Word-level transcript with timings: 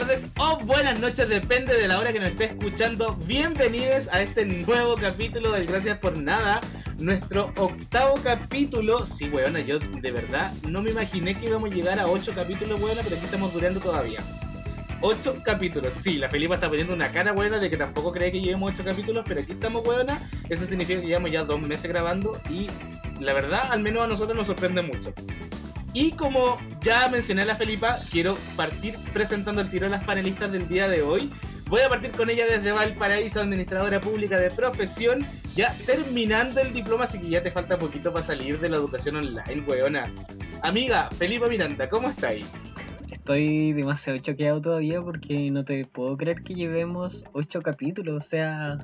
tardes 0.00 0.26
o 0.38 0.58
buenas 0.58 1.00
noches, 1.00 1.26
depende 1.26 1.74
de 1.74 1.88
la 1.88 1.98
hora 1.98 2.12
que 2.12 2.20
nos 2.20 2.28
esté 2.28 2.44
escuchando. 2.44 3.16
Bienvenidos 3.24 4.08
a 4.12 4.20
este 4.20 4.44
nuevo 4.44 4.94
capítulo 4.94 5.52
del 5.52 5.64
Gracias 5.64 5.96
por 5.96 6.18
Nada, 6.18 6.60
nuestro 6.98 7.50
octavo 7.56 8.20
capítulo. 8.22 9.06
Sí, 9.06 9.30
weona, 9.30 9.60
yo 9.60 9.78
de 9.78 10.10
verdad 10.12 10.52
no 10.68 10.82
me 10.82 10.90
imaginé 10.90 11.34
que 11.34 11.46
íbamos 11.46 11.70
a 11.70 11.74
llegar 11.74 11.98
a 11.98 12.08
ocho 12.08 12.34
capítulos, 12.34 12.78
weona, 12.78 13.00
pero 13.02 13.16
aquí 13.16 13.24
estamos 13.24 13.54
durando 13.54 13.80
todavía. 13.80 14.18
Ocho 15.00 15.34
capítulos, 15.42 15.94
sí, 15.94 16.18
la 16.18 16.28
Felipa 16.28 16.56
está 16.56 16.68
poniendo 16.68 16.92
una 16.92 17.10
cara 17.10 17.32
buena 17.32 17.58
de 17.58 17.70
que 17.70 17.78
tampoco 17.78 18.12
cree 18.12 18.30
que 18.30 18.42
llevemos 18.42 18.72
ocho 18.72 18.84
capítulos, 18.84 19.24
pero 19.26 19.40
aquí 19.40 19.52
estamos, 19.52 19.82
weona. 19.86 20.20
Eso 20.50 20.66
significa 20.66 21.00
que 21.00 21.06
llevamos 21.06 21.30
ya 21.30 21.42
dos 21.42 21.58
meses 21.62 21.88
grabando 21.88 22.38
y 22.50 22.66
la 23.18 23.32
verdad, 23.32 23.62
al 23.70 23.80
menos 23.80 24.04
a 24.04 24.08
nosotros 24.08 24.36
nos 24.36 24.46
sorprende 24.46 24.82
mucho. 24.82 25.14
Y 25.96 26.10
como 26.10 26.58
ya 26.82 27.08
mencioné 27.08 27.40
a 27.40 27.44
la 27.46 27.56
Felipa, 27.56 27.98
quiero 28.10 28.36
partir 28.54 28.98
presentando 29.14 29.62
el 29.62 29.70
tiro 29.70 29.86
a 29.86 29.88
las 29.88 30.04
panelistas 30.04 30.52
del 30.52 30.68
día 30.68 30.90
de 30.90 31.00
hoy. 31.00 31.32
Voy 31.68 31.80
a 31.80 31.88
partir 31.88 32.10
con 32.10 32.28
ella 32.28 32.44
desde 32.44 32.70
Valparaíso, 32.70 33.40
administradora 33.40 33.98
pública 33.98 34.36
de 34.36 34.50
profesión, 34.50 35.24
ya 35.54 35.74
terminando 35.86 36.60
el 36.60 36.74
diploma, 36.74 37.04
así 37.04 37.18
que 37.18 37.30
ya 37.30 37.42
te 37.42 37.50
falta 37.50 37.78
poquito 37.78 38.12
para 38.12 38.22
salir 38.22 38.60
de 38.60 38.68
la 38.68 38.76
educación 38.76 39.16
online, 39.16 39.64
weona. 39.66 40.12
Amiga, 40.62 41.08
Felipa 41.16 41.46
Miranda, 41.46 41.88
¿cómo 41.88 42.10
estáis? 42.10 42.44
Estoy 43.26 43.72
demasiado 43.72 44.20
choqueado 44.20 44.60
todavía 44.60 45.02
porque 45.02 45.50
no 45.50 45.64
te 45.64 45.84
puedo 45.84 46.16
creer 46.16 46.44
que 46.44 46.54
llevemos 46.54 47.24
ocho 47.32 47.60
capítulos. 47.60 48.14
O 48.14 48.20
sea, 48.20 48.78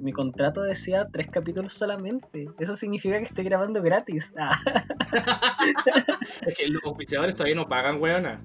mi 0.00 0.10
contrato 0.10 0.62
decía 0.62 1.06
tres 1.12 1.28
capítulos 1.30 1.72
solamente. 1.72 2.48
Eso 2.58 2.74
significa 2.74 3.16
que 3.18 3.26
estoy 3.26 3.44
grabando 3.44 3.80
gratis. 3.80 4.34
es 6.48 6.54
que 6.58 6.66
los 6.66 6.82
auspiciadores 6.84 7.36
todavía 7.36 7.54
no 7.54 7.68
pagan, 7.68 8.02
weona. 8.02 8.44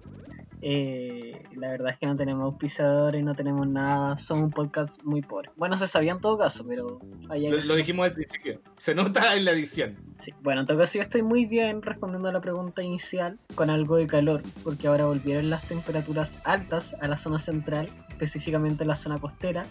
Eh, 0.63 1.41
la 1.55 1.69
verdad 1.69 1.93
es 1.93 1.97
que 1.97 2.05
no 2.05 2.15
tenemos 2.15 2.55
pisadores, 2.55 3.23
no 3.23 3.33
tenemos 3.33 3.67
nada, 3.67 4.17
somos 4.19 4.45
un 4.45 4.51
podcast 4.51 5.01
muy 5.03 5.21
pobre. 5.21 5.49
Bueno, 5.55 5.77
se 5.77 5.87
sabía 5.87 6.11
en 6.11 6.21
todo 6.21 6.37
caso, 6.37 6.63
pero... 6.67 6.99
Lo, 7.29 7.75
dijimos 7.75 8.05
al 8.05 8.13
principio, 8.13 8.61
se 8.77 8.93
nota 8.93 9.35
en 9.35 9.45
la 9.45 9.51
edición. 9.51 9.97
Sí, 10.19 10.33
bueno, 10.41 10.61
en 10.61 10.67
todo 10.67 10.77
caso 10.77 10.97
yo 10.97 11.01
estoy 11.01 11.23
muy 11.23 11.45
bien 11.45 11.81
respondiendo 11.81 12.29
a 12.29 12.31
la 12.31 12.41
pregunta 12.41 12.83
inicial 12.83 13.39
con 13.55 13.69
algo 13.71 13.95
de 13.95 14.05
calor, 14.05 14.43
porque 14.63 14.87
ahora 14.87 15.05
volvieron 15.05 15.49
las 15.49 15.65
temperaturas 15.65 16.37
altas 16.43 16.95
a 17.01 17.07
la 17.07 17.17
zona 17.17 17.39
central, 17.39 17.89
específicamente 18.09 18.83
en 18.83 18.89
la 18.89 18.95
zona 18.95 19.17
costera. 19.17 19.63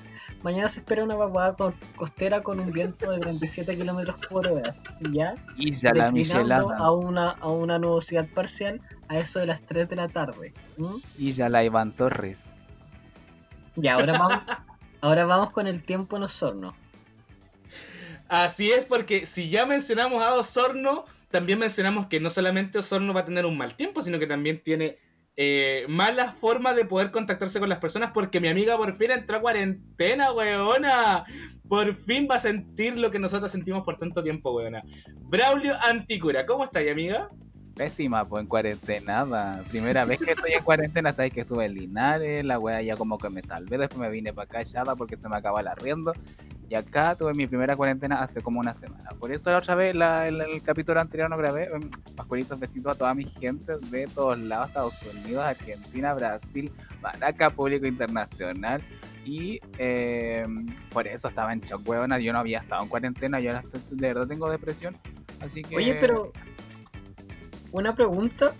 Mañana 0.42 0.68
se 0.68 0.80
espera 0.80 1.04
una 1.04 1.14
vaguada 1.14 1.54
costera 1.94 2.42
con 2.42 2.58
un 2.58 2.72
viento 2.72 3.12
de 3.12 3.20
37 3.20 3.76
kilómetros 3.76 4.16
por 4.28 4.48
hora, 4.48 4.72
¿ya? 5.12 5.36
Y 5.56 5.72
ya 5.72 5.92
la 5.94 6.10
michelada. 6.10 6.76
A 6.78 6.90
una, 6.90 7.30
a 7.30 7.48
una 7.48 7.78
nubosidad 7.78 8.26
parcial 8.34 8.80
a 9.10 9.18
eso 9.18 9.40
de 9.40 9.46
las 9.46 9.60
3 9.62 9.88
de 9.88 9.96
la 9.96 10.08
tarde. 10.08 10.54
Y 11.18 11.32
ya 11.32 11.48
la 11.48 11.64
Iván 11.64 11.92
Torres. 11.92 12.38
Y 13.74 13.88
ahora 13.88 14.16
vamos, 14.16 14.38
ahora 15.00 15.24
vamos 15.24 15.50
con 15.50 15.66
el 15.66 15.82
tiempo 15.82 16.16
en 16.16 16.22
Osorno. 16.22 16.76
Así 18.28 18.70
es, 18.70 18.84
porque 18.84 19.26
si 19.26 19.50
ya 19.50 19.66
mencionamos 19.66 20.22
a 20.22 20.34
Osorno, 20.34 21.06
también 21.28 21.58
mencionamos 21.58 22.06
que 22.06 22.20
no 22.20 22.30
solamente 22.30 22.78
Osorno 22.78 23.12
va 23.12 23.22
a 23.22 23.24
tener 23.24 23.46
un 23.46 23.58
mal 23.58 23.74
tiempo, 23.74 24.00
sino 24.00 24.20
que 24.20 24.28
también 24.28 24.62
tiene 24.62 24.98
eh, 25.36 25.86
mala 25.88 26.30
forma 26.30 26.72
de 26.72 26.84
poder 26.84 27.10
contactarse 27.10 27.58
con 27.58 27.68
las 27.68 27.78
personas, 27.78 28.12
porque 28.12 28.38
mi 28.38 28.46
amiga 28.46 28.76
por 28.76 28.94
fin 28.94 29.10
entró 29.10 29.38
a 29.38 29.40
cuarentena, 29.40 30.32
weona. 30.32 31.24
Por 31.68 31.94
fin 31.94 32.28
va 32.30 32.36
a 32.36 32.40
sentir 32.40 32.96
lo 32.96 33.10
que 33.10 33.18
nosotros 33.18 33.50
sentimos 33.50 33.82
por 33.82 33.96
tanto 33.96 34.22
tiempo, 34.22 34.52
weona. 34.52 34.84
Braulio 35.22 35.74
Anticura, 35.82 36.46
¿cómo 36.46 36.62
estás, 36.62 36.84
amiga? 36.88 37.28
Pésima, 37.74 38.24
pues 38.24 38.42
en 38.42 38.46
cuarentena. 38.46 39.62
Primera 39.70 40.04
vez 40.04 40.18
que 40.18 40.32
estoy 40.32 40.52
en 40.52 40.62
cuarentena, 40.62 41.12
sabes 41.12 41.32
que 41.32 41.40
estuve 41.40 41.66
en 41.66 41.74
Linares, 41.74 42.44
la 42.44 42.58
wea 42.58 42.82
ya 42.82 42.96
como 42.96 43.18
que 43.18 43.30
me 43.30 43.42
salvé, 43.42 43.78
después 43.78 43.98
me 43.98 44.10
vine 44.10 44.32
para 44.32 44.44
acá 44.44 44.60
echada 44.60 44.96
porque 44.96 45.16
se 45.16 45.28
me 45.28 45.36
acaba 45.36 45.60
el 45.60 45.68
arriendo. 45.68 46.12
Y 46.70 46.76
acá 46.76 47.16
tuve 47.16 47.34
mi 47.34 47.48
primera 47.48 47.74
cuarentena 47.74 48.22
hace 48.22 48.40
como 48.40 48.60
una 48.60 48.74
semana. 48.74 49.10
Por 49.18 49.32
eso 49.32 49.52
otra 49.52 49.74
vez 49.74 49.92
la, 49.92 50.28
el, 50.28 50.62
capítulo 50.62 51.00
anterior 51.00 51.28
no 51.28 51.36
grabé. 51.36 51.64
Em, 51.64 51.90
Pascualitos, 52.14 52.60
besitos 52.60 52.92
a 52.92 52.94
toda 52.94 53.12
mi 53.12 53.24
gente 53.24 53.72
de 53.90 54.06
todos 54.06 54.38
lados, 54.38 54.68
Estados 54.68 54.94
Unidos, 55.02 55.44
Argentina, 55.44 56.14
Brasil, 56.14 56.70
Baraca, 57.00 57.50
público 57.50 57.86
internacional. 57.86 58.80
Y 59.24 59.58
eh, 59.78 60.46
por 60.92 61.08
eso 61.08 61.26
estaba 61.26 61.52
en 61.52 61.60
shock, 61.60 61.86
weona. 61.88 62.20
Yo 62.20 62.32
no 62.32 62.38
había 62.38 62.60
estado 62.60 62.84
en 62.84 62.88
cuarentena, 62.88 63.40
yo 63.40 63.52
de 63.52 64.06
verdad 64.06 64.28
tengo 64.28 64.48
depresión. 64.48 64.94
Así 65.40 65.62
que... 65.62 65.76
Oye, 65.76 65.96
pero 66.00 66.30
una 67.72 67.94
pregunta. 67.94 68.54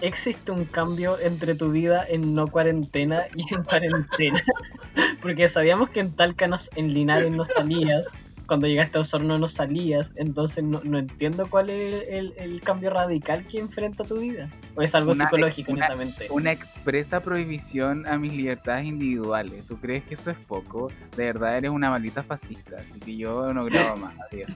¿Existe 0.00 0.50
un 0.50 0.64
cambio 0.64 1.16
entre 1.20 1.54
tu 1.54 1.70
vida 1.70 2.04
en 2.08 2.34
no 2.34 2.48
cuarentena 2.48 3.26
y 3.36 3.54
en 3.54 3.62
cuarentena? 3.62 4.42
Porque 5.22 5.46
sabíamos 5.46 5.90
que 5.90 6.00
en 6.00 6.12
Talca, 6.12 6.48
en 6.74 6.92
Linares 6.92 7.30
no 7.30 7.44
salías, 7.44 8.08
cuando 8.52 8.66
llegaste 8.66 8.98
a 8.98 9.00
Osorno 9.00 9.38
no 9.38 9.48
salías, 9.48 10.12
entonces 10.16 10.62
no, 10.62 10.98
entiendo 10.98 11.48
cuál 11.48 11.70
es 11.70 12.04
el, 12.08 12.60
cambio 12.62 12.90
radical 12.90 13.46
que 13.46 13.58
enfrenta 13.58 14.04
tu 14.04 14.18
vida. 14.18 14.50
¿O 14.74 14.82
es 14.82 14.94
algo 14.94 15.14
psicológico, 15.14 15.72
una, 15.72 15.86
netamente? 15.86 16.26
Una 16.28 16.52
expresa 16.52 17.20
prohibición 17.20 18.06
a 18.06 18.18
mis 18.18 18.32
libertades 18.34 18.86
individuales. 18.86 19.66
¿Tú 19.66 19.78
crees 19.78 20.04
que 20.04 20.14
eso 20.14 20.30
es 20.30 20.36
poco? 20.36 20.92
De 21.16 21.24
verdad 21.24 21.56
eres 21.56 21.70
una 21.70 21.88
maldita 21.88 22.22
fascista, 22.22 22.76
así 22.76 23.00
que 23.00 23.16
yo 23.16 23.54
no 23.54 23.64
grabo 23.64 23.96
más. 23.96 24.14
Adiós. 24.30 24.50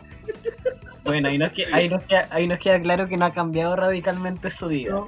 Bueno, 1.07 1.29
ahí 1.29 1.39
nos, 1.39 1.53
queda, 1.53 1.77
ahí, 1.77 1.89
nos 1.89 2.03
queda, 2.03 2.29
ahí 2.31 2.49
nos 2.49 2.59
queda 2.59 2.81
claro 2.81 3.09
que 3.09 3.17
no 3.17 3.25
ha 3.25 3.33
cambiado 3.33 3.77
radicalmente 3.77 4.51
su 4.51 4.69
vida. 4.69 5.05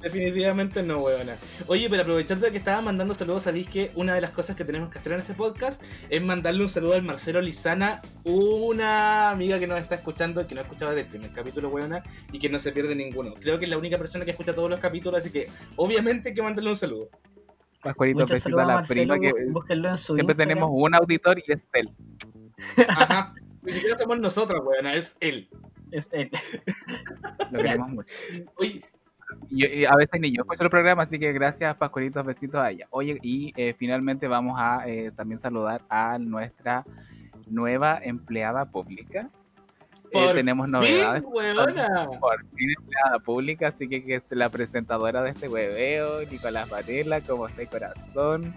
definitivamente 0.00 0.82
no, 0.82 0.98
weona. 0.98 1.36
Oye, 1.66 1.88
pero 1.88 2.02
aprovechando 2.02 2.46
de 2.46 2.52
que 2.52 2.58
estaba 2.58 2.80
mandando 2.80 3.14
saludos, 3.14 3.44
sabéis 3.44 3.68
que 3.68 3.92
una 3.94 4.14
de 4.14 4.20
las 4.20 4.30
cosas 4.30 4.56
que 4.56 4.64
tenemos 4.64 4.90
que 4.90 4.98
hacer 4.98 5.12
en 5.12 5.20
este 5.20 5.34
podcast 5.34 5.82
es 6.10 6.22
mandarle 6.22 6.62
un 6.62 6.68
saludo 6.68 6.94
al 6.94 7.02
Marcelo 7.02 7.40
Lizana, 7.40 8.00
una 8.24 9.30
amiga 9.30 9.58
que 9.58 9.66
nos 9.66 9.78
está 9.78 9.94
escuchando, 9.96 10.46
que 10.46 10.54
no 10.54 10.62
escuchaba 10.62 10.92
desde 10.92 11.02
el 11.02 11.08
primer 11.08 11.32
capítulo, 11.32 11.68
weona, 11.68 12.02
y 12.32 12.38
que 12.38 12.48
no 12.48 12.58
se 12.58 12.72
pierde 12.72 12.94
ninguno. 12.94 13.34
Creo 13.34 13.58
que 13.58 13.66
es 13.66 13.70
la 13.70 13.78
única 13.78 13.98
persona 13.98 14.24
que 14.24 14.32
escucha 14.32 14.54
todos 14.54 14.70
los 14.70 14.80
capítulos, 14.80 15.18
así 15.18 15.30
que 15.30 15.48
obviamente 15.76 16.30
hay 16.30 16.34
que 16.34 16.42
mandarle 16.42 16.70
un 16.70 16.76
saludo. 16.76 17.08
Pascualito, 17.82 18.24
besito 18.26 18.58
a 18.58 18.64
la 18.64 18.82
prima 18.82 19.18
que 19.18 19.32
siempre 19.96 20.34
tenemos 20.34 20.70
un 20.72 20.94
auditor 20.94 21.38
y 21.38 21.52
es 21.52 21.60
él. 21.74 21.90
Ajá. 22.88 23.34
Ni 23.62 23.72
siquiera 23.72 23.96
somos 23.96 24.18
nosotros, 24.20 24.60
weón, 24.64 24.86
es 24.86 25.16
él. 25.20 25.48
Es 25.90 26.08
él. 26.12 26.30
Lo 27.50 27.58
queremos 27.58 27.88
mucho. 27.90 28.14
Oye. 28.56 28.84
Y, 29.50 29.84
a 29.84 29.94
veces 29.96 30.20
ni 30.20 30.30
yo 30.30 30.42
escucho 30.42 30.64
el 30.64 30.70
programa, 30.70 31.04
así 31.04 31.18
que 31.18 31.32
gracias, 31.32 31.76
Pascualitos, 31.76 32.24
besitos 32.24 32.60
a 32.60 32.70
ella. 32.70 32.86
Oye, 32.90 33.18
y 33.22 33.52
eh, 33.56 33.74
finalmente 33.78 34.28
vamos 34.28 34.56
a 34.58 34.86
eh, 34.86 35.10
también 35.14 35.38
saludar 35.38 35.82
a 35.88 36.18
nuestra 36.18 36.84
nueva 37.46 37.98
empleada 38.02 38.66
pública. 38.66 39.30
Eh, 40.10 40.30
tenemos 40.34 40.68
novedades. 40.68 41.22
Fin, 41.22 41.32
por 41.32 42.46
fin 42.54 42.68
empleada 42.78 43.18
pública, 43.24 43.68
así 43.68 43.88
que, 43.88 44.04
que 44.04 44.16
es 44.16 44.24
la 44.30 44.50
presentadora 44.50 45.22
de 45.22 45.30
este 45.30 45.48
hueveo, 45.48 46.20
Nicolás 46.30 46.68
Varela, 46.68 47.20
como 47.22 47.48
está 47.48 47.62
el 47.62 47.68
corazón. 47.68 48.54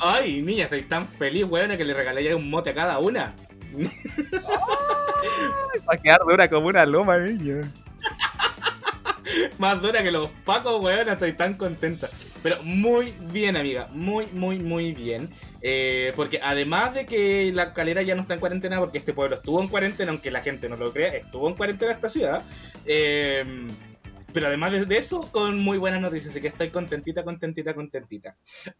Ay, 0.00 0.42
niña, 0.42 0.64
estoy 0.64 0.82
tan 0.82 1.06
feliz, 1.06 1.44
weón, 1.44 1.76
que 1.76 1.84
le 1.84 1.94
regalé 1.94 2.24
ya 2.24 2.36
un 2.36 2.50
mote 2.50 2.70
a 2.70 2.74
cada 2.74 2.98
una. 2.98 3.34
Va 5.88 5.94
a 5.94 5.96
quedar 5.96 6.20
dura 6.28 6.48
como 6.48 6.68
una 6.68 6.86
loma, 6.86 7.18
niño. 7.18 7.60
Más 9.58 9.82
dura 9.82 10.02
que 10.02 10.10
los 10.10 10.30
pacos, 10.44 10.80
weón, 10.80 11.08
estoy 11.08 11.34
tan 11.34 11.54
contenta. 11.54 12.08
Pero 12.42 12.62
muy 12.62 13.14
bien, 13.32 13.56
amiga. 13.56 13.88
Muy, 13.92 14.26
muy, 14.32 14.58
muy 14.58 14.92
bien. 14.92 15.30
Eh, 15.60 16.12
porque 16.16 16.40
además 16.42 16.94
de 16.94 17.04
que 17.04 17.52
la 17.52 17.74
calera 17.74 18.02
ya 18.02 18.14
no 18.14 18.22
está 18.22 18.34
en 18.34 18.40
cuarentena, 18.40 18.78
porque 18.78 18.98
este 18.98 19.12
pueblo 19.12 19.36
estuvo 19.36 19.60
en 19.60 19.68
cuarentena, 19.68 20.12
aunque 20.12 20.30
la 20.30 20.40
gente 20.40 20.68
no 20.68 20.76
lo 20.76 20.92
crea, 20.92 21.14
estuvo 21.14 21.48
en 21.48 21.54
cuarentena 21.54 21.92
esta 21.92 22.08
ciudad. 22.08 22.42
Eh, 22.86 23.44
pero 24.32 24.46
además 24.46 24.88
de 24.88 24.96
eso, 24.96 25.20
con 25.32 25.58
muy 25.58 25.78
buenas 25.78 26.00
noticias, 26.00 26.30
así 26.30 26.40
que 26.40 26.48
estoy 26.48 26.70
contentita, 26.70 27.24
contentita, 27.24 27.74
contentita. 27.74 28.36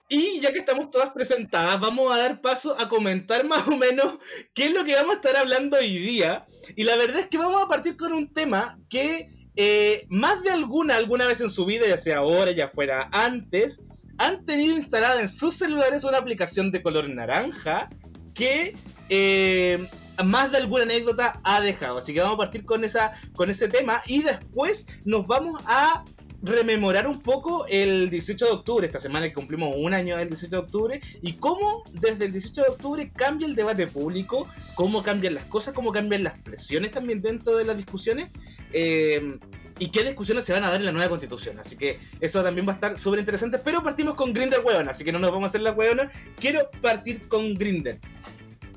Y 0.08 0.40
ya 0.40 0.52
que 0.52 0.58
estamos 0.58 0.90
todas 0.90 1.10
presentadas, 1.10 1.80
vamos 1.80 2.12
a 2.12 2.18
dar 2.18 2.40
paso 2.40 2.78
a 2.78 2.88
comentar 2.88 3.46
más 3.46 3.66
o 3.66 3.76
menos 3.76 4.18
qué 4.54 4.66
es 4.66 4.74
lo 4.74 4.84
que 4.84 4.94
vamos 4.94 5.12
a 5.12 5.16
estar 5.16 5.36
hablando 5.36 5.78
hoy 5.78 5.98
día. 5.98 6.46
Y 6.76 6.84
la 6.84 6.96
verdad 6.96 7.20
es 7.20 7.28
que 7.28 7.38
vamos 7.38 7.62
a 7.62 7.68
partir 7.68 7.96
con 7.96 8.12
un 8.12 8.32
tema 8.32 8.78
que 8.90 9.28
eh, 9.56 10.06
más 10.08 10.42
de 10.42 10.50
alguna, 10.50 10.96
alguna 10.96 11.26
vez 11.26 11.40
en 11.40 11.50
su 11.50 11.64
vida, 11.64 11.86
ya 11.88 11.98
sea 11.98 12.18
ahora, 12.18 12.52
ya 12.52 12.68
fuera 12.68 13.08
antes, 13.10 13.82
han 14.18 14.44
tenido 14.44 14.76
instalada 14.76 15.20
en 15.20 15.28
sus 15.28 15.54
celulares 15.54 16.04
una 16.04 16.18
aplicación 16.18 16.70
de 16.70 16.82
color 16.82 17.08
naranja 17.08 17.88
que 18.34 18.76
eh, 19.08 19.88
más 20.24 20.52
de 20.52 20.58
alguna 20.58 20.84
anécdota 20.84 21.40
ha 21.44 21.60
dejado. 21.60 21.98
Así 21.98 22.12
que 22.12 22.20
vamos 22.20 22.34
a 22.34 22.38
partir 22.38 22.64
con, 22.64 22.84
esa, 22.84 23.12
con 23.34 23.50
ese 23.50 23.68
tema 23.68 24.02
y 24.06 24.22
después 24.22 24.86
nos 25.04 25.26
vamos 25.26 25.60
a 25.66 26.04
rememorar 26.42 27.08
un 27.08 27.20
poco 27.20 27.66
el 27.66 28.10
18 28.10 28.44
de 28.44 28.50
octubre, 28.52 28.86
esta 28.86 29.00
semana 29.00 29.26
que 29.26 29.34
cumplimos 29.34 29.74
un 29.76 29.92
año 29.92 30.16
del 30.16 30.28
18 30.28 30.50
de 30.50 30.62
octubre, 30.62 31.00
y 31.20 31.34
cómo 31.34 31.82
desde 31.92 32.26
el 32.26 32.32
18 32.32 32.62
de 32.62 32.68
octubre 32.68 33.12
cambia 33.14 33.46
el 33.46 33.56
debate 33.56 33.86
público, 33.86 34.48
cómo 34.74 35.02
cambian 35.02 35.34
las 35.34 35.46
cosas, 35.46 35.74
cómo 35.74 35.90
cambian 35.90 36.22
las 36.22 36.38
presiones 36.40 36.92
también 36.92 37.20
dentro 37.22 37.56
de 37.56 37.64
las 37.64 37.76
discusiones. 37.76 38.30
Eh, 38.72 39.38
y 39.80 39.90
qué 39.90 40.02
discusiones 40.02 40.44
se 40.44 40.52
van 40.52 40.64
a 40.64 40.70
dar 40.70 40.80
en 40.80 40.86
la 40.86 40.92
nueva 40.92 41.08
constitución. 41.08 41.58
Así 41.60 41.76
que 41.76 41.98
eso 42.20 42.42
también 42.42 42.66
va 42.66 42.72
a 42.72 42.74
estar 42.74 42.98
súper 42.98 43.20
interesante. 43.20 43.58
Pero 43.58 43.82
partimos 43.82 44.14
con 44.16 44.32
Grinder, 44.32 44.60
weón. 44.64 44.88
Así 44.88 45.04
que 45.04 45.12
no 45.12 45.18
nos 45.18 45.30
vamos 45.30 45.44
a 45.44 45.48
hacer 45.50 45.60
la 45.60 45.72
weona. 45.72 46.10
Quiero 46.36 46.68
partir 46.82 47.28
con 47.28 47.54
Grinder. 47.54 48.00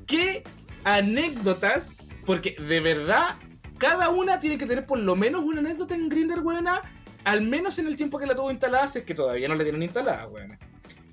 ¿Qué 0.06 0.44
anécdotas? 0.84 1.96
Porque 2.24 2.56
de 2.58 2.80
verdad, 2.80 3.36
cada 3.78 4.10
una 4.10 4.40
tiene 4.40 4.58
que 4.58 4.66
tener 4.66 4.86
por 4.86 4.98
lo 4.98 5.16
menos 5.16 5.42
una 5.42 5.60
anécdota 5.60 5.94
en 5.94 6.08
Grinder, 6.08 6.40
weona. 6.40 6.82
Al 7.24 7.42
menos 7.42 7.78
en 7.78 7.86
el 7.86 7.96
tiempo 7.96 8.18
que 8.18 8.26
la 8.26 8.34
tuvo 8.34 8.50
instalada, 8.50 8.88
si 8.88 8.98
es 8.98 9.04
que 9.04 9.14
todavía 9.14 9.48
no 9.48 9.54
la 9.54 9.62
tienen 9.62 9.82
instalada, 9.82 10.26
weona. 10.28 10.58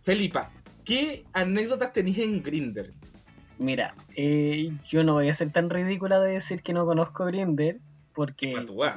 Felipa, 0.01 0.51
¿qué 0.83 1.23
anécdotas 1.33 1.93
tenéis 1.93 2.19
en 2.19 2.41
Grinder? 2.41 2.93
Mira, 3.59 3.93
eh, 4.15 4.71
yo 4.87 5.03
no 5.03 5.13
voy 5.13 5.29
a 5.29 5.33
ser 5.33 5.51
tan 5.51 5.69
ridícula 5.69 6.19
de 6.19 6.31
decir 6.31 6.63
que 6.63 6.73
no 6.73 6.85
conozco 6.85 7.25
Grinder, 7.25 7.79
porque 8.19 8.51
Patúa. 8.53 8.93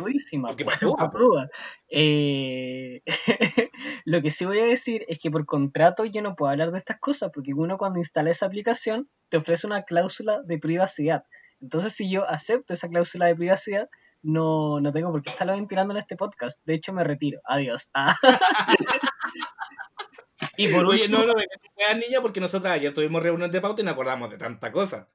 Porque 0.48 0.64
po, 0.64 0.70
patúa. 0.98 1.48
Eh, 1.88 3.02
lo 4.04 4.20
que 4.20 4.32
sí 4.32 4.44
voy 4.44 4.58
a 4.58 4.64
decir 4.64 5.04
es 5.06 5.20
que 5.20 5.30
por 5.30 5.46
contrato 5.46 6.04
yo 6.04 6.22
no 6.22 6.34
puedo 6.34 6.50
hablar 6.50 6.72
de 6.72 6.78
estas 6.78 6.98
cosas, 6.98 7.30
porque 7.32 7.54
uno 7.54 7.78
cuando 7.78 8.00
instala 8.00 8.32
esa 8.32 8.46
aplicación 8.46 9.08
te 9.28 9.36
ofrece 9.36 9.68
una 9.68 9.84
cláusula 9.84 10.42
de 10.42 10.58
privacidad. 10.58 11.22
Entonces, 11.60 11.92
si 11.92 12.10
yo 12.10 12.28
acepto 12.28 12.74
esa 12.74 12.88
cláusula 12.88 13.26
de 13.26 13.36
privacidad, 13.36 13.88
no, 14.22 14.80
no 14.80 14.92
tengo 14.92 15.12
por 15.12 15.22
qué 15.22 15.30
estarlo 15.30 15.52
ventilando 15.52 15.94
en 15.94 15.98
este 15.98 16.16
podcast. 16.16 16.60
De 16.64 16.74
hecho, 16.74 16.92
me 16.92 17.04
retiro. 17.04 17.40
Adiós. 17.44 17.90
Ah. 17.94 18.16
y 20.56 20.66
por 20.66 20.84
Oye, 20.86 21.02
último, 21.02 21.18
no, 21.18 21.26
no, 21.26 21.34
no, 21.34 21.94
niña, 21.94 22.20
porque 22.20 22.40
nosotros 22.40 22.72
ayer 22.72 22.92
tuvimos 22.92 23.22
reunión 23.22 23.52
de 23.52 23.60
pauta 23.60 23.82
y 23.82 23.84
nos 23.84 23.92
acordamos 23.92 24.32
de 24.32 24.38
tanta 24.38 24.72
cosa. 24.72 25.08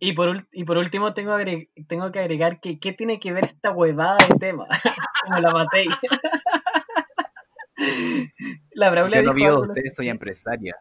Y 0.00 0.12
por, 0.12 0.46
y 0.52 0.64
por 0.64 0.76
último 0.78 1.14
tengo, 1.14 1.36
tengo 1.88 2.12
que 2.12 2.18
agregar 2.18 2.60
que 2.60 2.78
qué 2.78 2.92
tiene 2.92 3.20
que 3.20 3.32
ver 3.32 3.46
esta 3.46 3.70
huevada 3.70 4.18
de 4.28 4.34
tema. 4.38 4.66
Como 5.26 5.40
la 5.40 5.50
maté. 5.52 5.84
la 8.72 8.90
Braula 8.90 9.16
Yo 9.16 9.22
no 9.22 9.34
dijo 9.34 9.34
vivo 9.34 9.60
ustedes, 9.62 9.94
soy 9.96 10.08
empresaria. 10.08 10.76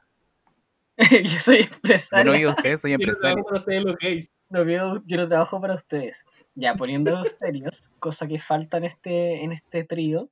Yo 0.98 1.40
soy 1.40 1.70
Yo 2.14 2.24
no 2.24 2.34
empresaria. 2.34 2.34
vivo 2.34 2.52
de 2.52 2.56
ustedes, 2.56 2.82
soy 2.82 2.92
Yo 2.92 2.98
no 2.98 3.04
empresaria. 3.04 3.34
trabajo 3.34 3.46
para 3.48 3.60
ustedes 3.60 3.84
los 3.84 3.96
gays. 3.98 4.32
No 4.50 4.64
yo 5.06 5.18
no 5.18 5.28
trabajo 5.28 5.62
para 5.62 5.74
ustedes. 5.76 6.24
Ya, 6.54 6.76
poniéndolos 6.76 7.36
serios, 7.40 7.90
cosa 8.00 8.28
que 8.28 8.40
falta 8.40 8.78
en 8.78 8.86
este, 8.86 9.44
en 9.44 9.52
este 9.52 9.84
trío. 9.84 10.30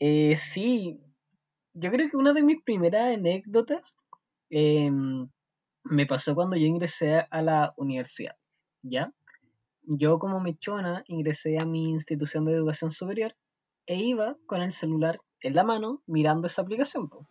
eh, 0.00 0.36
sí, 0.36 1.00
yo 1.74 1.90
creo 1.92 2.10
que 2.10 2.16
una 2.16 2.32
de 2.32 2.42
mis 2.42 2.62
primeras 2.62 3.14
anécdotas 3.16 3.96
em, 4.50 5.28
me 5.84 6.06
pasó 6.06 6.34
cuando 6.34 6.56
yo 6.56 6.66
ingresé 6.66 7.26
a 7.30 7.42
la 7.42 7.72
universidad. 7.76 8.36
¿Ya? 8.82 9.12
Yo 9.82 10.18
como 10.18 10.40
mechona 10.40 11.04
ingresé 11.06 11.58
a 11.58 11.64
mi 11.64 11.90
institución 11.90 12.44
de 12.44 12.52
educación 12.54 12.92
superior 12.92 13.34
e 13.86 13.96
iba 13.96 14.36
con 14.46 14.62
el 14.62 14.72
celular 14.72 15.20
en 15.40 15.54
la 15.54 15.64
mano 15.64 16.02
mirando 16.06 16.46
esa 16.46 16.62
aplicación. 16.62 17.08
po. 17.08 17.26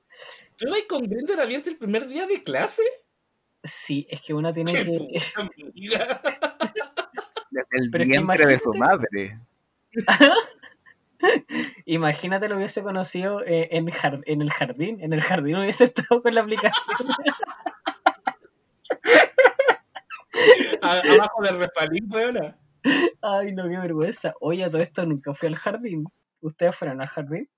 ¿Tú 0.58 0.68
ibas 0.68 0.82
con 0.90 1.04
Grindr 1.04 1.40
abierto 1.40 1.70
el 1.70 1.78
primer 1.78 2.08
día 2.08 2.28
de 2.28 2.44
clase? 2.44 2.84
Sí, 3.64 4.08
es 4.10 4.22
que 4.22 4.34
una 4.34 4.52
tiene 4.54 4.74
¡Qué 4.74 4.86
que... 4.86 4.92
el 7.72 7.90
Pero 7.92 8.06
vientre 8.06 8.46
de 8.46 8.60
su 8.60 8.74
imagínate- 8.74 8.80
madre. 8.80 9.40
Imagínate 11.86 12.48
lo 12.48 12.56
hubiese 12.56 12.82
conocido 12.82 13.44
eh, 13.46 13.68
en, 13.72 13.90
en 14.26 14.42
el 14.42 14.52
jardín. 14.52 15.02
En 15.02 15.14
el 15.14 15.22
jardín 15.22 15.58
hubiese 15.58 15.86
estado 15.86 16.22
con 16.22 16.34
la 16.34 16.42
aplicación. 16.42 16.98
Abajo 20.82 21.44
del 21.44 21.60
refalín, 21.60 22.08
weona. 22.12 22.58
Ay, 23.22 23.54
no, 23.54 23.64
qué 23.64 23.78
vergüenza. 23.78 24.34
Oye, 24.40 24.64
a 24.64 24.70
todo 24.70 24.82
esto 24.82 25.06
nunca 25.06 25.34
fui 25.34 25.48
al 25.48 25.56
jardín. 25.56 26.06
¿Ustedes 26.42 26.76
fueron 26.76 27.02
al 27.02 27.08
jardín? 27.08 27.50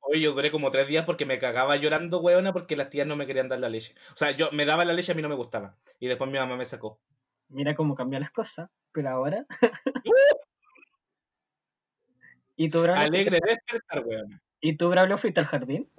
Oye, 0.00 0.20
yo 0.20 0.32
duré 0.32 0.50
como 0.50 0.70
tres 0.70 0.88
días 0.88 1.04
porque 1.04 1.26
me 1.26 1.38
cagaba 1.38 1.76
llorando, 1.76 2.20
weona, 2.20 2.52
porque 2.52 2.76
las 2.76 2.90
tías 2.90 3.06
no 3.06 3.16
me 3.16 3.26
querían 3.26 3.48
dar 3.48 3.60
la 3.60 3.68
leche. 3.68 3.94
O 4.12 4.16
sea, 4.16 4.32
yo 4.32 4.50
me 4.52 4.64
daba 4.64 4.84
la 4.84 4.92
leche, 4.92 5.12
a 5.12 5.14
mí 5.14 5.22
no 5.22 5.28
me 5.28 5.34
gustaba. 5.34 5.76
Y 5.98 6.08
después 6.08 6.30
mi 6.30 6.38
mamá 6.38 6.56
me 6.56 6.64
sacó. 6.64 7.00
Mira 7.48 7.74
cómo 7.74 7.94
cambian 7.94 8.22
las 8.22 8.30
cosas. 8.30 8.68
Pero 8.92 9.10
ahora. 9.10 9.46
¿Y 12.56 12.68
tú, 12.68 12.82
Braulio, 12.82 13.04
Alegre 13.04 13.38
de 13.40 13.50
despertar, 13.54 14.04
weona. 14.04 14.42
¿Y 14.60 14.76
tú, 14.76 14.88
Braulio, 14.88 15.18
fuiste 15.18 15.40
al 15.40 15.46
jardín? 15.46 15.90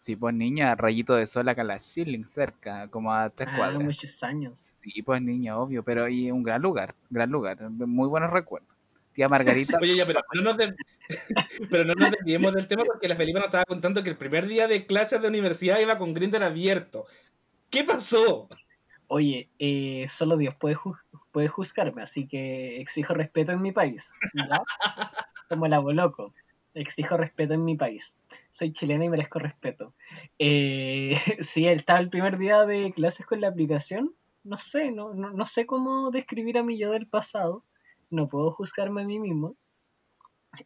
Sí, 0.00 0.16
pues 0.16 0.34
niña, 0.34 0.74
rayito 0.76 1.14
de 1.14 1.26
sol 1.26 1.46
acá 1.50 1.60
en 1.60 1.68
la 1.68 1.78
Schilling, 1.78 2.24
cerca, 2.24 2.88
como 2.88 3.12
a 3.12 3.28
tres 3.28 3.50
Ah, 3.52 3.56
cuadras. 3.56 3.82
muchos 3.84 4.22
años. 4.22 4.74
Sí, 4.82 5.02
pues 5.02 5.20
niña, 5.20 5.58
obvio, 5.58 5.82
pero 5.82 6.08
y 6.08 6.30
un 6.30 6.42
gran 6.42 6.62
lugar, 6.62 6.94
gran 7.10 7.30
lugar, 7.30 7.60
muy 7.68 8.08
buenos 8.08 8.30
recuerdos. 8.30 8.70
Tía 9.12 9.28
Margarita, 9.28 9.78
Oye, 9.82 9.96
ya, 9.96 10.06
pero 10.06 10.20
no 10.32 10.40
nos, 10.40 10.56
des- 10.56 10.74
pero 11.70 11.84
no 11.84 11.92
nos 11.94 12.12
desviemos 12.12 12.54
del 12.54 12.66
tema 12.66 12.84
porque 12.86 13.08
la 13.08 13.16
Felipa 13.16 13.40
nos 13.40 13.48
estaba 13.48 13.66
contando 13.66 14.02
que 14.02 14.08
el 14.08 14.16
primer 14.16 14.46
día 14.46 14.68
de 14.68 14.86
clases 14.86 15.20
de 15.20 15.28
universidad 15.28 15.78
iba 15.80 15.98
con 15.98 16.14
Grindr 16.14 16.42
abierto. 16.44 17.04
¿Qué 17.68 17.84
pasó? 17.84 18.48
Oye, 19.08 19.50
eh, 19.58 20.06
solo 20.08 20.38
Dios 20.38 20.54
puede, 20.54 20.76
ju- 20.76 20.98
puede 21.30 21.48
juzgarme, 21.48 22.00
así 22.00 22.26
que 22.26 22.80
exijo 22.80 23.12
respeto 23.12 23.52
en 23.52 23.60
mi 23.60 23.72
país. 23.72 24.10
¿ya? 24.32 24.62
Como 25.50 25.66
el 25.66 25.72
loco. 25.94 26.32
Exijo 26.74 27.16
respeto 27.16 27.54
en 27.54 27.64
mi 27.64 27.76
país. 27.76 28.16
Soy 28.50 28.72
chilena 28.72 29.04
y 29.04 29.08
merezco 29.08 29.38
respeto. 29.38 29.94
Eh, 30.38 31.12
sí, 31.40 31.66
estaba 31.66 31.98
el 31.98 32.10
primer 32.10 32.38
día 32.38 32.64
de 32.64 32.92
clases 32.92 33.26
con 33.26 33.40
la 33.40 33.48
aplicación. 33.48 34.14
No 34.44 34.56
sé, 34.58 34.90
no, 34.92 35.12
no, 35.12 35.30
no 35.32 35.46
sé 35.46 35.66
cómo 35.66 36.10
describir 36.10 36.58
a 36.58 36.62
mi 36.62 36.78
yo 36.78 36.92
del 36.92 37.06
pasado. 37.06 37.64
No 38.08 38.28
puedo 38.28 38.52
juzgarme 38.52 39.02
a 39.02 39.04
mí 39.04 39.18
mismo. 39.18 39.56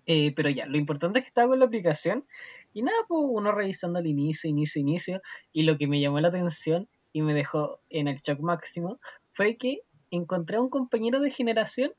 Eh, 0.07 0.33
pero 0.35 0.51
ya, 0.51 0.67
lo 0.67 0.77
importante 0.77 1.19
es 1.19 1.25
que 1.25 1.29
estaba 1.29 1.49
con 1.49 1.59
la 1.59 1.67
aplicación. 1.67 2.27
Y 2.73 2.83
nada, 2.83 2.99
pues 3.09 3.21
uno 3.25 3.53
revisando 3.53 3.99
al 3.99 4.07
inicio, 4.07 4.51
inicio, 4.51 4.81
inicio. 4.81 5.23
Y 5.53 5.63
lo 5.63 5.79
que 5.79 5.87
me 5.87 6.01
llamó 6.01 6.21
la 6.21 6.29
atención 6.29 6.89
y 7.13 7.23
me 7.23 7.33
dejó 7.35 7.81
en 7.89 8.09
el 8.09 8.21
shock 8.21 8.41
máximo 8.41 8.99
fue 9.33 9.57
que 9.57 9.81
encontré 10.11 10.57
a 10.57 10.61
un 10.61 10.69
compañero 10.69 11.21
de 11.21 11.31
generación 11.31 11.93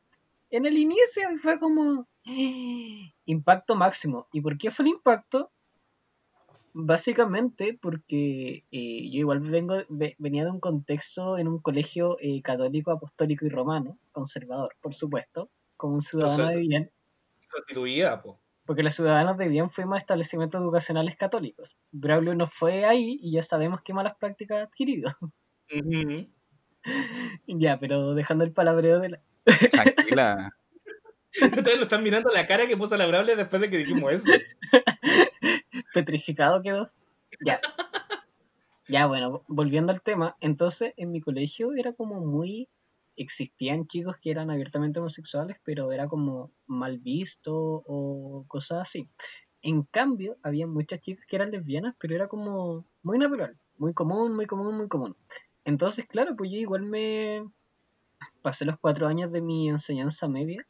en 0.50 0.66
el 0.66 0.78
inicio 0.78 1.32
y 1.34 1.38
fue 1.38 1.60
como 1.60 2.08
¡ah! 2.26 3.12
impacto 3.26 3.76
máximo. 3.76 4.28
¿Y 4.32 4.42
por 4.42 4.58
qué 4.58 4.72
fue 4.72 4.86
el 4.86 4.92
impacto? 4.92 5.52
Básicamente 6.74 7.78
porque 7.82 8.66
eh, 8.72 9.10
yo 9.10 9.20
igual 9.20 9.40
vengo, 9.40 9.76
ve- 9.88 10.16
venía 10.18 10.44
de 10.44 10.52
un 10.52 10.60
contexto 10.60 11.38
en 11.38 11.48
un 11.48 11.60
colegio 11.60 12.18
eh, 12.20 12.42
católico, 12.42 12.92
apostólico 12.92 13.46
y 13.46 13.50
romano, 13.50 13.98
conservador, 14.12 14.76
por 14.82 14.94
supuesto, 14.94 15.50
como 15.78 15.94
un 15.96 16.02
ciudadano 16.02 16.48
sea, 16.48 16.52
de 16.52 16.58
bien, 16.58 16.92
Constituida, 17.50 18.22
po. 18.22 18.42
porque 18.66 18.84
los 18.84 18.94
ciudadanos 18.94 19.38
de 19.38 19.48
bien 19.48 19.70
fuimos 19.70 19.96
a 19.96 20.00
establecimientos 20.00 20.60
educacionales 20.62 21.16
católicos. 21.16 21.78
Braulio 21.92 22.36
no 22.36 22.48
fue 22.48 22.84
ahí 22.84 23.20
y 23.22 23.32
ya 23.32 23.42
sabemos 23.44 23.80
qué 23.82 23.94
malas 23.94 24.16
prácticas 24.18 24.58
ha 24.60 24.64
adquirido. 24.64 25.12
Ya, 27.48 27.80
pero 27.80 28.14
dejando 28.14 28.44
el 28.44 28.52
palabreo 28.54 29.00
de 29.00 29.10
la... 29.10 29.22
tranquila. 29.72 30.56
Ustedes 31.42 31.78
lo 31.78 31.84
están 31.84 32.04
mirando 32.04 32.30
la 32.30 32.48
cara 32.48 32.66
que 32.66 32.78
puso 32.78 32.96
la 32.96 33.08
Braille 33.08 33.36
después 33.36 33.62
de 33.62 33.70
que 33.70 33.78
dijimos 33.78 34.14
eso. 34.14 34.32
petrificado 35.94 36.62
quedó. 36.62 36.92
Ya. 37.46 37.60
Ya, 38.88 39.08
bueno, 39.08 39.44
volviendo 39.48 39.92
al 39.92 40.02
tema, 40.02 40.38
entonces 40.40 40.94
en 40.98 41.12
mi 41.12 41.22
colegio 41.22 41.74
era 41.74 41.94
como 41.94 42.22
muy... 42.22 42.70
Existían 43.18 43.88
chicos 43.88 44.18
que 44.18 44.30
eran 44.30 44.52
abiertamente 44.52 45.00
homosexuales, 45.00 45.56
pero 45.64 45.94
era 45.94 46.10
como 46.10 46.52
mal 46.68 46.98
visto 46.98 47.56
o 47.56 48.44
cosas 48.50 48.82
así. 48.82 49.08
En 49.62 49.84
cambio, 49.84 50.38
había 50.44 50.68
muchas 50.68 51.00
chicas 51.00 51.26
que 51.26 51.38
eran 51.38 51.52
lesbianas, 51.52 51.96
pero 51.98 52.14
era 52.14 52.28
como 52.28 52.86
muy 53.04 53.18
natural, 53.18 53.58
muy 53.78 53.94
común, 53.94 54.36
muy 54.36 54.48
común, 54.48 54.76
muy 54.76 54.90
común. 54.90 55.16
Entonces, 55.64 56.06
claro, 56.08 56.36
pues 56.36 56.52
yo 56.52 56.58
igual 56.58 56.82
me 56.82 57.46
pasé 58.42 58.66
los 58.66 58.80
cuatro 58.80 59.08
años 59.08 59.32
de 59.32 59.42
mi 59.42 59.70
enseñanza 59.70 60.28
media 60.28 60.66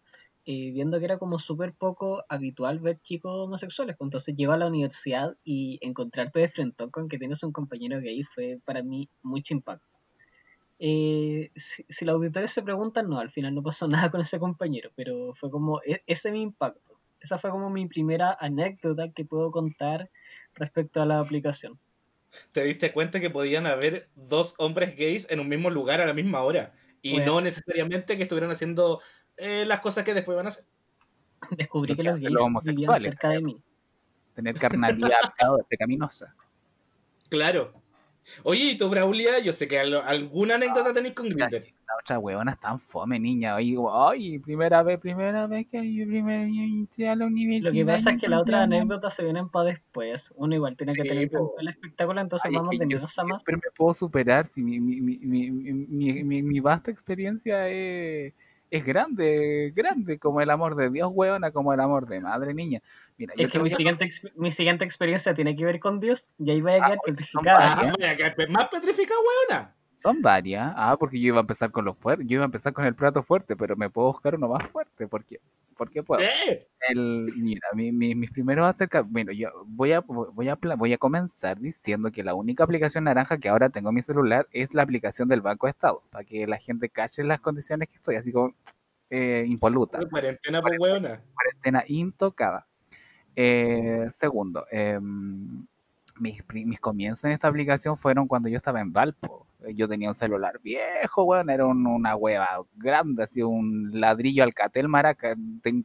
eh, 0.47 0.71
viendo 0.71 0.99
que 0.99 1.05
era 1.05 1.17
como 1.17 1.39
súper 1.39 1.73
poco 1.73 2.23
habitual 2.29 2.79
ver 2.79 2.99
chicos 3.01 3.33
homosexuales. 3.35 3.95
Pues 3.97 4.07
entonces 4.07 4.35
llego 4.35 4.53
a 4.53 4.57
la 4.57 4.67
universidad 4.67 5.35
y 5.43 5.79
encontrarte 5.81 6.39
de 6.39 6.49
frente 6.49 6.87
con 6.91 7.09
que 7.09 7.17
tienes 7.17 7.41
un 7.43 7.51
compañero 7.51 7.99
gay 7.99 8.23
fue 8.23 8.59
para 8.63 8.83
mí 8.83 9.09
mucho 9.23 9.55
impacto. 9.55 9.87
Eh, 10.77 11.51
si, 11.55 11.83
si 11.89 12.05
los 12.05 12.15
auditores 12.15 12.51
se 12.51 12.61
preguntan, 12.61 13.09
no, 13.09 13.19
al 13.19 13.31
final 13.31 13.55
no 13.55 13.63
pasó 13.63 13.87
nada 13.87 14.11
con 14.11 14.21
ese 14.21 14.37
compañero, 14.37 14.91
pero 14.95 15.33
fue 15.33 15.49
como 15.49 15.81
e- 15.81 16.03
ese 16.05 16.31
mi 16.31 16.43
impacto. 16.43 16.99
Esa 17.19 17.39
fue 17.39 17.49
como 17.49 17.71
mi 17.71 17.87
primera 17.87 18.37
anécdota 18.39 19.11
que 19.15 19.25
puedo 19.25 19.49
contar 19.49 20.11
respecto 20.53 21.01
a 21.01 21.07
la 21.07 21.19
aplicación. 21.19 21.79
Te 22.51 22.63
diste 22.65 22.93
cuenta 22.93 23.19
que 23.19 23.31
podían 23.31 23.65
haber 23.65 24.09
dos 24.15 24.53
hombres 24.59 24.95
gays 24.95 25.27
en 25.31 25.39
un 25.39 25.49
mismo 25.49 25.71
lugar 25.71 26.01
a 26.01 26.05
la 26.05 26.13
misma 26.13 26.43
hora. 26.43 26.75
Y 27.05 27.11
Bueno. 27.13 27.33
no 27.33 27.41
necesariamente 27.41 28.17
que 28.17 28.23
estuvieran 28.23 28.49
haciendo 28.49 28.99
eh, 29.37 29.63
las 29.67 29.79
cosas 29.79 30.03
que 30.03 30.15
después 30.15 30.35
van 30.35 30.47
a 30.47 30.49
hacer. 30.49 30.65
Descubrí 31.51 31.93
que 31.93 31.97
que 31.97 32.03
los 32.03 32.13
gays 32.15 32.23
los 32.23 32.31
vivían 32.31 32.45
homosexuales, 32.47 33.03
cerca 33.03 33.29
de 33.29 33.41
mí. 33.41 33.61
Tener 34.33 34.55
carnalidad 34.55 35.19
pecaminosa. 35.69 36.33
Claro. 37.29 37.73
Oye, 38.41 38.63
¿y 38.71 38.77
tu 38.77 38.89
Braulia? 38.89 39.37
Yo 39.37 39.53
sé 39.53 39.67
que 39.67 39.77
al- 39.77 40.01
alguna 40.01 40.55
anécdota 40.55 40.95
tenéis 40.95 41.13
con 41.13 41.29
Grindr. 41.29 41.67
La 41.87 41.93
otra 41.99 42.17
huevona 42.19 42.51
es 42.53 42.59
tan 42.59 42.79
fome, 42.79 43.19
niña. 43.19 43.55
Oye, 43.55 43.77
ay, 43.93 44.39
primera 44.39 44.81
vez, 44.81 44.99
primera 44.99 45.45
vez 45.45 45.67
que 45.69 45.93
yo 45.93 46.05
primera 46.07 46.41
entré 46.41 47.09
a 47.09 47.15
la 47.15 47.27
universidad. 47.27 47.71
Lo 47.71 47.77
que 47.77 47.85
pasa 47.85 48.11
es 48.11 48.21
que 48.21 48.27
las 48.27 48.39
y 48.39 48.41
otras 48.41 48.57
encontré 48.63 48.77
a 48.77 48.79
anécdotas 48.81 49.13
se 49.13 49.23
vienen 49.23 49.49
para 49.49 49.65
después. 49.69 50.33
Uno 50.35 50.55
igual 50.55 50.75
tiene 50.77 50.93
que 50.95 51.03
Sí, 51.03 51.07
tener 51.07 51.29
po. 51.29 51.53
el 51.59 51.67
espectáculo, 51.67 52.21
entonces 52.21 52.47
Ay, 52.49 52.55
es 52.55 52.57
vamos 52.59 52.71
que 52.71 52.77
de 52.79 52.85
menos 52.87 53.19
a 53.19 53.23
más. 53.23 53.43
siempre 53.43 53.57
me 53.57 53.71
puedo 53.77 53.93
superar 53.93 54.47
si 54.47 54.63
mi, 54.63 54.79
mi, 54.79 54.99
mi, 54.99 55.17
mi, 55.19 55.51
mi, 55.51 56.23
mi- 56.23 56.41
mi 56.43 56.59
vasta 56.59 56.89
experiencia 56.89 57.69
es, 57.69 58.33
es 58.71 58.83
grande, 58.85 59.71
grande, 59.75 60.17
como 60.17 60.41
el 60.41 60.49
amor 60.49 60.75
de 60.75 60.89
Dios, 60.89 61.11
huevona, 61.13 61.51
como 61.51 61.71
el 61.71 61.79
amor 61.79 62.07
de 62.07 62.19
madre, 62.19 62.55
niña. 62.55 62.81
Mira, 63.17 63.33
Es 63.37 63.49
que 63.51 63.59
mi 63.59 63.65
voy 63.65 63.73
a- 63.73 63.77
siguiente, 63.77 64.09
mi 64.35 64.51
siguiente 64.51 64.85
experiencia 64.85 65.35
tiene 65.35 65.55
que 65.55 65.65
ver 65.65 65.79
con 65.79 65.99
Dios 65.99 66.29
y 66.39 66.49
ahí 66.49 66.61
vaya 66.61 66.77
a 66.77 66.87
quedar 66.87 66.97
son 66.97 67.15
petrificada. 67.15 67.73
Ah, 67.73 67.93
vaya, 67.99 68.15
que 68.35 68.47
más 68.47 68.69
petrificada, 68.69 69.19
weona. 69.49 69.75
Son 69.95 70.21
varias. 70.21 70.73
Ah, 70.75 70.95
porque 70.99 71.19
yo 71.19 71.27
iba 71.27 71.37
a 71.37 71.41
empezar 71.41 71.71
con 71.71 71.85
lo 71.85 71.93
fuerte. 71.93 72.25
Yo 72.27 72.35
iba 72.35 72.43
a 72.43 72.45
empezar 72.45 72.73
con 72.73 72.85
el 72.85 72.93
plato 72.95 73.23
fuerte, 73.23 73.55
pero 73.55 73.75
me 73.75 73.89
puedo 73.89 74.09
buscar 74.11 74.35
uno 74.35 74.49
más 74.49 74.63
fuerte. 74.67 75.07
porque 75.07 75.39
Porque 75.77 76.03
puedo. 76.03 76.21
Eh, 76.21 76.67
El, 76.89 77.31
mira, 77.37 77.67
mi- 77.73 77.91
mi- 77.91 78.13
mis 78.15 78.29
primeros 78.31 78.67
acercamientos. 78.67 79.11
Bueno, 79.13 79.31
yo 79.31 79.49
voy 79.65 79.93
a, 79.93 80.01
voy, 80.01 80.49
a, 80.49 80.55
voy 80.77 80.93
a 80.93 80.97
comenzar 80.97 81.59
diciendo 81.59 82.11
que 82.11 82.23
la 82.23 82.33
única 82.33 82.63
aplicación 82.63 83.05
naranja 83.05 83.37
que 83.37 83.49
ahora 83.49 83.69
tengo 83.69 83.89
en 83.89 83.95
mi 83.95 84.01
celular 84.01 84.47
es 84.51 84.73
la 84.73 84.83
aplicación 84.83 85.27
del 85.27 85.41
Banco 85.41 85.67
de 85.67 85.71
Estado. 85.71 86.01
Para 86.11 86.23
que 86.25 86.45
la 86.45 86.57
gente 86.57 86.89
cache 86.89 87.23
las 87.23 87.39
condiciones 87.39 87.89
que 87.89 87.95
estoy, 87.95 88.15
así 88.17 88.31
como 88.31 88.53
eh, 89.09 89.45
impoluta. 89.47 89.99
cuarentena, 90.09 90.61
pues, 90.61 90.77
weona. 90.79 91.21
cuarentena 91.33 91.83
intocada. 91.87 92.65
Eh, 93.35 94.07
segundo, 94.11 94.65
em, 94.71 95.65
mis, 96.19 96.41
mis 96.53 96.79
comienzos 96.79 97.25
en 97.25 97.31
esta 97.31 97.47
aplicación 97.47 97.97
fueron 97.97 98.27
cuando 98.27 98.49
yo 98.49 98.57
estaba 98.57 98.81
en 98.81 98.91
Valpo. 98.93 99.47
Yo 99.73 99.87
tenía 99.87 100.09
un 100.09 100.15
celular 100.15 100.59
viejo, 100.61 101.23
weón, 101.23 101.49
era 101.49 101.65
un- 101.65 101.87
una 101.87 102.15
hueva 102.15 102.47
grande, 102.75 103.23
así 103.23 103.41
un 103.41 103.89
ladrillo 103.99 104.43
alcatel 104.43 104.87
maraca. 104.87 105.35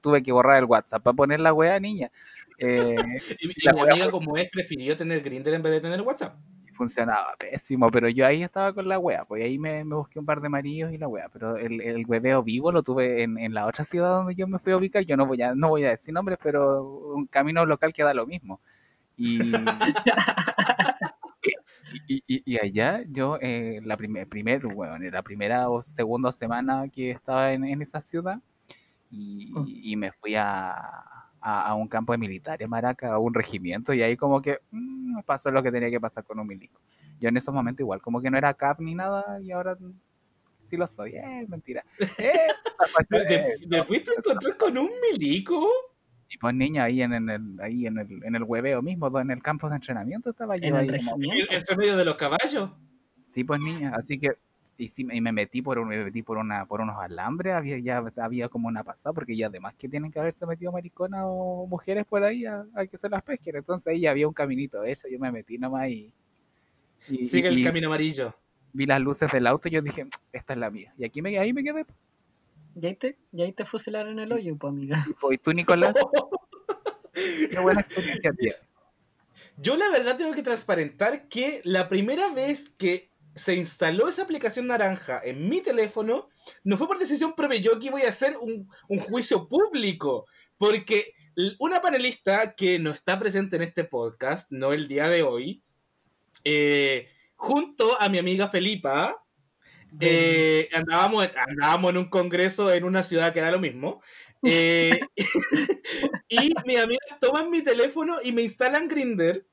Tuve 0.02 0.22
que 0.22 0.32
borrar 0.32 0.58
el 0.58 0.64
WhatsApp 0.66 1.02
para 1.02 1.14
poner 1.16 1.40
la 1.40 1.52
hueva 1.54 1.78
niña. 1.80 2.10
Eh, 2.62 3.22
Y, 3.40 3.48
y 3.56 3.62
La 3.64 3.72
mi 3.72 3.80
amiga, 3.80 4.10
como 4.10 4.36
es, 4.36 4.50
prefirió 4.50 4.94
tener 4.96 5.22
Grindr 5.22 5.54
en 5.54 5.62
vez 5.62 5.72
de 5.72 5.80
tener 5.80 6.02
WhatsApp. 6.02 6.36
funcionaba 6.74 7.34
pésimo, 7.38 7.90
pero 7.90 8.08
yo 8.08 8.26
ahí 8.26 8.42
estaba 8.42 8.72
con 8.72 8.88
la 8.88 8.98
wea, 8.98 9.24
pues 9.26 9.42
ahí 9.44 9.58
me, 9.58 9.84
me 9.84 9.96
busqué 9.96 10.18
un 10.18 10.24
par 10.26 10.40
de 10.40 10.46
amarillos 10.46 10.92
y 10.92 10.98
la 10.98 11.08
wea, 11.08 11.28
pero 11.28 11.56
el, 11.56 11.80
el 11.80 12.06
hueveo 12.06 12.42
vivo 12.42 12.72
lo 12.72 12.82
tuve 12.82 13.22
en, 13.22 13.36
en 13.38 13.52
la 13.52 13.66
otra 13.66 13.84
ciudad 13.84 14.10
donde 14.16 14.34
yo 14.34 14.46
me 14.46 14.58
fui 14.58 14.72
a 14.72 14.76
ubicar, 14.78 15.04
yo 15.04 15.16
no 15.16 15.26
voy 15.26 15.42
a, 15.42 15.54
no 15.54 15.68
voy 15.68 15.84
a 15.84 15.90
decir 15.90 16.14
nombres, 16.14 16.38
pero 16.42 16.82
un 17.14 17.26
camino 17.26 17.66
local 17.66 17.92
que 17.92 18.02
da 18.02 18.14
lo 18.14 18.26
mismo. 18.26 18.60
Y, 19.22 19.52
y, 22.08 22.22
y- 22.26 22.42
y 22.46 22.58
allá 22.58 23.02
yo, 23.06 23.36
eh, 23.40 23.80
la 23.84 23.96
primer, 23.98 24.26
primer, 24.26 24.66
bueno, 24.66 24.96
en 24.96 25.10
la 25.12 25.22
primera 25.22 25.68
o 25.68 25.82
segunda 25.82 26.32
semana 26.32 26.88
que 26.88 27.10
estaba 27.10 27.52
en, 27.52 27.64
en 27.64 27.82
esa 27.82 28.00
ciudad, 28.00 28.40
y, 29.10 29.50
Mm. 29.52 29.64
y 29.68 29.96
me 29.96 30.12
fui 30.12 30.36
a, 30.36 30.70
a, 30.72 31.66
a 31.66 31.74
un 31.74 31.86
campo 31.88 32.12
de 32.12 32.18
militares, 32.18 32.66
Maraca, 32.68 33.12
a 33.12 33.18
un 33.18 33.34
regimiento, 33.34 33.92
y 33.92 34.00
ahí 34.02 34.16
como 34.16 34.40
que 34.40 34.60
mm, 34.70 35.20
pasó 35.26 35.50
lo 35.50 35.62
que 35.62 35.70
tenía 35.72 35.90
que 35.90 36.00
pasar 36.00 36.24
con 36.24 36.38
un 36.38 36.46
milico. 36.46 36.80
Yo 37.20 37.28
en 37.28 37.36
esos 37.36 37.52
momentos 37.52 37.80
igual, 37.80 38.00
como 38.00 38.22
que 38.22 38.30
no 38.30 38.38
era 38.38 38.54
cap 38.54 38.80
ni 38.80 38.94
nada, 38.94 39.38
y 39.42 39.50
ahora 39.52 39.76
sí 40.64 40.76
lo 40.78 40.86
soy, 40.86 41.16
eh, 41.16 41.44
mentira. 41.48 41.84
Eh, 42.18 42.48
¿Te, 43.10 43.26
te- 43.26 43.68
te 43.68 43.84
fuiste 43.84 44.10
a 44.10 44.14
encontrar 44.16 44.56
con 44.56 44.78
un 44.78 44.88
milico? 45.12 45.68
Y 46.30 46.38
pues 46.38 46.54
niña, 46.54 46.84
ahí 46.84 47.02
en, 47.02 47.12
en 47.12 47.28
el, 47.28 47.60
ahí 47.60 47.86
en 47.86 47.98
el, 47.98 48.22
en 48.24 48.34
el 48.36 48.42
hueveo 48.44 48.80
mismo, 48.82 49.18
en 49.20 49.30
el 49.30 49.42
campo 49.42 49.68
de 49.68 49.74
entrenamiento 49.76 50.30
estaba 50.30 50.56
yo 50.56 50.66
En 50.68 50.76
ahí 50.76 50.88
el 50.88 51.04
como- 51.04 51.18
medio 51.76 51.96
de 51.96 52.04
los 52.04 52.14
caballos. 52.14 52.70
Sí, 53.30 53.44
pues 53.44 53.60
niña, 53.60 53.92
así 53.96 54.18
que 54.18 54.30
y, 54.76 54.88
sí, 54.88 55.06
y 55.10 55.20
me 55.20 55.30
metí 55.32 55.60
por 55.60 55.78
un- 55.78 55.88
me 55.88 56.02
metí 56.02 56.22
por 56.22 56.38
una 56.38 56.64
por 56.66 56.80
unos 56.80 56.96
alambres, 56.98 57.52
había 57.54 57.78
ya 57.78 58.02
había 58.16 58.48
como 58.48 58.66
una 58.68 58.82
pasada 58.82 59.12
porque 59.12 59.36
ya 59.36 59.48
además 59.48 59.74
que 59.76 59.88
tienen 59.88 60.10
que 60.10 60.18
haberse 60.20 60.46
metido 60.46 60.72
mariconas 60.72 61.20
o 61.26 61.66
mujeres 61.68 62.06
por 62.06 62.22
ahí 62.24 62.46
a, 62.46 62.64
a 62.74 62.86
que 62.86 62.96
se 62.96 63.08
las 63.10 63.22
pesquen, 63.22 63.56
entonces 63.56 63.86
ahí 63.88 64.06
había 64.06 64.26
un 64.26 64.32
caminito 64.34 64.80
de 64.80 64.92
eso, 64.92 65.06
yo 65.08 65.18
me 65.18 65.30
metí 65.30 65.58
nomás 65.58 65.88
y, 65.90 66.12
y- 67.08 67.24
Sigue 67.24 67.50
y- 67.50 67.52
el 67.54 67.58
y 67.58 67.64
camino 67.64 67.88
amarillo. 67.88 68.34
vi 68.72 68.86
las 68.86 69.00
luces 69.00 69.30
del 69.30 69.46
auto 69.48 69.68
y 69.68 69.72
yo 69.72 69.82
dije, 69.82 70.06
esta 70.32 70.52
es 70.54 70.58
la 70.58 70.70
mía. 70.70 70.94
Y 70.96 71.04
aquí 71.04 71.20
me 71.22 71.36
ahí 71.38 71.52
me 71.52 71.62
quedé. 71.64 71.84
Y 72.74 72.86
ahí 72.86 72.96
te, 72.96 73.18
y 73.32 73.42
ahí 73.42 73.52
te 73.52 73.64
fusilaron 73.64 74.18
el 74.18 74.32
hoyo, 74.32 74.56
pues 74.56 74.70
amiga. 74.70 75.04
Y 75.08 75.12
pues, 75.14 75.42
tú 75.42 75.52
Nicolás, 75.52 75.94
qué 77.12 77.58
buena 77.58 77.80
experiencia 77.80 78.32
tienes. 78.32 78.60
Yo 79.56 79.76
la 79.76 79.88
verdad 79.90 80.16
tengo 80.16 80.32
que 80.32 80.42
transparentar 80.42 81.28
que 81.28 81.60
la 81.64 81.88
primera 81.88 82.32
vez 82.32 82.70
que 82.70 83.10
se 83.34 83.54
instaló 83.54 84.08
esa 84.08 84.22
aplicación 84.22 84.66
naranja 84.66 85.20
en 85.22 85.48
mi 85.48 85.60
teléfono 85.60 86.28
no 86.64 86.76
fue 86.76 86.86
por 86.86 86.98
decisión 86.98 87.34
propia. 87.34 87.60
Yo 87.60 87.74
aquí 87.74 87.90
voy 87.90 88.02
a 88.02 88.08
hacer 88.08 88.36
un, 88.38 88.68
un 88.88 88.98
juicio 89.00 89.48
público. 89.48 90.26
Porque 90.58 91.14
una 91.58 91.80
panelista 91.80 92.54
que 92.54 92.78
no 92.78 92.90
está 92.90 93.18
presente 93.18 93.56
en 93.56 93.62
este 93.62 93.84
podcast, 93.84 94.50
no 94.50 94.72
el 94.72 94.88
día 94.88 95.08
de 95.08 95.22
hoy, 95.22 95.62
eh, 96.44 97.08
junto 97.36 98.00
a 98.00 98.08
mi 98.08 98.18
amiga 98.18 98.48
Felipa, 98.48 99.24
eh, 99.98 100.68
andábamos, 100.72 101.28
andábamos 101.34 101.90
en 101.90 101.98
un 101.98 102.10
congreso 102.10 102.72
en 102.72 102.84
una 102.84 103.02
ciudad 103.02 103.32
que 103.32 103.40
da 103.40 103.50
lo 103.50 103.58
mismo. 103.58 104.02
eh, 104.42 105.00
y 106.28 106.52
mis 106.64 106.78
amigas 106.78 107.18
toman 107.20 107.50
mi 107.50 107.62
teléfono 107.62 108.16
y 108.22 108.32
me 108.32 108.42
instalan 108.42 108.88
Grinder. 108.88 109.46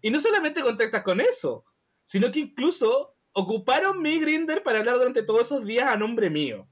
Y 0.00 0.10
no 0.10 0.20
solamente 0.20 0.62
contactas 0.62 1.02
con 1.02 1.20
eso, 1.20 1.64
sino 2.04 2.32
que 2.32 2.40
incluso 2.40 3.16
ocuparon 3.32 4.02
mi 4.02 4.18
Grinder 4.20 4.62
para 4.62 4.80
hablar 4.80 4.96
durante 4.96 5.22
todos 5.22 5.46
esos 5.46 5.64
días 5.64 5.86
a 5.86 5.96
nombre 5.96 6.30
mío. 6.30 6.68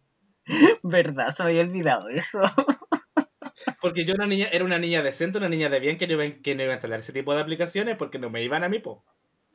Verdad, 0.82 1.32
se 1.34 1.44
me 1.44 1.50
había 1.50 1.62
olvidado 1.62 2.08
eso. 2.08 2.40
Porque 3.80 4.04
yo 4.04 4.14
una 4.14 4.26
niña, 4.26 4.48
era 4.52 4.64
una 4.64 4.78
niña 4.78 5.02
decente, 5.02 5.38
una 5.38 5.48
niña 5.48 5.68
de 5.68 5.80
bien 5.80 5.98
que 5.98 6.06
no, 6.06 6.14
iba, 6.14 6.36
que 6.42 6.54
no 6.54 6.62
iba 6.62 6.72
a 6.72 6.76
instalar 6.76 7.00
ese 7.00 7.12
tipo 7.12 7.34
de 7.34 7.40
aplicaciones 7.40 7.96
porque 7.96 8.18
no 8.18 8.30
me 8.30 8.42
iban 8.42 8.64
a 8.64 8.68
mí, 8.68 8.78
po. 8.78 9.04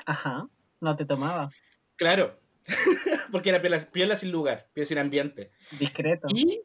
Ajá, 0.05 0.48
no 0.79 0.95
te 0.95 1.05
tomaba. 1.05 1.50
Claro. 1.95 2.39
porque 3.32 3.50
era 3.50 3.62
piola, 3.62 3.79
piola 3.91 4.15
sin 4.15 4.32
lugar, 4.32 4.67
piola 4.74 4.86
sin 4.86 4.98
ambiente. 4.98 5.51
Discreto. 5.79 6.27
Y 6.34 6.62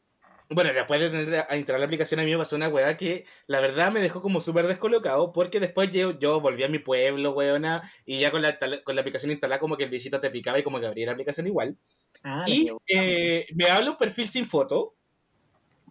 bueno, 0.49 0.73
después 0.73 0.99
de 0.99 1.09
tener 1.09 1.45
a 1.47 1.55
instalar 1.55 1.79
la 1.79 1.85
aplicación 1.85 2.19
a 2.19 2.23
mí 2.23 2.31
me 2.31 2.37
pasó 2.37 2.57
una 2.57 2.67
weá 2.67 2.97
que 2.97 3.25
la 3.47 3.61
verdad 3.61 3.89
me 3.91 4.01
dejó 4.01 4.21
como 4.21 4.41
súper 4.41 4.67
descolocado 4.67 5.31
porque 5.31 5.61
después 5.61 5.89
yo, 5.91 6.19
yo 6.19 6.41
volví 6.41 6.63
a 6.63 6.67
mi 6.67 6.79
pueblo, 6.79 7.31
weona, 7.31 7.89
y 8.05 8.19
ya 8.19 8.31
con 8.31 8.41
la, 8.41 8.59
con 8.83 8.95
la 8.95 9.01
aplicación 9.01 9.31
instalada 9.31 9.61
como 9.61 9.77
que 9.77 9.85
el 9.85 9.89
visito 9.89 10.19
te 10.19 10.29
picaba 10.29 10.59
y 10.59 10.63
como 10.63 10.79
que 10.81 10.87
abría 10.87 11.05
la 11.05 11.13
aplicación 11.13 11.47
igual. 11.47 11.77
Ah, 12.23 12.43
y 12.47 12.69
eh, 12.87 13.45
me 13.55 13.65
habla 13.65 13.91
un 13.91 13.97
perfil 13.97 14.27
sin 14.27 14.45
foto, 14.45 14.95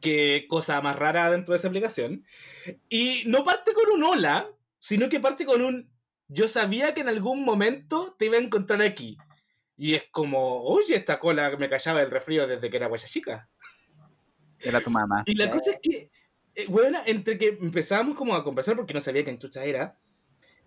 que 0.02 0.44
cosa 0.46 0.80
más 0.82 0.96
rara 0.96 1.30
dentro 1.30 1.52
de 1.52 1.58
esa 1.58 1.68
aplicación, 1.68 2.26
y 2.90 3.22
no 3.26 3.44
parte 3.44 3.72
con 3.72 3.90
un 3.90 4.04
hola, 4.04 4.50
sino 4.78 5.08
que 5.08 5.20
parte 5.20 5.46
con 5.46 5.62
un 5.62 5.90
yo 6.28 6.46
sabía 6.46 6.94
que 6.94 7.00
en 7.00 7.08
algún 7.08 7.44
momento 7.44 8.14
te 8.18 8.26
iba 8.26 8.36
a 8.36 8.40
encontrar 8.40 8.82
aquí. 8.82 9.18
Y 9.82 9.94
es 9.94 10.04
como, 10.12 10.60
oye, 10.64 10.94
esta 10.94 11.18
cola 11.18 11.56
me 11.58 11.70
callaba 11.70 12.00
del 12.00 12.10
resfrío 12.10 12.46
desde 12.46 12.68
que 12.68 12.76
era 12.76 12.86
guaya 12.86 13.08
chica. 13.08 13.48
Era 14.58 14.82
tu 14.82 14.90
mamá. 14.90 15.22
Y 15.24 15.34
la 15.36 15.50
cosa 15.50 15.70
es 15.70 15.78
que, 15.80 16.10
eh, 16.54 16.66
bueno, 16.68 16.98
entre 17.06 17.38
que 17.38 17.48
empezábamos 17.48 18.14
como 18.14 18.34
a 18.34 18.44
conversar 18.44 18.76
porque 18.76 18.92
no 18.92 19.00
sabía 19.00 19.24
quién 19.24 19.38
chucha 19.38 19.64
era, 19.64 19.98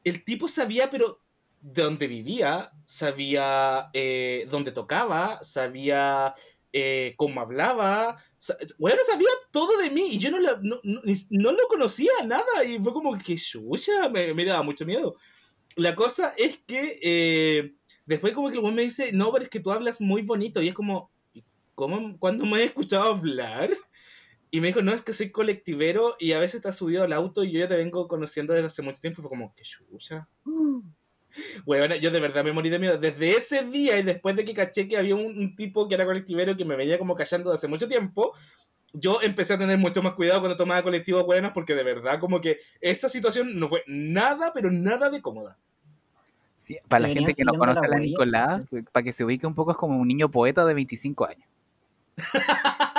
el 0.04 0.24
tipo 0.26 0.48
sabía, 0.48 0.90
pero 0.90 1.22
de 1.62 1.84
dónde 1.84 2.08
vivía, 2.08 2.72
sabía 2.86 3.92
eh, 3.94 4.48
dónde 4.50 4.72
tocaba, 4.72 5.44
sabía 5.44 6.34
eh, 6.72 7.14
cómo 7.16 7.40
hablaba, 7.42 8.18
bueno, 8.80 8.98
sabía 9.06 9.30
todo 9.52 9.78
de 9.78 9.92
mí 9.92 10.08
y 10.14 10.18
yo 10.18 10.32
no, 10.32 10.40
lo- 10.40 10.58
no, 10.64 10.80
no- 10.84 11.02
no 11.30 11.52
lo 11.52 11.68
conocía 11.68 12.12
nada 12.26 12.64
y 12.66 12.80
fue 12.80 12.92
como 12.94 13.16
que 13.20 13.36
chucha, 13.36 14.10
me, 14.10 14.34
me 14.34 14.44
daba 14.44 14.64
mucho 14.64 14.88
miedo. 14.88 15.18
La 15.76 15.96
cosa 15.96 16.34
es 16.36 16.60
que 16.66 17.00
eh, 17.04 17.76
después 18.06 18.34
como 18.34 18.50
que 18.50 18.56
el 18.56 18.62
güey 18.62 18.74
me 18.74 18.82
dice, 18.84 19.12
no, 19.14 19.32
pero 19.32 19.44
es 19.44 19.50
que 19.50 19.60
tú 19.60 19.72
hablas 19.72 20.02
muy 20.02 20.22
bonito 20.22 20.62
y 20.62 20.68
es 20.70 20.74
como, 20.74 21.12
"¿Y 21.34 21.44
¿cómo, 21.76 22.18
¿cuándo 22.20 22.46
me 22.46 22.60
he 22.60 22.64
escuchado 22.66 23.04
hablar? 23.04 23.70
Y 24.52 24.62
me 24.62 24.68
dijo, 24.68 24.84
no, 24.84 24.94
es 24.94 25.02
que 25.02 25.14
soy 25.14 25.32
colectivero 25.32 26.16
y 26.20 26.34
a 26.34 26.40
veces 26.40 26.62
te 26.62 26.70
has 26.70 26.76
subido 26.78 27.04
al 27.04 27.14
auto 27.14 27.44
y 27.44 27.52
yo 27.52 27.60
ya 27.60 27.68
te 27.68 27.76
vengo 27.76 28.08
conociendo 28.08 28.54
desde 28.54 28.68
hace 28.68 28.84
mucho 28.84 29.02
tiempo. 29.02 29.22
Y 29.22 29.24
fue 29.24 29.30
como, 29.30 29.54
qué 29.56 29.64
chucha. 29.64 30.28
Mm. 30.46 30.82
Bueno, 31.66 31.96
yo 31.96 32.12
de 32.12 32.20
verdad 32.20 32.44
me 32.44 32.52
morí 32.52 32.70
de 32.70 32.78
miedo. 32.78 33.00
Desde 33.00 33.32
ese 33.36 33.64
día 33.64 33.98
y 33.98 34.04
después 34.04 34.36
de 34.36 34.46
que 34.46 34.54
caché 34.54 34.88
que 34.88 34.98
había 34.98 35.16
un, 35.16 35.26
un 35.26 35.56
tipo 35.56 35.88
que 35.88 35.96
era 35.96 36.06
colectivero 36.06 36.56
que 36.56 36.64
me 36.64 36.76
venía 36.76 37.00
como 37.00 37.16
callando 37.16 37.50
de 37.50 37.56
hace 37.56 37.68
mucho 37.68 37.88
tiempo, 37.88 38.34
yo 38.94 39.20
empecé 39.22 39.54
a 39.56 39.58
tener 39.58 39.80
mucho 39.80 40.04
más 40.04 40.14
cuidado 40.14 40.42
cuando 40.42 40.56
tomaba 40.56 40.84
colectivos 40.84 41.26
buenos 41.26 41.52
porque 41.52 41.74
de 41.74 41.84
verdad 41.84 42.20
como 42.20 42.40
que 42.40 42.60
esa 42.82 43.10
situación 43.10 43.58
no 43.60 43.68
fue 43.68 43.84
nada, 43.88 44.52
pero 44.54 44.70
nada 44.70 45.10
de 45.10 45.22
cómoda. 45.22 45.58
Sí, 46.64 46.78
para 46.88 47.08
la 47.08 47.14
gente 47.14 47.34
que 47.34 47.44
no 47.44 47.52
la 47.52 47.60
conoce 47.60 47.80
a 47.80 47.90
la 47.90 47.98
huella. 47.98 48.06
Nicolás, 48.08 48.62
para 48.94 49.04
que 49.04 49.12
se 49.12 49.26
ubique 49.26 49.46
un 49.46 49.54
poco, 49.54 49.72
es 49.72 49.78
como 49.78 49.98
un 50.00 50.08
niño 50.08 50.32
poeta 50.32 50.64
de 50.66 50.74
25 50.74 51.26
años. 51.26 51.46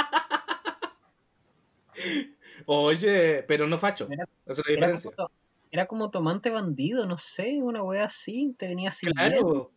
Oye, 2.66 3.42
pero 3.47 3.66
no 3.66 3.78
facho. 3.78 4.06
Era- 4.11 4.25
Esa 4.47 4.61
es 4.61 4.66
la 4.68 4.73
Era 4.73 4.87
diferencia. 4.87 5.11
como, 5.12 5.28
to- 5.28 5.35
era 5.71 5.87
como 5.87 6.11
tomante 6.11 6.50
bandido, 6.50 7.06
no 7.06 7.18
sé, 7.18 7.59
una 7.61 7.83
wea 7.83 8.04
así, 8.04 8.54
te 8.59 8.68
venía 8.68 8.90
siguiendo. 8.90 9.47
Claro. 9.47 9.71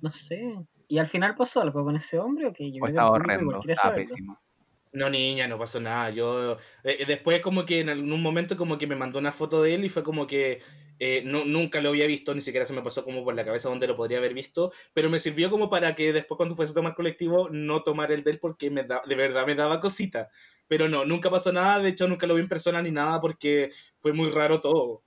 no 0.00 0.10
sé. 0.10 0.54
¿Y 0.88 0.98
al 0.98 1.06
final 1.06 1.34
pasó 1.36 1.60
algo 1.60 1.84
con 1.84 1.96
ese 1.96 2.18
hombre 2.18 2.46
o? 2.48 2.52
Yo 2.58 2.82
O 2.82 2.86
estaba 2.88 3.10
horrendo, 3.10 3.60
estaba 3.66 3.94
pésimo. 3.94 4.38
No, 4.92 5.10
niña, 5.10 5.48
no 5.48 5.58
pasó 5.58 5.80
nada. 5.80 6.10
Yo 6.10 6.56
eh, 6.84 7.04
después 7.06 7.40
como 7.40 7.64
que 7.64 7.80
en 7.80 7.90
algún 7.90 8.22
momento 8.22 8.56
como 8.56 8.78
que 8.78 8.86
me 8.86 8.96
mandó 8.96 9.18
una 9.18 9.32
foto 9.32 9.62
de 9.62 9.74
él 9.74 9.84
y 9.84 9.88
fue 9.88 10.02
como 10.02 10.26
que 10.26 10.60
eh, 10.98 11.22
no, 11.24 11.44
nunca 11.44 11.80
lo 11.80 11.90
había 11.90 12.06
visto, 12.06 12.34
ni 12.34 12.40
siquiera 12.40 12.66
se 12.66 12.72
me 12.72 12.82
pasó 12.82 13.04
como 13.04 13.22
por 13.24 13.34
la 13.34 13.44
cabeza 13.44 13.68
donde 13.68 13.86
lo 13.86 13.96
podría 13.96 14.18
haber 14.18 14.34
visto, 14.34 14.72
pero 14.94 15.08
me 15.10 15.20
sirvió 15.20 15.50
como 15.50 15.70
para 15.70 15.94
que 15.94 16.12
después 16.12 16.36
cuando 16.36 16.56
fuese 16.56 16.72
a 16.72 16.74
tomar 16.74 16.94
colectivo 16.94 17.48
no 17.50 17.82
tomar 17.82 18.10
el 18.12 18.24
de 18.24 18.32
él 18.32 18.38
porque 18.40 18.70
me 18.70 18.82
da, 18.82 19.02
de 19.06 19.14
verdad 19.14 19.46
me 19.46 19.54
daba 19.54 19.80
cosita. 19.80 20.30
Pero 20.66 20.88
no, 20.88 21.04
nunca 21.04 21.30
pasó 21.30 21.52
nada, 21.52 21.80
de 21.80 21.90
hecho 21.90 22.08
nunca 22.08 22.26
lo 22.26 22.34
vi 22.34 22.42
en 22.42 22.48
persona 22.48 22.82
ni 22.82 22.90
nada 22.90 23.20
porque 23.20 23.70
fue 24.00 24.12
muy 24.12 24.30
raro 24.30 24.60
todo. 24.60 25.02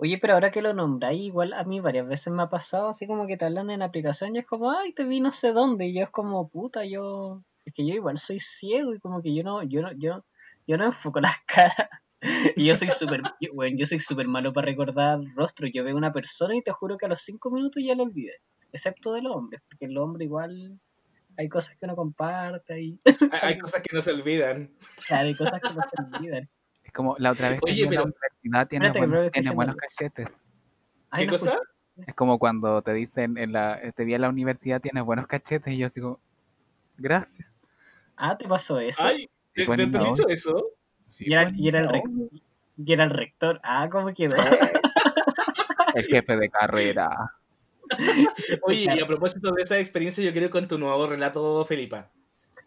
Oye, 0.00 0.18
pero 0.18 0.34
ahora 0.34 0.52
que 0.52 0.62
lo 0.62 0.72
nombráis, 0.74 1.20
igual 1.22 1.52
a 1.54 1.64
mí 1.64 1.80
varias 1.80 2.06
veces 2.06 2.32
me 2.32 2.42
ha 2.42 2.48
pasado 2.48 2.88
así 2.90 3.06
como 3.06 3.26
que 3.26 3.36
te 3.36 3.46
hablan 3.46 3.70
en 3.70 3.82
aplicación 3.82 4.36
y 4.36 4.38
es 4.38 4.46
como, 4.46 4.70
ay, 4.70 4.92
te 4.92 5.04
vi 5.04 5.20
no 5.20 5.32
sé 5.32 5.52
dónde. 5.52 5.86
Y 5.86 5.94
yo 5.94 6.04
es 6.04 6.10
como, 6.10 6.48
puta, 6.48 6.84
yo. 6.84 7.42
Es 7.68 7.74
que 7.74 7.86
yo 7.86 7.94
igual 7.94 8.16
soy 8.18 8.40
ciego 8.40 8.94
y 8.94 8.98
como 8.98 9.20
que 9.20 9.34
yo 9.34 9.42
no, 9.44 9.62
yo 9.62 9.82
no, 9.82 9.92
yo, 9.92 10.24
yo 10.66 10.78
no 10.78 10.86
enfoco 10.86 11.20
las 11.20 11.36
caras. 11.46 11.88
Y 12.56 12.64
yo 12.64 12.74
soy 12.74 12.90
súper, 12.90 13.20
bueno, 13.52 13.76
yo 13.78 13.84
soy 13.84 14.00
súper 14.00 14.26
malo 14.26 14.52
para 14.54 14.64
recordar 14.66 15.20
rostros. 15.36 15.70
Yo 15.74 15.84
veo 15.84 15.94
una 15.96 16.12
persona 16.12 16.56
y 16.56 16.62
te 16.62 16.72
juro 16.72 16.96
que 16.96 17.04
a 17.06 17.10
los 17.10 17.20
cinco 17.20 17.50
minutos 17.50 17.82
ya 17.84 17.94
lo 17.94 18.04
olvidé. 18.04 18.32
Excepto 18.72 19.12
de 19.12 19.20
los 19.22 19.36
hombres, 19.36 19.60
porque 19.68 19.84
el 19.84 19.98
hombre 19.98 20.24
igual 20.24 20.80
hay 21.36 21.48
cosas 21.48 21.76
que 21.76 21.84
uno 21.84 21.94
comparte. 21.94 22.72
Hay, 23.32 23.52
hay 23.52 23.58
cosas 23.58 23.82
que 23.82 23.94
no 23.94 24.00
se 24.02 24.12
olvidan. 24.12 24.72
Claro, 25.06 25.28
hay 25.28 25.34
cosas 25.36 25.60
que 25.60 25.74
no 25.74 25.80
se 25.82 26.18
olvidan. 26.18 26.48
Es 26.82 26.92
como 26.92 27.16
la 27.18 27.30
otra 27.32 27.50
vez 27.50 27.60
que 27.60 27.70
Oye, 27.70 27.82
a 27.82 27.84
la 27.84 27.90
pero- 27.90 28.02
universidad 28.04 28.68
tiene, 28.68 28.86
Espérate, 28.88 29.30
tiene 29.30 29.50
buenos 29.50 29.76
cachetes. 29.76 30.28
¿Qué 31.14 31.26
no 31.26 31.32
cosa? 31.32 31.50
escuché. 31.50 32.08
Es 32.08 32.14
como 32.14 32.38
cuando 32.38 32.80
te 32.82 32.92
dicen 32.94 33.36
en 33.38 33.52
la, 33.52 33.80
te 33.94 34.04
vi 34.04 34.14
en 34.14 34.22
la 34.22 34.28
universidad 34.28 34.80
tienes 34.80 35.04
buenos 35.04 35.26
cachetes 35.26 35.72
y 35.74 35.78
yo 35.78 35.90
sigo, 35.90 36.20
gracias. 36.96 37.47
Ah, 38.18 38.36
¿te 38.36 38.48
pasó 38.48 38.78
eso? 38.80 39.02
Ay, 39.04 39.30
¿te, 39.54 39.64
te- 39.64 39.76
te 39.76 39.96
han 39.96 40.02
dicho 40.02 40.28
eso? 40.28 40.72
Sí, 41.06 41.24
y, 41.28 41.32
era, 41.32 41.50
y, 41.54 41.68
era 41.68 41.80
el 41.80 42.02
y 42.76 42.92
era 42.92 43.04
el 43.04 43.10
rector. 43.10 43.60
Ah, 43.62 43.88
¿cómo 43.90 44.12
quedó? 44.12 44.36
El 45.94 46.04
jefe 46.04 46.36
de 46.36 46.50
carrera. 46.50 47.08
Oye, 48.62 48.86
y 48.94 49.00
a 49.00 49.06
propósito 49.06 49.52
de 49.52 49.62
esa 49.62 49.78
experiencia, 49.78 50.22
yo 50.22 50.32
quiero 50.32 50.50
con 50.50 50.68
tu 50.68 50.78
nuevo 50.78 51.06
relato, 51.06 51.64
Felipa. 51.64 52.10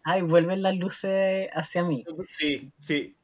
Ay, 0.04 0.22
vuelven 0.22 0.62
las 0.62 0.76
luces 0.76 1.48
hacia 1.52 1.84
mí. 1.84 2.04
Sí, 2.28 2.72
sí. 2.78 3.14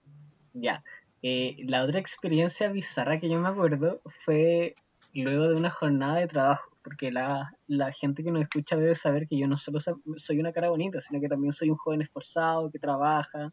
Ya. 0.53 0.85
Eh, 1.23 1.57
la 1.65 1.83
otra 1.83 1.99
experiencia 1.99 2.69
bizarra 2.69 3.19
que 3.19 3.29
yo 3.29 3.41
me 3.41 3.49
acuerdo 3.49 4.01
fue 4.25 4.77
luego 5.13 5.49
de 5.49 5.55
una 5.57 5.71
jornada 5.71 6.17
de 6.21 6.29
trabajo, 6.29 6.68
porque 6.89 7.13
la, 7.13 7.53
la 7.67 7.93
gente 7.93 8.25
que 8.25 8.31
nos 8.33 8.41
escucha 8.41 8.77
debe 8.77 8.95
saber 8.95 9.29
que 9.29 9.37
yo 9.39 9.47
no 9.47 9.59
solo 9.59 9.79
so- 9.79 10.01
soy 10.17 10.41
una 10.41 10.53
cara 10.55 10.71
bonita, 10.71 11.03
sino 11.03 11.21
que 11.21 11.29
también 11.29 11.53
soy 11.53 11.69
un 11.69 11.77
joven 11.77 12.01
esforzado 12.01 12.71
que 12.71 12.79
trabaja, 12.79 13.53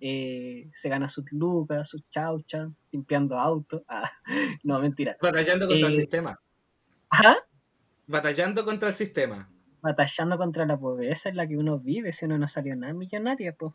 eh, 0.00 0.68
se 0.74 0.88
gana 0.88 1.08
sus 1.08 1.24
lucas, 1.30 1.88
sus 1.88 2.02
chauchas, 2.08 2.68
limpiando 2.90 3.38
autos. 3.38 3.82
Ah, 3.86 4.10
no, 4.64 4.80
mentira. 4.80 5.16
Batallando 5.22 5.68
contra 5.68 5.86
el 5.86 5.92
Eh, 5.92 5.96
sistema. 5.96 6.40
Ajá. 7.10 7.36
Batallando 8.08 8.64
contra 8.64 8.88
el 8.88 8.94
sistema. 8.96 9.48
batallando 9.80 10.36
contra 10.36 10.66
la 10.66 10.76
pobreza 10.76 11.28
en 11.28 11.36
la 11.36 11.46
que 11.46 11.56
uno 11.56 11.78
vive 11.78 12.12
si 12.12 12.24
uno 12.24 12.38
no 12.38 12.48
salió 12.48 12.74
nada 12.74 12.92
millonaria, 12.92 13.54
pues. 13.56 13.72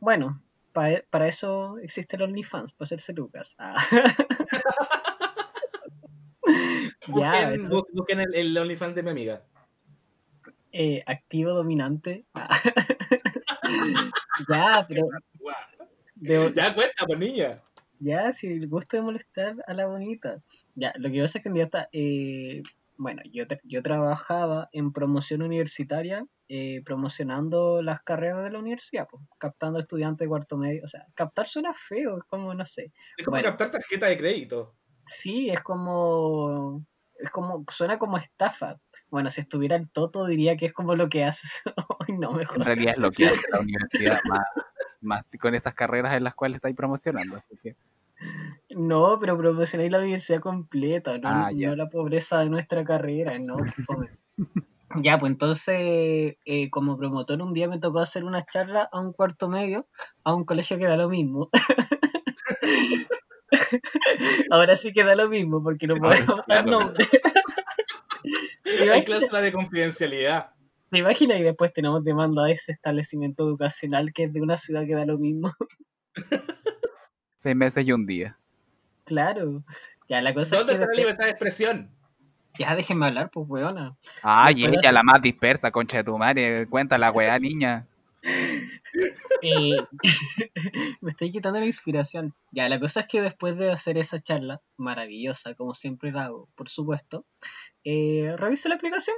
Bueno, 0.00 0.42
pa- 0.72 1.02
para 1.10 1.28
eso 1.28 1.76
existe 1.78 2.16
el 2.16 2.22
OnlyFans, 2.22 2.72
para 2.72 2.84
hacerse 2.86 3.12
lucas. 3.12 3.54
Ah. 3.58 3.76
ya, 7.06 7.50
Busquen, 7.50 7.70
bu- 7.70 7.86
busquen 7.92 8.20
el, 8.20 8.34
el 8.34 8.58
OnlyFans 8.58 8.94
de 8.94 9.02
mi 9.02 9.10
amiga. 9.10 9.42
eh, 10.72 11.02
activo 11.06 11.50
dominante. 11.52 12.26
Ya, 14.48 14.86
pero 14.88 15.08
Ya 16.20 16.74
cuenta, 16.74 17.06
pues 17.06 17.18
niña. 17.18 17.62
ya, 17.98 18.32
si 18.32 18.46
el 18.48 18.68
gusto 18.68 18.96
de 18.96 19.02
molestar 19.02 19.56
a 19.66 19.74
la 19.74 19.86
bonita. 19.86 20.42
Ya, 20.74 20.92
lo 20.96 21.10
que 21.10 21.20
pasa 21.20 21.38
es 21.38 21.42
que 21.42 21.48
en 21.48 21.54
día 21.54 21.64
está, 21.64 21.88
eh, 21.92 22.62
bueno, 22.96 23.22
yo, 23.32 23.44
tra- 23.46 23.60
yo 23.64 23.82
trabajaba 23.82 24.68
en 24.72 24.92
promoción 24.92 25.42
universitaria, 25.42 26.24
eh, 26.48 26.82
promocionando 26.84 27.82
las 27.82 28.00
carreras 28.02 28.44
de 28.44 28.50
la 28.50 28.58
universidad, 28.60 29.06
pues, 29.10 29.22
captando 29.38 29.78
estudiantes 29.78 30.24
de 30.24 30.28
cuarto 30.28 30.56
medio. 30.56 30.82
O 30.84 30.88
sea, 30.88 31.06
captar 31.14 31.46
suena 31.48 31.74
feo, 31.74 32.18
es 32.18 32.24
como, 32.24 32.54
no 32.54 32.64
sé. 32.66 32.92
Es 33.16 33.24
como 33.24 33.36
Bueno. 33.36 33.48
captar 33.48 33.70
tarjeta 33.70 34.06
de 34.06 34.16
crédito. 34.16 34.76
Sí, 35.06 35.50
es 35.50 35.60
como, 35.60 36.84
es 37.18 37.30
como, 37.30 37.64
suena 37.70 37.98
como 37.98 38.18
estafa. 38.18 38.76
Bueno, 39.08 39.30
si 39.30 39.40
estuviera 39.40 39.76
el 39.76 39.88
Toto 39.88 40.26
diría 40.26 40.56
que 40.56 40.66
es 40.66 40.72
como 40.72 40.94
lo 40.94 41.08
que 41.08 41.24
haces. 41.24 41.62
No, 42.08 42.30
En 42.32 42.36
mejor. 42.38 42.64
realidad 42.64 42.94
es 42.94 42.98
lo 43.00 43.10
que 43.10 43.26
hace 43.28 43.40
la 43.52 43.60
universidad 43.60 44.20
más, 44.28 44.40
más 45.00 45.24
con 45.40 45.54
esas 45.56 45.74
carreras 45.74 46.14
en 46.14 46.22
las 46.24 46.34
cuales 46.36 46.56
estáis 46.56 46.76
promocionando. 46.76 47.36
Así 47.36 47.56
que, 47.62 47.76
No, 48.70 49.18
pero 49.18 49.36
promocionáis 49.36 49.90
la 49.90 49.98
universidad 49.98 50.40
completa, 50.40 51.18
no, 51.18 51.28
Ah, 51.28 51.50
no 51.52 51.74
la 51.76 51.88
pobreza 51.88 52.38
de 52.38 52.48
nuestra 52.48 52.84
carrera, 52.84 53.38
no. 53.40 53.56
ya, 55.02 55.18
pues 55.18 55.32
entonces, 55.32 56.36
eh, 56.44 56.70
como 56.70 56.96
promotor, 56.96 57.42
un 57.42 57.52
día 57.54 57.66
me 57.68 57.80
tocó 57.80 57.98
hacer 57.98 58.22
una 58.24 58.42
charla 58.42 58.88
a 58.92 59.00
un 59.00 59.12
cuarto 59.12 59.48
medio, 59.48 59.86
a 60.22 60.32
un 60.34 60.44
colegio 60.44 60.78
que 60.78 60.86
da 60.86 60.96
lo 60.96 61.08
mismo. 61.08 61.50
Ahora 64.50 64.76
sí 64.76 64.92
que 64.92 65.04
da 65.04 65.14
lo 65.14 65.28
mismo, 65.28 65.62
porque 65.62 65.86
no 65.86 65.94
podemos 65.94 66.40
dar 66.46 66.66
lo 66.66 66.80
nombre. 66.80 67.06
¿Te 68.64 68.92
Hay 68.92 69.04
cláusula 69.04 69.40
de 69.40 69.52
confidencialidad. 69.52 70.50
¿Te 70.90 70.98
imaginas? 70.98 71.38
Y 71.38 71.42
después 71.42 71.72
tenemos 71.72 72.04
demanda 72.04 72.46
a 72.46 72.50
ese 72.50 72.72
establecimiento 72.72 73.44
educacional 73.44 74.12
que 74.12 74.24
es 74.24 74.32
de 74.32 74.40
una 74.40 74.58
ciudad 74.58 74.84
que 74.86 74.94
da 74.94 75.04
lo 75.04 75.18
mismo. 75.18 75.52
seis 77.36 77.56
meses 77.56 77.86
y 77.86 77.92
un 77.92 78.06
día. 78.06 78.36
Claro. 79.04 79.62
Ya, 80.08 80.20
la 80.20 80.34
cosa 80.34 80.56
¿Dónde 80.56 80.72
es 80.72 80.78
que 80.78 80.84
está 80.84 80.94
la 80.94 81.00
libertad 81.00 81.24
de 81.24 81.30
expresión? 81.30 81.90
Ya 82.58 82.74
déjenme 82.74 83.06
hablar, 83.06 83.30
pues 83.30 83.46
weona. 83.48 83.96
Ay, 84.22 84.54
Después 84.54 84.72
ella 84.72 84.88
hace- 84.88 84.94
la 84.94 85.02
más 85.02 85.20
dispersa, 85.20 85.70
concha 85.70 85.98
de 85.98 86.04
tu 86.04 86.16
madre. 86.16 86.66
Cuenta 86.66 86.96
la 86.96 87.10
weá, 87.10 87.38
niña. 87.38 87.86
Eh, 89.42 89.76
me 91.00 91.10
estoy 91.10 91.32
quitando 91.32 91.58
la 91.58 91.66
inspiración. 91.66 92.34
Ya, 92.52 92.68
la 92.68 92.80
cosa 92.80 93.00
es 93.00 93.06
que 93.06 93.20
después 93.20 93.56
de 93.56 93.70
hacer 93.70 93.98
esa 93.98 94.18
charla, 94.18 94.62
maravillosa, 94.76 95.54
como 95.54 95.74
siempre 95.74 96.12
la 96.12 96.26
hago, 96.26 96.48
por 96.56 96.68
supuesto, 96.68 97.26
eh, 97.84 98.34
revisé 98.36 98.68
la 98.68 98.76
aplicación, 98.76 99.16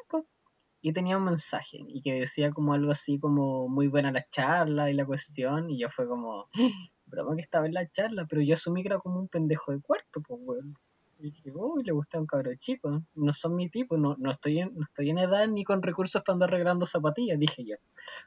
y 0.80 0.92
tenía 0.92 1.16
un 1.16 1.24
mensaje, 1.24 1.78
y 1.86 2.02
que 2.02 2.14
decía 2.14 2.52
como 2.52 2.72
algo 2.72 2.92
así 2.92 3.18
como 3.18 3.68
muy 3.68 3.88
buena 3.88 4.12
la 4.12 4.24
charla 4.30 4.90
y 4.90 4.94
la 4.94 5.06
cuestión, 5.06 5.70
y 5.70 5.80
yo 5.80 5.88
fue 5.90 6.06
como, 6.06 6.48
broma 7.06 7.36
que 7.36 7.42
estaba 7.42 7.66
en 7.66 7.74
la 7.74 7.88
charla, 7.90 8.26
pero 8.28 8.42
yo 8.42 8.54
asumí 8.54 8.82
que 8.82 8.88
era 8.88 8.98
como 8.98 9.18
un 9.18 9.28
pendejo 9.28 9.72
de 9.72 9.80
cuarto, 9.80 10.20
pues, 10.22 10.40
weón. 10.42 10.74
Y 11.18 11.30
dije, 11.30 11.50
uy, 11.52 11.82
le 11.84 11.92
gusta 11.92 12.18
un 12.18 12.26
cabro 12.26 12.54
chico, 12.56 13.02
no 13.14 13.32
son 13.32 13.56
mi 13.56 13.68
tipo, 13.68 13.96
no, 13.96 14.14
no, 14.18 14.30
estoy 14.30 14.60
en, 14.60 14.72
no 14.74 14.84
estoy 14.84 15.10
en 15.10 15.18
edad 15.18 15.48
ni 15.48 15.64
con 15.64 15.82
recursos 15.82 16.22
para 16.22 16.34
andar 16.34 16.50
arreglando 16.50 16.86
zapatillas, 16.86 17.38
dije 17.38 17.64
yo. 17.64 17.76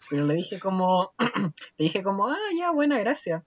Pero 0.10 0.26
le 0.26 0.34
dije 0.36 0.60
como, 0.60 1.14
le 1.78 1.84
dije 1.86 2.04
como, 2.04 2.28
ah, 2.28 2.38
ya, 2.58 2.72
buena, 2.72 3.00
gracias. 3.00 3.44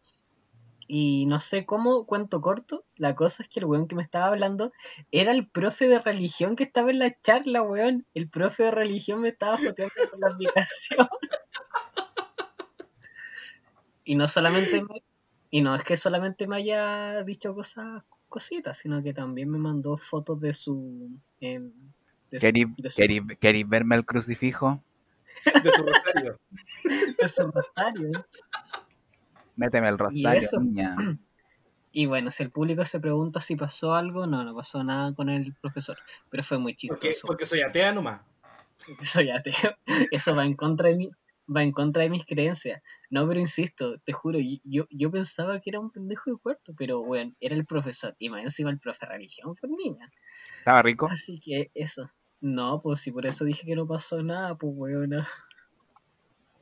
Y 0.87 1.27
no 1.27 1.41
sé 1.41 1.65
cómo, 1.67 2.07
cuento 2.07 2.41
corto, 2.41 2.85
la 2.97 3.15
cosa 3.15 3.43
es 3.43 3.49
que 3.49 3.61
el 3.61 3.67
weón 3.67 3.87
que 3.89 3.95
me 3.97 4.03
estaba 4.03 4.27
hablando 4.29 4.73
era 5.11 5.33
el 5.33 5.47
profe 5.49 5.89
de 5.89 5.99
religión 5.99 6.57
que 6.57 6.65
estaba 6.65 6.91
en 6.91 6.99
la 6.99 7.11
charla, 7.23 7.63
weón. 7.63 8.07
El 8.15 8.29
profe 8.29 8.65
de 8.65 8.71
religión 8.71 9.21
me 9.21 9.29
estaba 9.29 9.57
joteando 9.59 9.95
con 10.11 10.21
la 10.21 10.29
aplicación. 10.29 11.09
Y 14.05 14.17
no 14.17 14.29
solamente 14.29 14.83
me- 14.83 15.03
y 15.51 15.63
no 15.63 15.75
es 15.75 15.85
que 15.85 15.97
solamente 15.97 16.47
me 16.47 16.57
haya 16.57 17.23
dicho 17.23 17.55
cosas, 17.55 18.03
cositas, 18.35 18.79
sino 18.79 19.01
que 19.03 19.15
también 19.15 19.49
me 19.49 19.59
mandó 19.59 19.97
fotos 19.97 20.41
de 20.41 20.53
su 20.53 21.09
de 21.41 21.71
su, 22.33 22.39
¿Queréis 22.41 22.67
de 22.77 22.91
su- 22.91 23.01
queréis- 23.01 23.39
queréis 23.39 23.69
verme 23.69 23.95
el 23.95 24.05
crucifijo? 24.05 24.83
De 25.63 25.71
su 25.71 25.83
rosario. 25.85 26.41
de 27.21 27.29
su 27.29 27.43
rosario. 27.51 28.11
Méteme 29.57 29.89
el 29.89 29.99
rosario, 29.99 30.41
eso? 30.41 30.59
niña. 30.61 30.97
Y 31.93 32.07
bueno, 32.07 32.33
si 32.33 32.43
el 32.43 32.51
público 32.51 32.85
se 32.85 32.99
pregunta 32.99 33.39
si 33.39 33.55
pasó 33.55 33.95
algo, 33.95 34.27
no, 34.27 34.43
no 34.43 34.53
pasó 34.55 34.83
nada 34.83 35.15
con 35.15 35.29
el 35.29 35.55
profesor. 35.61 35.97
Pero 36.29 36.43
fue 36.43 36.59
muy 36.59 36.73
Porque, 36.89 37.11
chistoso. 37.11 37.27
porque 37.29 37.45
soy 37.45 37.61
atea 37.61 37.93
nomás. 37.93 38.21
porque 38.85 39.05
soy 39.07 39.31
ateo. 39.31 39.77
Eso 40.11 40.35
va 40.35 40.45
en 40.45 40.55
contra 40.57 40.89
de 40.89 40.97
mí, 40.97 41.11
va 41.47 41.63
en 41.63 41.73
contra 41.73 42.03
de 42.03 42.11
mis 42.11 42.25
creencias. 42.27 42.83
No, 43.11 43.27
pero 43.29 43.41
insisto, 43.41 43.99
te 44.01 44.13
juro, 44.13 44.39
yo, 44.65 44.87
yo 44.91 45.11
pensaba 45.11 45.61
que 45.61 45.71
era 45.71 45.81
un 45.81 45.91
pendejo 45.91 46.31
de 46.31 46.37
cuarto, 46.39 46.75
pero 46.77 47.03
bueno, 47.03 47.33
era 47.41 47.55
el 47.55 47.67
profesor. 47.67 48.15
Y 48.19 48.31
más 48.31 48.43
encima 48.45 48.71
el 48.71 48.79
profe 48.79 49.07
de 49.07 49.13
religión 49.13 49.57
fue 49.57 49.69
niña. 49.69 50.11
¿Estaba 50.59 50.83
rico? 50.83 51.07
Así 51.11 51.41
que 51.41 51.71
eso. 51.75 52.11
No, 52.41 52.81
pues 52.83 53.01
si 53.01 53.11
por 53.13 53.27
eso 53.27 53.45
dije 53.45 53.65
que 53.67 53.75
no 53.77 53.87
pasó 53.87 54.23
nada, 54.23 54.55
pues 54.57 54.73
weona. 54.77 55.29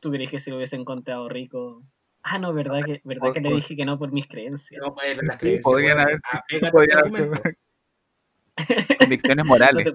¿Tú 0.01 0.11
crees 0.11 0.31
que 0.31 0.41
si 0.41 0.51
lo 0.51 0.57
hubiesen 0.57 0.81
encontrado 0.81 1.29
rico? 1.29 1.83
Ah, 2.25 2.39
no, 2.39 2.53
verdad 2.53 2.85
que, 2.85 3.01
verdad 3.05 3.21
por- 3.23 3.33
que 3.35 3.41
le 3.41 3.49
por- 3.49 3.57
dije 3.57 3.77
que 3.77 3.85
no 3.85 3.99
por 3.99 4.13
mis 4.13 4.27
creencias. 4.29 4.81
No, 4.85 4.95
pues 4.95 5.21
las 5.23 5.39
creencias. 5.39 5.63
podrían 5.65 5.99
haber- 6.01 6.21
argumento. 6.97 7.43
Convicciones 9.01 9.45
morales. 9.45 9.87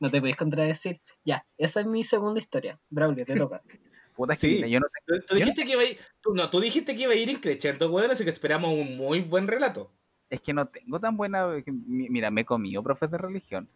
No 0.00 0.10
te 0.10 0.18
podéis 0.20 0.36
contradecir. 0.36 1.00
Ya, 1.24 1.46
esa 1.56 1.80
es 1.80 1.86
mi 1.86 2.04
segunda 2.04 2.40
historia. 2.40 2.78
Braulio, 2.90 3.24
te 3.24 3.34
toca. 3.34 3.62
Puta, 4.14 4.34
que 4.34 4.40
Sí. 4.40 4.70
yo 4.70 4.80
no 4.80 4.86
tengo- 5.06 5.20
Tú, 5.20 5.26
tú 5.26 5.34
dijiste 5.34 5.64
que 5.64 5.72
iba 5.72 5.82
a 5.82 5.84
ir, 5.84 5.98
tú, 6.20 6.34
no, 6.34 6.48
tú 6.50 6.60
dijiste 6.60 6.94
que 6.94 7.02
iba 7.02 7.12
a 7.12 7.16
ir 7.16 7.28
increchendo, 7.28 7.90
weón, 7.90 8.10
así 8.10 8.24
que 8.24 8.30
esperamos 8.30 8.72
un 8.72 8.96
muy 8.96 9.20
buen 9.20 9.46
relato. 9.46 9.90
es 10.30 10.40
que 10.40 10.52
no 10.54 10.66
tengo 10.66 10.98
tan 10.98 11.16
buena. 11.16 11.46
Mira, 11.66 12.28
me 12.30 12.40
he 12.40 12.44
comido 12.44 12.82
profes 12.82 13.08
de 13.10 13.18
religión. 13.18 13.68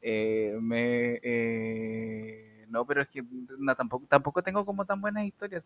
Eh, 0.00 0.56
me. 0.60 1.20
eh, 1.22 2.64
no, 2.68 2.86
pero 2.86 3.02
es 3.02 3.08
que 3.08 3.22
no, 3.58 3.74
tampoco, 3.74 4.06
tampoco 4.08 4.42
tengo 4.42 4.64
como 4.64 4.84
tan 4.84 5.00
buenas 5.00 5.24
historias. 5.26 5.62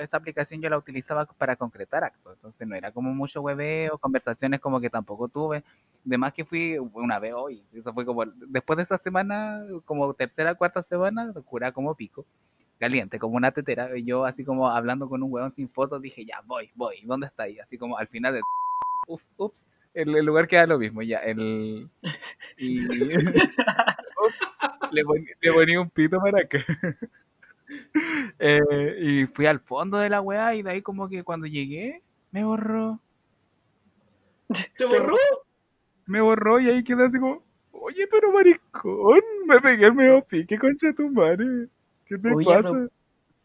esa 0.00 0.16
aplicación 0.16 0.60
yo 0.62 0.70
la 0.70 0.78
utilizaba 0.78 1.26
para 1.26 1.54
concretar 1.56 2.02
actos. 2.04 2.34
Entonces 2.36 2.66
no 2.66 2.74
era 2.76 2.92
como 2.92 3.12
mucho 3.14 3.40
hueveo, 3.42 3.98
conversaciones 3.98 4.60
como 4.60 4.80
que 4.80 4.88
tampoco 4.90 5.28
tuve. 5.28 5.62
Además 6.06 6.32
que 6.32 6.44
fui 6.44 6.78
una 6.78 7.18
vez 7.18 7.34
hoy. 7.36 7.62
Eso 7.74 7.92
fue 7.92 8.04
como. 8.06 8.24
Después 8.24 8.76
de 8.78 8.84
esa 8.84 8.96
semana, 8.98 9.64
como 9.84 10.14
tercera, 10.14 10.54
cuarta 10.54 10.82
semana, 10.82 11.32
cura 11.44 11.72
como 11.72 11.94
pico. 11.94 12.24
Caliente, 12.78 13.18
como 13.18 13.36
una 13.36 13.52
tetera. 13.52 13.96
y 13.96 14.04
Yo 14.04 14.24
así 14.24 14.44
como 14.44 14.68
hablando 14.68 15.08
con 15.08 15.22
un 15.22 15.32
huevón 15.32 15.50
sin 15.52 15.68
fotos, 15.68 16.00
dije, 16.02 16.24
ya, 16.24 16.40
voy, 16.46 16.70
voy. 16.74 16.96
¿Dónde 17.04 17.26
está 17.26 17.44
ahí? 17.44 17.58
Así 17.58 17.78
como 17.78 17.98
al 17.98 18.08
final 18.08 18.34
de 18.34 18.40
uf, 19.08 19.22
ups, 19.38 19.64
el, 19.94 20.14
el 20.16 20.24
lugar 20.26 20.46
queda 20.48 20.66
lo 20.66 20.78
mismo, 20.78 21.02
ya, 21.02 21.18
el... 21.18 21.88
Y... 22.58 22.80
Le, 24.92 25.04
pon- 25.04 25.26
le 25.42 25.52
ponía 25.52 25.80
un 25.80 25.90
pito 25.90 26.18
para 26.20 26.46
que... 26.48 26.64
Eh, 28.38 28.96
y 29.00 29.26
fui 29.26 29.44
al 29.46 29.60
fondo 29.60 29.98
de 29.98 30.08
la 30.08 30.20
weá 30.22 30.54
y 30.54 30.62
de 30.62 30.70
ahí 30.70 30.82
como 30.82 31.08
que 31.08 31.22
cuando 31.22 31.46
llegué, 31.46 32.02
me 32.30 32.42
borró. 32.44 32.98
¿Te 34.76 34.84
borró? 34.86 35.16
Me 36.06 36.20
borró 36.20 36.60
y 36.60 36.68
ahí 36.68 36.82
quedé 36.84 37.04
así 37.06 37.18
como, 37.18 37.42
oye, 37.72 38.06
pero 38.10 38.32
maricón, 38.32 39.20
me 39.46 39.60
pegué 39.60 39.86
el 39.86 39.94
medio 39.94 40.22
pique, 40.24 40.58
concha 40.58 40.88
de 40.88 40.94
tu 40.94 41.10
madre. 41.10 41.68
¿Qué 42.08 42.18
te 42.18 42.34
Oye, 42.34 42.54
a 42.54 42.62
pasa? 42.62 42.70
pro- 42.70 42.88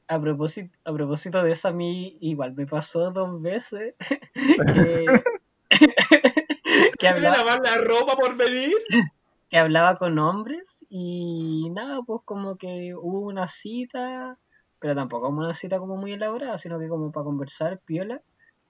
A 0.07 0.21
propósito, 0.21 0.77
a 0.85 0.93
propósito 0.93 1.43
de 1.43 1.51
eso, 1.53 1.69
a 1.69 1.73
mí 1.73 2.17
igual 2.21 2.53
me 2.55 2.67
pasó 2.67 3.11
dos 3.11 3.41
veces 3.41 3.95
que, 4.67 5.23
que, 6.99 7.07
¿Te 7.07 7.07
hablaba, 7.07 7.37
lavar 7.37 7.59
la 7.63 7.77
ropa 7.77 8.15
por 8.15 8.35
venir? 8.37 8.73
que 9.49 9.57
hablaba 9.57 9.97
con 9.97 10.17
hombres 10.19 10.85
y 10.89 11.69
nada, 11.71 12.01
pues 12.03 12.21
como 12.25 12.57
que 12.57 12.93
hubo 12.95 13.19
una 13.21 13.47
cita, 13.47 14.37
pero 14.79 14.95
tampoco 14.95 15.27
como 15.27 15.39
una 15.41 15.53
cita 15.55 15.79
como 15.79 15.97
muy 15.97 16.13
elaborada, 16.13 16.57
sino 16.57 16.79
que 16.79 16.87
como 16.89 17.11
para 17.11 17.23
conversar, 17.25 17.79
piola, 17.85 18.21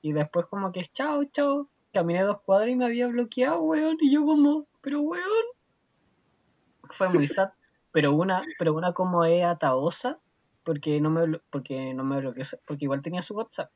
y 0.01 0.13
después 0.13 0.45
como 0.47 0.71
que 0.71 0.83
chao, 0.93 1.23
chao, 1.25 1.69
caminé 1.93 2.23
dos 2.23 2.41
cuadras 2.41 2.69
y 2.71 2.75
me 2.75 2.85
había 2.85 3.07
bloqueado, 3.07 3.61
weón, 3.61 3.97
y 4.01 4.13
yo 4.13 4.25
como, 4.25 4.67
pero 4.81 5.01
weón, 5.01 5.45
fue 6.91 7.09
muy 7.09 7.27
sad, 7.27 7.49
pero 7.93 8.13
una, 8.13 8.41
pero 8.59 8.73
una 8.73 8.91
como 8.91 9.23
es 9.23 9.45
ataosa, 9.45 10.19
porque 10.63 10.99
no 10.99 11.09
me 11.09 11.21
blo- 11.21 11.41
porque 11.49 11.93
no 11.93 12.03
me 12.03 12.19
bloqueó, 12.19 12.43
porque 12.65 12.85
igual 12.85 13.01
tenía 13.01 13.21
su 13.21 13.35
WhatsApp. 13.35 13.71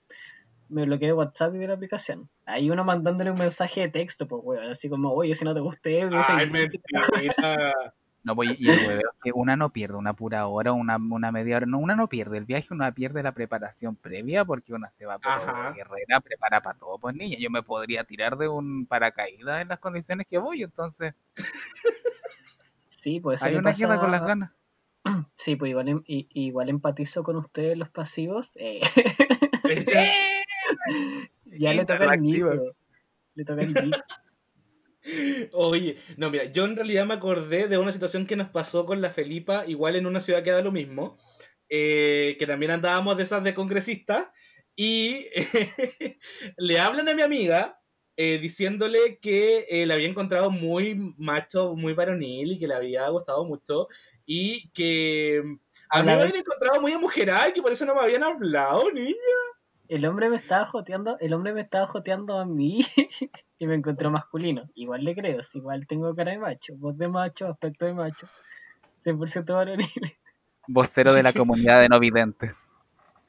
Me 0.70 0.86
bloqueé 0.86 1.08
de 1.08 1.14
WhatsApp 1.14 1.56
y 1.56 1.60
de 1.60 1.68
la 1.68 1.76
aplicación. 1.76 2.30
Ahí 2.46 2.70
uno 2.70 2.84
mandándole 2.84 3.32
un 3.32 3.38
mensaje 3.38 3.82
de 3.82 3.90
texto, 3.90 4.28
pues 4.28 4.42
weón, 4.44 4.70
así 4.72 4.90
como, 4.90 5.14
oye, 5.14 5.34
si 5.34 5.46
no 5.46 5.54
te 5.54 5.62
guste, 5.62 6.02
Ay, 6.02 6.50
mentira. 6.50 7.08
No, 8.24 8.36
voy, 8.36 8.58
y 8.60 8.70
el 8.70 9.02
que 9.24 9.32
una 9.34 9.56
no 9.56 9.70
pierde 9.70 9.96
una 9.96 10.12
pura 10.14 10.48
hora, 10.48 10.74
una, 10.74 10.98
una 10.98 11.32
media 11.32 11.56
hora, 11.58 11.66
no, 11.66 11.78
una 11.78 11.96
no 11.96 12.10
pierde 12.10 12.38
el 12.38 12.44
viaje, 12.44 12.74
una 12.74 12.92
pierde 12.92 13.24
la 13.24 13.32
preparación 13.32 13.96
previa 13.96 14.44
porque 14.44 14.74
una 14.74 14.90
se 14.98 15.06
va 15.06 15.18
por 15.18 15.32
guerrera, 15.74 16.20
prepara 16.20 16.62
para 16.62 16.78
todo, 16.78 17.00
pues 17.00 17.16
niña, 17.16 17.38
yo 17.40 17.50
me 17.50 17.64
podría 17.64 18.04
tirar 18.04 18.38
de 18.38 18.50
un 18.50 18.86
paracaídas 18.86 19.62
en 19.62 19.70
las 19.70 19.80
condiciones 19.80 20.28
que 20.28 20.40
voy, 20.40 20.64
entonces 20.64 21.14
Sí, 22.98 23.20
pues 23.20 23.40
hay 23.44 23.54
una 23.54 23.70
pasa- 23.70 23.86
queda 23.86 24.00
con 24.00 24.12
las 24.12 24.24
ganas. 24.26 24.52
Sí, 25.36 25.56
pues 25.56 25.70
igual, 25.70 25.88
em- 25.88 26.04
igual 26.08 26.68
empatizo 26.70 27.24
con 27.24 27.36
ustedes 27.38 27.78
los 27.78 27.90
pasivos. 27.90 28.54
eh, 28.56 28.82
ya 31.46 31.74
le 31.74 31.86
toca 31.86 32.16
Interactiva. 32.16 32.54
Nico. 32.56 32.76
Le 33.36 33.46
toca 33.46 33.62
Nico. 33.62 33.98
Oye, 35.54 35.98
no, 36.18 36.30
mira, 36.30 36.46
yo 36.46 36.66
en 36.66 36.76
realidad 36.76 37.06
me 37.06 37.14
acordé 37.14 37.68
de 37.68 37.78
una 37.78 37.92
situación 37.92 38.26
que 38.26 38.36
nos 38.36 38.50
pasó 38.50 38.86
con 38.86 39.00
la 39.00 39.12
Felipa, 39.12 39.66
igual 39.68 39.96
en 39.96 40.08
una 40.08 40.20
ciudad 40.20 40.44
que 40.44 40.52
da 40.52 40.62
lo 40.62 40.72
mismo, 40.74 41.18
eh, 41.70 42.36
que 42.40 42.48
también 42.48 42.72
andábamos 42.72 43.16
de 43.16 43.24
esas 43.24 43.44
de 43.44 43.54
congresistas, 43.54 44.28
y 44.76 45.26
le 46.58 46.80
hablan 46.80 47.08
a 47.08 47.16
mi 47.16 47.22
amiga 47.22 47.77
eh, 48.20 48.40
diciéndole 48.40 49.20
que 49.20 49.66
eh, 49.70 49.86
la 49.86 49.94
había 49.94 50.10
encontrado 50.10 50.50
muy 50.50 51.14
macho, 51.18 51.76
muy 51.76 51.94
varonil 51.94 52.54
y 52.54 52.60
que 52.60 52.68
le 52.68 52.74
había 52.74 53.08
gustado 53.10 53.46
mucho, 53.46 53.88
y 54.26 54.70
que 54.70 55.44
a 55.90 56.02
mí 56.02 56.08
me 56.08 56.14
habían 56.14 56.36
encontrado 56.36 56.82
muy 56.82 56.94
amujerada 56.94 57.50
y 57.50 57.54
que 57.54 57.62
por 57.62 57.72
eso 57.72 57.86
no 57.86 57.94
me 57.94 58.02
habían 58.02 58.24
hablado, 58.24 58.92
niña. 58.92 59.14
El 59.88 60.04
hombre 60.06 60.30
me 60.30 60.36
estaba 60.36 60.66
joteando, 60.66 61.18
el 61.20 61.34
hombre 61.34 61.54
me 61.54 61.62
estaba 61.62 61.86
joteando 61.86 62.40
a 62.40 62.46
mí 62.46 62.82
y 63.60 63.68
me 63.68 63.76
encontró 63.76 64.10
masculino. 64.10 64.68
Igual 64.74 65.04
le 65.04 65.16
creo, 65.16 65.44
si 65.44 65.60
igual 65.60 65.86
tengo 65.88 66.14
cara 66.16 66.32
de 66.32 66.40
macho, 66.40 66.74
voz 66.76 66.98
de 66.98 67.08
macho, 67.08 67.48
aspecto 67.48 67.86
de 67.86 67.94
macho. 67.94 68.28
100% 69.06 69.54
varonil. 69.54 70.18
Vocero 70.68 71.14
de 71.14 71.22
la 71.22 71.34
comunidad 71.34 71.82
de 71.82 71.90
no 71.90 72.00
videntes. 72.00 72.66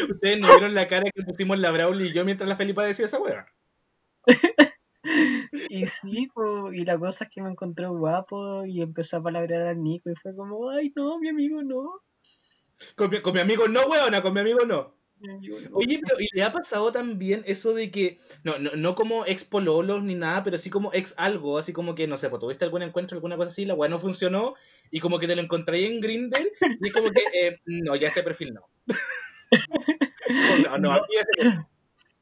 Ustedes 0.09 0.39
no 0.39 0.47
vieron 0.47 0.73
la 0.73 0.87
cara 0.87 1.09
que 1.13 1.23
pusimos 1.23 1.59
la 1.59 1.71
Brauli 1.71 2.07
y 2.07 2.13
yo 2.13 2.23
mientras 2.25 2.47
la 2.47 2.55
Felipa 2.55 2.83
decía 2.83 3.05
esa 3.05 3.19
weá. 3.19 3.47
Y 5.69 5.87
sí, 5.87 6.27
po, 6.33 6.73
y 6.73 6.83
la 6.83 6.97
cosa 6.99 7.25
es 7.25 7.31
que 7.31 7.41
me 7.41 7.49
encontró 7.49 7.95
guapo 7.95 8.65
y 8.65 8.81
empezó 8.81 9.17
a 9.17 9.23
palabrear 9.23 9.67
al 9.67 9.81
Nico 9.81 10.09
y 10.09 10.15
fue 10.15 10.35
como, 10.35 10.69
ay 10.69 10.91
no, 10.95 11.19
mi 11.19 11.29
amigo 11.29 11.63
no. 11.63 12.01
Con 12.95 13.09
mi, 13.09 13.21
con 13.21 13.33
mi 13.33 13.39
amigo 13.39 13.67
no, 13.67 13.87
weona, 13.87 14.21
con 14.21 14.33
mi 14.33 14.41
amigo 14.41 14.65
no. 14.65 14.95
mi 15.19 15.31
amigo 15.31 15.57
no". 15.61 15.77
Oye, 15.77 15.99
pero 16.01 16.19
¿y 16.19 16.27
le 16.33 16.43
ha 16.43 16.51
pasado 16.51 16.91
también 16.91 17.43
eso 17.45 17.73
de 17.73 17.91
que, 17.91 18.19
no, 18.43 18.59
no, 18.59 18.71
no 18.75 18.95
como 18.95 19.25
ex 19.25 19.43
pololos 19.43 20.03
ni 20.03 20.15
nada, 20.15 20.43
pero 20.43 20.57
sí 20.57 20.69
como 20.69 20.91
ex 20.93 21.15
algo, 21.17 21.57
así 21.57 21.71
como 21.73 21.95
que, 21.95 22.07
no 22.07 22.17
sé, 22.17 22.29
pues 22.29 22.41
tuviste 22.41 22.65
algún 22.65 22.83
encuentro, 22.83 23.15
alguna 23.15 23.37
cosa 23.37 23.49
así, 23.49 23.65
la 23.65 23.73
weá 23.73 23.89
no 23.89 23.99
funcionó, 23.99 24.55
y 24.91 24.99
como 24.99 25.17
que 25.19 25.27
te 25.27 25.35
lo 25.35 25.41
encontré 25.41 25.85
en 25.85 26.01
Grindr, 26.01 26.51
y 26.81 26.91
como 26.91 27.09
que, 27.11 27.21
eh, 27.33 27.57
no, 27.65 27.95
ya 27.95 28.09
este 28.09 28.23
perfil 28.23 28.53
no. 28.53 28.69
no, 30.63 30.77
no, 30.77 30.91
a 30.91 30.95
mí 30.95 31.01
no. 31.43 31.69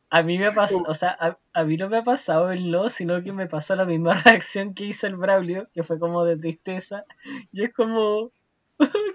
A 0.09 0.23
mí 0.23 0.37
me 0.37 0.45
ha 0.45 0.53
pasado, 0.55 0.83
o 0.87 0.93
sea, 0.93 1.17
a, 1.19 1.37
a 1.53 1.63
mí 1.65 1.75
no 1.75 1.89
me 1.89 1.97
ha 1.97 2.03
pasado 2.03 2.51
el 2.51 2.71
no, 2.71 2.89
sino 2.89 3.21
que 3.23 3.33
me 3.33 3.47
pasó 3.47 3.75
la 3.75 3.85
misma 3.85 4.13
reacción 4.25 4.73
que 4.73 4.85
hizo 4.85 5.07
el 5.07 5.17
Braulio, 5.17 5.67
que 5.73 5.83
fue 5.83 5.99
como 5.99 6.23
de 6.23 6.37
tristeza. 6.37 7.03
Y 7.51 7.65
es 7.65 7.73
como, 7.73 8.31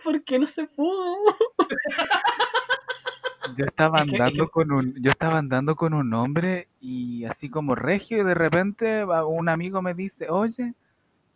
¿por 0.05 0.23
qué 0.25 0.39
no 0.39 0.47
se 0.47 0.67
pudo? 0.67 1.17
Yo 3.57 3.65
estaba 3.67 4.01
Es 4.03 4.05
que- 4.05 4.11
es 4.13 4.17
que- 4.19 4.23
andando 4.23 4.49
con 4.49 4.73
un, 4.73 4.95
yo 5.03 5.11
estaba 5.11 5.39
andando 5.39 5.77
con 5.77 5.95
un 5.95 6.15
hombre 6.15 6.69
y 6.81 7.25
así 7.25 7.51
como 7.51 7.75
regio 7.75 8.19
y 8.19 8.25
de 8.25 8.35
repente 8.35 9.05
un 9.05 9.49
amigo 9.49 9.83
me 9.83 9.95
dice, 9.95 10.29
oye, 10.31 10.75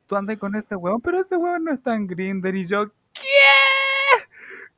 tú 0.07 0.17
andas 0.17 0.39
con 0.39 0.55
ese 0.55 0.77
huevón, 0.77 1.01
pero 1.01 1.21
ese 1.21 1.37
huevón 1.37 1.65
no 1.65 1.73
está 1.75 1.95
en 1.97 2.07
Grindr 2.07 2.55
y 2.57 2.67
yo, 2.67 2.87
¿qué? 3.13 3.23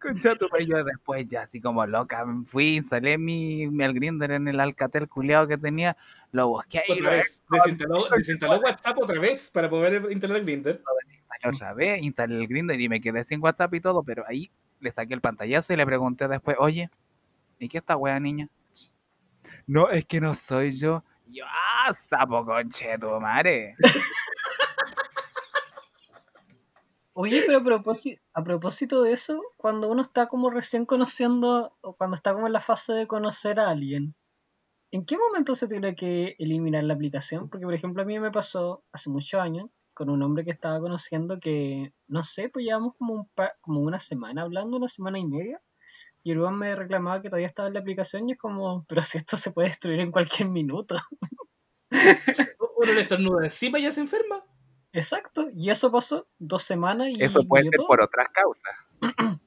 Concha 0.00 0.34
tu 0.36 0.48
madre, 0.50 0.66
yo 0.66 0.84
después 0.84 1.26
ya 1.26 1.42
así 1.42 1.60
como 1.60 1.84
loca 1.86 2.24
me 2.24 2.44
fui, 2.44 2.76
instalé 2.76 3.18
mi, 3.18 3.66
mi 3.66 3.84
al 3.84 3.94
Grindr 3.94 4.30
en 4.30 4.46
el 4.48 4.60
Alcatel 4.60 5.08
culeado 5.08 5.48
que 5.48 5.58
tenía, 5.58 5.96
lo 6.30 6.48
busqué 6.48 6.78
ahí, 6.78 6.92
Otra 6.92 7.10
lo 7.10 7.16
vez, 7.16 7.42
desinstaló, 7.50 8.08
desinstaló 8.16 8.60
WhatsApp 8.60 8.98
otra 8.98 9.18
vez 9.18 9.50
para 9.50 9.68
poder 9.68 10.10
instalar 10.10 10.42
Grindr. 10.42 10.80
desinstalé 11.04 11.54
otra 11.54 11.74
vez, 11.74 12.02
instalé 12.02 12.36
el 12.36 12.46
Grindr 12.46 12.80
y 12.80 12.88
me 12.88 13.00
quedé 13.00 13.24
sin 13.24 13.42
WhatsApp 13.42 13.74
y 13.74 13.80
todo, 13.80 14.02
pero 14.02 14.24
ahí 14.28 14.50
le 14.80 14.90
saqué 14.90 15.14
el 15.14 15.20
pantallazo 15.20 15.72
y 15.72 15.76
le 15.76 15.86
pregunté 15.86 16.28
después, 16.28 16.56
oye, 16.60 16.90
¿y 17.58 17.68
qué 17.68 17.78
esta 17.78 17.96
wea 17.96 18.20
niña? 18.20 18.48
No, 19.66 19.90
es 19.90 20.04
que 20.06 20.20
no 20.20 20.34
soy 20.34 20.72
yo. 20.72 21.02
Y 21.26 21.38
Yo, 21.38 21.44
ah, 21.46 21.92
sapo 21.92 22.44
conche 22.44 22.98
tu 22.98 23.08
madre. 23.20 23.74
Oye, 27.20 27.42
pero 27.46 27.58
a 27.58 27.64
propósito, 27.64 28.22
a 28.32 28.44
propósito 28.44 29.02
de 29.02 29.12
eso, 29.12 29.42
cuando 29.56 29.90
uno 29.90 30.02
está 30.02 30.28
como 30.28 30.50
recién 30.50 30.86
conociendo, 30.86 31.76
o 31.80 31.94
cuando 31.96 32.14
está 32.14 32.32
como 32.32 32.46
en 32.46 32.52
la 32.52 32.60
fase 32.60 32.92
de 32.92 33.06
conocer 33.08 33.58
a 33.60 33.70
alguien, 33.70 34.14
¿en 34.92 35.06
qué 35.06 35.18
momento 35.18 35.54
se 35.56 35.68
tiene 35.68 35.96
que 35.96 36.36
eliminar 36.38 36.84
la 36.84 36.94
aplicación? 36.94 37.48
Porque, 37.50 37.66
por 37.66 37.74
ejemplo, 37.74 38.02
a 38.02 38.06
mí 38.06 38.18
me 38.20 38.32
pasó 38.32 38.84
hace 38.92 39.10
muchos 39.10 39.40
años 39.40 39.66
con 39.94 40.10
un 40.10 40.22
hombre 40.22 40.44
que 40.44 40.52
estaba 40.52 40.80
conociendo 40.80 41.40
que, 41.40 41.92
no 42.08 42.22
sé, 42.24 42.50
pues 42.50 42.64
llevamos 42.66 42.94
como, 42.96 43.14
un 43.14 43.28
pa- 43.30 43.54
como 43.62 43.80
una 43.82 44.00
semana 44.00 44.42
hablando, 44.42 44.76
una 44.78 44.88
semana 44.88 45.18
y 45.18 45.26
media, 45.26 45.60
y 46.24 46.36
weón 46.36 46.58
me 46.58 46.74
reclamaba 46.76 47.22
que 47.22 47.30
todavía 47.30 47.48
estaba 47.48 47.68
en 47.68 47.74
la 47.74 47.80
aplicación 47.80 48.28
y 48.28 48.32
es 48.34 48.38
como, 48.38 48.84
pero 48.88 49.02
si 49.02 49.18
esto 49.18 49.36
se 49.38 49.52
puede 49.52 49.68
destruir 49.70 50.00
en 50.00 50.12
cualquier 50.12 50.48
minuto. 50.50 50.96
Uno 52.78 52.92
le 52.92 53.02
estornuda 53.02 53.44
encima 53.44 53.78
y 53.78 53.82
ya 53.82 53.90
se 53.90 54.00
enferma. 54.00 54.44
Exacto, 54.98 55.48
y 55.56 55.70
eso 55.70 55.90
pasó 55.92 56.26
dos 56.38 56.62
semanas 56.62 57.08
y 57.10 57.22
Eso 57.22 57.42
puede 57.44 57.64
ser 57.64 57.72
todo. 57.76 57.86
por 57.86 58.02
otras 58.02 58.28
causas. 58.32 58.74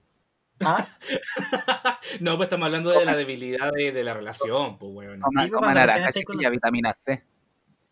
Ah, 0.63 0.85
no, 2.19 2.37
pues 2.37 2.45
estamos 2.45 2.67
hablando 2.67 2.91
de 2.91 3.03
la 3.03 3.15
debilidad 3.15 3.71
de, 3.71 3.91
de 3.91 4.03
la 4.03 4.13
relación, 4.13 4.77
pues 4.77 4.91
weón. 4.93 5.19
Toma, 5.19 5.43
Sí, 5.43 5.49
pues, 5.49 5.51
coma 5.53 5.73
cuando 5.73 5.81
recién 5.81 6.01
naranja, 6.03 6.19
chiquilla, 6.19 6.49
vitamina 6.51 6.93
C. 7.03 7.23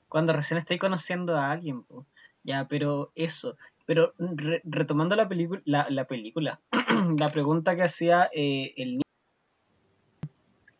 cuando 0.07 0.33
recién 0.33 0.59
estáis 0.59 0.79
conociendo 0.79 1.35
a 1.35 1.49
alguien, 1.49 1.81
po. 1.81 2.05
Ya, 2.43 2.67
pero 2.67 3.11
eso. 3.15 3.57
Pero 3.87 4.13
re- 4.19 4.61
retomando 4.65 5.15
la, 5.15 5.27
película 5.27 5.63
la, 5.65 5.89
la 5.89 6.05
película, 6.05 6.59
la 7.17 7.29
pregunta 7.29 7.75
que 7.75 7.81
hacía 7.81 8.29
eh, 8.31 8.71
el 8.77 8.89
niño. 8.91 9.01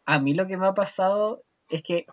A 0.05 0.19
mí 0.19 0.35
lo 0.35 0.45
que 0.45 0.57
me 0.57 0.67
ha 0.67 0.75
pasado 0.75 1.41
es 1.69 1.81
que 1.81 2.05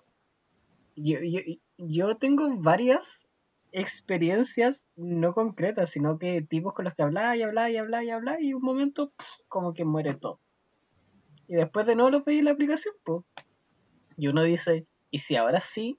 yo, 0.96 1.18
yo, 1.22 1.40
yo 1.76 2.16
tengo 2.16 2.48
varias 2.56 3.25
experiencias 3.72 4.88
no 4.96 5.34
concretas, 5.34 5.90
sino 5.90 6.18
que 6.18 6.42
tipos 6.42 6.74
con 6.74 6.84
los 6.86 6.94
que 6.94 7.02
hablaba 7.02 7.36
y 7.36 7.42
hablaba 7.42 7.70
y 7.70 7.76
hablaba 7.76 8.04
y 8.04 8.10
hablaba 8.10 8.40
y 8.40 8.54
un 8.54 8.62
momento 8.62 9.12
como 9.48 9.74
que 9.74 9.84
muere 9.84 10.14
todo. 10.14 10.40
Y 11.48 11.56
después 11.56 11.86
de 11.86 11.96
nuevo 11.96 12.10
lo 12.10 12.24
pedí 12.24 12.38
en 12.38 12.44
la 12.46 12.52
aplicación, 12.52 12.94
pues. 13.04 13.24
Y 14.16 14.28
uno 14.28 14.42
dice, 14.42 14.86
¿y 15.10 15.18
si 15.20 15.36
ahora 15.36 15.60
sí? 15.60 15.98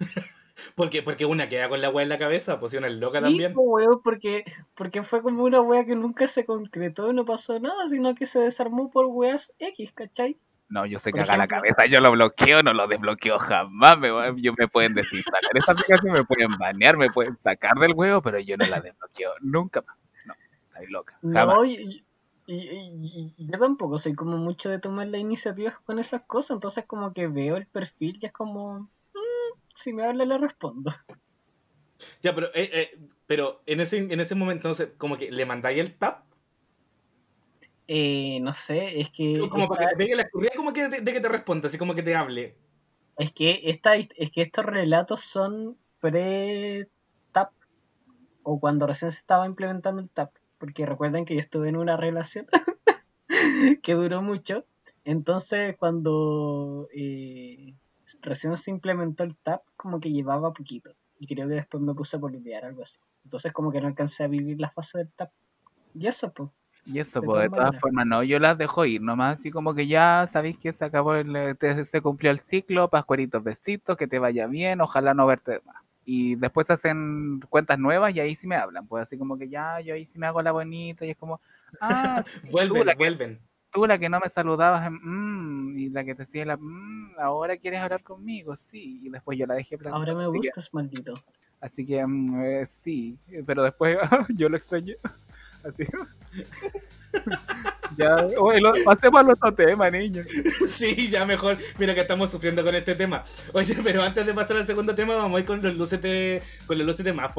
Porque, 0.74 1.02
porque 1.02 1.24
una 1.26 1.48
queda 1.48 1.68
con 1.68 1.80
la 1.80 1.90
weá 1.90 2.02
en 2.02 2.08
la 2.08 2.18
cabeza, 2.18 2.58
pues 2.58 2.72
si 2.72 2.78
una 2.78 2.88
es 2.88 2.94
loca 2.94 3.20
Sí, 3.20 3.24
también. 3.24 3.54
porque, 4.02 4.44
porque 4.74 5.02
fue 5.02 5.22
como 5.22 5.44
una 5.44 5.60
wea 5.60 5.84
que 5.84 5.94
nunca 5.96 6.26
se 6.28 6.44
concretó 6.46 7.10
y 7.10 7.14
no 7.14 7.24
pasó 7.24 7.58
nada, 7.60 7.88
sino 7.88 8.14
que 8.14 8.26
se 8.26 8.40
desarmó 8.40 8.90
por 8.90 9.06
weas 9.06 9.54
X, 9.58 9.92
¿cachai? 9.92 10.40
No, 10.70 10.84
yo 10.84 10.98
se 10.98 11.10
Por 11.12 11.20
caga 11.20 11.36
la 11.38 11.48
cabeza, 11.48 11.86
yo 11.86 12.00
lo 12.00 12.12
bloqueo, 12.12 12.62
no 12.62 12.74
lo 12.74 12.86
desbloqueo 12.86 13.38
jamás. 13.38 13.98
Me, 13.98 14.08
yo 14.42 14.52
me 14.58 14.68
pueden 14.68 14.92
desinstalar 14.94 15.42
esta 15.54 15.72
aplicación, 15.72 16.12
me 16.12 16.24
pueden 16.24 16.58
banear, 16.58 16.96
me 16.98 17.10
pueden 17.10 17.38
sacar 17.38 17.74
del 17.76 17.94
juego, 17.94 18.20
pero 18.20 18.38
yo 18.38 18.56
no 18.58 18.66
la 18.66 18.80
desbloqueo 18.80 19.32
nunca 19.40 19.80
más. 19.82 19.96
No, 20.26 20.34
estoy 20.74 20.86
loca. 20.92 21.18
Jamás. 21.32 21.56
No, 21.56 21.64
y, 21.64 22.04
y- 22.46 23.34
y- 23.38 23.46
yo 23.46 23.58
tampoco 23.58 23.98
soy 23.98 24.14
como 24.14 24.36
mucho 24.36 24.68
de 24.68 24.78
tomar 24.78 25.06
las 25.08 25.20
iniciativas 25.20 25.78
con 25.80 25.98
esas 25.98 26.22
cosas, 26.26 26.56
entonces 26.56 26.84
como 26.86 27.12
que 27.14 27.28
veo 27.28 27.56
el 27.56 27.66
perfil 27.66 28.18
y 28.20 28.26
es 28.26 28.32
como, 28.32 28.80
"Mm, 28.80 28.88
si 29.74 29.92
me 29.94 30.04
habla 30.04 30.24
le 30.26 30.36
respondo. 30.38 30.92
Ya, 32.22 32.34
pero, 32.34 32.48
eh, 32.54 32.70
eh, 32.72 32.98
pero 33.26 33.62
en 33.66 33.80
ese, 33.80 33.98
en 33.98 34.20
ese 34.20 34.34
momento, 34.34 34.68
entonces, 34.68 34.90
como 34.98 35.16
que 35.18 35.30
le 35.30 35.44
mandáis 35.46 35.80
el 35.80 35.94
tap, 35.96 36.24
Eh, 37.90 38.38
no 38.40 38.52
sé, 38.52 39.00
es 39.00 39.08
que... 39.08 39.48
como 39.48 39.66
para 39.66 39.78
que 39.80 39.84
esta- 39.86 39.96
te 39.96 40.04
pegue 40.04 40.16
la 40.16 40.22
escurrida, 40.22 40.52
como 40.54 40.72
que 40.74 40.88
de, 40.88 41.00
de 41.00 41.12
que 41.12 41.20
te 41.20 41.28
responda, 41.28 41.68
así 41.68 41.78
como 41.78 41.94
que 41.94 42.02
te 42.02 42.14
hable. 42.14 42.54
Es 43.16 43.32
que, 43.32 43.62
esta, 43.64 43.96
es 43.96 44.08
que 44.30 44.42
estos 44.42 44.64
relatos 44.64 45.22
son 45.22 45.76
pre-TAP 46.00 47.50
o 48.42 48.60
cuando 48.60 48.86
recién 48.86 49.10
se 49.10 49.18
estaba 49.18 49.46
implementando 49.46 50.00
el 50.02 50.10
TAP, 50.10 50.30
porque 50.58 50.86
recuerden 50.86 51.24
que 51.24 51.34
yo 51.34 51.40
estuve 51.40 51.68
en 51.70 51.76
una 51.76 51.96
relación 51.96 52.46
que 53.82 53.94
duró 53.94 54.22
mucho, 54.22 54.64
entonces 55.04 55.76
cuando 55.78 56.88
eh, 56.94 57.74
recién 58.20 58.56
se 58.56 58.70
implementó 58.70 59.24
el 59.24 59.36
TAP 59.36 59.62
como 59.76 59.98
que 59.98 60.12
llevaba 60.12 60.52
poquito 60.52 60.92
y 61.18 61.26
creo 61.26 61.48
que 61.48 61.54
después 61.54 61.82
me 61.82 61.94
puse 61.94 62.16
a 62.16 62.20
boliviar 62.20 62.64
algo 62.66 62.82
así, 62.82 63.00
entonces 63.24 63.52
como 63.52 63.72
que 63.72 63.80
no 63.80 63.88
alcancé 63.88 64.24
a 64.24 64.28
vivir 64.28 64.60
la 64.60 64.70
fase 64.70 64.98
del 64.98 65.10
TAP. 65.10 65.30
Y 65.94 66.06
eso 66.06 66.32
pues, 66.32 66.50
Y 66.90 66.98
eso, 67.00 67.20
de 67.20 67.26
pues, 67.26 67.42
de 67.42 67.48
todas 67.50 67.62
maneras. 67.66 67.80
formas, 67.82 68.06
no, 68.06 68.22
yo 68.22 68.38
las 68.38 68.56
dejo 68.56 68.84
ir, 68.86 69.02
nomás 69.02 69.38
así 69.38 69.50
como 69.50 69.74
que 69.74 69.86
ya 69.86 70.26
sabéis 70.26 70.56
que 70.58 70.72
se 70.72 70.84
acabó 70.84 71.14
el, 71.14 71.36
eh, 71.36 71.54
te- 71.54 71.84
se 71.84 72.00
cumplió 72.00 72.30
el 72.30 72.40
ciclo, 72.40 72.88
pascueritos, 72.88 73.44
besitos, 73.44 73.96
que 73.96 74.06
te 74.06 74.18
vaya 74.18 74.46
bien, 74.46 74.80
ojalá 74.80 75.12
no 75.12 75.26
verte 75.26 75.60
más. 75.66 75.76
Y 76.06 76.36
después 76.36 76.70
hacen 76.70 77.40
cuentas 77.50 77.78
nuevas 77.78 78.14
y 78.14 78.20
ahí 78.20 78.34
sí 78.34 78.46
me 78.46 78.56
hablan, 78.56 78.86
pues 78.86 79.02
así 79.02 79.18
como 79.18 79.36
que 79.36 79.48
ya, 79.50 79.80
yo 79.80 79.92
ahí 79.94 80.06
sí 80.06 80.18
me 80.18 80.26
hago 80.26 80.40
la 80.40 80.52
bonita 80.52 81.04
y 81.04 81.10
es 81.10 81.16
como, 81.18 81.40
ah, 81.80 82.24
Vuelven, 82.50 82.86
la 82.86 82.92
que- 82.94 82.98
vuelven. 82.98 83.38
tú 83.70 83.84
la 83.86 83.98
que 83.98 84.08
no 84.08 84.18
me 84.18 84.30
saludabas, 84.30 84.86
en, 84.86 84.94
"Mm", 85.02 85.76
y 85.78 85.88
la 85.90 86.02
que 86.04 86.14
te 86.14 86.22
decía 86.22 86.46
la, 86.46 86.56
"Mm, 86.56 87.16
ahora 87.20 87.58
quieres 87.58 87.80
hablar 87.80 88.02
conmigo, 88.02 88.56
sí, 88.56 89.00
y 89.02 89.10
después 89.10 89.38
yo 89.38 89.44
la 89.46 89.52
dejé 89.54 89.76
plantada. 89.76 89.98
ahora 89.98 90.14
me 90.14 90.24
así 90.24 90.32
que- 90.40 90.48
buscas, 90.48 90.72
maldito. 90.72 91.12
Así 91.60 91.84
que 91.84 92.06
mm, 92.06 92.40
eh, 92.42 92.66
sí, 92.66 93.18
pero 93.44 93.62
después 93.64 93.98
yo 94.38 94.48
lo 94.48 94.56
extrañé. 94.56 94.96
Así. 95.64 95.84
Ya, 97.98 98.14
oye, 98.38 98.60
pasemos 98.84 99.26
otro 99.28 99.52
tema, 99.52 99.90
niño. 99.90 100.22
Sí, 100.66 101.08
ya 101.08 101.26
mejor. 101.26 101.56
Mira 101.78 101.94
que 101.94 102.02
estamos 102.02 102.30
sufriendo 102.30 102.62
con 102.62 102.74
este 102.74 102.94
tema. 102.94 103.24
Oye, 103.52 103.76
pero 103.82 104.02
antes 104.02 104.24
de 104.24 104.32
pasar 104.32 104.56
al 104.56 104.64
segundo 104.64 104.94
tema, 104.94 105.16
vamos 105.16 105.36
a 105.36 105.40
ir 105.40 105.46
con 105.46 105.60
los 105.60 105.74
luces 105.74 106.00
de, 106.00 106.42
con 106.66 106.78
los 106.78 106.86
luces 106.86 107.04
de 107.04 107.12
más. 107.12 107.32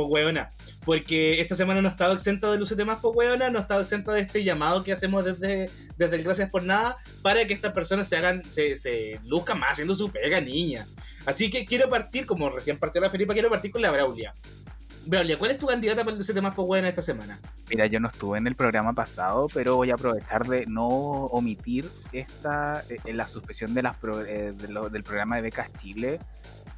Porque 0.83 1.39
esta 1.39 1.55
semana 1.55 1.81
no 1.81 1.87
he 1.87 1.91
estado 1.91 2.13
exento 2.13 2.51
de 2.51 2.59
luces 2.59 2.75
de 2.75 2.83
más, 2.83 2.99
pues, 3.01 3.15
weona. 3.15 3.49
No 3.49 3.59
he 3.59 3.61
estado 3.61 3.81
exento 3.81 4.11
de 4.11 4.21
este 4.21 4.43
llamado 4.43 4.83
que 4.83 4.91
hacemos 4.91 5.23
desde, 5.23 5.69
desde 5.97 6.15
el 6.17 6.23
Gracias 6.23 6.49
por 6.49 6.63
Nada 6.63 6.97
para 7.21 7.45
que 7.45 7.53
estas 7.53 7.71
personas 7.71 8.09
se 8.09 8.17
hagan, 8.17 8.43
se, 8.43 8.75
se 8.75 9.19
luzcan 9.25 9.59
más 9.59 9.71
haciendo 9.71 9.95
su 9.95 10.11
pega, 10.11 10.41
niña. 10.41 10.85
Así 11.25 11.49
que 11.49 11.65
quiero 11.65 11.89
partir, 11.89 12.25
como 12.25 12.49
recién 12.49 12.77
partió 12.77 12.99
la 13.01 13.09
Felipa, 13.09 13.33
quiero 13.33 13.49
partir 13.49 13.71
con 13.71 13.81
la 13.81 13.91
Braulia. 13.91 14.33
Braulia, 15.05 15.37
¿cuál 15.37 15.51
es 15.51 15.57
tu 15.57 15.65
candidata 15.67 16.01
para 16.03 16.11
el 16.11 16.17
luces 16.19 16.35
de 16.35 16.41
más, 16.41 16.53
pues, 16.53 16.83
esta 16.83 17.01
semana? 17.01 17.39
Mira, 17.69 17.85
yo 17.87 17.99
no 17.99 18.09
estuve 18.09 18.37
en 18.37 18.47
el 18.47 18.55
programa 18.55 18.93
pasado, 18.93 19.47
pero 19.53 19.75
voy 19.77 19.91
a 19.91 19.95
aprovechar 19.95 20.45
de 20.47 20.65
no 20.65 20.87
omitir 20.87 21.89
esta 22.11 22.83
eh, 22.89 22.97
eh, 23.05 23.13
la 23.13 23.25
suspensión 23.27 23.73
de 23.73 23.81
las 23.81 23.95
pro- 23.97 24.23
eh, 24.25 24.51
de 24.51 24.67
lo- 24.67 24.89
del 24.89 25.03
programa 25.03 25.37
de 25.37 25.43
becas 25.43 25.71
Chile 25.73 26.19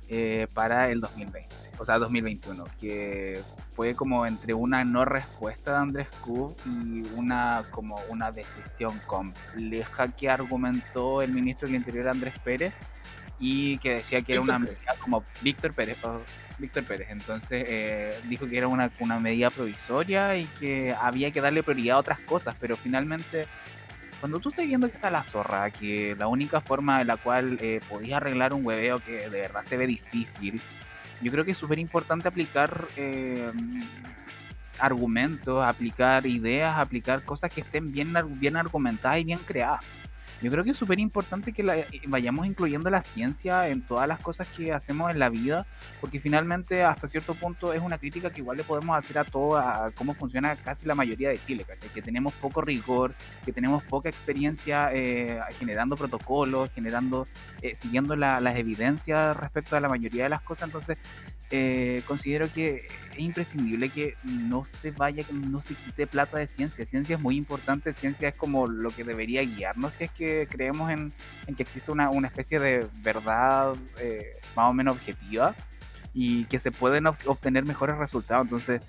eh, 0.08 0.48
para 0.54 0.90
el 0.90 1.02
2020, 1.02 1.48
o 1.78 1.86
sea, 1.86 1.98
2021, 1.98 2.66
que 2.80 3.42
fue 3.76 3.96
como 3.96 4.26
entre 4.26 4.54
una 4.54 4.84
no 4.84 5.04
respuesta 5.06 5.72
de 5.72 5.78
Andrés 5.78 6.08
Kub 6.22 6.56
y 6.66 7.04
una 7.16 7.64
como 7.72 7.96
una 8.10 8.32
decisión 8.32 9.00
compleja 9.08 10.10
que 10.10 10.30
argumentó 10.30 11.22
el 11.22 11.32
ministro 11.32 11.68
del 11.68 11.76
Interior 11.78 12.10
Andrés 12.10 12.34
Pérez 12.44 12.74
y 13.40 13.78
que 13.80 13.96
decía 13.96 14.22
que 14.22 14.34
era 14.34 14.42
una 14.42 14.60
medida 14.60 14.96
como 15.02 15.24
Víctor 15.42 15.74
Pérez, 15.74 15.98
Víctor 16.62 16.84
Pérez. 16.84 17.08
Entonces 17.10 17.66
eh, 17.68 18.20
dijo 18.30 18.48
que 18.48 18.58
era 18.58 18.68
una, 18.68 18.90
una 19.00 19.20
medida 19.20 19.50
provisoria 19.50 20.38
y 20.38 20.46
que 20.46 20.94
había 20.94 21.32
que 21.32 21.42
darle 21.42 21.64
prioridad 21.64 21.98
a 21.98 22.00
otras 22.00 22.20
cosas, 22.22 22.56
pero 22.60 22.78
finalmente, 22.78 23.48
cuando 24.20 24.40
tú 24.40 24.50
estás 24.50 24.66
viendo 24.66 24.88
que 24.88 24.96
está 24.96 25.10
la 25.10 25.24
zorra, 25.24 25.70
que 25.72 26.16
la 26.18 26.28
única 26.28 26.62
forma 26.62 27.02
en 27.02 27.08
la 27.08 27.18
cual 27.18 27.58
eh, 27.60 27.82
podías 27.90 28.18
arreglar 28.18 28.54
un 28.54 28.66
hueveo 28.66 29.00
que 29.00 29.30
de 29.30 29.42
verdad 29.42 29.64
se 29.64 29.78
ve 29.78 29.88
difícil, 29.88 30.62
yo 31.22 31.32
creo 31.32 31.46
que 31.46 31.52
es 31.52 31.58
súper 31.58 31.80
importante 31.80 32.28
aplicar 32.28 32.88
eh, 32.96 33.52
argumentos, 34.80 35.64
aplicar 35.64 36.26
ideas, 36.26 36.78
aplicar 36.78 37.24
cosas 37.24 37.52
que 37.52 37.62
estén 37.62 37.92
bien, 37.92 38.14
bien 38.40 38.58
argumentadas 38.58 39.20
y 39.20 39.24
bien 39.26 39.40
creadas. 39.46 39.86
Yo 40.42 40.50
creo 40.50 40.64
que 40.64 40.72
es 40.72 40.78
súper 40.78 41.00
importante 41.00 41.54
que 41.54 41.62
la- 41.62 41.78
eh, 41.78 41.88
vayamos 42.08 42.48
incluyendo 42.48 42.90
la 42.90 43.02
ciencia 43.04 43.68
en 43.68 43.82
todas 43.82 44.08
las 44.08 44.20
cosas 44.20 44.48
que 44.48 44.74
hacemos 44.74 45.12
en 45.12 45.20
la 45.20 45.30
vida, 45.30 45.68
porque 46.00 46.20
finalmente 46.20 46.84
hasta 46.84 47.08
cierto 47.08 47.36
punto 47.36 47.74
es 47.74 47.82
una 47.82 48.00
crítica 48.00 48.32
que 48.32 48.42
igual 48.42 48.58
le 48.58 48.64
podemos 48.64 48.98
hacer 48.98 49.20
a 49.20 49.24
todo, 49.24 49.58
a 49.58 49.92
cómo 49.94 50.16
funciona 50.16 50.56
casi 50.56 50.88
la 50.88 50.96
mayoría 50.96 51.30
de 51.30 51.38
Chile, 51.44 51.64
¿cachai? 51.64 51.90
Que 51.90 52.02
tenemos 52.02 52.34
poco 52.34 52.62
rigor, 52.62 53.14
que 53.46 53.54
tenemos 53.54 53.84
poca 53.84 54.10
experiencia 54.10 54.90
eh, 54.94 55.40
generando 55.60 55.96
protocolos, 55.96 56.72
generando, 56.72 57.28
eh, 57.62 57.76
siguiendo 57.76 58.16
la- 58.16 58.40
las 58.42 58.56
evidencias 58.58 59.38
respecto 59.38 59.76
a 59.76 59.80
la 59.80 59.90
mayoría 59.90 60.24
de 60.24 60.30
las 60.30 60.42
cosas, 60.42 60.70
entonces 60.70 60.98
eh, 61.52 62.02
considero 62.08 62.52
que 62.52 62.88
es 63.12 63.20
imprescindible 63.20 63.90
que 63.90 64.16
no 64.24 64.64
se 64.66 64.92
vaya, 64.92 65.24
que 65.24 65.34
no 65.34 65.62
se 65.62 65.76
quite 65.76 66.08
plata 66.08 66.38
de 66.38 66.48
ciencia. 66.48 66.86
Ciencia 66.86 67.16
es 67.18 67.22
muy 67.22 67.36
importante, 67.36 67.94
ciencia 67.94 68.30
es 68.30 68.36
como 68.36 68.68
lo 68.68 68.90
que 68.90 69.04
debería 69.04 69.42
guiarnos 69.42 69.96
si 69.96 70.06
es 70.06 70.12
que 70.12 70.48
creemos 70.50 70.90
en, 70.92 71.12
en 71.48 71.56
que 71.56 71.64
existe 71.64 71.92
una, 71.92 72.10
una 72.10 72.28
especie 72.28 72.60
de 72.60 72.88
verdad 73.04 73.76
eh, 74.00 74.32
más 74.56 74.70
o 74.70 74.74
menos 74.74 74.96
objetiva 74.96 75.54
y 76.14 76.46
que 76.46 76.60
se 76.60 76.72
pueden 76.72 77.06
ob- 77.06 77.26
obtener 77.28 77.66
mejores 77.66 77.98
resultados. 77.98 78.46
Entonces, 78.46 78.82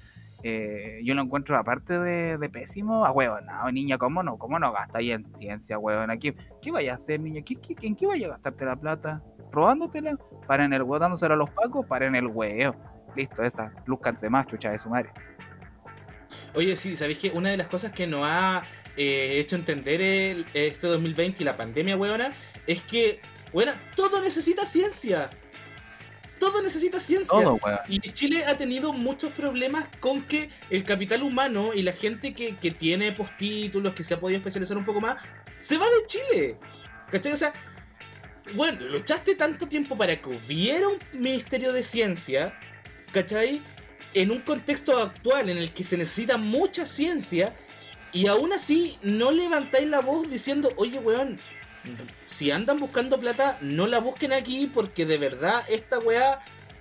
eh, 0.45 1.01
yo 1.05 1.15
lo 1.15 1.23
encuentro 1.23 1.57
aparte 1.57 1.99
de, 2.01 2.37
de 2.37 2.49
pésimo, 2.49 3.07
a 3.07 3.13
huevón, 3.13 3.47
no, 3.47 3.71
niña, 3.71 3.97
¿cómo 3.97 4.25
no? 4.25 4.39
¿Cómo 4.39 4.59
no 4.59 4.73
gastáis 4.73 5.13
en 5.13 5.25
ciencia, 5.39 5.79
huevón? 5.79 6.19
¿Qué, 6.19 6.35
¿Qué 6.61 6.73
vaya 6.73 6.93
a 6.93 6.95
hacer, 6.97 7.21
niña? 7.21 7.43
¿Qué, 7.43 7.55
qué, 7.61 7.77
¿En 7.87 7.95
qué 7.95 8.07
vaya 8.07 8.27
a 8.27 8.31
gastarte 8.31 8.65
la 8.65 8.75
plata? 8.75 9.23
¿Robándotela? 9.53 10.17
¿Para 10.47 10.65
en 10.65 10.73
el 10.73 10.83
huevo 10.83 10.99
dándosela 10.99 11.35
a 11.35 11.37
los 11.37 11.51
pacos? 11.51 11.87
¿Para 11.87 12.07
en 12.07 12.17
el 12.17 12.27
huevo? 12.27 12.75
Listo, 13.15 13.43
esa. 13.43 13.73
Lúzcanse 13.87 14.29
más, 14.29 14.47
chucha 14.47 14.71
de 14.71 14.79
su 14.79 14.89
madre. 14.89 15.11
Oye, 16.55 16.75
sí, 16.77 16.97
¿sabéis 16.97 17.19
que 17.19 17.31
una 17.31 17.51
de 17.51 17.59
las 17.59 17.69
cosas 17.69 17.93
que 17.93 18.07
nos 18.07 18.23
ha 18.25 18.65
eh, 18.97 19.39
hecho 19.39 19.57
entender 19.57 20.01
el, 20.03 20.47
este 20.53 20.87
2020 20.87 21.43
y 21.43 21.45
la 21.45 21.57
pandemia, 21.57 21.97
weona, 21.97 22.33
es 22.67 22.83
que, 22.83 23.21
weona, 23.53 23.81
todo 23.97 24.21
necesita 24.21 24.67
ciencia. 24.67 25.31
Todo 26.39 26.61
necesita 26.61 26.99
ciencia. 26.99 27.29
Todo. 27.31 27.59
Y 27.89 28.01
Chile 28.01 28.45
ha 28.47 28.57
tenido 28.57 28.93
muchos 28.93 29.33
problemas 29.33 29.87
con 30.01 30.23
que 30.23 30.51
el 30.71 30.85
capital 30.85 31.23
humano 31.23 31.73
y 31.73 31.83
la 31.83 31.93
gente 31.93 32.35
que, 32.35 32.57
que 32.57 32.71
tiene 32.73 33.13
postítulos, 33.13 33.95
que 33.95 34.03
se 34.03 34.15
ha 34.15 34.21
podido 34.21 34.39
especializar 34.39 34.77
un 34.77 34.85
poco 34.85 35.01
más, 35.01 35.23
se 35.57 35.79
va 35.79 35.87
de 35.87 36.07
Chile. 36.07 36.57
¿Cachai? 37.11 37.33
O 37.33 37.37
sea, 37.37 37.53
bueno, 38.55 38.81
luchaste 38.83 39.35
tanto 39.35 39.69
tiempo 39.69 39.97
para 39.97 40.21
que 40.21 40.29
hubiera 40.29 40.89
un 40.89 40.99
ministerio 41.13 41.73
de 41.73 41.83
ciencia, 41.83 42.59
¿cachai? 43.13 43.63
En 44.15 44.31
un 44.31 44.41
contexto 44.41 44.99
actual 44.99 45.49
en 45.49 45.59
el 45.59 45.73
que 45.73 45.85
se 45.85 45.97
necesita 45.97 46.37
mucha 46.37 46.87
ciencia 46.87 47.55
y 48.13 48.27
aún 48.27 48.53
así 48.53 48.99
no 49.03 49.31
levantáis 49.31 49.89
la 49.89 50.01
voz 50.01 50.29
diciendo, 50.31 50.71
oye, 50.77 50.99
weón, 50.99 51.39
si 52.27 52.51
andan 52.51 52.79
buscando 52.79 53.19
plata, 53.19 53.59
no 53.61 53.87
la 53.87 53.99
busquen 53.99 54.33
aquí 54.33 54.71
porque 54.73 55.07
de 55.07 55.19
verdad 55.19 55.63
esta 55.69 55.99
weá 55.99 56.41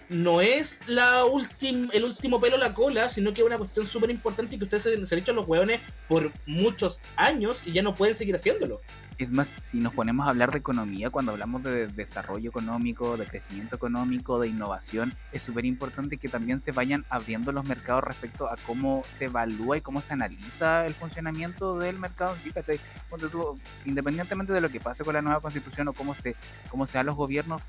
no 0.10 0.41
es 0.41 0.82
la 0.88 1.24
ultim, 1.24 1.89
el 1.93 2.04
último 2.04 2.41
pelo 2.41 2.58
a 2.58 2.60
la 2.60 2.74
cola, 2.74 3.08
sino 3.08 3.32
que 3.32 3.41
es 3.41 3.47
una 3.47 3.58
cuestión 3.58 3.88
súper 3.88 4.10
importante 4.10 4.56
y 4.56 4.58
que 4.58 4.65
ustedes 4.65 4.84
se, 4.84 5.06
se 5.06 5.15
han 5.15 5.21
hecho 5.21 5.32
los 5.32 5.47
hueones 5.47 5.80
por 6.10 6.32
muchos 6.45 7.00
años 7.15 7.65
y 7.65 7.71
ya 7.71 7.82
no 7.82 7.95
pueden 7.95 8.13
seguir 8.13 8.36
haciéndolo. 8.36 8.82
Es 9.17 9.32
más, 9.32 9.56
si 9.60 9.80
nos 9.80 9.93
ponemos 9.93 10.26
a 10.26 10.30
hablar 10.32 10.52
de 10.52 10.58
economía, 10.58 11.10
cuando 11.10 11.34
hablamos 11.34 11.62
de 11.63 11.88
desarrollo 11.88 12.50
económico, 12.50 13.17
de 13.17 13.28
crecimiento 13.28 13.76
económico, 13.76 14.39
de 14.39 14.47
innovación, 14.47 15.13
es 15.32 15.43
súper 15.43 15.65
importante 15.65 16.17
que 16.17 16.28
también 16.28 16.60
se 16.60 16.71
vayan 16.71 17.06
abriendo 17.10 17.52
los 17.52 17.65
mercados 17.67 18.04
respecto 18.04 18.50
a 18.50 18.56
cómo 18.65 19.04
se 19.17 19.26
evalúa 19.26 19.78
y 19.78 19.82
cómo 19.82 20.02
se 20.02 20.13
analiza 20.13 20.86
el 20.86 20.93
funcionamiento 20.93 21.78
del 21.78 22.00
mercado 22.00 22.36
en 22.36 22.41
sí. 22.41 22.52
tú, 23.32 23.60
independientemente 23.86 24.54
de 24.54 24.62
lo 24.62 24.69
que 24.69 24.80
pase 24.80 25.04
con 25.04 25.13
la 25.13 25.21
nueva 25.21 25.39
constitución 25.39 25.88
o 25.89 25.93
cómo 25.93 26.15
se, 26.15 26.36
cómo 26.69 26.88
sean 26.88 27.06
los 27.06 27.15
gobiernos, 27.15 27.62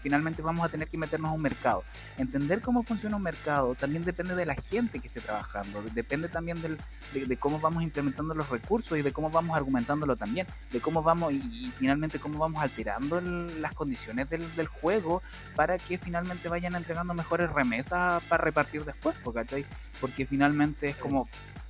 finalmente 0.00 0.42
vamos 0.42 0.64
a 0.64 0.68
tener 0.68 0.88
que 0.88 0.98
meternos 0.98 1.30
a 1.30 1.34
un 1.34 1.42
mercado. 1.42 1.82
Entender 2.18 2.60
cómo 2.60 2.82
funciona 2.82 3.16
un 3.16 3.22
mercado 3.22 3.74
también 3.74 4.04
depende 4.04 4.34
de 4.34 4.46
la 4.46 4.54
gente 4.54 5.00
que 5.00 5.08
esté 5.08 5.20
trabajando, 5.20 5.82
depende 5.94 6.28
también 6.28 6.60
del, 6.62 6.78
de, 7.12 7.36
cómo 7.36 7.58
vamos 7.58 7.82
implementando 7.82 8.34
los 8.34 8.48
recursos 8.48 8.98
y 8.98 9.02
de 9.02 9.12
cómo 9.12 9.30
vamos 9.30 9.56
argumentándolo 9.56 10.16
también, 10.16 10.46
cómo 10.84 11.02
vamos 11.02 11.32
y, 11.32 11.36
y 11.36 11.72
finalmente 11.78 12.18
cómo 12.20 12.38
vamos 12.38 12.62
alterando 12.62 13.18
el- 13.18 13.60
las 13.62 13.72
condiciones 13.74 14.28
del, 14.30 14.44
del 14.54 14.66
juego 14.68 15.22
para 15.56 15.78
que 15.78 15.98
finalmente 15.98 16.48
vayan 16.48 16.74
entregando 16.76 17.14
mejores 17.14 17.50
remesas 17.52 18.22
para 18.24 18.44
repartir 18.44 18.84
después, 18.84 19.16
¿cachai? 19.34 19.64
Porque 20.00 20.26
finalmente 20.26 20.90
es 20.90 20.96
como, 20.96 21.26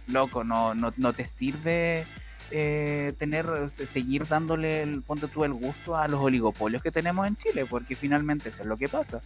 loco, 0.08 0.42
no, 0.44 0.74
no, 0.74 0.92
no 0.96 1.12
te 1.12 1.24
sirve 1.24 2.04
eh, 2.50 3.14
tener, 3.18 3.46
seguir 3.70 4.26
dándole, 4.26 4.82
el, 4.82 5.02
ponte 5.02 5.28
tú, 5.28 5.44
el 5.44 5.52
gusto 5.54 5.96
a 5.96 6.06
los 6.08 6.20
oligopolios 6.20 6.82
que 6.82 6.90
tenemos 6.90 7.26
en 7.26 7.36
Chile, 7.36 7.64
porque 7.66 7.94
finalmente 7.94 8.48
eso 8.50 8.62
es 8.62 8.68
lo 8.68 8.76
que 8.76 8.88
pasa. 8.88 9.20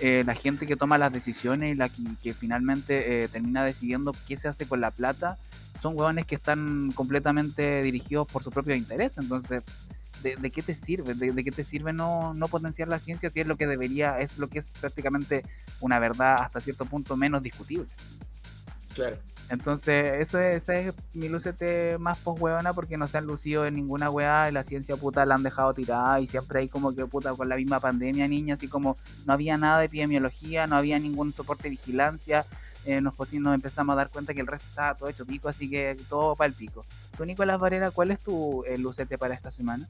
Eh, 0.00 0.22
la 0.26 0.34
gente 0.34 0.66
que 0.66 0.74
toma 0.76 0.96
las 0.98 1.12
decisiones 1.12 1.74
y 1.74 1.78
la 1.78 1.88
que, 1.88 2.02
que 2.22 2.32
finalmente 2.34 3.24
eh, 3.24 3.28
termina 3.28 3.62
decidiendo 3.64 4.12
qué 4.26 4.36
se 4.36 4.48
hace 4.48 4.66
con 4.66 4.80
la 4.80 4.90
plata, 4.90 5.38
son 5.84 5.98
huevones 5.98 6.24
que 6.24 6.34
están 6.34 6.92
completamente 6.92 7.82
dirigidos 7.82 8.26
por 8.26 8.42
su 8.42 8.50
propio 8.50 8.74
interés. 8.74 9.18
Entonces, 9.18 9.62
¿de, 10.22 10.34
de 10.36 10.50
qué 10.50 10.62
te 10.62 10.74
sirve? 10.74 11.12
¿De, 11.12 11.30
de 11.30 11.44
qué 11.44 11.50
te 11.50 11.62
sirve 11.62 11.92
no, 11.92 12.32
no 12.32 12.48
potenciar 12.48 12.88
la 12.88 12.98
ciencia 12.98 13.28
si 13.28 13.40
es 13.40 13.46
lo 13.46 13.58
que 13.58 13.66
debería, 13.66 14.18
es 14.18 14.38
lo 14.38 14.48
que 14.48 14.60
es 14.60 14.72
prácticamente 14.80 15.42
una 15.80 15.98
verdad 15.98 16.36
hasta 16.40 16.60
cierto 16.60 16.86
punto 16.86 17.18
menos 17.18 17.42
discutible? 17.42 17.84
Claro. 18.94 19.18
Entonces, 19.50 20.22
ese, 20.22 20.56
ese 20.56 20.88
es 20.88 20.94
mi 21.12 21.28
lucete 21.28 21.98
más 21.98 22.16
post 22.16 22.40
huevona 22.40 22.72
porque 22.72 22.96
no 22.96 23.06
se 23.06 23.18
han 23.18 23.26
lucido 23.26 23.66
en 23.66 23.74
ninguna 23.74 24.08
weá 24.08 24.48
y 24.48 24.52
la 24.52 24.64
ciencia 24.64 24.96
puta 24.96 25.26
la 25.26 25.34
han 25.34 25.42
dejado 25.42 25.74
tirada 25.74 26.18
y 26.18 26.26
siempre 26.26 26.60
hay 26.60 26.68
como 26.70 26.94
que 26.94 27.04
puta 27.04 27.34
con 27.34 27.50
la 27.50 27.56
misma 27.56 27.78
pandemia, 27.78 28.26
niña, 28.26 28.54
así 28.54 28.68
como 28.68 28.96
no 29.26 29.34
había 29.34 29.58
nada 29.58 29.80
de 29.80 29.84
epidemiología, 29.84 30.66
no 30.66 30.76
había 30.76 30.98
ningún 30.98 31.34
soporte 31.34 31.64
de 31.64 31.70
vigilancia, 31.70 32.46
eh, 32.86 33.00
nos, 33.00 33.16
nos 33.18 33.54
empezamos 33.54 33.92
a 33.94 33.96
dar 33.96 34.10
cuenta 34.10 34.34
que 34.34 34.40
el 34.40 34.46
resto 34.46 34.66
estaba 34.68 34.94
todo 34.94 35.08
hecho 35.08 35.26
pico, 35.26 35.48
así 35.48 35.70
que 35.70 35.96
todo 36.08 36.34
para 36.34 36.48
el 36.48 36.54
pico. 36.54 36.84
Tú, 37.16 37.24
Nicolás 37.24 37.60
Varela, 37.60 37.90
¿cuál 37.90 38.10
es 38.10 38.20
tu 38.20 38.64
eh, 38.64 38.78
lucete 38.78 39.18
para 39.18 39.34
esta 39.34 39.50
semana? 39.50 39.88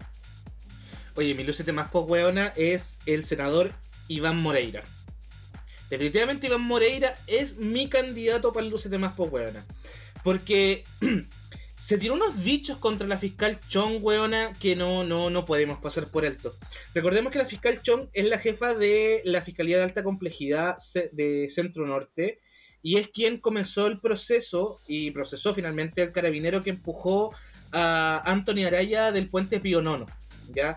Oye, 1.16 1.34
mi 1.34 1.44
lucete 1.44 1.72
más 1.72 1.90
post 1.90 2.12
es 2.56 2.98
el 3.06 3.24
senador 3.24 3.70
Iván 4.08 4.40
Moreira. 4.40 4.82
Definitivamente 5.90 6.48
Iván 6.48 6.62
Moreira 6.62 7.14
es 7.26 7.56
mi 7.56 7.88
candidato 7.88 8.52
para 8.52 8.66
el 8.66 8.72
lucete 8.72 8.98
más 8.98 9.14
post. 9.14 9.34
Porque 10.22 10.84
se 11.76 11.98
tiró 11.98 12.14
unos 12.14 12.42
dichos 12.42 12.78
contra 12.78 13.06
la 13.06 13.18
fiscal 13.18 13.60
Chong, 13.68 14.02
weona, 14.02 14.52
que 14.54 14.74
no, 14.74 15.04
no, 15.04 15.30
no 15.30 15.44
podemos 15.44 15.78
pasar 15.78 16.08
por 16.08 16.24
alto. 16.26 16.54
Recordemos 16.94 17.32
que 17.32 17.38
la 17.38 17.46
fiscal 17.46 17.82
Chong 17.82 18.08
es 18.12 18.28
la 18.28 18.38
jefa 18.38 18.74
de 18.74 19.22
la 19.24 19.42
Fiscalía 19.42 19.76
de 19.76 19.82
Alta 19.84 20.02
Complejidad 20.02 20.76
de 21.12 21.48
Centro 21.50 21.86
Norte 21.86 22.40
y 22.84 22.98
es 22.98 23.08
quien 23.08 23.38
comenzó 23.38 23.86
el 23.86 23.98
proceso 23.98 24.78
y 24.86 25.10
procesó 25.10 25.54
finalmente 25.54 26.02
al 26.02 26.12
carabinero 26.12 26.62
que 26.62 26.68
empujó 26.68 27.34
a 27.72 28.22
Anthony 28.30 28.66
Araya 28.66 29.10
del 29.10 29.26
puente 29.26 29.58
Pío 29.58 29.80
Nono. 29.80 30.06
¿ya? 30.54 30.76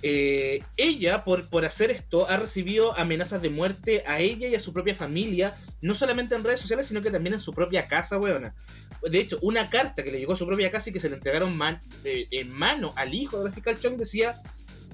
Eh, 0.00 0.64
ella, 0.78 1.24
por, 1.24 1.50
por 1.50 1.66
hacer 1.66 1.90
esto, 1.90 2.26
ha 2.30 2.38
recibido 2.38 2.98
amenazas 2.98 3.42
de 3.42 3.50
muerte 3.50 4.02
a 4.06 4.18
ella 4.18 4.48
y 4.48 4.54
a 4.54 4.60
su 4.60 4.72
propia 4.72 4.94
familia, 4.94 5.54
no 5.82 5.92
solamente 5.92 6.34
en 6.34 6.42
redes 6.42 6.60
sociales, 6.60 6.86
sino 6.86 7.02
que 7.02 7.10
también 7.10 7.34
en 7.34 7.40
su 7.40 7.52
propia 7.52 7.86
casa, 7.86 8.16
weona. 8.16 8.54
De 9.02 9.20
hecho, 9.20 9.38
una 9.42 9.68
carta 9.68 10.02
que 10.02 10.10
le 10.10 10.20
llegó 10.20 10.32
a 10.32 10.36
su 10.36 10.46
propia 10.46 10.70
casa 10.70 10.88
y 10.88 10.94
que 10.94 11.00
se 11.00 11.10
le 11.10 11.16
entregaron 11.16 11.60
eh, 12.04 12.26
en 12.30 12.50
mano 12.50 12.94
al 12.96 13.12
hijo 13.12 13.38
de 13.38 13.44
la 13.44 13.52
fiscal 13.52 13.78
Chong 13.78 13.98
decía, 13.98 14.40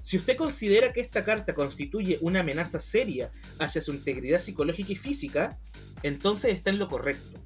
si 0.01 0.17
usted 0.17 0.37
considera 0.37 0.93
que 0.93 1.01
esta 1.01 1.25
carta 1.25 1.55
constituye 1.55 2.19
una 2.21 2.41
amenaza 2.41 2.81
seria 2.81 3.31
hacia 3.59 3.81
su 3.81 3.93
integridad 3.93 4.41
psicológica 4.41 4.93
y 4.93 4.97
física, 4.97 5.59
entonces 6.03 6.55
está 6.55 6.71
en 6.71 6.79
lo 6.79 6.89
correcto. 6.89 7.39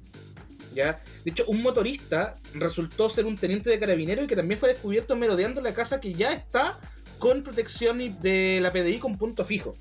¿Ya? 0.73 0.99
De 1.23 1.31
hecho, 1.31 1.45
un 1.47 1.61
motorista 1.61 2.33
resultó 2.55 3.07
ser 3.07 3.25
un 3.25 3.37
teniente 3.37 3.69
de 3.69 3.79
carabinero 3.79 4.23
y 4.23 4.27
que 4.27 4.35
también 4.35 4.59
fue 4.59 4.69
descubierto 4.69 5.15
merodeando 5.15 5.61
la 5.61 5.73
casa 5.75 5.99
que 5.99 6.13
ya 6.13 6.33
está 6.33 6.79
con 7.19 7.43
protección 7.43 7.99
de 8.21 8.59
la 8.59 8.71
PDI 8.71 8.97
con 8.97 9.17
punto 9.17 9.45
fijo. 9.45 9.73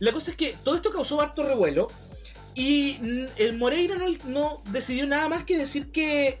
La 0.00 0.12
cosa 0.12 0.32
es 0.32 0.36
que 0.36 0.56
todo 0.64 0.74
esto 0.74 0.92
causó 0.92 1.20
harto 1.20 1.44
revuelo 1.44 1.86
y 2.54 3.26
el 3.36 3.56
Moreira 3.56 3.96
no 4.26 4.62
decidió 4.70 5.06
nada 5.06 5.28
más 5.28 5.44
que 5.44 5.56
decir 5.56 5.92
que 5.92 6.40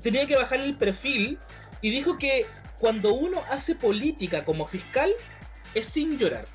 tenía 0.00 0.26
que 0.26 0.36
bajar 0.36 0.60
el 0.60 0.76
perfil 0.76 1.38
y 1.82 1.90
dijo 1.90 2.16
que 2.16 2.46
cuando 2.78 3.12
uno 3.12 3.42
hace 3.50 3.74
política 3.74 4.44
como 4.44 4.66
fiscal 4.66 5.12
es 5.74 5.86
sin 5.86 6.18
llorar. 6.18 6.46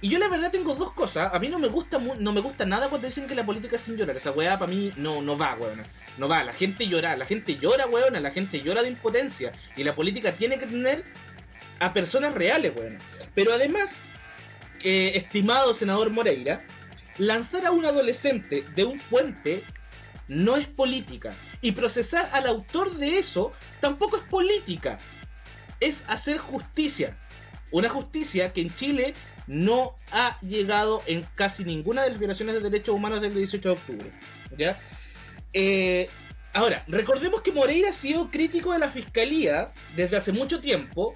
Y 0.00 0.10
yo 0.10 0.18
la 0.18 0.28
verdad 0.28 0.50
tengo 0.50 0.74
dos 0.74 0.92
cosas. 0.92 1.32
A 1.32 1.38
mí 1.38 1.48
no 1.48 1.58
me 1.58 1.68
gusta 1.68 1.98
no 1.98 2.32
me 2.32 2.40
gusta 2.40 2.64
nada 2.64 2.88
cuando 2.88 3.08
dicen 3.08 3.26
que 3.26 3.34
la 3.34 3.44
política 3.44 3.76
es 3.76 3.82
sin 3.82 3.96
llorar. 3.96 4.16
Esa 4.16 4.30
weá 4.30 4.58
para 4.58 4.70
mí 4.70 4.92
no, 4.96 5.20
no 5.22 5.36
va, 5.36 5.56
weón. 5.56 5.82
No 6.18 6.28
va. 6.28 6.44
La 6.44 6.52
gente 6.52 6.86
llora. 6.86 7.16
La 7.16 7.24
gente 7.24 7.56
llora, 7.56 7.86
weón. 7.86 8.20
La 8.22 8.30
gente 8.30 8.60
llora 8.62 8.82
de 8.82 8.88
impotencia. 8.88 9.52
Y 9.76 9.84
la 9.84 9.94
política 9.94 10.32
tiene 10.32 10.58
que 10.58 10.66
tener 10.66 11.04
a 11.80 11.92
personas 11.92 12.34
reales, 12.34 12.72
weón. 12.76 12.98
Pero 13.34 13.52
además, 13.52 14.02
eh, 14.84 15.12
estimado 15.14 15.74
senador 15.74 16.10
Moreira, 16.10 16.60
lanzar 17.18 17.66
a 17.66 17.72
un 17.72 17.84
adolescente 17.84 18.64
de 18.76 18.84
un 18.84 19.00
puente 19.00 19.64
no 20.28 20.56
es 20.56 20.68
política. 20.68 21.34
Y 21.60 21.72
procesar 21.72 22.30
al 22.32 22.46
autor 22.46 22.94
de 22.96 23.18
eso 23.18 23.52
tampoco 23.80 24.18
es 24.18 24.22
política. 24.24 24.98
Es 25.80 26.04
hacer 26.06 26.38
justicia. 26.38 27.16
Una 27.70 27.88
justicia 27.88 28.52
que 28.52 28.60
en 28.60 28.72
Chile 28.72 29.14
no 29.48 29.96
ha 30.12 30.38
llegado 30.40 31.02
en 31.06 31.26
casi 31.34 31.64
ninguna 31.64 32.02
de 32.02 32.10
las 32.10 32.18
violaciones 32.18 32.54
de 32.54 32.60
derechos 32.60 32.94
humanos 32.94 33.20
del 33.20 33.34
18 33.34 33.68
de 33.68 33.74
octubre. 33.74 34.10
¿Ya? 34.56 34.78
Eh, 35.54 36.08
ahora, 36.52 36.84
recordemos 36.86 37.40
que 37.40 37.52
Moreira 37.52 37.88
ha 37.88 37.92
sido 37.92 38.28
crítico 38.30 38.72
de 38.72 38.78
la 38.78 38.90
fiscalía 38.90 39.72
desde 39.96 40.18
hace 40.18 40.32
mucho 40.32 40.60
tiempo, 40.60 41.14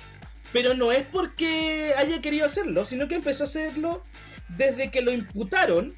pero 0.53 0.75
no 0.75 0.93
es 0.93 1.07
porque 1.07 1.93
haya 1.97 2.21
querido 2.21 2.47
hacerlo, 2.47 2.85
sino 2.87 3.07
que 3.07 3.15
empezó 3.15 3.45
a 3.45 3.47
hacerlo 3.47 4.03
desde 4.49 4.91
que 4.91 5.03
lo 5.03 5.13
imputaron 5.13 5.95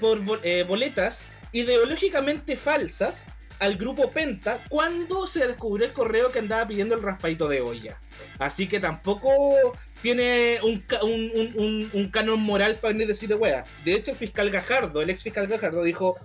por, 0.00 0.40
eh, 0.42 0.64
boletas 0.64 1.22
ideológicamente 1.52 2.56
falsas 2.56 3.24
al 3.60 3.76
grupo 3.76 4.10
Penta 4.10 4.58
cuando 4.68 5.26
se 5.26 5.46
descubrió 5.46 5.86
el 5.86 5.92
correo 5.92 6.32
que 6.32 6.40
andaba 6.40 6.66
pidiendo 6.66 6.96
el 6.96 7.02
raspadito 7.02 7.48
de 7.48 7.60
olla. 7.60 7.98
Así 8.38 8.66
que 8.66 8.80
tampoco 8.80 9.72
tiene 10.02 10.58
un, 10.62 10.82
un, 11.02 11.90
un- 11.92 12.08
canon 12.10 12.40
moral 12.40 12.76
para 12.76 12.92
venir 12.92 13.06
a 13.06 13.08
decirle 13.08 13.36
wea. 13.36 13.64
De 13.84 13.94
hecho, 13.94 14.10
el 14.10 14.16
fiscal 14.16 14.50
Gajardo, 14.50 15.00
el 15.00 15.10
ex 15.10 15.22
fiscal 15.22 15.46
Gajardo, 15.46 15.82
dijo: 15.82 16.16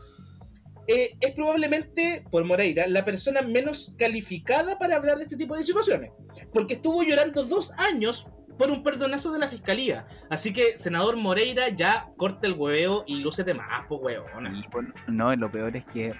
eh, 0.87 1.11
es 1.21 1.31
probablemente, 1.31 2.23
por 2.31 2.43
Moreira, 2.45 2.87
la 2.87 3.05
persona 3.05 3.41
menos 3.41 3.93
calificada 3.97 4.77
para 4.79 4.95
hablar 4.95 5.17
de 5.17 5.23
este 5.23 5.37
tipo 5.37 5.55
de 5.55 5.63
situaciones. 5.63 6.11
Porque 6.51 6.75
estuvo 6.75 7.03
llorando 7.03 7.43
dos 7.43 7.71
años 7.77 8.27
por 8.57 8.71
un 8.71 8.81
perdonazo 8.81 9.31
de 9.31 9.37
la 9.39 9.47
fiscalía. 9.49 10.07
Así 10.31 10.51
que, 10.51 10.77
senador 10.79 11.15
Moreira, 11.15 11.69
ya 11.69 12.09
corta 12.17 12.47
el 12.47 12.53
hueveo 12.53 13.03
y 13.05 13.19
lúcete 13.19 13.53
más, 13.53 13.85
pues 13.87 14.01
huevona. 14.01 14.49
No, 15.07 15.35
lo 15.35 15.51
peor 15.51 15.75
es 15.77 15.85
que 15.85 16.13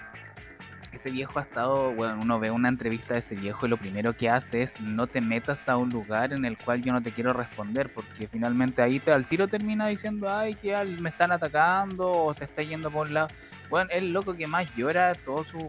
ese 0.91 1.11
viejo 1.11 1.39
ha 1.39 1.43
estado, 1.43 1.93
bueno, 1.93 2.19
uno 2.21 2.39
ve 2.39 2.49
una 2.51 2.69
entrevista 2.69 3.13
de 3.13 3.19
ese 3.19 3.35
viejo 3.35 3.65
y 3.65 3.69
lo 3.69 3.77
primero 3.77 4.13
que 4.15 4.29
hace 4.29 4.61
es 4.61 4.79
no 4.81 5.07
te 5.07 5.21
metas 5.21 5.67
a 5.69 5.77
un 5.77 5.89
lugar 5.89 6.33
en 6.33 6.45
el 6.45 6.57
cual 6.57 6.81
yo 6.81 6.91
no 6.93 7.01
te 7.01 7.11
quiero 7.11 7.33
responder, 7.33 7.91
porque 7.93 8.27
finalmente 8.27 8.81
ahí 8.81 8.99
te, 8.99 9.11
al 9.11 9.25
tiro 9.25 9.47
termina 9.47 9.87
diciendo, 9.87 10.27
ay, 10.29 10.55
que 10.55 10.75
me 10.99 11.09
están 11.09 11.31
atacando 11.31 12.09
o 12.11 12.33
te 12.33 12.45
está 12.45 12.63
yendo 12.63 12.89
por 12.89 13.07
un 13.07 13.13
lado. 13.13 13.27
Bueno, 13.69 13.89
el 13.91 14.13
loco 14.13 14.33
que 14.33 14.47
más 14.47 14.73
llora 14.77 15.13
todos 15.13 15.47
sus 15.47 15.65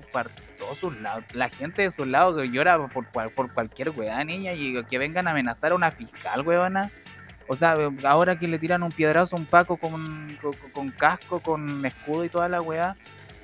todos 0.57 0.79
sus 0.79 0.97
lados, 1.01 1.25
la 1.35 1.49
gente 1.49 1.83
de 1.83 1.91
sus 1.91 2.07
lados 2.07 2.41
que 2.41 2.49
llora 2.49 2.79
por, 2.89 3.07
cual- 3.09 3.31
por 3.31 3.53
cualquier 3.53 3.91
weá, 3.91 4.23
niña, 4.23 4.53
y 4.53 4.83
que 4.85 4.99
vengan 4.99 5.27
a 5.27 5.33
amenazar 5.33 5.73
a 5.73 5.75
una 5.75 5.91
fiscal, 5.91 6.43
weona. 6.47 6.91
O 7.49 7.57
sea, 7.57 7.77
ahora 8.05 8.39
que 8.39 8.47
le 8.47 8.59
tiran 8.59 8.83
un 8.85 8.93
piedrazo 8.93 9.35
a 9.35 9.39
un 9.41 9.47
Paco 9.47 9.79
con, 9.79 10.39
con, 10.41 10.53
con 10.73 10.91
casco, 10.91 11.41
con 11.41 11.85
escudo 11.85 12.25
y 12.25 12.29
toda 12.29 12.49
la 12.49 12.61
weá, 12.61 12.95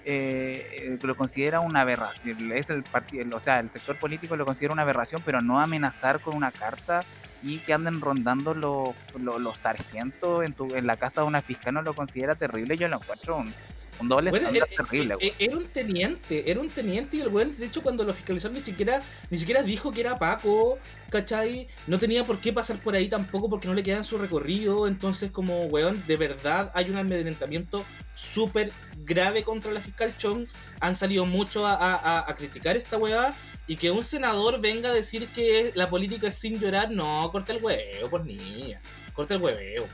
eh, 0.05 0.97
eh, 0.97 0.99
lo 1.03 1.17
considera 1.17 1.61
una 1.61 1.81
aberración. 1.81 2.53
Es 2.53 2.71
el 2.71 2.83
partido, 2.83 3.37
o 3.37 3.41
sea, 3.41 3.61
el 3.61 3.71
sector 3.71 3.99
político 3.99 4.37
lo 4.37 4.45
considera 4.45 4.73
una 4.73 4.83
aberración, 4.83 5.23
pero 5.25 5.41
no 5.41 5.61
amenazar 5.61 6.21
con 6.21 6.37
una 6.37 6.53
carta 6.53 7.05
y 7.43 7.59
que 7.59 7.73
anden 7.73 8.01
rondando 8.01 8.55
los, 8.55 8.95
los, 9.19 9.41
los 9.41 9.59
sargentos 9.59 10.45
en, 10.45 10.53
tu, 10.53 10.75
en 10.75 10.87
la 10.87 10.97
casa 10.97 11.21
de 11.21 11.27
una 11.27 11.43
fiscal 11.43 11.75
no 11.75 11.83
lo 11.83 11.95
considera 11.95 12.35
terrible, 12.35 12.77
yo 12.77 12.89
lo 12.89 12.97
encuentro 12.97 13.37
un, 13.37 13.53
un 14.01 14.09
doble 14.09 14.31
Bueno, 14.31 14.49
era, 14.51 14.67
terrible. 14.67 15.17
era- 15.21 15.35
era 15.39 15.57
un 15.57 15.65
teniente, 15.67 16.51
era 16.51 16.61
un 16.61 16.69
teniente 16.69 17.17
y 17.17 17.21
el 17.21 17.29
weón, 17.29 17.51
de 17.57 17.67
hecho, 17.67 17.83
cuando 17.83 18.05
lo 18.05 18.13
fiscalizaron 18.15 18.57
ni 18.57 18.63
siquiera, 18.65 19.03
ni 19.31 19.39
siquiera 19.39 19.63
dijo 19.63 19.91
que 19.93 20.01
era 20.01 20.19
Paco, 20.19 20.79
¿cachai? 21.11 21.69
No 21.87 21.99
tenía 21.99 22.25
por 22.25 22.39
qué 22.41 22.53
pasar 22.53 22.79
por 22.79 22.95
ahí 22.95 23.09
tampoco 23.09 23.49
porque 23.49 23.69
no 23.69 23.75
le 23.75 23.83
queda 23.83 23.99
en 23.99 24.05
su 24.05 24.19
recorrido, 24.19 24.87
entonces 24.89 25.31
como 25.31 25.67
weón, 25.67 26.03
de 26.07 26.17
verdad 26.17 26.71
hay 26.75 26.91
un 26.91 26.97
amedrentamiento 26.97 27.85
súper 28.17 28.71
grave 28.99 29.43
contra 29.43 29.71
la 29.73 29.81
fiscal 29.81 30.13
Chong, 30.19 30.47
han 30.81 30.97
salido 30.97 31.27
mucho 31.27 31.67
a, 31.67 31.75
a- 31.75 31.95
a- 31.95 32.31
a 32.31 32.35
criticar 32.35 32.77
esta 32.77 32.97
weá, 32.99 33.35
y 33.67 33.77
que 33.77 33.91
un 33.91 34.03
senador 34.03 34.61
venga 34.61 34.91
a 34.91 34.93
decir 34.93 35.27
que 35.29 35.73
la 35.75 35.89
política 35.89 36.29
es 36.29 36.35
sin 36.35 36.61
llorar, 36.61 36.91
no, 36.91 37.31
corta 37.33 37.53
el 37.55 37.65
huevo, 37.65 38.11
por 38.11 38.25
niña, 38.27 38.81
corta 39.15 39.35
el 39.37 39.41
hueveo. 39.43 39.87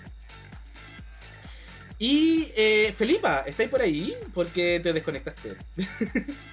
Y 2.01 2.51
eh, 2.57 2.94
Felipa, 2.96 3.44
¿estáis 3.46 3.68
por 3.68 3.82
ahí? 3.82 4.16
Porque 4.32 4.80
te 4.82 4.92
desconectaste. 4.92 5.57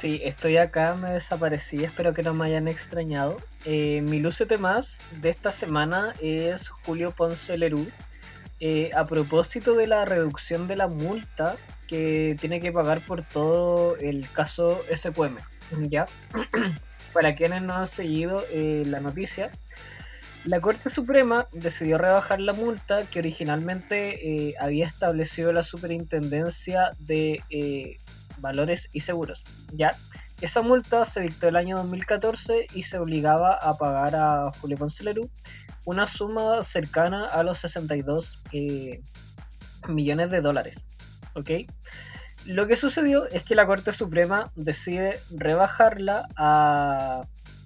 Sí, 0.00 0.20
estoy 0.22 0.58
acá, 0.58 0.94
me 0.94 1.10
desaparecí, 1.10 1.82
espero 1.82 2.12
que 2.12 2.22
no 2.22 2.32
me 2.32 2.46
hayan 2.46 2.68
extrañado. 2.68 3.38
Eh, 3.64 4.00
mi 4.02 4.20
lúcete 4.20 4.56
más 4.56 4.98
de 5.20 5.30
esta 5.30 5.50
semana 5.50 6.14
es 6.20 6.68
Julio 6.68 7.10
Ponce 7.10 7.58
Lerú. 7.58 7.84
Eh, 8.60 8.92
a 8.94 9.04
propósito 9.04 9.74
de 9.74 9.88
la 9.88 10.04
reducción 10.04 10.68
de 10.68 10.76
la 10.76 10.86
multa 10.86 11.56
que 11.88 12.36
tiene 12.40 12.60
que 12.60 12.70
pagar 12.70 13.00
por 13.00 13.24
todo 13.24 13.96
el 13.96 14.30
caso 14.30 14.80
SQM, 14.94 15.36
¿ya? 15.88 16.06
Para 17.12 17.34
quienes 17.34 17.62
no 17.62 17.74
han 17.74 17.90
seguido 17.90 18.44
eh, 18.52 18.84
la 18.86 19.00
noticia, 19.00 19.50
la 20.44 20.60
Corte 20.60 20.90
Suprema 20.90 21.48
decidió 21.52 21.98
rebajar 21.98 22.40
la 22.40 22.52
multa 22.52 23.04
que 23.06 23.18
originalmente 23.18 24.48
eh, 24.48 24.54
había 24.60 24.86
establecido 24.86 25.52
la 25.52 25.62
Superintendencia 25.62 26.90
de 26.98 27.42
eh, 27.50 27.96
Valores 28.38 28.88
y 28.92 29.00
Seguros. 29.00 29.42
Ya, 29.72 29.92
esa 30.40 30.62
multa 30.62 31.04
se 31.04 31.20
dictó 31.20 31.48
el 31.48 31.56
año 31.56 31.76
2014 31.78 32.68
y 32.74 32.84
se 32.84 32.98
obligaba 32.98 33.54
a 33.54 33.76
pagar 33.76 34.14
a 34.14 34.52
Julio 34.60 34.76
Ponce 34.76 35.02
Lerú 35.02 35.28
una 35.84 36.06
suma 36.06 36.62
cercana 36.62 37.26
a 37.26 37.42
los 37.42 37.58
62 37.60 38.44
eh, 38.52 39.00
millones 39.88 40.30
de 40.30 40.40
dólares. 40.40 40.84
¿Ok? 41.34 41.50
Lo 42.44 42.66
que 42.66 42.76
sucedió 42.76 43.26
es 43.26 43.42
que 43.42 43.54
la 43.54 43.66
Corte 43.66 43.92
Suprema 43.92 44.52
decide 44.54 45.18
rebajarla 45.30 46.28
a, 46.36 47.22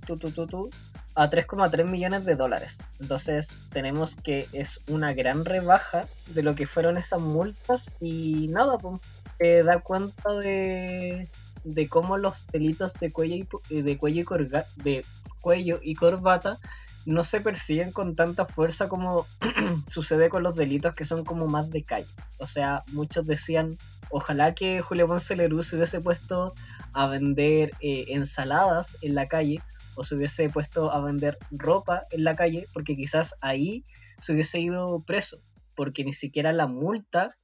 tu, 0.07 0.17
tu, 0.17 0.31
tu, 0.31 0.71
a 1.15 1.29
3,3 1.31 1.85
millones 1.85 2.25
de 2.25 2.35
dólares. 2.37 2.79
Entonces 3.01 3.49
tenemos 3.71 4.17
que 4.17 4.47
es 4.53 4.81
una 4.89 5.13
gran 5.15 5.45
rebaja 5.45 6.07
de 6.29 6.43
lo 6.43 6.55
que 6.55 6.67
fueron 6.67 6.97
esas 6.97 7.21
multas 7.21 7.91
y 8.01 8.49
nada, 8.49 8.79
pues, 8.79 9.01
te 9.39 9.63
da 9.63 9.81
cuenta 9.81 10.33
de, 10.35 11.29
de 11.65 11.89
cómo 11.89 12.17
los 12.17 12.47
delitos 12.49 12.95
de 12.95 13.11
cuello 13.13 13.35
y, 13.37 13.49
eh, 13.71 13.83
de 13.83 13.99
cuello 13.99 14.21
y, 14.23 14.25
corga- 14.25 14.67
de 14.77 15.05
cuello 15.41 15.81
y 15.83 15.95
corbata 15.95 16.59
no 17.05 17.25
se 17.25 17.41
persiguen 17.41 17.91
con 17.91 18.15
tanta 18.15 18.47
fuerza 18.47 18.89
como 18.89 19.27
sucede 19.89 20.29
con 20.29 20.45
los 20.45 20.55
delitos 20.55 20.95
que 20.95 21.05
son 21.05 21.25
como 21.25 21.47
más 21.49 21.69
de 21.71 21.83
calle. 21.83 22.07
O 22.39 22.47
sea, 22.47 22.85
muchos 22.93 23.27
decían, 23.27 23.77
ojalá 24.11 24.55
que 24.55 24.81
Julio 24.83 25.09
Ponce 25.09 25.35
se 25.37 25.77
hubiese 25.77 26.01
puesto 26.01 26.55
a 26.93 27.09
vender 27.09 27.73
eh, 27.81 28.05
ensaladas 28.09 28.97
en 29.03 29.17
la 29.17 29.27
calle 29.27 29.61
o 29.97 30.05
se 30.05 30.15
hubiese 30.15 30.49
puesto 30.49 30.93
a 30.93 31.01
vender 31.01 31.39
ropa 31.51 32.07
en 32.11 32.25
la 32.25 32.37
calle, 32.37 32.67
porque 32.73 32.97
quizás 32.97 33.35
ahí 33.41 33.85
se 34.21 34.33
hubiese 34.33 34.61
ido 34.61 35.03
preso, 35.07 35.41
porque 35.75 36.05
ni 36.05 36.13
siquiera 36.13 36.53
la 36.53 36.67
multa 36.67 37.37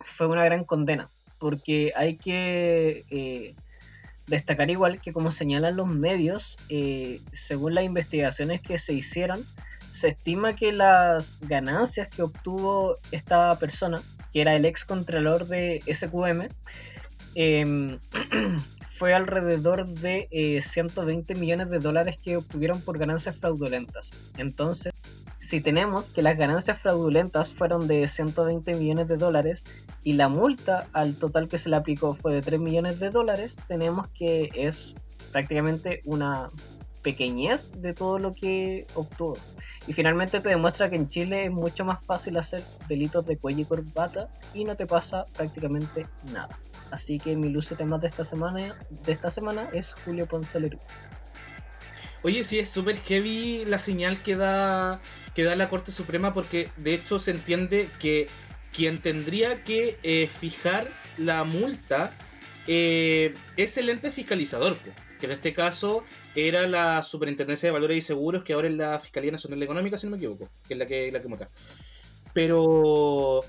fue 0.00 0.26
una 0.26 0.44
gran 0.44 0.64
condena, 0.64 1.10
porque 1.38 1.92
hay 1.96 2.16
que 2.16 3.04
eh, 3.10 3.54
destacar 4.26 4.70
igual 4.70 5.00
que 5.00 5.12
como 5.12 5.32
señalan 5.32 5.76
los 5.76 5.86
medios, 5.86 6.56
eh, 6.68 7.20
según 7.32 7.74
las 7.74 7.84
investigaciones 7.84 8.60
que 8.60 8.78
se 8.78 8.92
hicieron, 8.92 9.44
se 9.92 10.08
estima 10.08 10.54
que 10.54 10.72
las 10.72 11.40
ganancias 11.40 12.08
que 12.08 12.22
obtuvo 12.22 12.96
esta 13.12 13.58
persona, 13.58 14.02
que 14.32 14.42
era 14.42 14.54
el 14.54 14.64
ex 14.64 14.84
contralor 14.84 15.46
de 15.46 15.82
SQM, 15.86 16.48
em, 17.34 17.98
fue 18.98 19.12
alrededor 19.12 19.86
de 19.86 20.28
eh, 20.30 20.62
120 20.62 21.34
millones 21.34 21.70
de 21.70 21.78
dólares 21.78 22.16
que 22.22 22.36
obtuvieron 22.36 22.80
por 22.80 22.98
ganancias 22.98 23.36
fraudulentas. 23.36 24.10
Entonces, 24.38 24.92
si 25.38 25.60
tenemos 25.60 26.06
que 26.10 26.22
las 26.22 26.38
ganancias 26.38 26.80
fraudulentas 26.80 27.50
fueron 27.50 27.86
de 27.86 28.08
120 28.08 28.74
millones 28.74 29.06
de 29.08 29.16
dólares 29.16 29.64
y 30.02 30.14
la 30.14 30.28
multa 30.28 30.88
al 30.92 31.14
total 31.14 31.48
que 31.48 31.58
se 31.58 31.68
le 31.68 31.76
aplicó 31.76 32.14
fue 32.14 32.34
de 32.34 32.42
3 32.42 32.60
millones 32.60 32.98
de 32.98 33.10
dólares, 33.10 33.56
tenemos 33.68 34.08
que 34.08 34.50
es 34.54 34.94
prácticamente 35.30 36.00
una 36.06 36.46
pequeñez 37.06 37.70
de 37.80 37.94
todo 37.94 38.18
lo 38.18 38.32
que 38.32 38.84
obtuvo. 38.96 39.38
Y 39.86 39.92
finalmente 39.92 40.40
te 40.40 40.48
demuestra 40.48 40.90
que 40.90 40.96
en 40.96 41.08
Chile 41.08 41.44
es 41.44 41.52
mucho 41.52 41.84
más 41.84 42.04
fácil 42.04 42.36
hacer 42.36 42.64
delitos 42.88 43.24
de 43.26 43.36
cuello 43.36 43.60
y 43.60 43.64
corbata 43.64 44.28
y 44.52 44.64
no 44.64 44.74
te 44.74 44.86
pasa 44.86 45.22
prácticamente 45.36 46.04
nada. 46.32 46.58
Así 46.90 47.18
que 47.18 47.36
mi 47.36 47.48
luce 47.48 47.76
tema 47.76 47.96
de 47.98 48.08
esta 48.08 48.24
semana, 48.24 48.76
de 49.04 49.12
esta 49.12 49.30
semana 49.30 49.68
es 49.72 49.94
Julio 50.04 50.26
Ponce 50.26 50.58
Lerú. 50.58 50.78
Oye, 52.24 52.42
sí, 52.42 52.58
es 52.58 52.70
súper 52.70 52.96
heavy 52.96 53.64
la 53.66 53.78
señal 53.78 54.20
que 54.20 54.34
da, 54.34 55.00
que 55.32 55.44
da 55.44 55.54
la 55.54 55.70
Corte 55.70 55.92
Suprema 55.92 56.32
porque 56.32 56.70
de 56.76 56.94
hecho 56.94 57.20
se 57.20 57.30
entiende 57.30 57.88
que 58.00 58.26
quien 58.74 59.00
tendría 59.00 59.62
que 59.62 59.96
eh, 60.02 60.28
fijar 60.40 60.90
la 61.18 61.44
multa 61.44 62.10
eh, 62.66 63.32
es 63.56 63.76
el 63.76 63.90
ente 63.90 64.10
fiscalizador, 64.10 64.76
po, 64.76 64.90
que 65.18 65.26
en 65.26 65.32
este 65.32 65.54
caso 65.54 66.04
era 66.34 66.66
la 66.66 67.02
Superintendencia 67.02 67.68
de 67.68 67.72
Valores 67.72 67.96
y 67.96 68.02
Seguros, 68.02 68.44
que 68.44 68.52
ahora 68.52 68.68
es 68.68 68.74
la 68.74 69.00
Fiscalía 69.00 69.32
Nacional 69.32 69.62
Económica, 69.62 69.98
si 69.98 70.06
no 70.06 70.12
me 70.12 70.16
equivoco, 70.16 70.48
que 70.66 70.74
es 70.74 70.78
la 70.78 70.86
que, 70.86 71.10
la 71.10 71.20
que 71.20 71.28
mota. 71.28 71.48
Pero, 72.32 73.44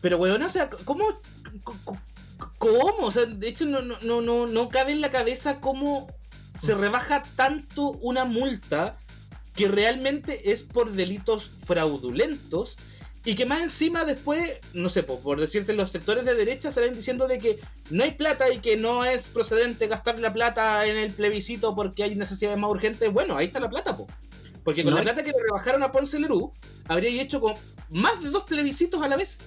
pero 0.00 0.18
weón, 0.18 0.42
o 0.42 0.48
sea, 0.48 0.68
¿cómo, 0.84 1.06
cómo, 1.62 2.00
cómo? 2.58 3.06
O 3.06 3.10
sea, 3.10 3.26
de 3.26 3.48
hecho 3.48 3.66
no, 3.66 3.82
no, 3.82 3.96
no, 4.02 4.20
no, 4.20 4.46
no 4.46 4.68
cabe 4.68 4.92
en 4.92 5.00
la 5.00 5.10
cabeza 5.10 5.60
cómo 5.60 6.08
se 6.60 6.74
rebaja 6.74 7.22
tanto 7.36 7.90
una 8.02 8.24
multa 8.24 8.96
que 9.54 9.68
realmente 9.68 10.50
es 10.50 10.64
por 10.64 10.92
delitos 10.92 11.50
fraudulentos 11.64 12.76
y 13.24 13.34
que 13.36 13.46
más 13.46 13.62
encima 13.62 14.04
después, 14.04 14.60
no 14.74 14.90
sé, 14.90 15.02
po, 15.02 15.18
por 15.20 15.40
decirte, 15.40 15.72
los 15.72 15.90
sectores 15.90 16.26
de 16.26 16.34
derecha 16.34 16.70
salen 16.70 16.94
diciendo 16.94 17.26
de 17.26 17.38
que 17.38 17.58
no 17.90 18.04
hay 18.04 18.12
plata 18.12 18.52
y 18.52 18.58
que 18.58 18.76
no 18.76 19.04
es 19.04 19.28
procedente 19.28 19.86
gastar 19.86 20.18
la 20.18 20.32
plata 20.32 20.86
en 20.86 20.98
el 20.98 21.10
plebiscito 21.10 21.74
porque 21.74 22.04
hay 22.04 22.14
necesidades 22.16 22.58
más 22.58 22.70
urgentes. 22.70 23.10
Bueno, 23.10 23.36
ahí 23.36 23.46
está 23.46 23.60
la 23.60 23.70
plata, 23.70 23.96
po. 23.96 24.06
Porque 24.62 24.84
con 24.84 24.92
No 24.92 24.98
la 24.98 25.04
plata 25.04 25.22
que 25.22 25.30
le 25.30 25.42
rebajaron 25.42 25.82
a 25.82 25.90
Ponce 25.90 26.18
Lerú, 26.18 26.52
habría 26.86 27.22
hecho 27.22 27.40
con 27.40 27.54
más 27.88 28.22
de 28.22 28.28
dos 28.28 28.44
plebiscitos 28.44 29.02
a 29.02 29.08
la 29.08 29.16
vez. 29.16 29.38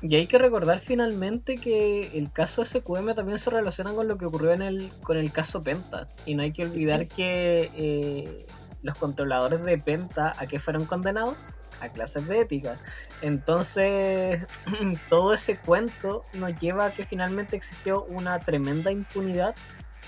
Y 0.00 0.14
hay 0.16 0.26
que 0.26 0.38
recordar 0.38 0.80
finalmente 0.80 1.56
que 1.56 2.16
el 2.18 2.30
caso 2.30 2.64
SQM 2.64 3.14
también 3.14 3.38
se 3.38 3.50
relaciona 3.50 3.92
con 3.92 4.08
lo 4.08 4.16
que 4.16 4.26
ocurrió 4.26 4.52
en 4.52 4.62
el, 4.62 4.90
con 5.02 5.18
el 5.18 5.32
caso 5.32 5.60
Penta. 5.60 6.06
Y 6.24 6.34
no 6.34 6.42
hay 6.42 6.52
que 6.52 6.62
olvidar 6.62 7.08
que 7.08 7.70
eh, 7.74 8.46
los 8.82 8.96
controladores 8.98 9.62
de 9.64 9.78
Penta, 9.78 10.32
¿a 10.38 10.46
qué 10.46 10.60
fueron 10.60 10.84
condenados? 10.86 11.36
A 11.80 11.88
clases 11.88 12.26
de 12.28 12.40
ética. 12.40 12.76
Entonces, 13.22 14.44
todo 15.08 15.34
ese 15.34 15.56
cuento 15.56 16.22
nos 16.34 16.58
lleva 16.60 16.86
a 16.86 16.90
que 16.92 17.04
finalmente 17.04 17.56
existió 17.56 18.04
una 18.04 18.38
tremenda 18.40 18.90
impunidad 18.90 19.54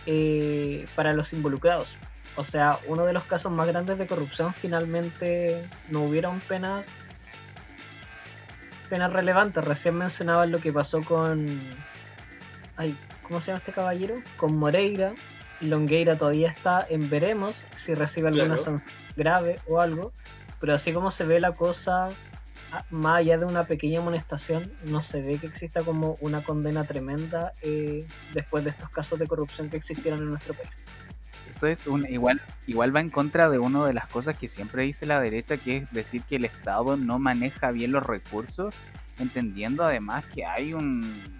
eh, 0.07 0.87
para 0.95 1.13
los 1.13 1.33
involucrados. 1.33 1.97
O 2.37 2.45
sea, 2.45 2.79
uno 2.87 3.05
de 3.07 3.13
los 3.13 3.25
casos 3.25 3.51
más 3.53 3.67
grandes 3.67 3.99
de 3.99 4.07
corrupción 4.07 4.53
finalmente 4.55 5.67
no 5.91 6.03
hubieron 6.03 6.41
penas 6.41 6.87
penas 8.89 9.13
relevantes. 9.13 9.65
Recién 9.65 9.97
mencionaban 9.97 10.53
lo 10.53 10.59
que 10.61 10.73
pasó 10.73 11.03
con. 11.03 11.61
Ay, 12.77 12.97
¿cómo 13.23 13.41
se 13.41 13.49
llama 13.49 13.59
este 13.59 13.73
caballero? 13.73 14.17
Con 14.37 14.57
Moreira. 14.57 15.13
Longueira 15.63 16.17
todavía 16.19 16.51
está 16.51 16.87
en 16.89 17.09
veremos 17.09 17.57
si 17.77 17.95
recibe 17.95 18.29
alguna 18.29 18.57
Claro. 18.57 18.63
sanción 18.63 18.91
grave 19.17 19.59
o 19.67 19.81
algo. 19.81 20.13
Pero 20.61 20.75
así 20.75 20.93
como 20.93 21.11
se 21.11 21.25
ve 21.25 21.41
la 21.41 21.53
cosa, 21.53 22.09
ah, 22.73 22.85
más 22.91 23.19
allá 23.19 23.39
de 23.39 23.45
una 23.45 23.65
pequeña 23.65 24.01
amonestación, 24.01 24.73
no 24.85 25.03
se 25.03 25.21
ve 25.23 25.39
que 25.39 25.47
exista 25.47 25.83
como 25.83 26.17
una 26.21 26.43
condena 26.43 26.85
tremenda 26.85 27.53
eh, 27.63 28.07
después 28.33 28.65
de 28.65 28.71
estos 28.71 28.89
casos 28.91 29.19
de 29.19 29.27
corrupción 29.27 29.69
que 29.69 29.77
existieron 29.77 30.21
en 30.21 30.31
nuestro 30.31 30.55
país. 30.55 30.77
Eso 31.49 31.67
es 31.69 31.87
un 31.87 32.07
igual 32.07 32.41
igual 32.67 32.95
va 32.95 33.01
en 33.01 33.09
contra 33.09 33.49
de 33.49 33.59
una 33.59 33.87
de 33.87 33.95
las 33.95 34.09
cosas 34.09 34.37
que 34.37 34.49
siempre 34.49 34.83
dice 34.83 35.07
la 35.07 35.21
derecha, 35.21 35.57
que 35.57 35.79
es 35.79 35.93
decir 35.93 36.23
que 36.23 36.37
el 36.37 36.45
Estado 36.45 36.97
no 36.97 37.19
maneja 37.19 37.71
bien 37.71 37.93
los 37.93 38.05
recursos, 38.05 38.75
entendiendo 39.19 39.85
además 39.85 40.25
que 40.27 40.45
hay 40.45 40.75
un, 40.75 41.35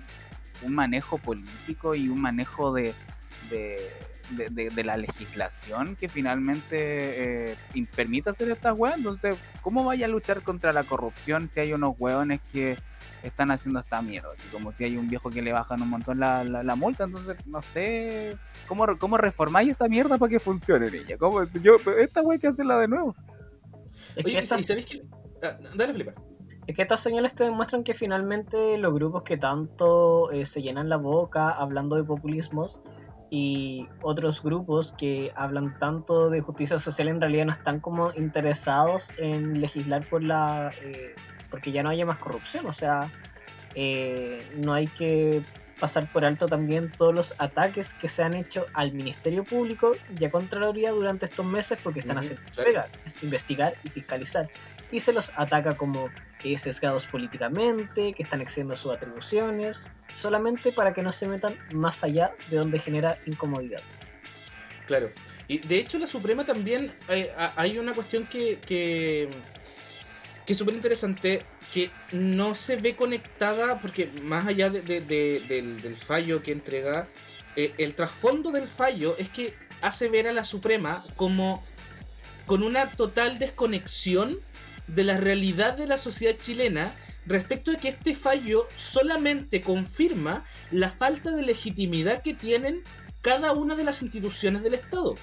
un 0.63 0.75
manejo 0.75 1.19
político 1.19 1.95
y 1.95 2.09
un 2.09 2.21
manejo 2.21 2.73
de, 2.73 2.95
de, 3.51 3.91
de, 4.31 4.71
de, 4.71 4.85
la 4.85 4.97
legislación 4.97 5.97
que 5.97 6.09
finalmente 6.09 7.51
eh, 7.51 7.57
permite 7.95 8.31
hacer 8.31 8.51
estas 8.51 8.79
weas. 8.79 8.97
Entonces, 8.97 9.37
¿cómo 9.63 9.85
vaya 9.85 10.07
a 10.07 10.09
luchar 10.09 10.43
contra 10.43 10.73
la 10.73 10.85
corrupción 10.85 11.49
si 11.49 11.61
hay 11.61 11.73
unos 11.73 11.95
hueones 11.99 12.41
que 12.53 12.77
están 13.23 13.51
haciendo 13.51 13.81
esta 13.81 14.03
mierda? 14.03 14.29
Así 14.37 14.47
como 14.49 14.73
si 14.73 14.85
hay 14.85 14.97
un 14.97 15.09
viejo 15.09 15.31
que 15.31 15.43
le 15.43 15.53
bajan 15.53 15.83
un 15.83 15.91
montón 15.91 16.21
la, 16.21 16.45
la, 16.45 16.77
multa. 16.77 17.05
Entonces, 17.05 17.37
no 17.47 17.63
sé, 17.63 18.37
¿cómo, 18.67 18.87
cómo 18.99 19.17
reformáis 19.17 19.71
esta 19.71 19.89
mierda 19.89 20.19
para 20.19 20.31
que 20.31 20.41
funcione, 20.41 20.91
niña? 20.91 21.17
¿Cómo, 21.19 21.45
yo, 21.63 21.77
esta 21.99 22.23
wea 22.23 22.35
hay 22.35 22.41
que 22.41 22.49
hacerla 22.49 22.79
de 22.79 22.89
nuevo. 22.89 23.15
Oye, 24.25 24.41
¿y 24.41 24.47
sabéis 24.47 24.87
que...? 24.87 25.03
Ah, 25.43 25.59
dale, 25.75 25.93
Felipe. 25.93 26.15
Es 26.67 26.75
que 26.75 26.83
estas 26.83 27.01
señales 27.01 27.35
te 27.35 27.45
demuestran 27.45 27.85
que 27.85 27.95
finalmente 27.95 28.77
los 28.79 28.93
grupos 28.93 29.23
que 29.23 29.37
tanto 29.37 30.33
eh, 30.33 30.47
se 30.47 30.63
llenan 30.63 30.89
la 30.89 30.97
boca 30.97 31.51
hablando 31.51 31.95
de 31.95 32.03
populismos 32.03 32.81
y 33.31 33.89
otros 34.03 34.43
grupos 34.43 34.95
que 34.97 35.33
hablan 35.35 35.79
tanto 35.79 36.31
de 36.31 36.41
justicia 36.41 36.79
social 36.79 37.09
en 37.09 37.21
realidad 37.21 37.47
no 37.47 37.53
están 37.53 37.81
como 37.81 38.13
interesados 38.15 39.13
en 39.19 39.61
legislar 39.61 40.09
por 40.09 40.23
la 40.23 40.73
eh, 40.83 41.15
porque 41.51 41.73
ya 41.73 41.83
no 41.83 41.91
haya 41.91 42.07
más 42.07 42.19
corrupción 42.19 42.67
o 42.67 42.73
sea 42.73 43.11
eh, 43.75 44.47
no 44.57 44.73
hay 44.73 44.87
que 44.87 45.43
pasar 45.81 46.11
por 46.11 46.25
alto 46.25 46.47
también 46.47 46.91
todos 46.97 47.15
los 47.15 47.35
ataques 47.39 47.93
que 47.95 48.09
se 48.09 48.23
han 48.23 48.35
hecho 48.35 48.67
al 48.73 48.93
Ministerio 48.93 49.45
Público 49.45 49.93
y 50.19 50.25
a 50.25 50.31
Contraloría 50.31 50.93
durante 50.93 51.27
estos 51.27 51.45
meses 51.45 51.79
porque 51.83 52.01
están 52.01 52.19
haciendo 52.19 52.43
investigar 53.23 53.75
y 53.85 53.89
fiscalizar 53.89 54.49
y 54.91 55.01
se 55.01 55.13
los 55.13 55.33
ataca 55.37 55.77
como 55.77 56.09
eh, 56.45 56.59
sesgados 56.59 57.07
políticamente, 57.07 58.13
que 58.13 58.23
están 58.23 58.41
excediendo 58.41 58.77
sus 58.77 58.93
atribuciones, 58.93 59.87
solamente 60.15 60.73
para 60.73 60.95
que 60.95 61.03
no 61.03 61.13
se 61.13 61.27
metan 61.27 61.57
más 61.73 62.05
allá 62.05 62.33
de 62.51 62.57
donde 62.57 62.79
genera 62.79 63.19
incomodidad. 63.27 63.83
Claro. 64.87 65.11
Y 65.49 65.59
de 65.59 65.79
hecho 65.79 65.99
la 65.99 66.07
Suprema 66.07 66.45
también 66.45 66.93
eh, 67.09 67.33
hay 67.57 67.79
una 67.79 67.95
cuestión 67.95 68.27
que, 68.27 68.59
que, 68.59 69.29
que 70.45 70.53
es 70.53 70.59
súper 70.59 70.75
interesante, 70.75 71.43
que 71.73 71.91
no 72.13 72.55
se 72.55 72.77
ve 72.77 72.97
conectada, 72.97 73.81
porque 73.81 74.11
más 74.23 74.47
allá 74.47 74.71
de, 74.71 75.01
del, 75.01 75.97
fallo 75.97 76.43
que 76.43 76.53
entrega, 76.53 77.09
eh, 77.55 77.73
el 77.79 77.95
trasfondo 77.95 78.51
del 78.51 78.69
fallo 78.69 79.17
es 79.19 79.29
que 79.29 79.55
hace 79.83 80.09
ver 80.09 80.27
a 80.29 80.33
la 80.33 80.45
Suprema 80.45 81.05
como 81.17 81.65
con 82.47 82.63
una 82.63 82.93
total 82.93 83.39
desconexión 83.39 84.39
de 84.87 85.05
la 85.05 85.17
realidad 85.17 85.77
de 85.77 85.87
la 85.87 85.99
sociedad 85.99 86.37
chilena 86.37 86.93
respecto 87.27 87.73
a 87.73 87.77
que 87.77 87.89
este 87.89 88.15
fallo 88.15 88.69
solamente 88.77 89.61
confirma 89.61 90.45
la 90.71 90.91
falta 90.91 91.33
de 91.33 91.43
legitimidad 91.43 92.23
que 92.23 92.35
tienen 92.35 92.83
cada 93.21 93.53
una 93.53 93.75
de 93.75 93.85
las 93.85 94.03
instituciones 94.03 94.63
del 94.63 94.75
Estado. 94.75 95.17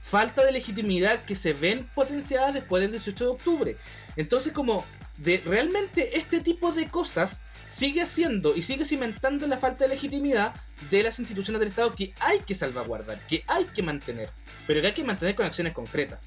Falta 0.00 0.44
de 0.44 0.52
legitimidad 0.52 1.24
que 1.24 1.34
se 1.34 1.54
ven 1.54 1.88
potenciadas 1.94 2.54
después 2.54 2.82
del 2.82 2.92
18 2.92 3.24
de 3.24 3.30
octubre. 3.30 3.76
Entonces 4.16 4.52
como 4.52 4.84
de 5.18 5.42
realmente 5.44 6.18
este 6.18 6.40
tipo 6.40 6.72
de 6.72 6.88
cosas 6.88 7.40
sigue 7.66 8.02
haciendo 8.02 8.54
y 8.54 8.62
sigue 8.62 8.84
cimentando 8.84 9.46
la 9.46 9.58
falta 9.58 9.84
de 9.84 9.94
legitimidad 9.94 10.54
de 10.90 11.02
las 11.02 11.18
instituciones 11.18 11.60
del 11.60 11.70
Estado 11.70 11.94
que 11.94 12.12
hay 12.20 12.40
que 12.40 12.54
salvaguardar, 12.54 13.18
que 13.26 13.42
hay 13.48 13.64
que 13.64 13.82
mantener, 13.82 14.30
pero 14.66 14.80
que 14.80 14.88
hay 14.88 14.92
que 14.92 15.04
mantener 15.04 15.34
con 15.34 15.46
acciones 15.46 15.72
concretas. 15.72 16.20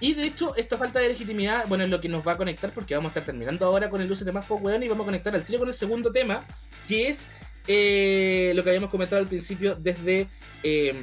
Y 0.00 0.14
de 0.14 0.24
hecho, 0.24 0.54
esta 0.56 0.76
falta 0.76 1.00
de 1.00 1.08
legitimidad, 1.08 1.66
bueno, 1.68 1.84
es 1.84 1.90
lo 1.90 2.00
que 2.00 2.08
nos 2.08 2.26
va 2.26 2.32
a 2.32 2.36
conectar 2.36 2.70
porque 2.70 2.94
vamos 2.94 3.10
a 3.10 3.10
estar 3.10 3.24
terminando 3.24 3.64
ahora 3.64 3.88
con 3.88 4.00
el 4.00 4.10
uso 4.10 4.24
de 4.24 4.32
más 4.32 4.48
weón 4.50 4.82
y 4.82 4.88
vamos 4.88 5.04
a 5.04 5.06
conectar 5.06 5.34
al 5.34 5.44
tiro 5.44 5.58
con 5.58 5.68
el 5.68 5.74
segundo 5.74 6.12
tema, 6.12 6.44
que 6.86 7.08
es 7.08 7.30
eh, 7.66 8.52
lo 8.54 8.62
que 8.62 8.70
habíamos 8.70 8.90
comentado 8.90 9.22
al 9.22 9.28
principio 9.28 9.74
desde 9.74 10.28
eh, 10.62 10.94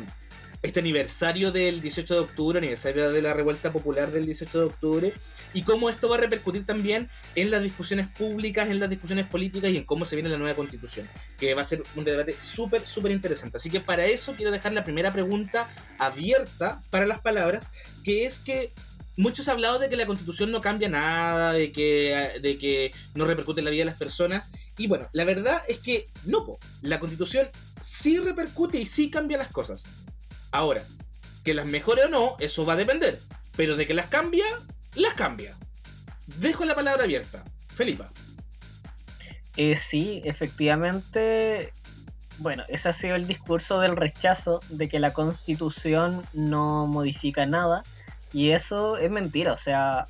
este 0.64 0.80
aniversario 0.80 1.52
del 1.52 1.82
18 1.82 2.14
de 2.14 2.20
octubre, 2.22 2.58
aniversario 2.58 3.12
de 3.12 3.22
la 3.22 3.34
revuelta 3.34 3.74
popular 3.74 4.12
del 4.12 4.26
18 4.26 4.60
de 4.60 4.66
octubre, 4.66 5.14
y 5.54 5.64
cómo 5.64 5.90
esto 5.90 6.08
va 6.08 6.16
a 6.16 6.20
repercutir 6.20 6.66
también 6.66 7.10
en 7.36 7.52
las 7.52 7.62
discusiones 7.62 8.10
públicas, 8.10 8.70
en 8.70 8.80
las 8.80 8.90
discusiones 8.90 9.28
políticas 9.28 9.72
y 9.72 9.78
en 9.78 9.84
cómo 9.84 10.06
se 10.06 10.16
viene 10.16 10.30
la 10.30 10.38
nueva 10.38 10.56
constitución, 10.56 11.08
que 11.38 11.54
va 11.54 11.62
a 11.62 11.66
ser 11.66 11.84
un 11.96 12.06
debate 12.06 12.36
súper, 12.40 12.88
súper 12.88 13.12
interesante. 13.12 13.58
Así 13.58 13.70
que 13.70 13.82
para 13.82 14.06
eso 14.06 14.36
quiero 14.36 14.52
dejar 14.52 14.72
la 14.72 14.86
primera 14.86 15.12
pregunta 15.12 15.70
abierta 16.00 16.82
para 16.90 17.06
las 17.06 17.20
palabras, 17.20 17.72
que 18.06 18.26
es 18.26 18.40
que 18.40 18.72
muchos 19.18 19.50
han 19.50 19.56
hablado 19.56 19.80
de 19.80 19.90
que 19.90 19.98
la 19.98 20.06
constitución 20.06 20.50
no 20.50 20.62
cambia 20.62 20.88
nada, 20.88 21.52
de 21.52 21.74
que, 21.74 22.40
de 22.42 22.58
que 22.58 22.92
no 23.16 23.26
repercute 23.26 23.60
en 23.60 23.66
la 23.66 23.72
vida 23.72 23.82
de 23.82 23.92
las 23.92 24.00
personas. 24.00 24.50
Y 24.78 24.88
bueno, 24.88 25.10
la 25.12 25.26
verdad 25.26 25.62
es 25.68 25.80
que 25.80 26.06
no, 26.24 26.58
la 26.82 27.00
constitución 27.00 27.50
sí 27.82 28.18
repercute 28.20 28.80
y 28.80 28.86
sí 28.86 29.12
cambia 29.12 29.38
las 29.38 29.50
cosas. 29.50 29.84
Ahora, 30.54 30.84
que 31.44 31.56
las 31.56 31.66
mejore 31.66 32.06
o 32.06 32.10
no, 32.10 32.38
eso 32.40 32.64
va 32.64 32.74
a 32.74 32.78
depender. 32.78 33.20
Pero 33.58 33.76
de 33.76 33.88
que 33.88 33.96
las 33.96 34.06
cambia, 34.06 34.46
las 34.96 35.16
cambia. 35.16 35.58
Dejo 36.38 36.64
la 36.64 36.76
palabra 36.76 37.04
abierta. 37.04 37.44
Felipa. 37.70 38.12
Eh, 39.58 39.76
sí, 39.76 40.22
efectivamente. 40.26 41.74
Bueno, 42.38 42.64
ese 42.68 42.90
ha 42.90 42.94
sido 42.94 43.16
el 43.16 43.28
discurso 43.28 43.80
del 43.80 43.96
rechazo 43.96 44.60
de 44.70 44.88
que 44.88 45.00
la 45.00 45.12
constitución 45.12 46.24
no 46.34 46.86
modifica 46.86 47.48
nada. 47.48 47.84
Y 48.32 48.52
eso 48.52 48.98
es 48.98 49.10
mentira. 49.10 49.54
O 49.54 49.58
sea, 49.58 50.06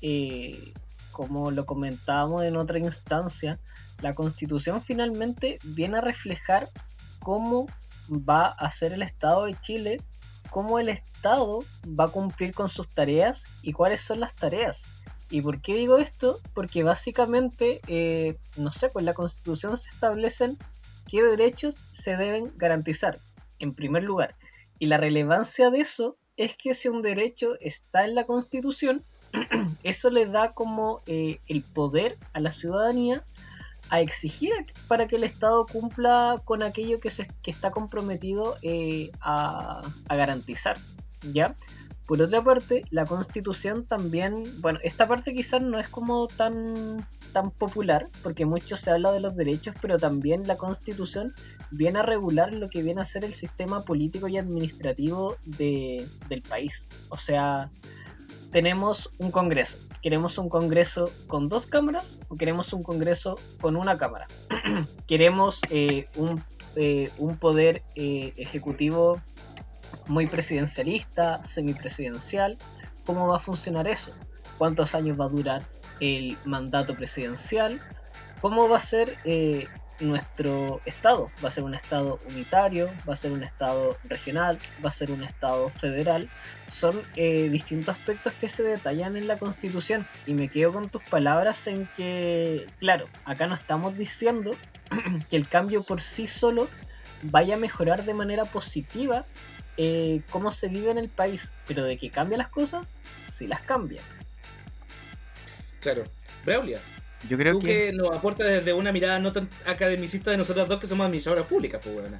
eh, 0.00 0.72
como 1.10 1.50
lo 1.50 1.66
comentábamos 1.66 2.44
en 2.44 2.56
otra 2.56 2.78
instancia, 2.78 3.58
la 4.00 4.14
constitución 4.14 4.80
finalmente 4.80 5.58
viene 5.64 5.98
a 5.98 6.02
reflejar 6.02 6.68
cómo 7.18 7.66
va 8.10 8.46
a 8.46 8.70
ser 8.70 8.92
el 8.92 9.02
Estado 9.02 9.44
de 9.44 9.60
Chile 9.60 10.00
cómo 10.50 10.78
el 10.78 10.88
Estado 10.88 11.60
va 11.86 12.04
a 12.04 12.08
cumplir 12.08 12.54
con 12.54 12.68
sus 12.68 12.88
tareas 12.88 13.44
y 13.62 13.72
cuáles 13.72 14.00
son 14.00 14.20
las 14.20 14.34
tareas. 14.34 14.82
¿Y 15.30 15.42
por 15.42 15.60
qué 15.60 15.74
digo 15.74 15.98
esto? 15.98 16.40
Porque 16.54 16.82
básicamente, 16.82 17.80
eh, 17.86 18.38
no 18.56 18.72
sé, 18.72 18.88
pues 18.88 19.04
la 19.04 19.14
Constitución 19.14 19.76
se 19.76 19.90
establecen 19.90 20.56
qué 21.06 21.22
derechos 21.22 21.84
se 21.92 22.16
deben 22.16 22.52
garantizar, 22.56 23.18
en 23.58 23.74
primer 23.74 24.04
lugar. 24.04 24.36
Y 24.78 24.86
la 24.86 24.96
relevancia 24.96 25.70
de 25.70 25.80
eso 25.80 26.16
es 26.36 26.56
que 26.56 26.74
si 26.74 26.88
un 26.88 27.02
derecho 27.02 27.54
está 27.60 28.04
en 28.04 28.14
la 28.14 28.24
Constitución, 28.24 29.04
eso 29.82 30.08
le 30.08 30.26
da 30.26 30.52
como 30.54 31.02
eh, 31.06 31.40
el 31.46 31.62
poder 31.62 32.16
a 32.32 32.40
la 32.40 32.52
ciudadanía 32.52 33.24
a 33.90 34.00
exigir 34.00 34.52
para 34.86 35.06
que 35.06 35.16
el 35.16 35.24
Estado 35.24 35.66
cumpla 35.66 36.40
con 36.44 36.62
aquello 36.62 36.98
que, 36.98 37.10
se, 37.10 37.28
que 37.42 37.50
está 37.50 37.70
comprometido 37.70 38.56
eh, 38.62 39.10
a, 39.20 39.82
garantizar. 40.08 40.76
¿ya? 41.32 41.54
Por 42.06 42.22
otra 42.22 42.42
parte, 42.42 42.84
la 42.90 43.04
constitución 43.04 43.86
también, 43.86 44.42
bueno, 44.60 44.78
esta 44.82 45.06
parte 45.06 45.34
quizás 45.34 45.60
no 45.60 45.78
es 45.78 45.88
como 45.88 46.26
tan, 46.26 47.06
tan 47.32 47.50
popular, 47.50 48.08
porque 48.22 48.46
mucho 48.46 48.76
se 48.76 48.90
habla 48.90 49.12
de 49.12 49.20
los 49.20 49.36
derechos, 49.36 49.74
pero 49.80 49.98
también 49.98 50.46
la 50.46 50.56
constitución 50.56 51.34
viene 51.70 51.98
a 51.98 52.02
regular 52.02 52.54
lo 52.54 52.68
que 52.68 52.82
viene 52.82 53.02
a 53.02 53.04
ser 53.04 53.24
el 53.24 53.34
sistema 53.34 53.82
político 53.82 54.26
y 54.26 54.38
administrativo 54.38 55.36
de, 55.44 56.08
del 56.30 56.40
país. 56.42 56.88
O 57.10 57.18
sea, 57.18 57.70
tenemos 58.52 59.10
un 59.18 59.30
Congreso. 59.30 59.78
¿Queremos 60.02 60.38
un 60.38 60.48
Congreso 60.48 61.10
con 61.26 61.48
dos 61.48 61.66
cámaras 61.66 62.18
o 62.28 62.36
queremos 62.36 62.72
un 62.72 62.82
Congreso 62.82 63.36
con 63.60 63.76
una 63.76 63.98
cámara? 63.98 64.26
¿Queremos 65.06 65.60
eh, 65.70 66.06
un, 66.16 66.42
eh, 66.76 67.10
un, 67.18 67.36
poder 67.36 67.82
eh, 67.96 68.32
ejecutivo 68.36 69.20
muy 70.06 70.26
presidencialista, 70.26 71.44
semipresidencial? 71.44 72.56
¿Cómo 73.04 73.26
va 73.26 73.38
a 73.38 73.40
funcionar 73.40 73.88
eso? 73.88 74.12
¿Cuántos 74.56 74.94
años 74.94 75.18
va 75.18 75.24
a 75.24 75.28
durar 75.28 75.62
el 76.00 76.36
mandato 76.44 76.94
presidencial? 76.94 77.80
¿Cómo 78.40 78.68
va 78.68 78.76
a 78.76 78.80
ser 78.80 79.16
nuestro 80.00 80.80
estado. 80.84 81.30
Va 81.42 81.48
a 81.48 81.50
ser 81.50 81.64
un 81.64 81.74
estado 81.74 82.18
unitario, 82.30 82.88
va 83.08 83.14
a 83.14 83.16
ser 83.16 83.32
un 83.32 83.42
estado 83.42 83.96
regional, 84.04 84.58
va 84.84 84.88
a 84.88 84.92
ser 84.92 85.10
un 85.10 85.24
estado 85.24 85.70
federal. 85.70 86.28
Son 86.68 87.00
eh, 87.16 87.48
distintos 87.48 87.96
aspectos 87.96 88.32
que 88.34 88.48
se 88.48 88.62
detallan 88.62 89.16
en 89.16 89.26
la 89.26 89.38
constitución. 89.38 90.06
Y 90.26 90.34
me 90.34 90.48
quedo 90.48 90.72
con 90.72 90.88
tus 90.88 91.02
palabras 91.02 91.66
en 91.66 91.88
que, 91.96 92.66
claro, 92.78 93.06
acá 93.24 93.46
no 93.46 93.54
estamos 93.54 93.96
diciendo 93.96 94.54
que 95.30 95.36
el 95.36 95.48
cambio 95.48 95.82
por 95.82 96.00
sí 96.00 96.28
solo 96.28 96.68
vaya 97.22 97.56
a 97.56 97.58
mejorar 97.58 98.04
de 98.04 98.14
manera 98.14 98.44
positiva 98.44 99.26
eh, 99.76 100.22
cómo 100.30 100.52
se 100.52 100.68
vive 100.68 100.90
en 100.90 100.98
el 100.98 101.08
país, 101.08 101.52
pero 101.66 101.84
de 101.84 101.98
que 101.98 102.10
cambia 102.10 102.38
las 102.38 102.48
cosas, 102.48 102.92
sí 103.30 103.46
las 103.46 103.60
cambia. 103.60 104.02
Claro. 105.80 106.04
Braulia, 106.44 106.80
yo 107.28 107.36
creo 107.36 107.54
Tú 107.54 107.60
que... 107.60 107.92
nos 107.92 108.14
aporta 108.14 108.44
desde 108.44 108.72
una 108.72 108.92
mirada 108.92 109.18
no 109.18 109.32
tan 109.32 109.48
academicista 109.66 110.30
de 110.30 110.36
nosotros 110.36 110.68
dos 110.68 110.78
que 110.78 110.86
somos 110.86 111.06
administradoras 111.06 111.46
públicas, 111.46 111.80
pues 111.82 111.94
bueno. 111.94 112.16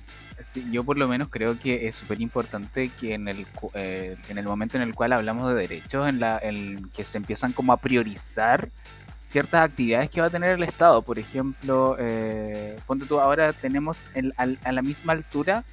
yo 0.72 0.82
por 0.82 0.99
lo 0.99 1.07
menos 1.07 1.28
creo 1.28 1.59
que 1.59 1.86
es 1.86 1.94
súper 1.94 2.20
importante 2.20 2.90
que 3.01 3.14
en 3.14 3.28
el, 3.28 3.46
eh, 3.74 4.16
en 4.28 4.38
el 4.38 4.44
momento 4.44 4.76
en 4.76 4.82
el 4.82 4.94
cual 4.94 5.12
hablamos 5.12 5.49
de 5.51 5.55
derechos, 5.55 6.09
en 6.09 6.20
la 6.20 6.38
en 6.42 6.88
que 6.90 7.05
se 7.05 7.18
empiezan 7.18 7.53
como 7.53 7.72
a 7.72 7.76
priorizar 7.76 8.70
ciertas 9.24 9.68
actividades 9.70 10.11
que 10.11 10.20
va 10.20 10.28
a 10.28 10.30
tener 10.30 10.53
el 10.53 10.62
Estado. 10.62 11.03
Por 11.03 11.18
ejemplo, 11.18 11.96
eh, 11.99 12.78
ponte 12.86 13.07
tú, 13.07 13.20
ahora 13.20 13.53
tenemos 13.53 13.99
el, 14.14 14.32
a 14.36 14.72
la 14.72 14.82
misma 14.82 15.12
altura 15.12 15.64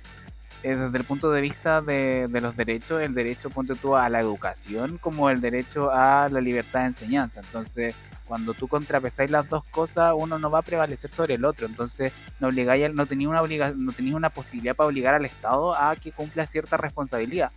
eh, 0.65 0.75
desde 0.75 0.97
el 0.97 1.03
punto 1.03 1.29
de 1.31 1.41
vista 1.41 1.79
de, 1.79 2.27
de, 2.27 2.41
los 2.41 2.57
derechos, 2.57 2.99
el 3.01 3.13
derecho, 3.13 3.51
ponte 3.51 3.75
tú, 3.75 3.95
a 3.95 4.09
la 4.09 4.19
educación 4.19 4.97
como 4.97 5.29
el 5.29 5.39
derecho 5.39 5.91
a 5.91 6.27
la 6.29 6.41
libertad 6.41 6.81
de 6.81 6.87
enseñanza. 6.87 7.39
Entonces, 7.39 7.93
cuando 8.27 8.53
tú 8.53 8.67
contrapesáis 8.67 9.31
las 9.31 9.47
dos 9.49 9.67
cosas, 9.69 10.13
uno 10.15 10.39
no 10.39 10.49
va 10.49 10.59
a 10.59 10.63
prevalecer 10.63 11.09
sobre 11.09 11.35
el 11.35 11.45
otro. 11.45 11.67
Entonces, 11.67 12.11
no, 12.39 12.47
obligáis, 12.47 12.93
no 12.93 13.05
tenía 13.05 13.29
una 13.29 13.41
no 13.41 14.17
una 14.17 14.29
posibilidad 14.29 14.75
para 14.75 14.87
obligar 14.87 15.13
al 15.13 15.25
Estado 15.25 15.75
a 15.75 15.95
que 15.95 16.11
cumpla 16.11 16.47
cierta 16.47 16.77
responsabilidad. 16.77 17.51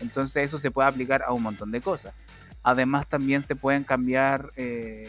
Entonces, 0.00 0.46
eso 0.46 0.58
se 0.58 0.70
puede 0.70 0.88
aplicar 0.88 1.22
a 1.22 1.32
un 1.32 1.42
montón 1.42 1.70
de 1.70 1.80
cosas. 1.80 2.14
Además, 2.62 3.08
también 3.08 3.42
se 3.42 3.56
pueden 3.56 3.84
cambiar 3.84 4.50
eh, 4.56 5.08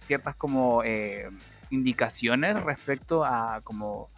ciertas 0.00 0.34
como 0.36 0.82
eh, 0.84 1.28
indicaciones 1.70 2.62
respecto 2.62 3.24
a 3.24 3.60
como 3.62 4.10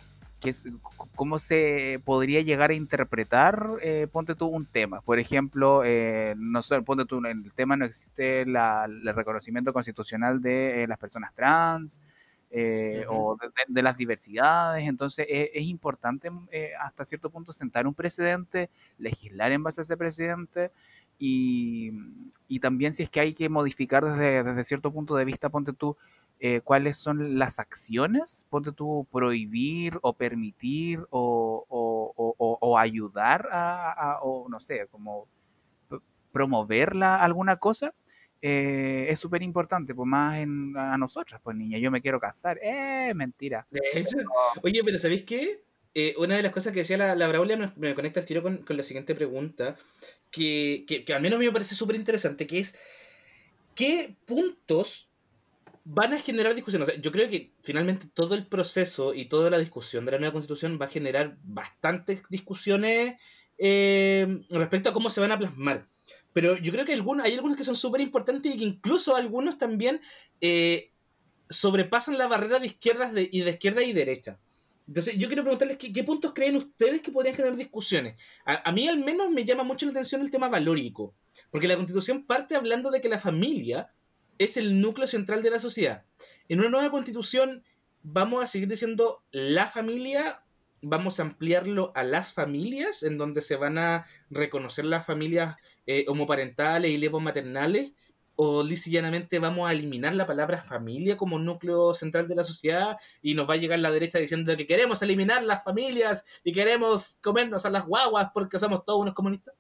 cómo 1.15 1.39
se 1.39 2.01
podría 2.05 2.41
llegar 2.41 2.71
a 2.71 2.75
interpretar, 2.75 3.79
eh, 3.83 4.07
ponte 4.11 4.35
tú 4.35 4.47
un 4.47 4.67
tema. 4.67 5.01
Por 5.01 5.19
ejemplo, 5.19 5.83
eh, 5.85 6.35
no 6.37 6.63
sé, 6.63 6.81
ponte 6.83 7.05
tú, 7.05 7.19
en 7.19 7.45
el 7.45 7.53
tema 7.53 7.77
no 7.77 7.85
existe 7.85 8.43
el 8.43 9.15
reconocimiento 9.15 9.73
constitucional 9.73 10.41
de 10.43 10.85
eh, 10.85 10.87
las 10.87 10.99
personas 10.99 11.35
trans 11.35 12.01
o 13.09 13.37
de, 13.67 13.83
las 13.83 13.97
diversidades. 13.97 14.89
Entonces 14.89 15.27
es, 15.29 15.63
importante 15.63 16.31
hasta 16.81 17.05
cierto 17.05 17.29
punto 17.29 17.53
sentar 17.53 17.85
un 17.87 17.95
precedente, 17.95 18.71
legislar 18.99 19.51
en 19.51 19.65
base 19.65 19.81
a 19.81 19.83
ese 19.83 19.97
precedente. 19.97 20.71
Y, 21.19 21.93
y 22.47 22.61
también 22.61 22.93
si 22.93 23.03
es 23.03 23.11
que 23.11 23.21
hay 23.21 23.35
que 23.35 23.49
modificar 23.49 24.05
desde, 24.05 24.45
desde 24.45 24.65
cierto 24.65 24.93
punto 24.93 25.17
de 25.17 25.25
vista, 25.25 25.49
ponte 25.49 25.73
tú, 25.73 25.97
eh, 26.47 26.61
cuáles 26.61 26.99
son 26.99 27.39
las 27.39 27.59
acciones, 27.59 28.45
ponte 28.51 28.71
tú 28.71 29.07
prohibir 29.11 29.99
o 30.03 30.13
permitir 30.13 31.01
o, 31.09 31.65
o, 31.71 32.79
ayudar 32.79 33.49
a, 33.51 34.19
o 34.21 34.47
no 34.51 34.61
sé, 34.61 34.87
como 34.91 35.27
promoverla 36.33 37.17
alguna 37.17 37.57
cosa, 37.57 37.95
eh, 38.43 39.07
es 39.09 39.19
súper 39.21 39.43
importante, 39.43 39.95
pues 39.95 40.07
más 40.07 40.37
en, 40.37 40.77
a 40.77 40.99
nosotras, 40.99 41.41
pues 41.43 41.57
niña, 41.57 41.79
yo 41.79 41.91
me 41.91 42.03
quiero 42.03 42.21
casar, 42.21 42.59
eh, 42.63 43.15
mentira. 43.15 43.67
oye, 44.63 44.83
pero 44.85 44.99
¿sabéis 44.99 45.23
qué? 45.23 45.63
Eh, 45.95 46.15
una 46.19 46.37
de 46.37 46.43
las 46.43 46.53
cosas 46.53 46.75
que 46.75 46.81
decía 46.81 46.99
la, 46.99 47.15
la 47.15 47.27
Braulia 47.27 47.57
me, 47.57 47.73
me, 47.77 47.95
conecta 47.95 48.21
al 48.21 48.27
tiro 48.27 48.43
con, 48.43 48.59
con, 48.59 48.77
la 48.77 48.83
siguiente 48.83 49.15
pregunta, 49.15 49.77
que, 50.31 50.85
que, 50.87 51.07
que 51.07 51.15
al 51.15 51.23
menos 51.23 51.37
a 51.37 51.41
mí 51.41 51.47
me 51.47 51.53
parece 51.53 51.75
súper 51.75 51.97
interesante, 51.97 52.47
que 52.47 52.59
es, 52.59 52.77
¿qué 53.75 54.15
puntos 54.27 55.09
van 55.85 56.14
a 56.14 56.20
generar 56.20 56.55
discusiones. 56.55 57.01
yo 57.01 57.12
creo 57.12 57.28
que 57.28 57.53
finalmente 57.62 58.07
todo 58.12 58.35
el 58.35 58.47
proceso 58.47 59.12
y 59.12 59.26
toda 59.26 59.51
la 59.51 59.59
discusión 59.59 60.07
de 60.07 60.12
la 60.12 60.18
nueva 60.18 60.32
constitución 60.32 60.78
va 60.80 60.87
a 60.87 60.91
generar 60.91 61.37
bastantes 61.45 62.22
discusiones 62.30 63.16
eh, 63.59 64.41
respecto 64.49 64.91
a 64.91 64.95
cómo 64.95 65.11
se 65.11 65.20
van 65.20 65.32
a 65.32 65.39
plasmar. 65.39 65.87
Pero 66.32 66.57
yo 66.57 66.72
creo 66.72 66.85
que 66.85 66.95
algunos, 66.95 67.24
hay 67.24 67.35
algunos 67.35 67.57
que 67.57 67.64
son 67.64 67.76
súper 67.76 68.01
importantes 68.01 68.55
y 68.55 68.59
que 68.59 68.64
incluso 68.64 69.14
algunos 69.14 69.59
también 69.59 70.01
eh, 70.41 70.91
sobrepasan 71.51 72.18
la 72.18 72.26
barrera 72.26 72.59
de 72.59 72.66
izquierdas 72.66 73.12
y 73.14 73.41
de 73.41 73.51
izquierda 73.51 73.82
y 73.82 73.93
derecha. 73.93 74.41
Entonces, 74.89 75.16
yo 75.16 75.28
quiero 75.28 75.43
preguntarles 75.43 75.78
qué, 75.78 76.05
puntos 76.05 76.32
creen 76.35 76.57
ustedes 76.57 77.01
que 77.01 77.12
podrían 77.12 77.37
generar 77.37 77.57
discusiones. 77.57 78.20
A, 78.45 78.68
a, 78.68 78.72
mí 78.72 78.89
al 78.89 78.99
menos 78.99 79.30
me 79.30 79.45
llama 79.45 79.62
mucho 79.62 79.87
la 79.87 79.93
atención 79.93 80.20
el 80.22 80.30
tema 80.30 80.49
valórico, 80.49 81.14
porque 81.51 81.68
la 81.68 81.76
constitución 81.76 82.26
parte 82.26 82.55
hablando 82.55 82.91
de 82.91 83.01
que 83.01 83.09
la 83.09 83.18
familia 83.18 83.95
es 84.39 84.57
el 84.57 84.80
núcleo 84.80 85.07
central 85.07 85.43
de 85.43 85.51
la 85.51 85.59
sociedad. 85.59 86.05
En 86.49 86.61
una 86.61 86.68
nueva 86.68 86.91
constitución 86.91 87.64
vamos 88.03 88.45
a 88.45 88.47
seguir 88.47 88.68
diciendo 88.68 89.24
la 89.30 89.66
familia, 89.66 90.45
vamos 90.82 91.18
a 91.18 91.22
ampliarlo 91.22 91.93
a 91.95 92.03
las 92.03 92.32
familias, 92.32 93.03
en 93.03 93.18
donde 93.18 93.41
se 93.41 93.57
van 93.57 93.78
a 93.78 94.07
reconocer 94.30 94.85
las 94.85 95.07
familias 95.07 95.57
eh, 95.87 96.05
homoparentales 96.09 96.91
y 96.91 97.09
maternales, 97.09 97.93
o 98.37 98.64
llanamente 98.64 99.39
vamos 99.39 99.68
a 99.68 99.72
eliminar 99.72 100.14
la 100.14 100.26
palabra 100.26 100.62
familia 100.62 101.16
como 101.16 101.39
núcleo 101.39 101.95
central 101.95 102.26
de 102.26 102.35
la 102.35 102.45
sociedad 102.45 102.99
y 103.22 103.35
nos 103.35 103.49
va 103.49 103.55
a 103.55 103.59
llegar 103.59 103.78
la 103.78 103.91
derecha 103.91 104.18
diciendo 104.18 104.57
que 104.57 104.66
queremos 104.66 105.03
eliminar 105.03 105.45
las 105.45 105.62
familias 105.62 106.24
y 106.43 106.53
queremos 106.53 107.18
comernos 107.22 107.64
a 107.64 107.70
las 107.70 107.87
guaguas 107.87 108.30
porque 108.35 108.59
somos 108.59 108.85
todos 108.85 109.01
unos 109.01 109.14
comunistas. 109.14 109.55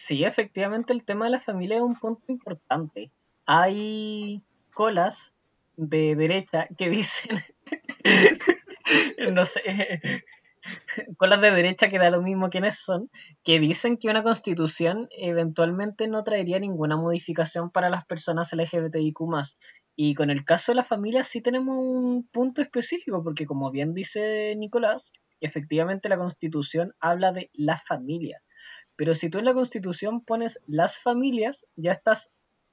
Sí, 0.00 0.24
efectivamente 0.24 0.92
el 0.92 1.04
tema 1.04 1.24
de 1.26 1.32
la 1.32 1.40
familia 1.40 1.76
es 1.76 1.82
un 1.82 1.96
punto 1.96 2.22
importante. 2.28 3.10
Hay 3.46 4.42
colas 4.72 5.34
de 5.76 6.14
derecha 6.14 6.68
que 6.78 6.88
dicen, 6.90 7.42
no 9.32 9.44
sé, 9.44 9.60
colas 11.18 11.40
de 11.40 11.50
derecha 11.50 11.90
que 11.90 11.98
da 11.98 12.10
lo 12.10 12.22
mismo 12.22 12.48
quiénes 12.48 12.78
son, 12.78 13.10
que 13.42 13.58
dicen 13.58 13.98
que 13.98 14.08
una 14.08 14.22
constitución 14.22 15.08
eventualmente 15.10 16.06
no 16.06 16.22
traería 16.22 16.58
ninguna 16.60 16.96
modificación 16.96 17.70
para 17.70 17.90
las 17.90 18.06
personas 18.06 18.52
LGBTIQ 18.52 19.18
y 19.96 20.14
con 20.14 20.30
el 20.30 20.44
caso 20.44 20.72
de 20.72 20.76
la 20.76 20.84
familia 20.84 21.24
sí 21.24 21.42
tenemos 21.42 21.76
un 21.76 22.26
punto 22.28 22.62
específico, 22.62 23.22
porque 23.22 23.46
como 23.46 23.70
bien 23.72 23.94
dice 23.94 24.54
Nicolás, 24.56 25.12
efectivamente 25.40 26.08
la 26.08 26.18
constitución 26.18 26.94
habla 27.00 27.32
de 27.32 27.50
la 27.52 27.78
familia. 27.78 28.40
Pero 28.98 29.14
si 29.14 29.30
tú 29.30 29.38
en 29.38 29.44
la 29.44 29.54
constitución 29.54 30.22
pones 30.22 30.58
las 30.66 30.98
familias, 30.98 31.64
ya 31.76 31.92
estás 31.92 32.32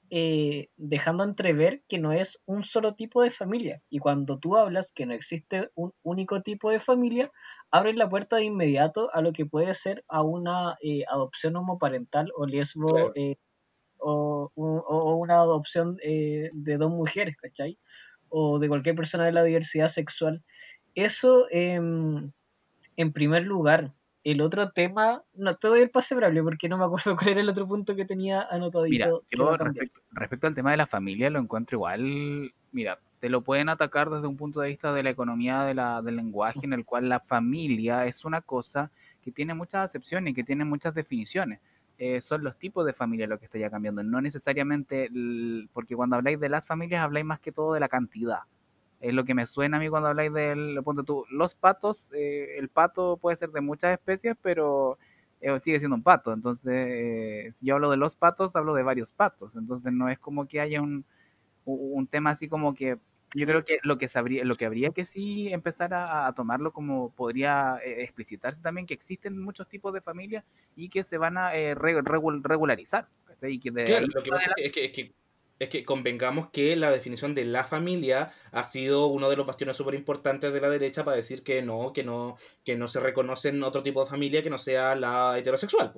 eh, 0.10 0.70
dejando 0.76 1.24
entrever 1.24 1.84
que 1.88 2.00
no 2.00 2.14
es 2.14 2.40
un 2.48 2.64
solo 2.64 2.96
tipo 2.96 3.22
de 3.22 3.30
familia. 3.30 3.84
Y 3.92 4.00
cuando 4.00 4.40
tú 4.40 4.58
hablas 4.58 4.92
que 4.92 5.06
no 5.06 5.14
existe 5.14 5.70
un 5.76 5.94
único 6.02 6.42
tipo 6.42 6.72
de 6.72 6.80
familia, 6.80 7.32
abres 7.70 7.96
la 7.96 8.10
puerta 8.10 8.38
de 8.38 8.46
inmediato 8.46 9.14
a 9.14 9.22
lo 9.22 9.34
que 9.34 9.46
puede 9.46 9.76
ser 9.76 10.04
a 10.08 10.24
una 10.24 10.76
eh, 10.82 11.04
adopción 11.08 11.58
homoparental 11.58 12.32
o 12.36 12.48
lesbo 12.48 13.14
eh, 13.14 13.36
o, 14.00 14.52
una 14.56 15.36
adopción 15.36 15.98
de 15.98 16.78
dos 16.80 16.90
mujeres, 16.90 17.38
¿cachai? 17.38 17.78
O 18.30 18.58
de 18.58 18.68
cualquier 18.68 18.96
persona 18.96 19.26
de 19.26 19.32
la 19.32 19.44
diversidad 19.44 19.90
sexual. 19.90 20.44
Eso, 20.96 21.46
em, 21.52 22.32
en 22.96 23.14
primer 23.14 23.44
lugar, 23.44 23.94
el 24.26 24.42
otro 24.42 24.72
tema, 24.72 25.22
no 25.36 25.54
te 25.54 25.68
doy 25.68 25.82
el 25.82 25.92
pase 25.92 26.16
brable 26.16 26.42
porque 26.42 26.68
no 26.68 26.80
me 26.80 26.86
acuerdo 26.86 27.16
cuál 27.16 27.30
era 27.30 27.42
el 27.42 27.50
otro 27.50 27.68
punto 27.68 27.96
que 27.96 28.06
tenía 28.06 28.42
anotado. 28.42 28.86
Mira, 28.86 29.08
yo 29.32 29.56
respecto, 30.12 30.48
al 30.48 30.56
tema 30.56 30.72
de 30.72 30.78
la 30.78 30.88
familia 30.88 31.30
lo 31.30 31.40
encuentro 31.40 31.78
igual, 31.78 32.52
mira, 32.72 33.00
te 33.20 33.30
lo 33.30 33.42
pueden 33.42 33.70
atacar 33.70 34.10
desde 34.10 34.28
un 34.28 34.36
punto 34.36 34.62
de 34.62 34.70
vista 34.70 34.92
de 34.94 35.04
la 35.04 35.12
economía 35.12 35.64
de 35.64 35.76
la, 35.76 36.02
del 36.02 36.16
lenguaje 36.16 36.62
en 36.64 36.74
el 36.74 36.86
cual 36.86 37.08
la 37.08 37.20
familia 37.20 38.08
es 38.08 38.26
una 38.26 38.42
cosa 38.42 38.92
que 39.22 39.32
tiene 39.32 39.54
muchas 39.54 39.86
acepciones 39.86 40.32
y 40.32 40.34
que 40.34 40.44
tiene 40.44 40.66
muchas 40.66 40.96
definiciones. 40.96 41.60
Eh, 41.98 42.20
son 42.20 42.44
los 42.44 42.58
tipos 42.58 42.86
de 42.86 42.94
familia 42.94 43.28
lo 43.28 43.38
que 43.38 43.46
está 43.46 43.60
ya 43.60 43.70
cambiando, 43.70 44.02
no 44.04 44.20
necesariamente, 44.22 45.10
porque 45.72 45.96
cuando 45.96 46.16
habláis 46.16 46.40
de 46.40 46.50
las 46.50 46.66
familias 46.66 47.04
habláis 47.04 47.26
más 47.26 47.40
que 47.40 47.52
todo 47.52 47.74
de 47.74 47.80
la 47.80 47.88
cantidad 47.88 48.40
es 49.00 49.14
lo 49.14 49.26
que 49.26 49.34
me 49.34 49.46
suena 49.46 49.78
a 49.78 49.80
mí 49.80 49.90
cuando 49.90 50.10
habláis 50.10 50.34
del, 50.34 50.80
ponte 50.84 51.04
tú, 51.04 51.26
los 51.30 51.56
patos, 51.56 52.12
eh, 52.14 52.58
el 52.58 52.70
pato 52.70 53.18
puede 53.18 53.36
ser 53.36 53.50
de 53.50 53.62
muchas 53.62 53.94
especies, 53.94 54.36
pero 54.42 54.98
eh, 55.42 55.60
sigue 55.60 55.80
siendo 55.80 55.96
un 55.96 56.04
pato. 56.04 56.34
Entonces, 56.34 56.74
eh, 56.74 57.50
si 57.54 57.66
yo 57.68 57.76
hablo 57.76 57.92
de 57.92 57.98
los 57.98 58.16
patos, 58.16 58.56
hablo 58.56 58.74
de 58.74 58.84
varios 58.84 59.12
patos. 59.12 59.56
Entonces, 59.56 59.92
no 59.94 60.10
es 60.10 60.20
como 60.20 60.48
que 60.48 60.62
haya 60.62 60.82
un, 60.82 61.06
un 61.66 62.08
tema 62.08 62.32
así 62.32 62.48
como 62.48 62.74
que 62.74 62.98
yo 63.34 63.46
creo 63.46 63.66
que 63.66 63.80
lo 63.84 63.98
que 63.98 64.08
lo 64.44 64.56
que 64.56 64.66
habría 64.66 64.92
que 64.92 65.04
sí 65.04 65.52
empezar 65.52 65.94
a, 65.94 66.32
tomarlo 66.34 66.72
como 66.72 67.10
podría 67.10 67.80
explicitarse 67.84 68.62
también 68.62 68.88
que 68.88 68.94
existen 68.94 69.42
muchos 69.42 69.68
tipos 69.68 69.94
de 69.94 70.00
familias 70.00 70.46
y 70.76 70.88
que 70.88 71.04
se 71.04 71.18
van 71.18 71.38
a 71.38 71.52
regularizar. 71.74 73.10
claro, 73.86 74.08
lo 74.08 74.24
que 74.24 74.30
pasa 74.30 74.52
es 74.56 74.72
que 74.72 75.14
convengamos 75.86 76.50
que 76.50 76.76
la 76.76 76.92
definición 76.92 77.34
de 77.36 77.46
la 77.46 77.64
familia 77.64 78.32
ha 78.52 78.64
sido 78.64 79.08
uno 79.08 79.30
de 79.30 79.38
los 79.38 79.46
bastiones 79.46 79.78
súper 79.78 79.96
importantes 79.96 80.54
de 80.54 80.62
la 80.62 80.70
derecha 80.70 81.04
para 81.04 81.18
decir 81.18 81.44
que 81.44 81.62
no, 81.62 81.94
que 81.94 82.04
no, 82.04 82.38
que 82.64 82.76
no 82.76 82.88
se 82.88 83.00
reconocen 83.00 83.64
otro 83.64 83.84
tipo 83.84 84.04
de 84.04 84.10
familia 84.10 84.44
que 84.44 84.50
no 84.50 84.58
sea 84.58 84.96
la 84.96 85.38
heterosexual. 85.38 85.94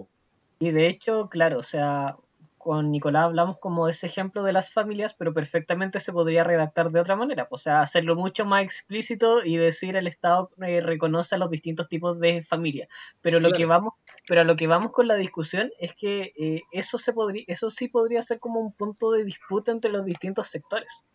Y 0.59 0.71
de 0.71 0.87
hecho, 0.87 1.29
claro, 1.29 1.59
o 1.59 1.63
sea, 1.63 2.17
con 2.57 2.91
Nicolás 2.91 3.25
hablamos 3.25 3.59
como 3.59 3.87
ese 3.87 4.07
ejemplo 4.07 4.43
de 4.43 4.51
las 4.51 4.73
familias, 4.73 5.13
pero 5.13 5.33
perfectamente 5.33 5.99
se 5.99 6.11
podría 6.11 6.43
redactar 6.43 6.91
de 6.91 6.99
otra 6.99 7.15
manera, 7.15 7.47
o 7.49 7.57
sea, 7.57 7.81
hacerlo 7.81 8.15
mucho 8.15 8.45
más 8.45 8.63
explícito 8.63 9.43
y 9.45 9.57
decir 9.57 9.95
el 9.95 10.07
Estado 10.07 10.49
eh, 10.61 10.81
reconoce 10.81 11.35
a 11.35 11.37
los 11.37 11.49
distintos 11.49 11.87
tipos 11.87 12.19
de 12.19 12.43
familia. 12.43 12.89
Pero 13.21 13.39
lo 13.39 13.51
que 13.53 13.65
vamos 13.65 13.93
pero 14.27 14.41
a 14.41 14.43
lo 14.43 14.55
que 14.57 14.67
vamos 14.67 14.91
con 14.91 15.07
la 15.07 15.15
discusión 15.15 15.71
es 15.79 15.93
que 15.95 16.33
eh, 16.37 16.61
eso, 16.71 16.97
se 16.97 17.13
podría, 17.13 17.45
eso 17.47 17.69
sí 17.69 17.87
podría 17.87 18.21
ser 18.21 18.39
como 18.39 18.59
un 18.59 18.73
punto 18.73 19.11
de 19.11 19.23
disputa 19.23 19.71
entre 19.71 19.89
los 19.89 20.05
distintos 20.05 20.49
sectores. 20.49 21.05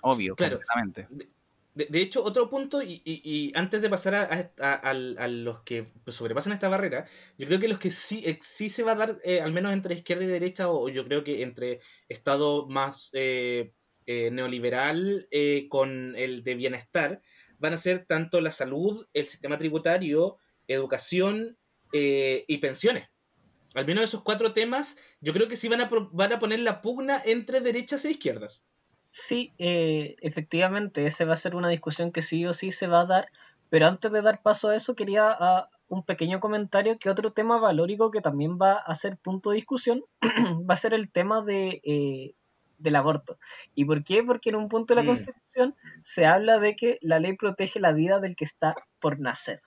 Obvio, 0.00 0.34
claro. 0.34 0.60
De, 1.74 2.00
hecho, 2.00 2.22
otro 2.22 2.48
punto, 2.48 2.80
y, 2.82 3.52
antes 3.56 3.82
de 3.82 3.90
pasar 3.90 4.14
a, 4.60 4.94
los 4.94 5.62
que 5.62 5.88
sobrepasan 6.06 6.52
esta 6.52 6.68
barrera, 6.68 7.06
yo 7.36 7.48
creo 7.48 7.58
que 7.58 7.66
los 7.68 7.78
que 7.80 7.90
sí, 7.90 8.22
eh, 8.24 8.38
sí 8.40 8.68
se 8.68 8.84
va 8.84 8.92
a 8.92 8.96
dar, 8.96 9.18
eh, 9.24 9.40
al 9.40 9.52
menos 9.52 9.72
entre 9.72 9.96
izquierda 9.96 10.24
y 10.24 10.28
derecha, 10.28 10.70
o 10.70 10.88
yo 10.88 11.04
creo 11.04 11.24
que 11.24 11.42
entre 11.42 11.80
Estado 12.08 12.66
más 12.68 13.10
neoliberal 14.06 15.28
con 15.68 16.14
el 16.16 16.44
de 16.44 16.54
bienestar, 16.54 17.20
van 17.58 17.74
a 17.74 17.78
ser 17.78 18.06
tanto 18.06 18.40
la 18.40 18.52
salud, 18.52 19.06
el 19.12 19.26
sistema 19.26 19.58
tributario, 19.58 20.38
educación 20.68 21.58
eh, 21.96 22.44
y 22.48 22.58
pensiones. 22.58 23.08
Al 23.74 23.86
menos 23.86 24.02
esos 24.02 24.22
cuatro 24.22 24.52
temas, 24.52 24.98
yo 25.20 25.32
creo 25.32 25.46
que 25.46 25.56
sí 25.56 25.68
van 25.68 25.80
a, 25.80 25.88
van 26.10 26.32
a 26.32 26.40
poner 26.40 26.58
la 26.58 26.82
pugna 26.82 27.22
entre 27.24 27.60
derechas 27.60 28.04
e 28.04 28.10
izquierdas. 28.10 28.68
Sí, 29.12 29.52
eh, 29.58 30.16
efectivamente, 30.20 31.06
esa 31.06 31.24
va 31.24 31.34
a 31.34 31.36
ser 31.36 31.54
una 31.54 31.68
discusión 31.68 32.10
que 32.10 32.20
sí 32.20 32.44
o 32.46 32.52
sí 32.52 32.72
se 32.72 32.88
va 32.88 33.02
a 33.02 33.06
dar, 33.06 33.28
pero 33.70 33.86
antes 33.86 34.10
de 34.10 34.22
dar 34.22 34.42
paso 34.42 34.70
a 34.70 34.74
eso, 34.74 34.96
quería 34.96 35.28
ah, 35.30 35.70
un 35.86 36.02
pequeño 36.02 36.40
comentario 36.40 36.98
que 36.98 37.10
otro 37.10 37.32
tema 37.32 37.60
valórico 37.60 38.10
que 38.10 38.20
también 38.20 38.58
va 38.60 38.72
a 38.72 38.94
ser 38.96 39.16
punto 39.16 39.50
de 39.50 39.56
discusión 39.56 40.02
va 40.68 40.74
a 40.74 40.76
ser 40.76 40.94
el 40.94 41.12
tema 41.12 41.42
de, 41.42 41.80
eh, 41.84 42.34
del 42.78 42.96
aborto. 42.96 43.38
¿Y 43.76 43.84
por 43.84 44.02
qué? 44.02 44.24
Porque 44.24 44.50
en 44.50 44.56
un 44.56 44.68
punto 44.68 44.94
de 44.94 44.96
la 44.96 45.04
mm. 45.04 45.06
Constitución 45.06 45.76
se 46.02 46.26
habla 46.26 46.58
de 46.58 46.74
que 46.74 46.98
la 47.00 47.20
ley 47.20 47.36
protege 47.36 47.78
la 47.78 47.92
vida 47.92 48.18
del 48.18 48.34
que 48.34 48.44
está 48.44 48.74
por 48.98 49.20
nacer. 49.20 49.62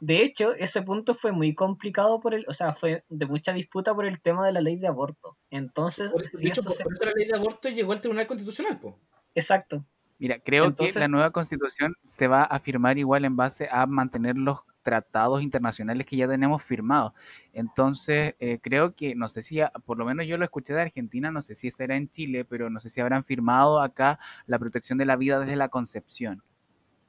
De 0.00 0.22
hecho, 0.22 0.54
ese 0.54 0.82
punto 0.82 1.14
fue 1.14 1.32
muy 1.32 1.54
complicado 1.54 2.20
por 2.20 2.34
el, 2.34 2.44
o 2.48 2.52
sea, 2.52 2.74
fue 2.74 3.04
de 3.08 3.26
mucha 3.26 3.52
disputa 3.52 3.94
por 3.94 4.04
el 4.04 4.20
tema 4.20 4.46
de 4.46 4.52
la 4.52 4.60
ley 4.60 4.76
de 4.76 4.86
aborto. 4.86 5.36
Entonces, 5.50 6.12
por, 6.12 6.28
de 6.28 6.48
hecho, 6.48 6.62
por, 6.62 7.06
la 7.06 7.12
ley 7.12 7.26
de 7.26 7.36
aborto 7.36 7.68
llegó 7.68 7.92
al 7.92 8.00
Tribunal 8.00 8.26
Constitucional, 8.26 8.78
po. 8.78 8.98
Exacto. 9.34 9.84
Mira, 10.18 10.38
creo 10.38 10.74
que 10.74 10.90
la 10.92 11.08
nueva 11.08 11.30
constitución 11.30 11.94
se 12.02 12.28
va 12.28 12.44
a 12.44 12.60
firmar 12.60 12.98
igual 12.98 13.24
en 13.24 13.36
base 13.36 13.68
a 13.70 13.84
mantener 13.86 14.36
los 14.36 14.60
tratados 14.82 15.42
internacionales 15.42 16.06
que 16.06 16.16
ya 16.16 16.28
tenemos 16.28 16.62
firmados. 16.62 17.12
Entonces, 17.52 18.34
eh, 18.38 18.58
creo 18.62 18.94
que, 18.94 19.14
no 19.16 19.28
sé 19.28 19.42
si, 19.42 19.58
por 19.84 19.98
lo 19.98 20.04
menos 20.04 20.26
yo 20.26 20.38
lo 20.38 20.44
escuché 20.44 20.74
de 20.74 20.82
Argentina, 20.82 21.32
no 21.32 21.42
sé 21.42 21.54
si 21.56 21.70
será 21.70 21.96
en 21.96 22.08
Chile, 22.10 22.44
pero 22.44 22.70
no 22.70 22.78
sé 22.78 22.90
si 22.90 23.00
habrán 23.00 23.24
firmado 23.24 23.80
acá 23.80 24.20
la 24.46 24.58
protección 24.58 24.98
de 24.98 25.06
la 25.06 25.16
vida 25.16 25.40
desde 25.40 25.56
la 25.56 25.68
concepción, 25.68 26.42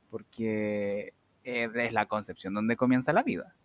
porque 0.09 1.13
eh, 1.45 1.69
es 1.73 1.93
la 1.93 2.07
concepción 2.07 2.53
donde 2.53 2.75
comienza 2.75 3.13
la 3.13 3.23
vida. 3.23 3.55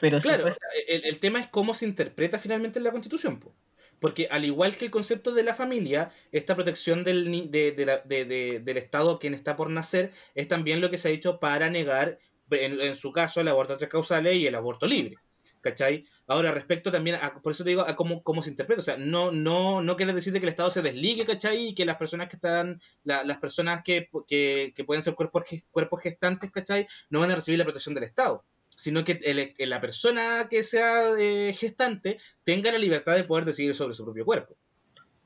Pero 0.00 0.18
claro, 0.18 0.44
el, 0.88 1.18
tema 1.18 1.40
es 1.40 1.48
cómo 1.48 1.74
se 1.74 1.86
interpreta 1.86 2.38
finalmente 2.38 2.78
en 2.78 2.84
la 2.84 2.92
constitución. 2.92 3.40
Porque 4.00 4.26
al 4.30 4.44
igual 4.44 4.74
que 4.76 4.86
el 4.86 4.90
concepto 4.90 5.32
de 5.32 5.44
la 5.44 5.54
familia, 5.54 6.10
esta 6.32 6.54
protección 6.54 7.04
del, 7.04 7.50
del 7.50 8.76
Estado 8.76 9.18
quien 9.18 9.34
está 9.34 9.54
por 9.54 9.70
nacer 9.70 10.12
es 10.34 10.48
también 10.48 10.80
lo 10.80 10.90
que 10.90 10.98
se 10.98 11.08
ha 11.08 11.12
hecho 11.12 11.38
para 11.38 11.70
negar 11.70 12.18
en, 12.50 12.96
su 12.96 13.12
caso, 13.12 13.40
el 13.40 13.48
aborto 13.48 13.74
a 13.74 13.78
tres 13.78 13.90
causales 13.90 14.36
y 14.36 14.46
el 14.46 14.54
aborto 14.54 14.86
libre. 14.86 15.16
¿Cachai? 15.62 16.04
Ahora, 16.26 16.50
respecto 16.52 16.90
también 16.90 17.16
a, 17.22 17.40
por 17.40 17.52
eso 17.52 17.64
te 17.64 17.70
digo, 17.70 17.82
a 17.82 17.96
cómo, 17.96 18.22
cómo 18.22 18.42
se 18.42 18.50
interpreta. 18.50 18.80
O 18.80 18.84
sea, 18.84 18.96
no, 18.96 19.30
no, 19.30 19.80
no 19.80 19.96
quiere 19.96 20.12
decir 20.12 20.32
que 20.32 20.40
el 20.40 20.48
Estado 20.48 20.70
se 20.70 20.82
desligue, 20.82 21.24
¿cachai? 21.24 21.68
Y 21.68 21.74
que 21.74 21.84
las 21.84 21.96
personas 21.96 22.28
que 22.28 22.36
están, 22.36 22.80
las 23.04 23.38
personas 23.38 23.82
que, 23.84 24.08
que, 24.28 24.84
pueden 24.84 25.02
ser 25.02 25.14
cuerpos, 25.14 25.44
cuerpos 25.70 26.02
gestantes, 26.02 26.50
¿cachai? 26.50 26.86
No 27.10 27.20
van 27.20 27.30
a 27.30 27.36
recibir 27.36 27.58
la 27.58 27.64
protección 27.64 27.94
del 27.94 28.04
Estado. 28.04 28.44
Sino 28.74 29.04
que 29.04 29.54
la 29.58 29.80
persona 29.80 30.48
que 30.50 30.64
sea 30.64 31.12
eh, 31.18 31.54
gestante 31.56 32.18
tenga 32.44 32.72
la 32.72 32.78
libertad 32.78 33.14
de 33.14 33.24
poder 33.24 33.44
decidir 33.44 33.74
sobre 33.74 33.94
su 33.94 34.04
propio 34.04 34.24
cuerpo. 34.24 34.56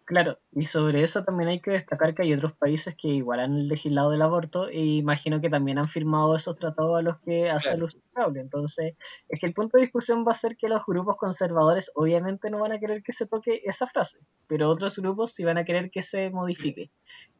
Claro, 0.06 0.38
y 0.52 0.66
sobre 0.66 1.02
eso 1.02 1.24
también 1.24 1.48
hay 1.48 1.60
que 1.60 1.72
destacar 1.72 2.14
que 2.14 2.22
hay 2.22 2.32
otros 2.32 2.52
países 2.52 2.94
que 2.96 3.08
igual 3.08 3.40
han 3.40 3.66
legislado 3.66 4.12
el 4.12 4.22
aborto 4.22 4.68
e 4.68 4.78
imagino 4.78 5.40
que 5.40 5.50
también 5.50 5.78
han 5.78 5.88
firmado 5.88 6.36
esos 6.36 6.56
tratados 6.60 6.96
a 6.96 7.02
los 7.02 7.18
que 7.22 7.50
hace 7.50 7.76
luz 7.76 7.98
Entonces, 8.36 8.94
es 9.28 9.40
que 9.40 9.46
el 9.46 9.52
punto 9.52 9.76
de 9.76 9.82
discusión 9.82 10.24
va 10.24 10.30
a 10.30 10.38
ser 10.38 10.56
que 10.56 10.68
los 10.68 10.86
grupos 10.86 11.16
conservadores 11.16 11.90
obviamente 11.96 12.50
no 12.50 12.60
van 12.60 12.70
a 12.70 12.78
querer 12.78 13.02
que 13.02 13.14
se 13.14 13.26
toque 13.26 13.62
esa 13.64 13.88
frase, 13.88 14.20
pero 14.46 14.70
otros 14.70 14.96
grupos 14.96 15.32
sí 15.32 15.42
van 15.42 15.58
a 15.58 15.64
querer 15.64 15.90
que 15.90 16.02
se 16.02 16.30
modifique. 16.30 16.92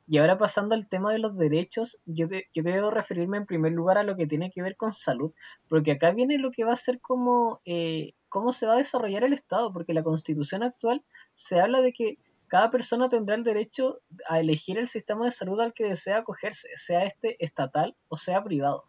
Y 0.08 0.18
ahora 0.18 0.36
pasando 0.36 0.74
al 0.74 0.88
tema 0.88 1.12
de 1.12 1.20
los 1.20 1.36
derechos, 1.36 1.98
yo, 2.04 2.26
yo 2.28 2.62
quiero 2.64 2.90
referirme 2.90 3.36
en 3.36 3.46
primer 3.46 3.72
lugar 3.72 3.96
a 3.98 4.02
lo 4.02 4.16
que 4.16 4.26
tiene 4.26 4.50
que 4.50 4.62
ver 4.62 4.76
con 4.76 4.92
salud, 4.92 5.32
porque 5.68 5.92
acá 5.92 6.10
viene 6.10 6.38
lo 6.38 6.50
que 6.50 6.64
va 6.64 6.72
a 6.72 6.76
ser 6.76 7.00
como 7.00 7.60
eh, 7.64 8.14
cómo 8.28 8.52
se 8.52 8.66
va 8.66 8.74
a 8.74 8.78
desarrollar 8.78 9.22
el 9.22 9.32
Estado, 9.32 9.72
porque 9.72 9.94
la 9.94 10.02
constitución 10.02 10.64
actual 10.64 11.04
se 11.34 11.60
habla 11.60 11.80
de 11.80 11.92
que 11.92 12.18
cada 12.48 12.70
persona 12.70 13.08
tendrá 13.08 13.34
el 13.34 13.44
derecho 13.44 14.00
a 14.28 14.40
elegir 14.40 14.78
el 14.78 14.86
sistema 14.86 15.24
de 15.24 15.30
salud 15.30 15.60
al 15.60 15.74
que 15.74 15.84
desea 15.84 16.18
acogerse, 16.18 16.68
sea 16.74 17.04
este 17.04 17.42
estatal 17.44 17.96
o 18.08 18.16
sea 18.16 18.42
privado. 18.42 18.84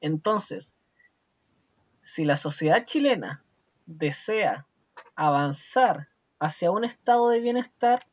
Entonces, 0.00 0.74
si 2.02 2.24
la 2.24 2.36
sociedad 2.36 2.84
chilena 2.86 3.44
desea 3.86 4.66
avanzar 5.14 6.08
hacia 6.38 6.70
un 6.70 6.84
estado 6.84 7.30
de 7.30 7.40
bienestar, 7.40 8.06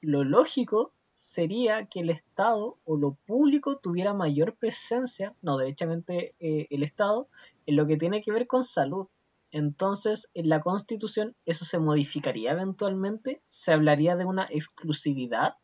lo 0.00 0.24
lógico 0.24 0.92
sería 1.20 1.84
que 1.86 2.00
el 2.00 2.08
Estado 2.08 2.78
o 2.84 2.96
lo 2.96 3.12
público 3.26 3.76
tuviera 3.76 4.14
mayor 4.14 4.54
presencia, 4.54 5.34
no, 5.42 5.58
derechamente 5.58 6.34
eh, 6.40 6.66
el 6.70 6.82
Estado, 6.82 7.28
en 7.66 7.76
lo 7.76 7.86
que 7.86 7.98
tiene 7.98 8.22
que 8.22 8.32
ver 8.32 8.46
con 8.46 8.64
salud, 8.64 9.06
entonces, 9.50 10.28
en 10.34 10.48
la 10.48 10.60
Constitución 10.60 11.34
eso 11.44 11.64
se 11.64 11.78
modificaría 11.78 12.52
eventualmente, 12.52 13.42
se 13.48 13.72
hablaría 13.72 14.16
de 14.16 14.24
una 14.24 14.46
exclusividad. 14.50 15.54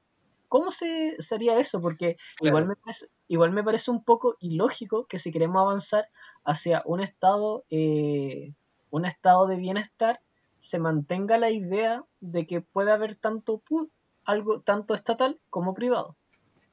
¿Cómo 0.48 0.70
se 0.70 1.16
sería 1.20 1.58
eso? 1.58 1.80
Porque 1.80 2.16
igual, 2.40 2.66
me 2.66 2.76
parece, 2.76 3.06
igual 3.28 3.52
me 3.52 3.64
parece 3.64 3.90
un 3.90 4.02
poco 4.02 4.36
ilógico 4.40 5.06
que 5.06 5.18
si 5.18 5.32
queremos 5.32 5.60
avanzar 5.60 6.08
hacia 6.44 6.82
un 6.84 7.00
estado, 7.00 7.64
eh, 7.70 8.54
un 8.90 9.06
estado 9.06 9.46
de 9.46 9.56
bienestar, 9.56 10.20
se 10.58 10.78
mantenga 10.78 11.38
la 11.38 11.50
idea 11.50 12.04
de 12.20 12.46
que 12.46 12.60
puede 12.60 12.92
haber 12.92 13.16
tanto 13.16 13.62
algo 14.24 14.60
tanto 14.60 14.94
estatal 14.94 15.40
como 15.50 15.74
privado. 15.74 16.16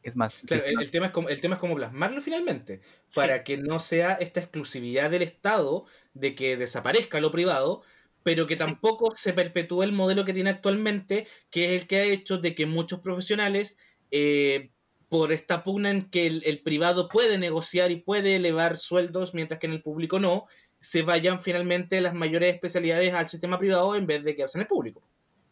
Es 0.03 0.17
más, 0.17 0.41
el, 0.49 0.91
tema 0.91 1.07
es 1.07 1.11
como, 1.13 1.29
el 1.29 1.39
tema 1.39 1.55
es 1.55 1.61
como 1.61 1.75
plasmarlo 1.75 2.19
finalmente, 2.19 2.81
para 3.15 3.43
que 3.45 3.57
no 3.57 3.79
sea 3.79 4.13
esta 4.15 4.41
exclusividad 4.41 5.09
del 5.09 5.21
Estado 5.21 5.85
de 6.13 6.35
que 6.35 6.57
desaparezca 6.57 7.21
lo 7.21 7.31
privado, 7.31 7.83
pero 8.21 8.45
que 8.45 8.57
tampoco 8.57 9.15
se 9.15 9.31
perpetúe 9.31 9.83
el 9.83 9.93
modelo 9.93 10.25
que 10.25 10.33
tiene 10.33 10.49
actualmente, 10.49 11.25
que 11.49 11.75
es 11.75 11.81
el 11.81 11.87
que 11.87 11.97
ha 11.97 12.03
hecho 12.03 12.37
de 12.37 12.53
que 12.53 12.65
muchos 12.65 12.99
profesionales, 12.99 13.77
eh, 14.11 14.71
por 15.07 15.31
esta 15.31 15.63
pugna 15.63 15.91
en 15.91 16.09
que 16.09 16.27
el, 16.27 16.61
privado 16.63 17.07
puede 17.07 17.37
negociar 17.37 17.91
y 17.91 17.97
puede 17.97 18.35
elevar 18.35 18.77
sueldos, 18.77 19.33
mientras 19.33 19.59
que 19.59 19.67
en 19.67 19.73
el 19.73 19.83
público 19.83 20.19
no, 20.19 20.47
se 20.79 21.03
vayan 21.03 21.41
finalmente 21.41 22.01
las 22.01 22.13
mayores 22.13 22.53
especialidades 22.53 23.13
al 23.13 23.29
sistema 23.29 23.57
privado 23.57 23.95
en 23.95 24.05
vez 24.05 24.23
de 24.23 24.35
quedarse 24.35 24.57
en 24.57 24.63
el 24.63 24.67
público. 24.67 25.01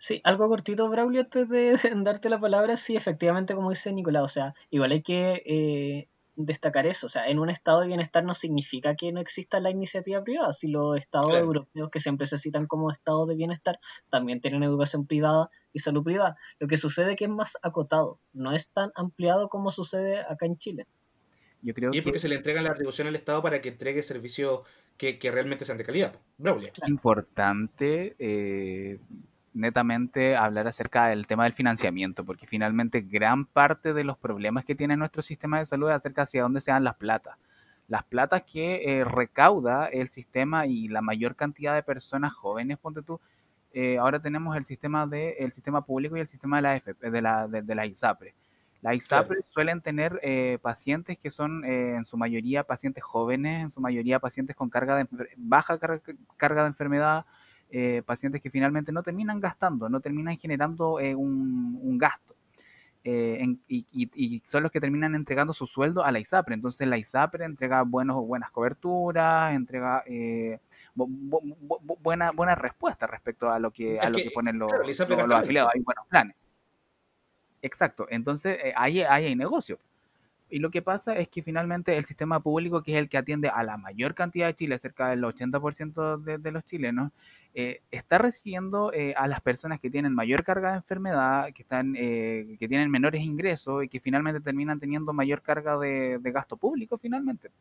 Sí, 0.01 0.19
algo 0.23 0.49
cortito, 0.49 0.89
Braulio, 0.89 1.21
antes 1.21 1.47
de 1.49 1.77
darte 1.97 2.27
la 2.27 2.39
palabra, 2.39 2.75
sí, 2.75 2.95
efectivamente, 2.95 3.53
como 3.53 3.69
dice 3.69 3.93
Nicolás, 3.93 4.23
o 4.23 4.27
sea, 4.29 4.55
igual 4.71 4.93
hay 4.93 5.03
que 5.03 5.43
eh, 5.45 6.07
destacar 6.35 6.87
eso, 6.87 7.05
o 7.05 7.09
sea, 7.09 7.27
en 7.27 7.37
un 7.37 7.51
estado 7.51 7.81
de 7.81 7.87
bienestar 7.87 8.23
no 8.23 8.33
significa 8.33 8.95
que 8.95 9.11
no 9.11 9.19
exista 9.19 9.59
la 9.59 9.69
iniciativa 9.69 10.23
privada, 10.23 10.53
si 10.53 10.69
los 10.69 10.97
estados 10.97 11.35
europeos 11.35 11.91
que 11.91 11.99
siempre 11.99 12.25
se 12.25 12.39
citan 12.39 12.65
como 12.65 12.89
estados 12.89 13.27
de 13.27 13.35
bienestar 13.35 13.79
también 14.09 14.41
tienen 14.41 14.63
educación 14.63 15.05
privada 15.05 15.51
y 15.71 15.77
salud 15.77 16.03
privada, 16.03 16.35
lo 16.57 16.67
que 16.67 16.77
sucede 16.77 17.11
es 17.11 17.17
que 17.17 17.25
es 17.25 17.29
más 17.29 17.59
acotado, 17.61 18.17
no 18.33 18.53
es 18.53 18.69
tan 18.69 18.91
ampliado 18.95 19.49
como 19.49 19.71
sucede 19.71 20.21
acá 20.21 20.47
en 20.47 20.57
Chile. 20.57 20.87
Yo 21.61 21.75
creo 21.75 21.93
y 21.93 21.99
es 21.99 22.03
porque 22.03 22.17
se 22.17 22.27
le 22.27 22.37
entrega 22.37 22.63
la 22.63 22.71
atribución 22.71 23.07
al 23.07 23.15
Estado 23.15 23.43
para 23.43 23.61
que 23.61 23.69
entregue 23.69 24.01
servicios 24.01 24.61
que, 24.97 25.19
realmente 25.31 25.63
sean 25.63 25.77
de 25.77 25.83
calidad. 25.83 26.15
Braulio. 26.39 26.71
Es 26.75 26.89
importante 26.89 28.15
eh, 28.17 28.99
netamente 29.53 30.35
hablar 30.35 30.67
acerca 30.67 31.07
del 31.07 31.27
tema 31.27 31.43
del 31.43 31.53
financiamiento, 31.53 32.25
porque 32.25 32.47
finalmente 32.47 33.01
gran 33.01 33.45
parte 33.45 33.93
de 33.93 34.03
los 34.03 34.17
problemas 34.17 34.65
que 34.65 34.75
tiene 34.75 34.95
nuestro 34.95 35.21
sistema 35.21 35.59
de 35.59 35.65
salud 35.65 35.89
es 35.89 35.95
acerca 35.95 36.23
hacia 36.23 36.43
dónde 36.43 36.61
se 36.61 36.71
dan 36.71 36.83
las 36.83 36.95
platas. 36.95 37.37
Las 37.87 38.03
platas 38.03 38.43
que 38.43 38.99
eh, 38.99 39.03
recauda 39.03 39.87
el 39.87 40.07
sistema 40.07 40.65
y 40.65 40.87
la 40.87 41.01
mayor 41.01 41.35
cantidad 41.35 41.75
de 41.75 41.83
personas 41.83 42.31
jóvenes, 42.33 42.77
ponte 42.77 43.01
tú, 43.01 43.19
eh, 43.73 43.97
ahora 43.97 44.21
tenemos 44.21 44.55
el 44.55 44.65
sistema 44.65 45.07
de 45.07 45.31
el 45.39 45.51
sistema 45.51 45.85
público 45.85 46.15
y 46.15 46.21
el 46.21 46.27
sistema 46.27 46.57
de 46.57 46.61
la 46.61 47.09
de 47.09 47.21
la, 47.21 47.47
de, 47.47 47.75
la 47.75 47.85
ISAPRE. 47.85 48.33
Las 48.81 48.95
ISAPRE 48.95 49.41
suelen 49.49 49.81
tener 49.81 50.19
eh, 50.23 50.57
pacientes 50.61 51.17
que 51.17 51.29
son 51.29 51.63
en 51.65 52.03
su 52.05 52.17
mayoría 52.17 52.63
pacientes 52.63 53.03
jóvenes, 53.03 53.63
en 53.63 53.71
su 53.71 53.81
mayoría 53.81 54.19
pacientes 54.19 54.55
con 54.55 54.69
carga 54.69 54.95
de 54.95 55.07
baja 55.37 55.77
carga 56.37 56.61
de 56.61 56.67
enfermedad, 56.67 57.25
eh, 57.73 58.03
pacientes 58.05 58.41
que 58.41 58.49
finalmente 58.49 58.91
no 58.91 59.01
terminan 59.01 59.39
gastando, 59.39 59.87
no 59.87 60.01
terminan 60.01 60.37
generando 60.37 60.99
eh, 60.99 61.15
un, 61.15 61.97
gasto. 61.97 62.35
Eh, 63.03 63.55
y, 63.67 64.43
son 64.45 64.63
los 64.63 64.71
que 64.71 64.81
terminan 64.81 65.15
entregando 65.15 65.53
su 65.53 65.65
sueldo 65.65 66.03
a 66.03 66.11
la 66.11 66.19
ISAPRE. 66.19 66.53
Entonces 66.53 66.85
la 66.87 66.97
ISAPRE 66.97 67.45
entrega 67.45 67.83
buenos, 67.83 68.17
buenas 68.27 68.51
coberturas, 68.51 69.55
entrega 69.55 70.03
buena, 70.93 72.31
buena 72.31 72.55
respuesta 72.55 73.07
respecto 73.07 73.49
a 73.49 73.57
lo 73.57 73.71
que, 73.71 73.99
a 73.99 74.09
lo 74.09 74.17
que, 74.17 74.31
ponen 74.31 74.59
los, 74.59 74.71
afiliados. 74.73 75.71
Hay 75.73 75.81
buenos 75.81 76.05
planes. 76.09 76.35
Exacto. 77.61 78.05
Entonces 78.09 78.59
ahí, 78.75 79.01
ahí 79.01 79.25
hay 79.27 79.35
negocio. 79.35 79.79
Y 80.51 80.59
lo 80.59 80.69
que 80.69 80.81
pasa 80.81 81.15
es 81.15 81.29
que 81.29 81.41
finalmente 81.41 81.97
el 81.97 82.05
sistema 82.05 82.41
público, 82.41 82.83
que 82.83 82.93
es 82.93 82.97
el 82.99 83.09
que 83.09 83.17
atiende 83.17 83.49
a 83.49 83.63
la 83.63 83.77
mayor 83.77 84.13
cantidad 84.13 84.47
de 84.47 84.55
Chile, 84.55 84.77
cerca 84.77 85.09
del 85.09 85.23
80% 85.23 86.17
de, 86.17 86.37
de 86.37 86.51
los 86.51 86.63
chilenos, 86.65 87.11
eh, 87.53 87.81
está 87.91 88.17
recibiendo 88.17 88.93
eh, 88.93 89.13
a 89.17 89.27
las 89.27 89.41
personas 89.41 89.81
que 89.81 89.89
tienen 89.89 90.13
mayor 90.13 90.41
carga 90.45 90.71
de 90.71 90.77
enfermedad, 90.77 91.51
que, 91.53 91.63
están, 91.63 91.95
eh, 91.97 92.55
que 92.57 92.67
tienen 92.69 92.89
menores 92.89 93.23
ingresos 93.23 93.83
y 93.83 93.89
que 93.89 93.99
finalmente 93.99 94.39
terminan 94.39 94.79
teniendo 94.79 95.11
mayor 95.11 95.41
carga 95.41 95.77
de, 95.77 96.17
gasto 96.23 96.55
público 96.55 96.97
finalmente. 96.97 97.51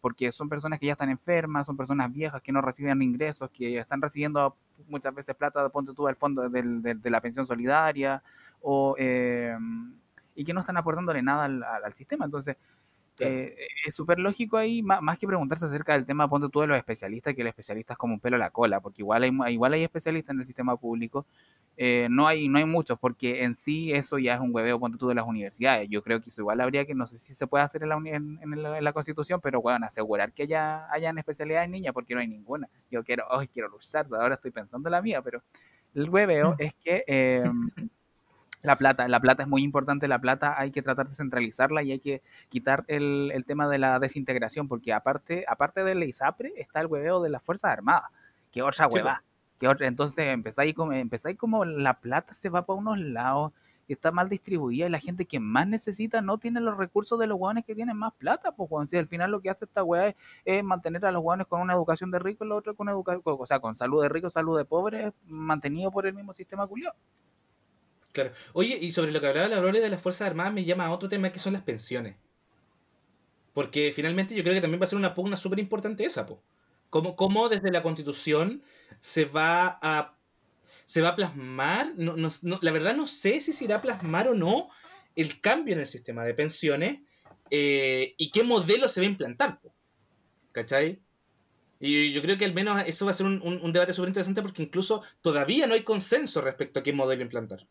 porque 0.00 0.32
son 0.32 0.48
personas 0.48 0.80
que 0.80 0.86
ya 0.86 0.92
están 0.92 1.08
enfermas, 1.08 1.66
son 1.66 1.76
personas 1.76 2.12
viejas 2.12 2.42
que 2.42 2.50
no 2.50 2.60
reciben 2.62 3.00
ingresos, 3.00 3.48
que 3.50 3.78
están 3.78 4.02
recibiendo 4.02 4.56
muchas 4.88 5.14
veces 5.14 5.36
plata, 5.36 5.68
ponte 5.68 5.92
tú, 5.94 6.06
del 6.06 6.16
fondo 6.16 6.48
de, 6.48 7.10
la 7.10 7.20
pensión 7.20 7.46
solidaria, 7.46 8.24
o, 8.60 8.96
y 10.34 10.44
que 10.44 10.52
no 10.52 10.60
están 10.60 10.76
aportándole 10.76 11.22
nada 11.22 11.44
al, 11.44 11.62
al 11.62 11.94
sistema. 11.94 12.24
Entonces, 12.24 12.56
eh, 13.20 13.54
es 13.86 13.94
súper 13.94 14.18
lógico 14.18 14.56
ahí, 14.56 14.82
más, 14.82 15.18
que 15.18 15.26
preguntarse 15.26 15.64
acerca 15.64 15.92
del 15.92 16.04
tema, 16.04 16.28
ponte 16.28 16.48
tú 16.48 16.60
de 16.60 16.66
los 16.66 16.76
especialistas, 16.76 17.34
que 17.34 17.42
el 17.42 17.46
especialista 17.46 17.92
es 17.94 17.98
como 17.98 18.14
un 18.14 18.20
pelo 18.20 18.36
a 18.36 18.38
la 18.38 18.50
cola, 18.50 18.80
porque 18.80 19.02
igual 19.02 19.22
hay, 19.22 19.52
igual 19.52 19.72
hay 19.72 19.84
especialistas 19.84 20.34
en 20.34 20.40
el 20.40 20.46
sistema 20.46 20.76
público, 20.76 21.24
eh, 21.76 22.08
no, 22.10 22.26
hay, 22.26 22.48
no 22.48 22.58
hay 22.58 22.64
muchos, 22.64 22.98
porque 22.98 23.44
en 23.44 23.54
sí 23.54 23.92
eso 23.92 24.18
ya 24.18 24.34
es 24.34 24.40
un 24.40 24.52
hueveo, 24.52 24.80
ponte 24.80 24.98
tú 24.98 25.08
de 25.08 25.14
las 25.14 25.26
universidades. 25.26 25.88
Yo 25.88 26.02
creo 26.02 26.20
que 26.20 26.30
eso 26.30 26.42
igual 26.42 26.60
habría 26.60 26.84
que, 26.84 26.94
no 26.94 27.06
sé 27.06 27.18
si 27.18 27.34
se 27.34 27.46
puede 27.46 27.62
hacer 27.64 27.82
en 27.84 27.88
la, 27.90 27.96
en, 27.96 28.84
la 28.84 28.92
Constitución, 28.92 29.40
pero 29.40 29.60
bueno, 29.60 29.86
asegurar 29.86 30.32
que 30.32 30.44
haya 30.44 30.90
hayan 30.92 31.16
especialidades 31.18 31.70
niñas, 31.70 31.94
porque 31.94 32.14
no 32.14 32.20
hay 32.20 32.28
ninguna. 32.28 32.68
Yo 32.90 33.04
quiero, 33.04 33.26
hoy 33.30 33.48
quiero 33.48 33.68
luchar, 33.68 34.06
ahora 34.12 34.34
estoy 34.34 34.50
pensando 34.50 34.88
en 34.88 34.92
la 34.92 35.02
mía, 35.02 35.22
pero 35.22 35.42
el 35.94 36.08
hueveo 36.08 36.52
mm. 36.52 36.56
es 36.58 36.74
que... 36.74 37.04
Em, 37.06 37.70
la 38.64 38.76
plata, 38.76 39.06
la 39.08 39.20
plata 39.20 39.42
es 39.42 39.48
muy 39.48 39.62
importante, 39.62 40.08
la 40.08 40.18
plata 40.18 40.58
hay 40.58 40.70
que 40.70 40.82
tratar 40.82 41.08
de 41.08 41.14
centralizarla 41.14 41.82
y 41.82 41.92
hay 41.92 42.00
que 42.00 42.22
quitar 42.48 42.84
el, 42.88 43.30
el 43.34 43.44
tema 43.44 43.68
de 43.68 43.78
la 43.78 43.98
desintegración, 43.98 44.68
porque 44.68 44.92
aparte, 44.92 45.44
aparte 45.46 45.84
del 45.84 46.02
ISAPRE 46.02 46.54
está 46.56 46.80
el 46.80 46.86
hueveo 46.86 47.22
de 47.22 47.28
las 47.28 47.42
Fuerzas 47.42 47.70
Armadas, 47.70 48.10
que 48.50 48.62
otra 48.62 48.86
hueva. 48.88 49.22
Que 49.58 49.68
otra, 49.68 49.86
entonces 49.86 50.26
empezáis 50.26 50.74
como, 50.74 50.92
empezáis 50.92 51.36
como 51.36 51.64
la 51.64 52.00
plata 52.00 52.34
se 52.34 52.48
va 52.48 52.64
para 52.64 52.78
unos 52.78 52.98
lados 52.98 53.52
y 53.86 53.92
está 53.92 54.10
mal 54.10 54.28
distribuida 54.28 54.86
y 54.86 54.90
la 54.90 54.98
gente 54.98 55.26
que 55.26 55.40
más 55.40 55.68
necesita 55.68 56.22
no 56.22 56.38
tiene 56.38 56.60
los 56.60 56.76
recursos 56.76 57.18
de 57.18 57.26
los 57.26 57.38
hueones 57.38 57.64
que 57.64 57.74
tienen 57.74 57.96
más 57.96 58.14
plata, 58.14 58.52
pues 58.52 58.88
si 58.88 58.96
al 58.96 59.08
final 59.08 59.30
lo 59.30 59.40
que 59.40 59.50
hace 59.50 59.66
esta 59.66 59.84
hueá 59.84 60.14
es, 60.44 60.64
mantener 60.64 61.04
a 61.04 61.12
los 61.12 61.22
hueones 61.22 61.46
con 61.46 61.60
una 61.60 61.74
educación 61.74 62.10
de 62.10 62.18
rico 62.18 62.44
y 62.44 62.48
lo 62.48 62.56
otro 62.56 62.74
con 62.74 62.88
educación, 62.88 63.22
o 63.24 63.46
sea, 63.46 63.60
con 63.60 63.76
salud 63.76 64.02
de 64.02 64.08
rico, 64.08 64.30
salud 64.30 64.56
de 64.56 64.64
pobre, 64.64 65.12
mantenido 65.26 65.90
por 65.90 66.06
el 66.06 66.14
mismo 66.14 66.32
sistema 66.32 66.66
culiado. 66.66 66.94
Claro. 68.14 68.30
Oye, 68.52 68.78
y 68.80 68.92
sobre 68.92 69.10
lo 69.10 69.20
que 69.20 69.26
hablaba 69.26 69.48
la 69.48 69.60
Lore 69.60 69.80
de 69.80 69.88
las 69.90 70.00
Fuerzas 70.00 70.28
Armadas, 70.28 70.52
me 70.54 70.64
llama 70.64 70.86
a 70.86 70.92
otro 70.92 71.08
tema 71.08 71.32
que 71.32 71.40
son 71.40 71.52
las 71.52 71.62
pensiones. 71.62 72.14
Porque 73.52 73.92
finalmente 73.92 74.36
yo 74.36 74.44
creo 74.44 74.54
que 74.54 74.60
también 74.60 74.80
va 74.80 74.84
a 74.84 74.86
ser 74.86 74.98
una 74.98 75.14
pugna 75.14 75.36
súper 75.36 75.58
importante 75.58 76.04
esa, 76.04 76.24
po. 76.24 76.40
¿Cómo, 76.90 77.16
¿Cómo, 77.16 77.48
desde 77.48 77.72
la 77.72 77.82
Constitución 77.82 78.62
se 79.00 79.24
va 79.24 79.80
a 79.82 80.14
se 80.84 81.00
va 81.00 81.08
a 81.08 81.16
plasmar? 81.16 81.92
No, 81.96 82.14
no, 82.16 82.58
la 82.62 82.70
verdad 82.70 82.94
no 82.94 83.08
sé 83.08 83.40
si 83.40 83.52
se 83.52 83.64
irá 83.64 83.76
a 83.76 83.82
plasmar 83.82 84.28
o 84.28 84.34
no 84.34 84.70
el 85.16 85.40
cambio 85.40 85.74
en 85.74 85.80
el 85.80 85.86
sistema 85.86 86.22
de 86.22 86.34
pensiones 86.34 87.00
eh, 87.50 88.14
y 88.16 88.30
qué 88.30 88.44
modelo 88.44 88.86
se 88.88 89.00
va 89.00 89.06
a 89.06 89.10
implantar, 89.10 89.60
po. 89.60 89.74
¿cachai? 90.52 91.00
Y 91.80 92.12
yo 92.12 92.22
creo 92.22 92.38
que 92.38 92.44
al 92.44 92.54
menos 92.54 92.80
eso 92.86 93.06
va 93.06 93.10
a 93.10 93.14
ser 93.14 93.26
un, 93.26 93.42
un 93.42 93.72
debate 93.72 93.92
súper 93.92 94.10
interesante 94.10 94.42
porque 94.42 94.62
incluso 94.62 95.02
todavía 95.20 95.66
no 95.66 95.74
hay 95.74 95.82
consenso 95.82 96.40
respecto 96.40 96.78
a 96.78 96.82
qué 96.84 96.92
modelo 96.92 97.22
implantar 97.22 97.66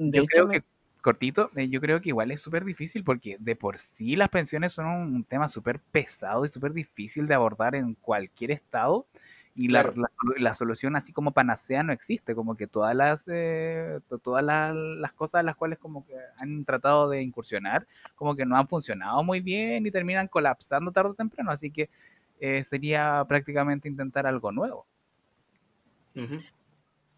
yo 0.00 0.24
creo 0.24 0.48
que, 0.48 0.62
cortito, 1.02 1.50
eh, 1.56 1.68
yo 1.68 1.80
creo 1.80 2.00
que 2.00 2.08
igual 2.08 2.30
es 2.30 2.40
súper 2.40 2.64
difícil 2.64 3.04
porque 3.04 3.36
de 3.38 3.54
por 3.54 3.78
sí 3.78 4.16
las 4.16 4.28
pensiones 4.28 4.72
son 4.72 4.86
un, 4.86 5.24
tema 5.24 5.48
súper 5.48 5.78
pesado 5.78 6.44
y 6.44 6.48
súper 6.48 6.72
difícil 6.72 7.26
de 7.26 7.34
abordar 7.34 7.74
en 7.74 7.94
cualquier 7.94 8.52
estado. 8.52 9.06
Y 9.54 9.68
la, 9.68 9.92
la, 10.38 10.54
solución 10.54 10.94
así 10.94 11.12
como 11.12 11.32
panacea 11.32 11.82
no 11.82 11.92
existe, 11.92 12.36
como 12.36 12.56
que 12.56 12.68
todas 12.68 12.94
las 12.94 13.28
eh, 13.30 13.98
todas 14.22 14.44
las, 14.44 15.12
cosas 15.12 15.44
las 15.44 15.56
cuales 15.56 15.78
como 15.78 16.06
que 16.06 16.14
han 16.38 16.64
tratado 16.64 17.10
de 17.10 17.20
incursionar, 17.20 17.86
como 18.14 18.36
que 18.36 18.46
no 18.46 18.56
han 18.56 18.68
funcionado 18.68 19.22
muy 19.24 19.40
bien 19.40 19.84
y 19.84 19.90
terminan 19.90 20.28
colapsando 20.28 20.92
tarde 20.92 21.10
o 21.10 21.14
temprano, 21.14 21.50
así 21.50 21.70
que 21.70 21.90
eh, 22.38 22.62
sería 22.62 23.24
prácticamente 23.28 23.88
intentar 23.88 24.26
algo 24.26 24.52
nuevo. 24.52 24.86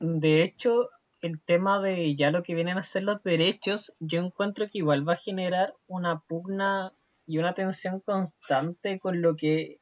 De 0.00 0.42
hecho, 0.42 0.88
el 1.22 1.40
tema 1.40 1.80
de 1.80 2.14
ya 2.16 2.30
lo 2.30 2.42
que 2.42 2.54
vienen 2.54 2.78
a 2.78 2.82
ser 2.82 3.04
los 3.04 3.22
derechos, 3.22 3.94
yo 4.00 4.20
encuentro 4.20 4.68
que 4.68 4.78
igual 4.78 5.08
va 5.08 5.14
a 5.14 5.16
generar 5.16 5.74
una 5.86 6.20
pugna 6.20 6.92
y 7.26 7.38
una 7.38 7.54
tensión 7.54 8.00
constante 8.00 8.98
con 8.98 9.22
lo 9.22 9.36
que 9.36 9.78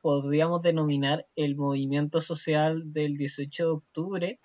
podríamos 0.00 0.62
denominar 0.62 1.26
el 1.34 1.56
movimiento 1.56 2.20
social 2.20 2.92
del 2.92 3.16
18 3.16 3.64
de 3.64 3.70
octubre 3.70 4.38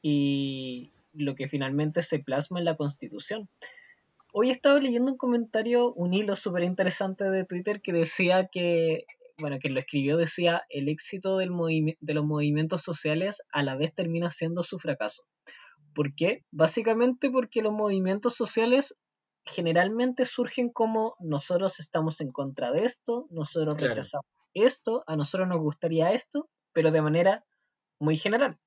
y 0.00 0.90
lo 1.12 1.34
que 1.34 1.48
finalmente 1.48 2.02
se 2.02 2.18
plasma 2.18 2.58
en 2.58 2.64
la 2.64 2.76
Constitución. 2.76 3.48
Hoy 4.32 4.48
he 4.48 4.52
estado 4.52 4.80
leyendo 4.80 5.12
un 5.12 5.18
comentario, 5.18 5.92
un 5.92 6.14
hilo 6.14 6.34
súper 6.34 6.64
interesante 6.64 7.24
de 7.24 7.44
Twitter 7.44 7.82
que 7.82 7.92
decía 7.92 8.48
que, 8.50 9.04
bueno, 9.38 9.58
que 9.60 9.68
lo 9.68 9.78
escribió, 9.78 10.16
decía, 10.16 10.64
el 10.70 10.88
éxito 10.88 11.36
del 11.36 11.50
de 12.00 12.14
los 12.14 12.24
movimientos 12.24 12.82
sociales 12.82 13.42
a 13.52 13.62
la 13.62 13.76
vez 13.76 13.94
termina 13.94 14.30
siendo 14.30 14.62
su 14.62 14.78
fracaso. 14.78 15.24
¿Por 15.94 16.14
qué? 16.14 16.44
Básicamente 16.50 17.30
porque 17.30 17.62
los 17.62 17.72
movimientos 17.72 18.34
sociales 18.34 18.96
generalmente 19.44 20.24
surgen 20.26 20.70
como 20.70 21.16
nosotros 21.20 21.78
estamos 21.78 22.20
en 22.20 22.32
contra 22.32 22.72
de 22.72 22.84
esto, 22.84 23.26
nosotros 23.30 23.80
rechazamos 23.80 24.26
esto, 24.54 25.04
a 25.06 25.16
nosotros 25.16 25.48
nos 25.48 25.60
gustaría 25.60 26.10
esto, 26.12 26.48
pero 26.72 26.90
de 26.90 27.02
manera 27.02 27.44
muy 27.98 28.16
general. 28.16 28.58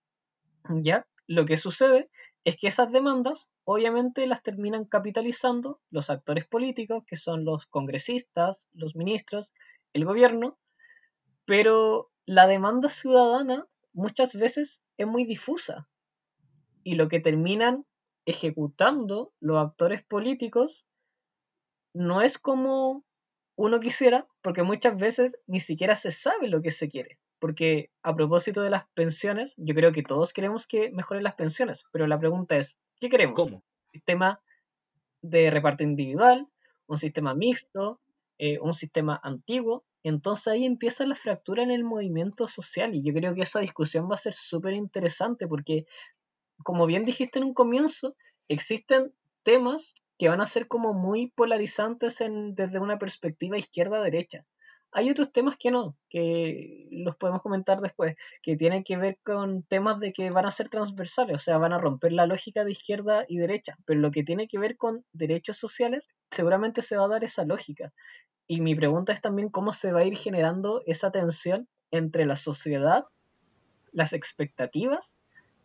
¿Ya? 0.69 1.07
Lo 1.27 1.45
que 1.45 1.57
sucede 1.57 2.09
es 2.43 2.57
que 2.57 2.67
esas 2.67 2.91
demandas 2.91 3.47
obviamente 3.65 4.27
las 4.27 4.43
terminan 4.43 4.85
capitalizando 4.85 5.81
los 5.89 6.09
actores 6.09 6.47
políticos, 6.47 7.03
que 7.07 7.17
son 7.17 7.43
los 7.43 7.65
congresistas, 7.67 8.67
los 8.73 8.95
ministros, 8.95 9.53
el 9.93 10.05
gobierno, 10.05 10.57
pero 11.45 12.09
la 12.25 12.47
demanda 12.47 12.89
ciudadana 12.89 13.65
muchas 13.93 14.35
veces 14.35 14.81
es 14.97 15.07
muy 15.07 15.25
difusa 15.25 15.87
y 16.87 16.95
lo 16.95 17.09
que 17.09 17.19
terminan 17.19 17.85
ejecutando 18.25 19.33
los 19.41 19.57
actores 19.57 20.05
políticos 20.05 20.87
no 21.93 22.21
es 22.21 22.37
como 22.37 23.03
uno 23.57 23.81
quisiera, 23.81 24.25
porque 24.41 24.63
muchas 24.63 24.97
veces 24.97 25.37
ni 25.47 25.59
siquiera 25.59 25.97
se 25.97 26.11
sabe 26.11 26.47
lo 26.47 26.61
que 26.61 26.71
se 26.71 26.87
quiere. 26.87 27.19
Porque 27.39 27.89
a 28.03 28.15
propósito 28.15 28.61
de 28.61 28.69
las 28.69 28.87
pensiones, 28.93 29.53
yo 29.57 29.75
creo 29.75 29.91
que 29.91 30.01
todos 30.01 30.31
queremos 30.31 30.65
que 30.65 30.89
mejoren 30.91 31.23
las 31.23 31.35
pensiones, 31.35 31.83
pero 31.91 32.07
la 32.07 32.19
pregunta 32.19 32.55
es, 32.55 32.79
¿qué 33.01 33.09
queremos? 33.09 33.35
¿Cómo? 33.35 33.65
¿Sistema 33.91 34.39
de 35.21 35.49
reparto 35.49 35.83
individual? 35.83 36.47
¿Un 36.85 36.97
sistema 36.97 37.33
mixto? 37.33 37.99
Eh, 38.37 38.59
¿Un 38.59 38.73
sistema 38.73 39.19
antiguo? 39.21 39.83
Entonces 40.03 40.47
ahí 40.47 40.63
empieza 40.63 41.05
la 41.05 41.15
fractura 41.15 41.63
en 41.63 41.71
el 41.71 41.83
movimiento 41.83 42.47
social 42.47 42.95
y 42.95 43.03
yo 43.03 43.13
creo 43.13 43.35
que 43.35 43.41
esa 43.41 43.59
discusión 43.59 44.09
va 44.09 44.15
a 44.15 44.19
ser 44.19 44.33
súper 44.33 44.73
interesante 44.73 45.49
porque 45.49 45.85
como 46.63 46.85
bien 46.85 47.05
dijiste 47.05 47.39
en 47.39 47.45
un 47.45 47.53
comienzo, 47.53 48.15
existen 48.47 49.13
temas 49.43 49.95
que 50.17 50.29
van 50.29 50.41
a 50.41 50.47
ser 50.47 50.67
como 50.67 50.93
muy 50.93 51.31
polarizantes 51.31 52.17
desde 52.19 52.79
una 52.79 52.97
perspectiva 52.97 53.57
izquierda-derecha. 53.57 54.45
Hay 54.91 55.09
otros 55.09 55.31
temas 55.31 55.57
que 55.59 55.69
no, 55.69 55.95
que 56.09 56.87
los 56.91 57.15
podemos 57.17 57.41
comentar 57.41 57.81
después, 57.81 58.15
que 58.41 58.55
tienen 58.55 58.83
que 58.83 58.97
ver 58.97 59.19
con 59.23 59.63
temas 59.63 59.99
de 59.99 60.13
que 60.13 60.31
van 60.31 60.45
a 60.45 60.51
ser 60.51 60.69
transversales, 60.69 61.35
o 61.35 61.39
sea, 61.39 61.57
van 61.57 61.73
a 61.73 61.77
romper 61.77 62.13
la 62.13 62.25
lógica 62.25 62.63
de 62.63 62.71
izquierda 62.71 63.25
y 63.27 63.37
derecha, 63.37 63.77
pero 63.85 63.99
lo 63.99 64.11
que 64.11 64.23
tiene 64.23 64.47
que 64.47 64.57
ver 64.57 64.77
con 64.77 65.05
derechos 65.11 65.57
sociales, 65.57 66.07
seguramente 66.31 66.81
se 66.81 66.97
va 66.97 67.05
a 67.05 67.09
dar 67.09 67.23
esa 67.23 67.43
lógica. 67.43 67.93
Y 68.47 68.61
mi 68.61 68.75
pregunta 68.75 69.11
es 69.11 69.21
también 69.21 69.49
cómo 69.49 69.73
se 69.73 69.91
va 69.91 69.99
a 69.99 70.05
ir 70.05 70.17
generando 70.17 70.81
esa 70.85 71.11
tensión 71.11 71.67
entre 71.91 72.25
la 72.25 72.37
sociedad, 72.37 73.05
las 73.91 74.13
expectativas 74.13 75.16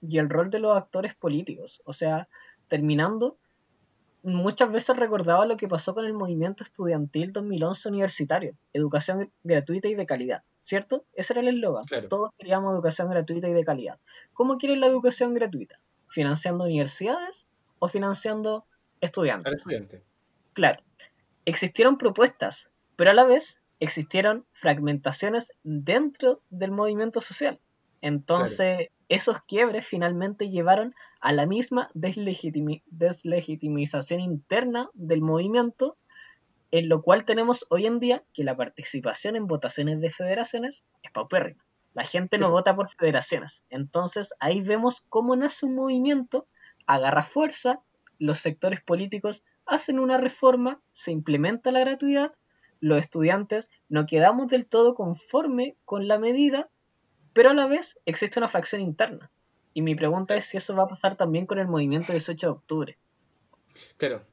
y 0.03 0.19
el 0.19 0.29
rol 0.29 0.51
de 0.51 0.59
los 0.59 0.77
actores 0.77 1.15
políticos. 1.15 1.81
O 1.85 1.93
sea, 1.93 2.29
terminando, 2.69 3.39
muchas 4.23 4.71
veces 4.71 4.97
recordaba 4.97 5.47
lo 5.47 5.57
que 5.57 5.69
pasó 5.69 5.95
con 5.95 6.05
el 6.05 6.13
movimiento 6.13 6.65
estudiantil 6.65 7.33
2011 7.33 7.89
universitario, 7.89 8.57
educación 8.73 9.33
gratuita 9.45 9.89
y 9.89 9.95
de 9.95 10.07
calidad, 10.07 10.43
¿cierto? 10.61 11.05
Ese 11.15 11.33
era 11.33 11.41
el 11.41 11.49
eslogan. 11.49 11.85
Todos 12.09 12.31
queríamos 12.39 12.75
educación 12.75 13.09
gratuita 13.11 13.49
y 13.49 13.53
de 13.53 13.65
calidad. 13.65 13.99
¿Cómo 14.33 14.59
quieren 14.59 14.81
la 14.81 14.89
educación 14.89 15.35
gratuita? 15.35 15.79
¿Financiando 16.09 16.65
universidades 16.65 17.47
o 17.79 17.89
financiando 17.89 18.67
estudiantes? 19.01 19.55
estudiante. 19.55 20.03
Claro. 20.53 20.83
Existieron 21.45 21.99
propuestas, 21.99 22.71
pero 22.97 23.11
a 23.11 23.15
la 23.15 23.25
vez 23.25 23.61
existieron 23.81 24.45
fragmentaciones 24.53 25.53
dentro 25.65 26.41
del 26.51 26.71
movimiento 26.71 27.21
social. 27.21 27.59
Entonces, 28.01 28.91
esos 29.15 29.41
quiebres 29.43 29.87
finalmente 29.87 30.51
llevaron 30.51 30.95
a 31.21 31.33
la 31.33 31.47
misma 31.47 31.91
deslegitimización 31.95 34.21
interna 34.21 34.91
del 34.95 35.21
movimiento, 35.21 35.97
en 36.71 36.89
lo 36.89 37.03
cual 37.03 37.25
tenemos 37.25 37.67
hoy 37.69 37.87
en 37.87 38.01
día 38.01 38.25
que 38.33 38.45
la 38.45 38.57
participación 38.57 39.37
en 39.37 39.47
votaciones 39.47 40.01
de 40.01 40.11
federaciones 40.11 40.83
es 41.03 41.11
paupérrima. 41.13 41.63
La 41.95 42.05
gente 42.05 42.39
no 42.39 42.47
Sí. 42.47 42.53
vota 42.53 42.75
por 42.75 42.89
federaciones. 42.91 43.65
Entonces 43.69 44.33
ahí 44.41 44.63
vemos 44.63 45.03
cómo 45.11 45.37
nace 45.37 45.67
un 45.67 45.75
movimiento, 45.75 46.47
agarra 46.87 47.23
fuerza, 47.23 47.81
los 48.19 48.39
sectores 48.39 48.81
políticos 48.81 49.45
hacen 49.67 49.99
una 49.99 50.17
reforma, 50.17 50.81
se 50.93 51.13
implementa 51.13 51.71
la 51.71 51.81
gratuidad, 51.81 52.33
los 52.81 52.99
estudiantes 52.99 53.69
no 53.89 54.07
quedamos 54.07 54.49
del 54.49 54.67
todo 54.67 54.95
conforme 54.95 55.77
con 55.85 56.09
la 56.09 56.19
medida, 56.19 56.71
pero 57.33 57.51
a 57.51 57.55
la 57.55 57.67
vez 57.67 57.99
existe 58.07 58.39
una 58.39 58.49
fracción 58.49 58.81
interna. 58.81 59.31
Y 59.75 59.83
mi 59.83 59.95
pregunta 59.95 60.37
es 60.37 60.47
si 60.47 60.57
eso 60.57 60.77
va 60.77 60.85
a 60.85 60.89
pasar 60.89 61.17
también 61.17 61.47
con 61.47 61.59
el 61.59 61.67
movimiento 61.67 62.13
18 62.13 62.47
de 62.47 62.53
octubre. 62.53 62.99
Claro. 63.97 64.27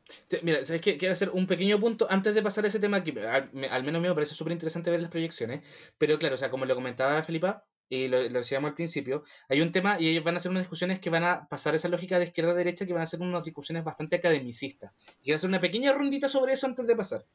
Mira, 0.44 0.64
¿sabes 0.66 0.82
qué? 0.82 0.98
Quiero 0.98 1.14
hacer 1.14 1.30
un 1.30 1.48
pequeño 1.48 1.80
punto 1.80 2.08
antes 2.10 2.36
de 2.36 2.42
pasar 2.42 2.66
a 2.66 2.68
ese 2.68 2.80
tema 2.80 3.04
que 3.04 3.12
al, 3.22 3.50
al 3.72 3.84
menos 3.84 4.00
a 4.00 4.02
mí 4.02 4.08
me 4.08 4.14
parece 4.14 4.36
súper 4.36 4.54
interesante 4.54 4.92
ver 4.92 5.02
las 5.02 5.12
proyecciones. 5.12 5.62
Pero 5.98 6.20
claro, 6.20 6.36
o 6.36 6.38
sea, 6.38 6.50
como 6.50 6.66
lo 6.66 6.76
comentaba 6.76 7.24
Felipa 7.24 7.64
y 7.88 8.08
lo, 8.08 8.22
lo 8.22 8.40
decíamos 8.40 8.70
al 8.70 8.76
principio, 8.76 9.24
hay 9.48 9.62
un 9.62 9.72
tema 9.72 10.00
y 10.00 10.10
ellos 10.10 10.24
van 10.24 10.36
a 10.36 10.38
hacer 10.38 10.52
unas 10.52 10.64
discusiones 10.64 11.00
que 11.00 11.10
van 11.10 11.24
a 11.24 11.48
pasar 11.48 11.74
esa 11.74 11.88
lógica 11.88 12.20
de 12.20 12.26
izquierda 12.26 12.52
a 12.52 12.56
derecha 12.56 12.86
que 12.86 12.94
van 12.94 13.04
a 13.04 13.08
ser 13.08 13.22
unas 13.22 13.46
discusiones 13.46 13.84
bastante 13.84 14.18
academicistas. 14.18 14.92
Y 15.22 15.26
quiero 15.26 15.38
hacer 15.38 15.50
una 15.50 15.62
pequeña 15.62 15.94
rondita 15.94 16.28
sobre 16.28 16.54
eso 16.54 16.68
antes 16.68 16.86
de 16.86 16.96
pasar. 16.96 17.26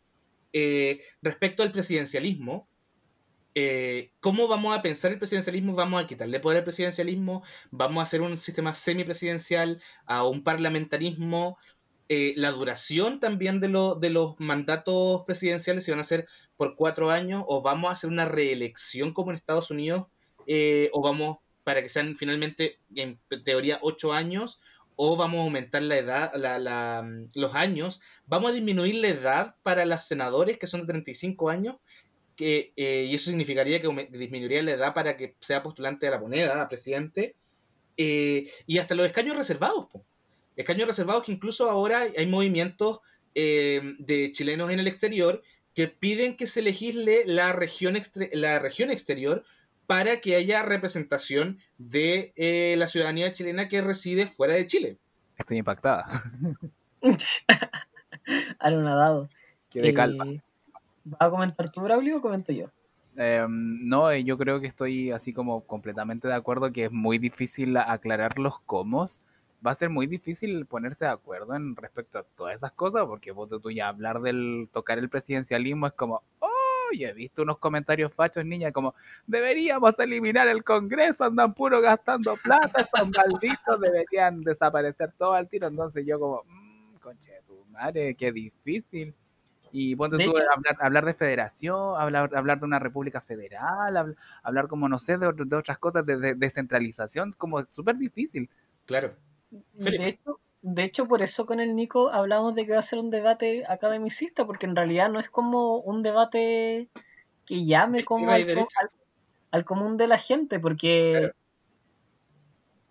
Eh, 0.53 1.01
respecto 1.23 1.63
al 1.63 1.73
presidencialismo, 1.73 2.69
eh, 3.55 4.13
¿cómo 4.21 4.49
vamos 4.49 4.77
a 4.77 4.83
pensar 4.83 5.13
el 5.13 5.19
presidencialismo? 5.19 5.75
¿Vamos 5.75 6.03
a 6.03 6.07
quitarle 6.07 6.41
poder 6.41 6.59
al 6.59 6.65
presidencialismo? 6.65 7.43
¿Vamos 7.71 8.01
a 8.01 8.03
hacer 8.05 8.21
un 8.23 8.37
sistema 8.39 8.75
semipresidencial, 8.75 9.81
a 10.07 10.27
un 10.27 10.43
parlamentarismo? 10.43 11.57
Eh, 12.09 12.35
la 12.37 12.51
duración 12.53 13.19
también 13.21 13.61
de, 13.61 13.69
lo- 13.69 13.95
de 13.95 14.11
los 14.11 14.35
mandatos 14.39 15.23
presidenciales, 15.27 15.85
si 15.85 15.91
van 15.91 16.01
a 16.01 16.05
ser 16.05 16.27
por 16.57 16.77
cuatro 16.77 17.11
años, 17.11 17.43
o 17.47 17.63
vamos 17.63 17.89
a 17.89 17.93
hacer 17.93 18.11
una 18.11 18.27
reelección 18.27 19.13
como 19.15 19.31
en 19.31 19.37
Estados 19.37 19.71
Unidos, 19.71 20.07
eh, 20.47 20.91
o 20.93 21.01
vamos 21.03 21.39
para 21.65 21.83
que 21.83 21.89
sean 21.89 22.15
finalmente, 22.17 22.79
en 22.95 23.19
teoría, 23.45 23.79
ocho 23.81 24.13
años, 24.13 24.61
o 24.97 25.17
vamos 25.17 25.41
a 25.41 25.45
aumentar 25.45 25.83
la 25.83 25.97
edad, 25.97 26.33
la- 26.35 27.09
los 27.35 27.55
años, 27.55 28.01
vamos 28.27 28.51
a 28.51 28.55
disminuir 28.55 28.97
la 28.97 29.09
edad 29.09 29.57
para 29.63 29.87
los 29.87 30.05
senadores 30.05 30.59
que 30.59 30.67
son 30.67 30.83
de 30.83 30.87
35 30.89 31.49
años, 31.49 31.77
que, 32.37 32.73
eh, 32.77 33.07
y 33.09 33.15
eso 33.15 33.31
significaría 33.31 33.81
que 33.81 34.09
disminuiría 34.11 34.63
la 34.63 34.73
edad 34.73 34.95
para 34.95 35.17
que 35.17 35.35
sea 35.41 35.63
postulante 35.63 36.07
a 36.09 36.11
la 36.11 36.19
moneda, 36.19 36.61
a 36.61 36.69
presidente, 36.69 37.35
eh, 37.97 38.49
y 38.67 38.79
hasta 38.79 38.95
los 38.95 39.07
escaños 39.07 39.37
reservados. 39.37 39.87
po. 39.93 40.05
Escaños 40.57 40.87
reservados 40.89 41.25
que 41.25 41.33
incluso 41.33 41.69
ahora 41.71 42.05
hay 42.17 42.27
movimientos 42.27 43.01
eh, 43.35 43.95
de 43.99 44.31
chilenos 44.33 44.71
en 44.71 44.79
el 44.81 44.87
exterior 44.87 45.43
que 45.75 45.89
piden 45.89 46.37
que 46.37 46.47
se 46.47 46.63
legisle 46.63 47.23
la 47.27 47.53
región, 47.53 47.97
extre- 47.97 48.31
la 48.33 48.59
región 48.61 48.91
exterior 48.93 49.45
para 49.87 50.21
que 50.21 50.37
haya 50.37 50.63
representación 50.63 51.59
de 51.79 52.33
eh, 52.37 52.75
la 52.79 52.87
ciudadanía 52.89 53.33
chilena 53.33 53.69
que 53.69 53.83
reside 53.83 54.27
fuera 54.29 54.55
de 54.55 54.67
Chile. 54.67 54.97
Estoy 55.37 55.59
impactada. 55.59 56.23
Anonadado. 58.59 59.29
Quedé 59.71 59.93
calma. 59.95 60.27
¿Vas 61.05 61.21
a 61.21 61.31
comentar 61.31 61.71
tú, 61.71 61.83
Braulio, 61.83 62.17
o 62.17 62.21
comento 62.21 62.53
yo? 62.53 62.71
Eh, 63.17 63.47
no, 63.49 64.13
yo 64.15 64.37
creo 64.39 64.61
que 64.61 64.67
estoy 64.67 65.11
así 65.13 65.33
como 65.33 65.61
completamente 65.65 66.27
de 66.27 66.35
acuerdo 66.35 66.73
que 66.73 66.87
es 66.87 66.93
muy 66.93 67.19
difícil 67.19 67.77
aclarar 67.77 68.39
los 68.39 68.59
cómo. 68.61 69.07
Va 69.65 69.71
a 69.71 69.75
ser 69.75 69.89
muy 69.89 70.07
difícil 70.07 70.67
ponerse 70.67 71.05
de 71.05 71.13
acuerdo 71.13 71.55
en 71.55 71.77
respecto 71.77 72.19
a 72.19 72.23
todas 72.23 72.55
esas 72.55 72.73
cosas, 72.73 73.07
porque 73.07 73.33
vos 73.33 73.49
tú 73.49 73.71
ya 73.71 73.89
hablar 73.89 74.21
del 74.21 74.69
tocar 74.73 74.99
el 74.99 75.09
presidencialismo 75.09 75.87
es 75.87 75.93
como, 75.93 76.23
oh, 76.41 76.49
yo 76.99 77.09
he 77.09 77.13
visto 77.13 77.43
unos 77.43 77.59
comentarios 77.59 78.13
fachos, 78.13 78.45
niña, 78.45 78.73
como, 78.73 78.95
deberíamos 79.27 79.99
eliminar 79.99 80.49
el 80.49 80.65
Congreso, 80.65 81.25
andan 81.25 81.55
puro 81.55 81.81
gastando 81.81 82.35
plata, 82.43 82.89
son 82.95 83.11
malditos, 83.11 83.81
deberían 83.81 84.43
desaparecer 84.43 85.13
todo 85.17 85.33
al 85.35 85.49
tiro. 85.49 85.69
Entonces 85.69 86.05
yo 86.07 86.19
como, 86.19 86.43
mmm, 86.47 86.97
conche 86.97 87.31
tu 87.47 87.65
madre, 87.71 88.15
qué 88.15 88.33
difícil. 88.33 89.15
Y 89.77 89.97
ponte 89.97 90.25
tú 90.25 90.31
hecho- 90.31 90.45
hablar, 90.55 90.77
hablar 90.79 91.05
de 91.05 91.15
federación, 91.15 92.01
hablar, 92.01 92.31
hablar 92.37 92.61
de 92.61 92.65
una 92.65 92.79
república 92.79 93.21
federal, 93.21 93.97
habl- 93.97 94.17
hablar 94.45 94.69
como, 94.69 94.89
no 94.89 95.01
sé, 95.01 95.19
de, 95.19 95.33
de 95.35 95.57
otras 95.57 95.79
cosas, 95.79 96.07
de, 96.07 96.17
de 96.17 96.35
descentralización, 96.37 97.33
como 97.33 97.65
súper 97.67 97.97
difícil. 97.97 98.49
Claro. 98.87 99.15
De 99.73 100.07
hecho, 100.09 100.39
de 100.63 100.85
hecho, 100.85 101.09
por 101.09 101.23
eso 101.23 101.45
con 101.45 101.59
el 101.59 101.75
Nico 101.75 102.09
hablamos 102.11 102.55
de 102.55 102.67
que 102.67 102.73
va 102.73 102.79
a 102.79 102.83
ser 102.83 103.01
un 103.01 103.11
debate 103.11 103.65
academicista, 103.69 104.47
porque 104.47 104.67
en 104.67 104.77
realidad 104.77 105.11
no 105.11 105.19
es 105.19 105.29
como 105.29 105.79
un 105.79 106.05
debate 106.05 106.89
que 107.45 107.65
llame 107.65 108.05
como 108.05 108.31
al, 108.31 108.49
al- 108.49 108.91
al 109.51 109.65
común 109.65 109.97
de 109.97 110.07
la 110.07 110.19
gente, 110.19 110.61
porque 110.61 111.13
Claro. 111.19 111.35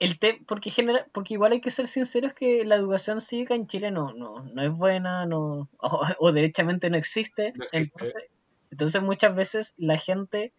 El 0.03 0.19
te, 0.19 0.41
porque 0.47 0.69
genera, 0.69 1.07
porque 1.13 1.33
igual 1.35 1.53
hay 1.53 1.61
que 1.61 1.71
ser 1.71 1.87
sinceros 1.87 2.33
que 2.33 2.63
la 2.65 2.75
educación 2.75 3.21
cívica 3.21 3.55
en 3.55 3.67
Chile 3.67 3.91
no, 3.91 4.13
no, 4.13 4.43
no 4.43 4.61
es 4.61 4.71
buena, 4.71 5.25
no, 5.25 5.69
o, 5.79 6.01
o 6.19 6.31
derechamente 6.31 6.89
no 6.89 6.97
existe. 6.97 7.53
No 7.55 7.63
existe. 7.63 7.91
Entonces, 8.05 8.29
entonces 8.71 9.01
muchas 9.03 9.35
veces 9.35 9.73
la 9.77 9.97
gente, 9.97 10.53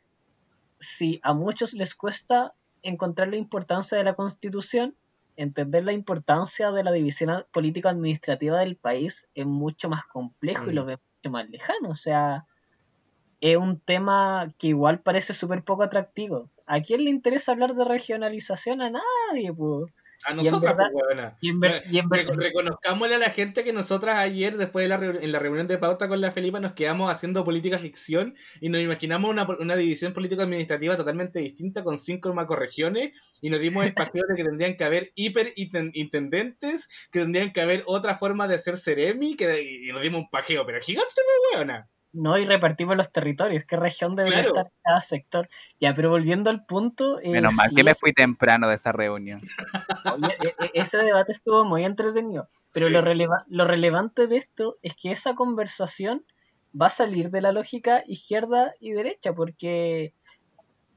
si 0.79 1.21
a 1.23 1.33
muchos 1.35 1.75
les 1.75 1.95
cuesta 1.95 2.55
encontrar 2.83 3.29
la 3.29 3.37
importancia 3.37 3.97
de 3.99 4.05
la 4.05 4.15
constitución, 4.15 4.97
entender 5.37 5.85
la 5.85 5.93
importancia 5.93 6.71
de 6.71 6.85
la 6.85 6.93
división 6.93 7.31
a- 7.31 7.47
político-administrativa 7.53 8.59
del 8.61 8.77
país 8.77 9.27
es 9.35 9.47
mucho 9.47 9.89
más 9.89 10.05
complejo 10.07 10.67
y 10.71 10.73
Mm. 10.73 10.77
lo 10.77 10.85
ve 10.85 10.99
mucho 10.99 11.31
más 11.33 11.49
lejano. 11.51 11.89
O 11.91 11.97
sea, 11.97 12.45
es 13.41 13.57
un 13.57 13.81
tema 13.81 14.53
que 14.59 14.69
igual 14.69 15.01
parece 15.01 15.33
súper 15.33 15.65
poco 15.65 15.83
atractivo. 15.83 16.51
¿A 16.67 16.81
quién 16.81 17.05
le 17.05 17.11
interesa 17.11 17.53
hablar 17.53 17.75
de 17.75 17.85
regionalización? 17.85 18.81
A 18.81 18.91
nadie, 18.91 19.53
pues. 19.53 19.93
A 20.27 20.33
nosotras, 20.33 20.75
pues, 22.09 22.27
reconozcámosle 22.37 23.17
a 23.17 23.19
la 23.19 23.31
gente 23.31 23.63
que 23.63 23.75
nosotras 23.75 24.17
ayer, 24.17 24.57
después 24.57 24.85
de 24.85 24.89
la 24.89 25.05
en 25.05 25.33
la 25.33 25.39
reunión 25.39 25.67
de 25.67 25.77
pauta 25.77 26.09
con 26.09 26.21
la 26.21 26.31
Felipa, 26.31 26.61
nos 26.61 26.73
quedamos 26.73 27.11
haciendo 27.11 27.45
política 27.45 27.79
ficción 27.79 28.35
y 28.61 28.71
nos 28.71 28.81
imaginamos 28.81 29.31
una, 29.31 29.47
una 29.61 29.77
división 29.77 30.15
político-administrativa 30.15 30.97
totalmente 30.97 31.41
distinta 31.41 31.85
con 31.85 31.99
cinco 31.99 32.33
macroregiones 32.33 33.11
y 33.43 33.51
nos 33.51 33.61
dimos 33.61 33.85
el 33.85 33.93
paseo 33.95 34.23
de 34.29 34.37
que 34.37 34.45
tendrían 34.45 34.77
que 34.77 34.85
haber 34.85 35.13
hiperintendentes, 35.15 36.89
que 37.11 37.21
tendrían 37.21 37.53
que 37.53 37.61
haber 37.61 37.83
otra 37.87 38.17
forma 38.17 38.49
de 38.49 38.55
hacer 38.55 38.79
seremi, 38.79 39.37
que, 39.37 39.63
y 39.63 39.93
nos 39.93 40.01
dimos 40.01 40.23
un 40.23 40.31
pajeo, 40.31 40.65
pero 40.65 40.81
gigante, 40.81 41.13
pues, 41.15 41.27
huevona. 41.53 41.91
No, 42.15 42.39
y 42.39 42.47
repartimos 42.47 42.97
los 42.97 43.11
territorios, 43.11 43.65
qué 43.65 43.75
región 43.77 44.15
debería 44.15 44.45
Claro. 44.45 44.57
estar 44.61 44.73
cada 44.85 45.01
sector. 45.01 45.49
Ya, 45.81 45.95
pero 45.95 46.11
volviendo 46.11 46.49
al 46.49 46.65
punto. 46.65 47.19
eh, 47.21 47.29
Menos 47.31 47.55
mal 47.55 47.71
sí, 47.71 47.75
que 47.75 47.83
me 47.85 47.95
fui 47.97 48.13
temprano 48.13 48.69
de 48.69 48.77
esa 48.77 48.93
reunión. 48.93 49.41
oye, 50.15 50.33
e- 50.41 50.65
e- 50.65 50.71
ese 50.75 50.99
debate 50.99 51.33
estuvo 51.33 51.65
muy 51.65 51.85
entretenido. 51.85 52.49
Pero 52.73 52.87
Sí. 52.87 52.93
lo, 52.93 53.03
releva- 53.03 53.45
lo 53.49 53.67
relevante 53.67 54.29
de 54.29 54.37
esto 54.37 54.77
es 54.83 54.95
que 54.95 55.11
esa 55.11 55.35
conversación 55.35 56.25
va 56.81 56.87
a 56.87 56.91
salir 56.91 57.31
de 57.31 57.41
la 57.41 57.51
lógica 57.53 58.05
izquierda 58.07 58.75
y 58.81 58.93
derecha, 58.93 59.33
porque 59.33 60.15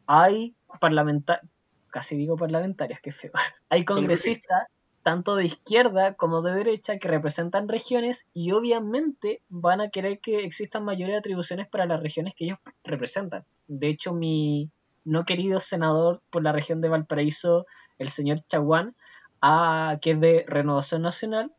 hay 0.06 0.56
parlamentarios, 0.80 1.50
casi 1.90 2.16
digo 2.16 2.38
parlamentarios, 2.38 3.00
que 3.02 3.12
feo. 3.12 3.32
Hay 3.70 3.86
congresistas, 3.86 4.66
tanto 5.08 5.38
de 5.38 5.46
izquierda 5.46 6.16
como 6.16 6.42
de 6.42 6.52
derecha, 6.54 6.98
que 7.00 7.08
representan 7.08 7.70
regiones 7.70 8.26
y 8.34 8.52
obviamente 8.52 9.42
van 9.48 9.80
a 9.80 9.90
querer 9.90 10.20
que 10.20 10.44
existan 10.44 10.84
mayores 10.84 11.18
atribuciones 11.18 11.70
para 11.70 11.86
las 11.86 12.02
regiones 12.04 12.34
que 12.36 12.44
ellos 12.44 12.60
representan. 12.84 13.46
De 13.70 13.88
hecho, 13.88 14.12
mi 14.12 14.70
no 15.06 15.24
querido 15.24 15.62
senador 15.62 16.22
por 16.30 16.44
la 16.44 16.52
región 16.52 16.82
de 16.82 16.90
Valparaíso, 16.90 17.66
el 18.00 18.10
señor 18.10 18.42
Chaguán, 18.50 18.98
ha- 19.42 19.98
que 20.02 20.12
es 20.12 20.20
de 20.20 20.44
Renovación 20.46 21.04
Nacional, 21.04 21.54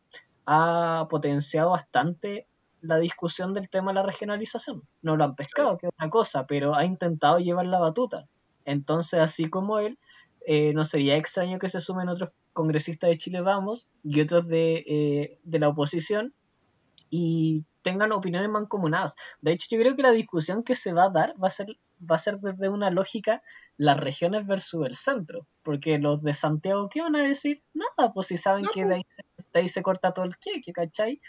ha 0.44 1.06
potenciado 1.08 1.70
bastante 1.70 2.46
la 2.82 2.98
discusión 2.98 3.54
del 3.54 3.70
tema 3.70 3.92
de 3.92 3.94
la 3.94 4.02
regionalización. 4.02 4.82
No 5.00 5.16
lo 5.16 5.24
han 5.24 5.36
pescado, 5.36 5.78
que 5.78 5.86
es 5.86 5.92
una 5.98 6.10
cosa, 6.10 6.46
pero 6.46 6.74
ha 6.74 6.84
intentado 6.84 7.38
llevar 7.38 7.64
la 7.64 7.78
batuta. 7.78 8.26
Entonces, 8.66 9.20
así 9.20 9.48
como 9.48 9.78
él, 9.78 9.98
eh, 10.50 10.72
no 10.72 10.82
sería 10.86 11.16
extraño 11.16 11.58
que 11.58 11.68
se 11.68 11.78
sumen 11.78 12.08
otros 12.08 12.30
congresistas 12.54 13.10
de 13.10 13.18
Chile 13.18 13.42
Vamos 13.42 13.86
y 14.02 14.18
otros 14.22 14.48
de, 14.48 14.82
eh, 14.86 15.38
de 15.44 15.58
la 15.58 15.68
oposición 15.68 16.32
y 17.10 17.66
tengan 17.82 18.12
opiniones 18.12 18.48
mancomunadas. 18.48 19.14
De 19.42 19.52
hecho, 19.52 19.66
yo 19.70 19.78
creo 19.78 19.94
que 19.94 20.00
la 20.00 20.10
discusión 20.10 20.62
que 20.62 20.74
se 20.74 20.94
va 20.94 21.04
a 21.04 21.10
dar 21.10 21.34
va 21.42 21.48
a 21.48 21.50
ser, 21.50 21.66
va 22.00 22.16
a 22.16 22.18
ser 22.18 22.38
desde 22.38 22.70
una 22.70 22.88
lógica 22.90 23.42
las 23.76 24.00
regiones 24.00 24.46
versus 24.46 24.86
el 24.86 24.94
centro. 24.94 25.46
Porque 25.62 25.98
los 25.98 26.22
de 26.22 26.32
Santiago, 26.32 26.88
¿qué 26.88 27.02
van 27.02 27.16
a 27.16 27.22
decir? 27.28 27.62
Nada, 27.74 28.14
pues 28.14 28.28
si 28.28 28.38
saben 28.38 28.62
No, 28.62 28.70
que 28.70 28.86
de 28.86 28.94
ahí, 28.94 29.06
se, 29.06 29.24
de 29.52 29.60
ahí 29.60 29.68
se 29.68 29.82
corta 29.82 30.14
todo 30.14 30.24
el 30.24 30.38
queque, 30.38 30.72
¿cachai? 30.72 31.20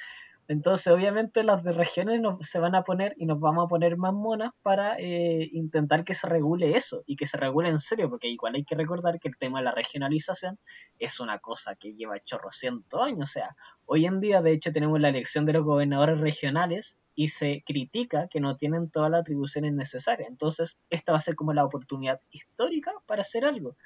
Entonces, 0.50 0.92
obviamente, 0.92 1.44
las 1.44 1.64
de 1.64 1.72
regiones 1.72 2.20
nos, 2.20 2.46
se 2.46 2.60
van 2.60 2.76
a 2.76 2.84
poner 2.84 3.14
y 3.18 3.26
nos 3.26 3.40
vamos 3.40 3.64
a 3.64 3.68
poner 3.70 3.96
más 3.96 4.14
monas 4.14 4.52
para 4.62 4.98
eh, 5.00 5.48
intentar 5.54 6.04
que 6.04 6.16
se 6.16 6.28
regule 6.28 6.76
eso 6.76 7.04
y 7.06 7.16
que 7.16 7.28
se 7.28 7.38
regule 7.38 7.70
en 7.70 7.80
serio, 7.80 8.10
porque 8.10 8.28
igual 8.28 8.56
hay 8.56 8.66
que 8.66 8.76
recordar 8.76 9.20
que 9.20 9.30
el 9.30 9.38
tema 9.38 9.60
de 9.60 9.66
la 9.66 9.72
regionalización 9.72 10.60
es 10.98 11.22
una 11.22 11.40
cosa 11.40 11.76
que 11.76 11.94
lleva 11.94 12.20
chorrocientos 12.20 13.02
años. 13.02 13.30
O 13.30 13.32
sea, 13.32 13.56
Hoy 13.92 14.06
en 14.06 14.20
día, 14.20 14.44
de 14.44 14.52
hecho, 14.52 14.72
tenemos 14.72 15.00
la 15.00 15.10
elección 15.10 15.48
de 15.48 15.54
los 15.54 15.66
gobernadores 15.66 16.20
regionales 16.20 17.00
y 17.16 17.30
se 17.30 17.64
critica 17.66 18.28
que 18.28 18.40
no 18.40 18.56
tienen 18.56 18.92
todas 18.92 19.10
las 19.10 19.22
atribuciones 19.22 19.74
necesarias. 19.74 20.30
Entonces, 20.30 20.78
esta 20.92 21.12
va 21.12 21.18
a 21.18 21.22
ser 21.22 21.34
como 21.34 21.54
la 21.54 21.66
oportunidad 21.66 22.22
histórica 22.30 22.94
para 23.08 23.24
hacer 23.24 23.46
algo 23.46 23.78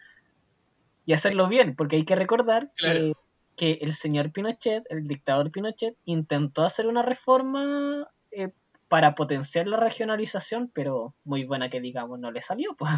y 1.06 1.14
hacerlo 1.14 1.48
bien, 1.48 1.78
porque 1.78 1.96
hay 1.96 2.04
que 2.04 2.16
recordar 2.16 2.74
que, 2.76 3.14
que, 3.56 3.80
el 3.82 3.94
señor 3.94 4.32
Pinochet, 4.32 4.84
el 4.90 5.08
dictador 5.08 5.52
Pinochet, 5.52 5.96
intentó 6.06 6.64
hacer 6.64 6.88
una 6.88 7.02
reforma 7.02 8.08
eh, 8.32 8.52
para 8.88 9.16
potenciar 9.16 9.68
la 9.68 9.78
regionalización, 9.78 10.70
pero 10.74 11.14
muy 11.24 11.46
buena 11.46 11.70
que 11.70 11.82
digamos 11.82 12.20
no 12.20 12.32
le 12.32 12.42
salió. 12.42 12.76
Pues. 12.76 12.92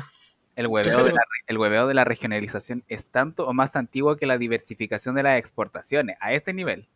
El 0.55 0.67
hueveo, 0.67 1.03
de 1.03 1.11
la, 1.11 1.21
el 1.47 1.57
hueveo 1.57 1.87
de 1.87 1.93
la 1.93 2.05
regionalización 2.05 2.83
es 2.87 3.05
tanto 3.07 3.45
o 3.45 3.53
más 3.53 3.75
antiguo 3.75 4.15
que 4.15 4.25
la 4.25 4.37
diversificación 4.37 5.15
de 5.15 5.23
las 5.23 5.37
exportaciones, 5.37 6.17
a 6.21 6.33
ese 6.33 6.53
nivel. 6.53 6.87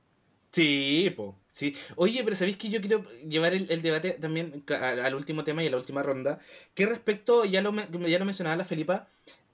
Sí, 0.52 1.14
po, 1.16 1.36
sí. 1.52 1.76
Oye, 1.96 2.24
pero 2.24 2.36
¿sabéis 2.36 2.58
que 2.58 2.70
yo 2.70 2.82
quiero 2.82 3.04
llevar 3.28 3.54
el, 3.54 3.82
debate 3.82 4.12
también 4.12 4.64
al, 4.68 5.14
último 5.14 5.44
tema 5.44 5.64
y 5.64 5.68
a 5.68 5.72
la 5.72 5.78
última 5.78 6.02
ronda? 6.02 6.40
Que 6.74 6.86
respecto, 6.86 7.46
ya 7.46 7.62
lo, 7.62 7.74
ya 7.74 8.20
lo 8.20 8.26
mencionaba 8.26 8.56
la 8.56 8.66
Felipa, 8.66 9.08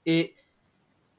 eh, 0.04 0.34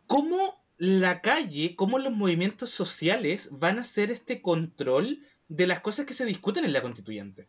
¿cómo 0.08 0.60
la 0.78 1.22
calle, 1.22 1.76
cómo 1.76 2.00
los 2.00 2.14
movimientos 2.14 2.70
sociales 2.70 3.50
van 3.52 3.80
a 3.80 3.82
hacer 3.82 4.12
este 4.12 4.42
control 4.42 5.24
de 5.48 5.68
las 5.68 5.80
cosas 5.80 6.06
que 6.06 6.14
se 6.14 6.26
discuten 6.26 6.66
en 6.66 6.74
la 6.74 6.82
constituyente? 6.82 7.48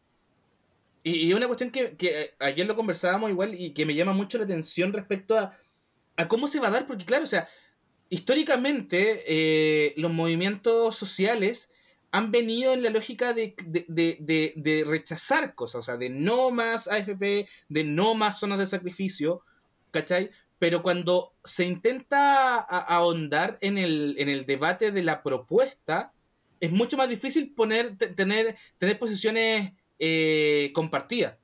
Y, 1.03 1.33
una 1.33 1.47
cuestión 1.47 1.71
que, 1.71 1.97
que, 1.97 2.35
ayer 2.39 2.67
lo 2.67 2.77
conversábamos 2.77 3.31
igual 3.31 3.55
y 3.55 3.71
que 3.71 3.87
me 3.87 3.95
llama 3.95 4.13
mucho 4.13 4.39
la 4.39 4.45
atención 4.45 4.93
respecto 4.93 5.39
a, 5.39 5.57
cómo 6.29 6.49
se 6.49 6.61
va 6.61 6.69
a 6.69 6.73
dar, 6.73 6.87
porque 6.87 7.05
claro, 7.05 7.25
o 7.25 7.29
sea, 7.29 7.49
históricamente 8.11 9.23
eh, 9.27 9.95
los 9.97 10.13
movimientos 10.13 10.97
sociales 10.97 11.71
han 12.11 12.31
venido 12.31 12.73
en 12.73 12.83
la 12.83 12.91
lógica 12.91 13.35
de, 13.35 13.55
de, 13.67 14.85
rechazar 14.87 15.55
cosas, 15.55 15.81
o 15.81 15.83
sea, 15.83 15.97
de 15.97 16.09
no 16.09 16.51
más 16.51 16.89
AFP, 16.89 17.49
de 17.69 17.85
no 17.85 18.15
más 18.15 18.39
zonas 18.39 18.59
de 18.59 18.67
sacrificio, 18.67 19.43
¿cachai? 19.91 20.31
Pero 20.59 20.83
cuando 20.83 21.35
se 21.45 21.65
intenta 21.65 22.57
ahondar 22.59 23.59
en 23.61 23.79
el, 23.79 24.17
en 24.19 24.29
el 24.29 24.45
debate 24.47 24.91
de 24.91 25.03
la 25.03 25.23
propuesta, 25.23 26.13
es 26.61 26.71
mucho 26.73 26.97
más 26.97 27.09
difícil 27.09 27.55
poner, 27.55 27.97
tener, 27.97 28.57
tener 28.79 28.99
posiciones 28.99 29.73
eh, 29.99 30.73
compartidas. 30.75 31.37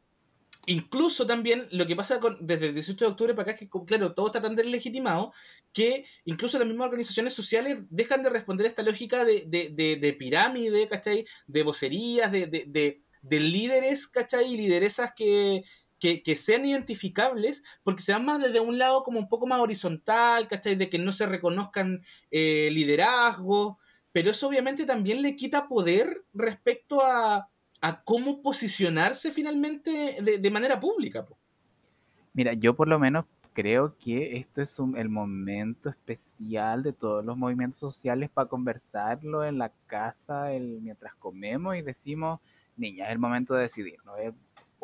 Incluso 0.67 1.27
también 1.27 1.67
lo 1.73 1.87
que 1.87 1.97
pasa 1.97 2.21
con, 2.21 2.39
desde 2.41 2.69
el 2.69 2.75
18 2.75 3.05
de 3.05 3.11
octubre 3.11 3.35
para 3.35 3.43
acá 3.43 3.53
es 3.53 3.59
que, 3.59 3.85
claro, 3.87 4.15
todo 4.15 4.27
está 4.27 4.41
tan 4.41 4.57
deslegitimado 4.57 5.33
que 5.73 6.07
incluso 6.25 6.59
las 6.59 6.67
mismas 6.67 6.87
organizaciones 6.87 7.35
sociales 7.35 7.81
dejan 7.91 8.23
de 8.23 8.31
responder 8.31 8.67
a 8.67 8.69
esta 8.71 8.83
lógica 8.83 9.25
de, 9.25 9.45
de, 9.47 9.97
de, 9.97 10.12
pirámide, 10.15 10.89
¿cachai? 10.89 11.27
De 11.47 11.62
vocerías, 11.62 12.33
de, 12.33 12.47
de, 12.47 13.41
líderes, 13.41 14.07
¿cachai? 14.07 14.57
Lideresas 14.57 15.12
que, 15.15 15.65
que, 15.99 16.37
sean 16.37 16.67
identificables, 16.67 17.65
porque 17.83 18.03
se 18.03 18.13
van 18.13 18.25
más 18.27 18.43
desde 18.43 18.61
un 18.61 18.79
lado 18.79 19.05
como 19.05 19.19
un 19.19 19.29
poco 19.29 19.47
más 19.47 19.61
horizontal, 19.61 20.49
¿cachai? 20.49 20.75
De 20.75 20.91
que 20.91 20.99
no 20.99 21.13
se 21.13 21.27
reconozcan 21.27 22.03
eh, 22.31 22.69
liderazgos, 22.73 23.77
pero 24.13 24.31
eso 24.31 24.49
obviamente 24.49 24.85
también 24.85 25.23
le 25.23 25.35
quita 25.35 25.67
poder 25.67 26.25
respecto 26.33 27.05
a, 27.05 27.49
a 27.85 28.03
cómo 28.03 28.41
posicionarse 28.41 29.31
finalmente 29.31 30.17
de, 30.23 30.51
manera 30.51 30.81
pública. 30.81 31.27
Mira, 32.33 32.55
yo 32.55 32.75
por 32.75 32.89
lo 32.89 32.99
menos 32.99 33.27
creo 33.53 33.99
que 33.99 34.39
esto 34.39 34.63
es 34.63 34.79
el 34.97 35.11
momento 35.11 35.91
especial 35.91 36.83
de 36.83 36.95
todos 36.95 37.23
los 37.23 37.37
movimientos 37.37 37.79
sociales 37.79 38.31
para 38.31 38.49
conversarlo 38.49 39.45
en 39.45 39.59
la 39.59 39.71
casa 39.87 40.53
el, 40.53 40.81
mientras 40.81 41.15
comemos 41.17 41.77
y 41.77 41.83
decimos, 41.83 42.41
niña, 42.79 43.05
es 43.05 43.13
el 43.13 43.19
momento 43.19 43.53
de 43.55 43.63
decidir, 43.65 43.99
¿no? 44.07 44.15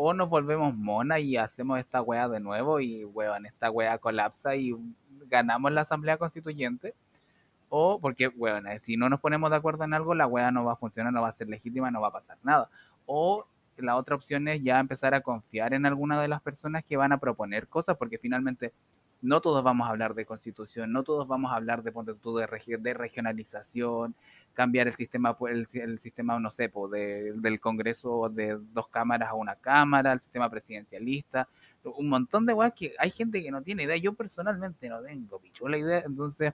O 0.03 0.15
nos 0.15 0.31
volvemos 0.31 0.75
mona 0.75 1.21
y 1.21 1.37
hacemos 1.37 1.79
esta 1.79 2.01
wea 2.01 2.27
de 2.27 2.41
nuevo 2.41 2.81
y, 2.81 3.05
weón, 3.05 3.45
esta 3.45 3.71
wea 3.71 3.99
colapsa 3.99 4.57
y 4.57 4.75
ganamos 5.27 5.73
la 5.73 5.83
asamblea 5.83 6.17
constituyente, 6.17 6.95
o 7.69 8.01
porque, 8.01 8.29
weón, 8.29 8.65
si 8.79 8.97
no 8.97 9.11
nos 9.11 9.21
ponemos 9.21 9.51
de 9.51 9.57
acuerdo 9.57 9.85
en 9.85 9.93
algo, 9.93 10.15
la 10.15 10.27
wea 10.27 10.51
no 10.53 10.65
va 10.65 10.73
a 10.73 10.77
funcionar, 10.77 11.13
no 11.13 11.21
va 11.21 11.29
a 11.29 11.33
ser 11.33 11.51
legítima, 11.51 11.91
no 11.91 12.01
va 12.01 12.09
a 12.09 12.13
pasar 12.13 12.39
nada. 12.43 12.71
O 13.05 13.45
la 13.77 13.97
otra 13.97 14.17
opción 14.17 14.49
es 14.49 14.63
ya 14.63 14.81
empezar 14.81 15.13
a 15.13 15.21
confiar 15.21 15.75
en 15.75 15.85
alguna 15.85 16.21
de 16.23 16.29
las 16.29 16.41
personas 16.41 16.83
que 16.83 16.97
van 16.97 17.13
a 17.13 17.19
proponer 17.19 17.69
cosas, 17.69 17.99
porque 17.99 18.17
finalmente 18.17 18.73
no 19.21 19.43
todos 19.43 19.63
vamos 19.63 19.87
a 19.87 19.91
hablar 19.91 20.15
de 20.15 20.25
constitución, 20.25 20.93
no 20.93 21.03
todos 21.03 21.29
vamos 21.29 21.53
a 21.53 21.57
hablar 21.57 21.83
de, 21.83 21.93
de, 21.93 22.79
de 22.79 22.95
regionalización, 22.95 24.15
cambiar 24.61 24.89
el 24.89 24.95
sistema, 24.95 25.35
el, 25.49 25.67
el 25.73 25.99
sistema 26.01 26.39
no 26.39 26.51
sé, 26.51 26.71
del 27.37 27.61
Congreso 27.61 28.29
de 28.29 28.59
dos 28.75 28.89
cámaras 28.89 29.31
a 29.31 29.35
una 29.35 29.57
cámara, 29.57 30.13
el 30.13 30.21
sistema 30.21 30.51
presidencialista, 30.51 31.49
un 31.83 32.11
montón 32.11 32.45
de 32.45 32.53
cosas 32.53 32.75
que 32.75 32.95
hay 32.99 33.11
gente 33.11 33.43
que 33.43 33.51
no 33.51 33.63
tiene 33.63 33.85
idea. 33.85 33.97
Yo 33.97 34.13
personalmente 34.13 34.91
no 34.91 35.01
tengo 35.01 35.39
picho 35.39 35.67
la 35.67 35.79
idea, 35.79 36.03
entonces 36.05 36.53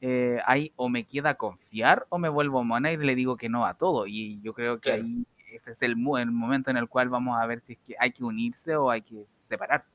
eh, 0.00 0.40
ahí 0.46 0.72
o 0.76 0.88
me 0.88 1.04
queda 1.04 1.34
confiar 1.34 2.06
o 2.08 2.16
me 2.16 2.30
vuelvo 2.30 2.64
mona 2.64 2.90
y 2.90 2.96
le 2.96 3.14
digo 3.14 3.36
que 3.36 3.50
no 3.50 3.66
a 3.66 3.74
todo. 3.74 4.06
Y 4.06 4.40
yo 4.40 4.54
creo 4.54 4.80
que 4.80 4.92
ahí 4.92 5.26
ese 5.52 5.72
es 5.72 5.82
el, 5.82 5.90
el, 5.90 6.30
momento 6.30 6.70
en 6.70 6.78
el 6.78 6.88
cual 6.88 7.10
vamos 7.10 7.38
a 7.38 7.44
ver 7.44 7.60
si 7.60 7.74
es 7.74 7.78
que 7.86 7.96
hay 7.98 8.12
que 8.12 8.24
unirse 8.24 8.76
o 8.76 8.90
hay 8.90 9.02
que 9.02 9.26
separarse. 9.26 9.94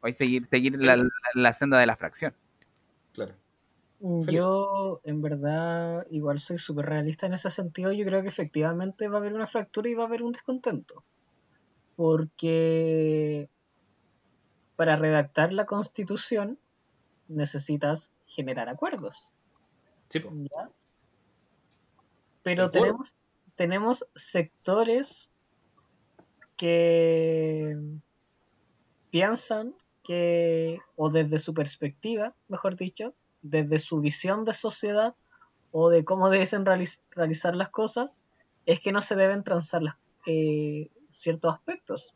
O 0.00 0.06
hay 0.06 0.12
que 0.12 0.18
seguir, 0.18 0.48
seguir 0.48 0.76
la, 0.76 1.08
la, 1.34 1.52
senda 1.52 1.78
de 1.78 1.86
la 1.86 1.94
fracción. 1.94 2.34
Mm, 4.00 4.28
yo, 4.28 5.00
en 5.04 5.22
verdad, 5.22 6.06
igual 6.10 6.38
soy 6.38 6.58
súper 6.58 6.86
realista 6.86 7.26
en 7.26 7.34
ese 7.34 7.50
sentido. 7.50 7.92
Yo 7.92 8.04
creo 8.04 8.22
que 8.22 8.28
efectivamente 8.28 9.08
va 9.08 9.16
a 9.16 9.20
haber 9.20 9.34
una 9.34 9.46
fractura 9.46 9.88
y 9.88 9.94
va 9.94 10.04
a 10.04 10.06
haber 10.06 10.22
un 10.22 10.32
descontento. 10.32 11.02
Porque 11.96 13.48
para 14.76 14.96
redactar 14.96 15.52
la 15.52 15.66
constitución 15.66 16.58
necesitas 17.26 18.12
generar 18.26 18.68
acuerdos. 18.68 19.32
Sí, 20.08 20.22
Pero 22.44 22.70
tenemos, 22.70 23.16
tenemos 23.56 24.06
sectores 24.14 25.32
que 26.56 27.76
piensan 29.10 29.74
que, 30.04 30.78
o 30.96 31.10
desde 31.10 31.38
su 31.40 31.52
perspectiva, 31.54 32.34
mejor 32.46 32.76
dicho, 32.76 33.14
desde 33.50 33.78
su 33.78 34.00
visión 34.00 34.44
de 34.44 34.54
sociedad 34.54 35.14
o 35.70 35.90
de 35.90 36.04
cómo 36.04 36.30
deben 36.30 36.64
realizar 37.10 37.54
las 37.54 37.68
cosas, 37.68 38.18
es 38.66 38.80
que 38.80 38.92
no 38.92 39.02
se 39.02 39.16
deben 39.16 39.44
transar 39.44 39.82
eh, 40.26 40.90
ciertos 41.10 41.54
aspectos. 41.54 42.14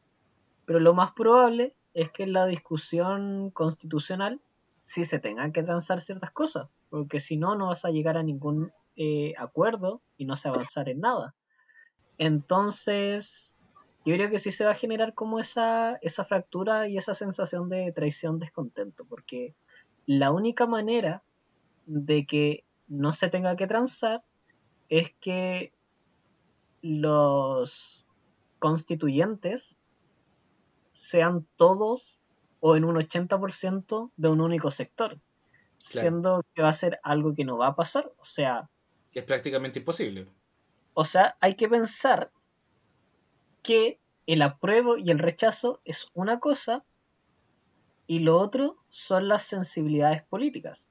Pero 0.65 0.81
lo 0.81 0.95
más 0.95 1.13
probable 1.13 1.75
es 1.95 2.11
que 2.11 2.23
en 2.23 2.33
la 2.33 2.47
discusión 2.47 3.51
constitucional 3.51 4.41
sí 4.81 5.05
se 5.05 5.19
tengan 5.19 5.53
que 5.53 5.63
transar 5.63 6.01
ciertas 6.01 6.31
cosas, 6.31 6.69
porque 6.91 7.21
si 7.21 7.37
no, 7.37 7.55
no 7.55 7.69
vas 7.69 7.85
a 7.85 7.91
llegar 7.91 8.17
a 8.17 8.23
ningún 8.23 8.73
eh, 8.97 9.35
acuerdo 9.39 10.01
y 10.17 10.25
no 10.25 10.37
se 10.37 10.49
avanzar 10.49 10.89
en 10.89 11.01
nada. 11.01 11.35
Entonces, 12.19 13.57
yo 14.05 14.15
creo 14.15 14.31
que 14.31 14.39
sí 14.39 14.51
se 14.51 14.65
va 14.65 14.73
a 14.73 14.75
generar 14.75 15.15
como 15.15 15.39
esa, 15.39 15.97
esa 16.03 16.25
fractura 16.25 16.89
y 16.89 16.99
esa 16.99 17.15
sensación 17.15 17.69
de 17.69 17.93
traición, 17.93 18.39
descontento, 18.39 19.05
porque 19.05 19.55
la 20.07 20.33
única 20.33 20.67
manera 20.67 21.23
de 21.87 22.27
que 22.27 22.65
no 22.89 23.13
se 23.13 23.29
tenga 23.29 23.57
que 23.57 23.67
transar 23.67 24.23
es 24.89 25.15
que 25.21 25.73
los 26.83 28.05
constituyentes 28.59 29.79
sean 30.93 31.47
todos 31.57 32.19
o 32.61 32.77
en 32.77 32.85
un 32.85 32.97
80% 32.97 34.11
de 34.17 34.29
un 34.29 34.41
único 34.41 34.71
sector, 34.71 35.19
siendo 35.79 36.45
que 36.55 36.63
va 36.63 36.69
a 36.69 36.75
ser 36.75 37.01
algo 37.03 37.35
que 37.35 37.45
no 37.45 37.59
va 37.59 37.69
a 37.69 37.77
pasar, 37.77 38.13
o 38.19 38.25
sea... 38.25 38.69
Es 39.13 39.25
prácticamente 39.25 39.81
imposible. 39.81 40.29
O 40.95 41.05
sea, 41.05 41.37
hay 41.41 41.57
que 41.57 41.69
pensar 41.69 42.31
que 43.63 43.99
el 44.27 44.43
apruebo 44.43 44.97
y 44.97 45.11
el 45.11 45.19
rechazo 45.19 45.81
es 45.85 46.09
una 46.15 46.39
cosa 46.39 46.85
y 48.07 48.21
lo 48.21 48.39
otro 48.39 48.77
son 48.89 49.29
las 49.29 49.45
sensibilidades 49.45 50.23
políticas. 50.25 50.89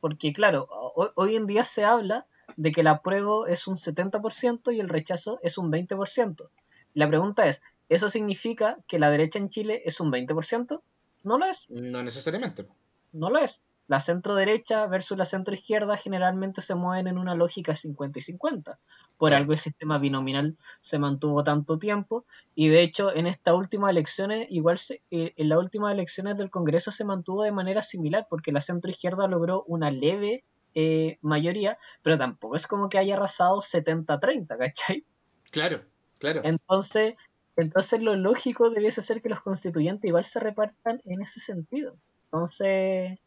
Porque 0.00 0.32
claro, 0.32 0.68
hoy, 1.14 1.36
en 1.36 1.46
día 1.46 1.64
se 1.64 1.84
habla 1.84 2.26
de 2.56 2.72
que 2.72 2.82
el 2.82 2.88
apruebo 2.88 3.46
es 3.46 3.66
un 3.66 3.76
70% 3.76 4.74
y 4.74 4.80
el 4.80 4.88
rechazo 4.88 5.38
es 5.42 5.56
un 5.56 5.72
20%. 5.72 6.48
La 6.94 7.08
pregunta 7.08 7.46
es, 7.46 7.62
¿eso 7.88 8.10
significa 8.10 8.78
que 8.86 8.98
la 8.98 9.10
derecha 9.10 9.38
en 9.38 9.50
Chile 9.50 9.82
es 9.84 10.00
un 10.00 10.12
20%? 10.12 10.80
No 11.22 11.38
lo 11.38 11.46
es. 11.46 11.64
No 11.70 12.02
necesariamente. 12.02 12.66
No 13.12 13.30
lo 13.30 13.38
es. 13.38 13.62
La 13.86 14.00
centro 14.00 14.34
derecha 14.34 14.86
versus 14.86 15.18
la 15.18 15.24
centro 15.24 15.54
izquierda 15.54 15.96
generalmente 15.96 16.62
se 16.62 16.74
mueven 16.74 17.06
en 17.06 17.18
una 17.18 17.34
lógica 17.34 17.74
50 17.74 18.18
y 18.18 18.22
50. 18.22 18.78
Por 19.18 19.34
algo 19.34 19.52
el 19.52 19.58
sistema 19.58 19.98
binominal 19.98 20.56
se 20.80 20.98
mantuvo 20.98 21.44
tanto 21.44 21.78
tiempo 21.78 22.24
y 22.54 22.68
de 22.68 22.82
hecho 22.82 23.14
en 23.14 23.26
estas 23.26 23.54
últimas 23.54 23.90
elecciones, 23.90 24.46
igual 24.50 24.78
eh, 25.10 25.34
en 25.36 25.48
las 25.48 25.58
últimas 25.58 25.92
elecciones 25.92 26.36
del 26.38 26.50
Congreso 26.50 26.92
se 26.92 27.04
mantuvo 27.04 27.42
de 27.42 27.52
manera 27.52 27.82
similar 27.82 28.26
porque 28.30 28.52
la 28.52 28.60
centro 28.60 28.90
izquierda 28.90 29.28
logró 29.28 29.64
una 29.64 29.90
leve 29.90 30.44
eh, 30.74 31.18
mayoría, 31.20 31.78
pero 32.02 32.18
tampoco 32.18 32.56
es 32.56 32.66
como 32.66 32.88
que 32.88 32.98
haya 32.98 33.14
arrasado 33.14 33.60
70-30, 33.60 34.58
¿cachai? 34.58 35.04
Claro, 35.50 35.82
claro. 36.18 36.40
Entonces, 36.42 37.14
entonces 37.56 38.00
lo 38.02 38.16
lógico 38.16 38.70
debiese 38.70 39.02
ser 39.02 39.22
que 39.22 39.28
los 39.28 39.40
constituyentes 39.42 40.08
igual 40.08 40.26
se 40.26 40.40
repartan 40.40 41.00
en 41.04 41.22
ese 41.22 41.38
sentido. 41.40 41.96
Entonces, 42.24 43.20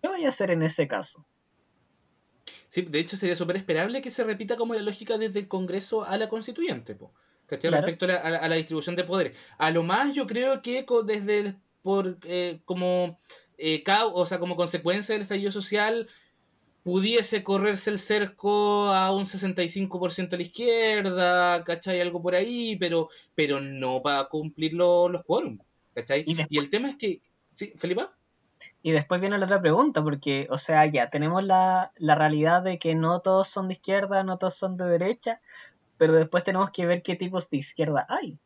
¿qué 0.00 0.08
voy 0.08 0.24
a 0.24 0.30
hacer 0.30 0.50
en 0.50 0.62
ese 0.62 0.86
caso? 0.88 1.24
Sí, 2.68 2.82
de 2.82 3.00
hecho 3.00 3.16
sería 3.16 3.36
súper 3.36 3.56
esperable 3.56 4.00
que 4.00 4.10
se 4.10 4.24
repita 4.24 4.56
como 4.56 4.74
la 4.74 4.82
lógica 4.82 5.18
desde 5.18 5.40
el 5.40 5.48
Congreso 5.48 6.04
a 6.04 6.16
la 6.16 6.28
constituyente, 6.28 6.94
po. 6.94 7.12
Claro. 7.46 7.78
Respecto 7.78 8.04
a 8.04 8.08
la, 8.08 8.38
a 8.38 8.48
la- 8.48 8.54
distribución 8.54 8.94
de 8.94 9.02
poderes. 9.02 9.36
A 9.58 9.72
lo 9.72 9.82
más 9.82 10.14
yo 10.14 10.26
creo 10.26 10.62
que 10.62 10.86
desde 11.04 11.38
el- 11.40 11.56
por 11.82 12.18
eh, 12.24 12.60
como 12.64 13.18
eh, 13.58 13.82
o 14.14 14.24
sea, 14.24 14.38
como 14.38 14.54
consecuencia 14.56 15.14
del 15.14 15.22
estallido 15.22 15.50
social 15.50 16.08
pudiese 16.82 17.42
correrse 17.42 17.90
el 17.90 17.98
cerco 17.98 18.86
a 18.92 19.10
un 19.12 19.26
65% 19.26 20.34
a 20.34 20.38
la 20.38 20.42
izquierda, 20.44 21.64
¿cachai? 21.64 22.00
Algo 22.00 22.22
por 22.22 22.34
ahí, 22.34 22.76
pero, 22.76 23.08
pero 23.34 23.60
no 23.60 24.00
para 24.00 24.24
cumplir 24.28 24.74
lo- 24.74 25.08
los 25.08 25.24
quórum, 25.24 25.58
¿cachai? 25.94 26.24
Y 26.26 26.36
Y 26.48 26.58
el 26.58 26.70
tema 26.70 26.88
es 26.88 26.96
que... 26.96 27.20
¿Sí, 27.52 27.72
Felipa? 27.76 28.16
Y 28.82 28.92
después 28.92 29.20
viene 29.20 29.36
la 29.38 29.44
otra 29.44 29.60
pregunta, 29.60 30.02
porque, 30.02 30.46
o 30.50 30.56
sea, 30.56 30.86
ya 30.86 31.10
tenemos 31.10 31.44
la, 31.44 31.92
la 31.96 32.14
realidad 32.14 32.62
de 32.62 32.78
que 32.78 32.94
no 32.94 33.20
todos 33.20 33.48
son 33.48 33.68
de 33.68 33.74
izquierda, 33.74 34.24
no 34.24 34.38
todos 34.38 34.54
son 34.54 34.76
de 34.78 34.84
derecha, 34.86 35.40
pero 35.98 36.14
después 36.14 36.44
tenemos 36.44 36.70
que 36.70 36.86
ver 36.86 37.02
qué 37.02 37.14
tipos 37.14 37.50
de 37.50 37.58
izquierda 37.58 38.06
hay. 38.08 38.38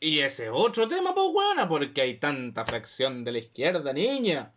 Y 0.00 0.18
ese 0.18 0.46
es 0.46 0.50
otro 0.52 0.88
tema, 0.88 1.14
pues, 1.14 1.32
buena, 1.32 1.68
porque 1.68 2.00
hay 2.00 2.18
tanta 2.18 2.64
fracción 2.64 3.22
de 3.24 3.32
la 3.32 3.38
izquierda, 3.38 3.92
niña. 3.92 4.52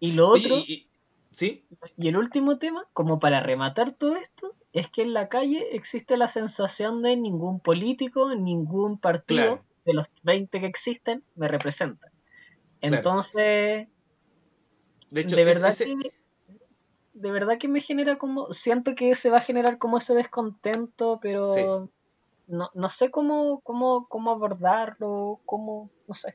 Y 0.00 0.12
lo 0.12 0.28
otro, 0.28 0.58
y- 0.66 0.72
y- 0.72 0.88
¿Sí? 1.30 1.64
y 1.96 2.08
el 2.08 2.16
último 2.16 2.58
tema, 2.58 2.84
como 2.92 3.18
para 3.18 3.40
rematar 3.40 3.92
todo 3.92 4.16
esto, 4.16 4.54
es 4.72 4.88
que 4.88 5.02
en 5.02 5.12
la 5.14 5.28
calle 5.28 5.68
existe 5.76 6.16
la 6.16 6.28
sensación 6.28 7.02
de 7.02 7.16
ningún 7.16 7.60
político, 7.60 8.34
ningún 8.34 8.98
partido 8.98 9.42
Claro. 9.44 9.64
de 9.84 9.94
los 9.94 10.10
20 10.22 10.60
que 10.60 10.66
existen 10.66 11.22
me 11.36 11.48
Claro. 12.88 12.96
Entonces, 12.96 13.88
De 15.10 15.20
hecho, 15.20 15.36
de 15.36 15.42
es- 15.42 15.48
verdad 15.54 15.70
ese- 15.70 15.84
que 15.84 16.12
de 17.14 17.30
verdad 17.30 17.58
que 17.58 17.68
me 17.68 17.80
genera 17.80 18.18
como 18.18 18.52
siento 18.52 18.94
que 18.94 19.14
se 19.14 19.30
va 19.30 19.38
a 19.38 19.42
generar 19.42 19.78
como 19.78 19.98
ese 19.98 20.14
descontento 20.14 21.20
pero 21.22 21.88
no, 22.48 22.70
no 22.74 22.88
sé 22.90 23.10
cómo 23.10 23.60
cómo 23.60 24.08
cómo 24.08 24.32
abordarlo 24.32 25.40
cómo 25.46 25.90
no 26.08 26.14
sé. 26.14 26.34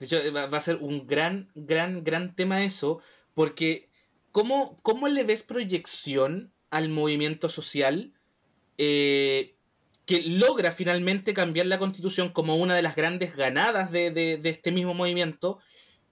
De 0.00 0.06
hecho, 0.06 0.16
va, 0.34 0.46
va 0.46 0.58
a 0.58 0.62
ser 0.62 0.76
un 0.80 1.06
gran, 1.06 1.50
gran, 1.54 2.02
gran 2.02 2.34
tema 2.34 2.64
eso, 2.64 3.00
porque 3.34 3.88
¿cómo, 4.32 4.78
cómo 4.82 5.06
le 5.08 5.22
ves 5.24 5.42
proyección 5.42 6.52
al 6.70 6.88
movimiento 6.88 7.48
social 7.48 8.12
eh, 8.78 9.54
que 10.06 10.22
logra 10.22 10.72
finalmente 10.72 11.34
cambiar 11.34 11.66
la 11.66 11.78
constitución 11.78 12.30
como 12.30 12.56
una 12.56 12.74
de 12.74 12.82
las 12.82 12.96
grandes 12.96 13.36
ganadas 13.36 13.90
de, 13.92 14.10
de- 14.10 14.36
de 14.38 14.50
este 14.50 14.72
mismo 14.72 14.94
movimiento, 14.94 15.58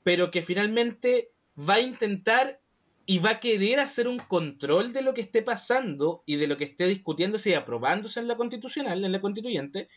pero 0.05 0.31
que 0.31 0.43
finalmente 0.43 1.33
va 1.59 1.75
a 1.75 1.81
intentar 1.81 2.61
y 3.07 3.19
va 3.19 3.31
a 3.31 3.41
querer 3.41 3.81
hacer 3.81 4.07
un 4.07 4.19
control 4.19 4.93
de 4.93 5.03
lo 5.03 5.15
que 5.15 5.23
esté 5.23 5.43
pasando 5.43 6.23
y 6.27 6.37
de 6.37 6.47
lo 6.47 6.57
que 6.57 6.65
esté 6.65 6.87
discutiéndose 6.87 7.51
y 7.51 7.55
aprobándose 7.55 8.21
en 8.21 8.29
la 8.29 8.37
constitucional, 8.37 9.05
en 9.05 9.11
la 9.12 9.21
constituyente, 9.21 9.89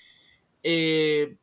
eh, 0.64 1.36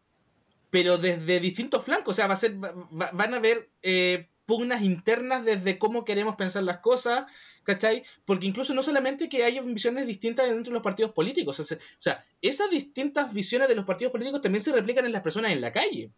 pero 0.70 0.98
desde 0.98 1.40
distintos 1.40 1.84
flancos, 1.84 2.12
o 2.12 2.16
sea, 2.16 2.26
va 2.26 2.34
a 2.34 2.36
ser, 2.36 2.54
va- 2.62 2.72
va- 2.72 3.10
van 3.12 3.34
a 3.34 3.36
haber 3.36 3.70
eh, 3.82 4.29
pugnas 4.50 4.82
internas 4.82 5.44
desde 5.44 5.78
cómo 5.78 6.04
queremos 6.04 6.34
pensar 6.34 6.64
las 6.64 6.78
cosas, 6.80 7.26
¿cachai? 7.62 8.02
Porque 8.24 8.48
incluso 8.48 8.74
no 8.74 8.82
solamente 8.82 9.28
que 9.28 9.44
haya 9.44 9.62
visiones 9.62 10.06
distintas 10.08 10.48
dentro 10.48 10.72
de 10.72 10.74
los 10.74 10.82
partidos 10.82 11.12
políticos, 11.12 11.60
o 11.60 11.64
sea, 11.98 12.24
esas 12.42 12.68
distintas 12.70 13.32
visiones 13.32 13.68
de 13.68 13.76
los 13.76 13.84
partidos 13.84 14.10
políticos 14.12 14.40
también 14.40 14.64
se 14.64 14.72
replican 14.72 15.06
en 15.06 15.12
las 15.12 15.22
personas 15.22 15.52
en 15.52 15.60
la 15.60 15.72
calle, 15.72 16.10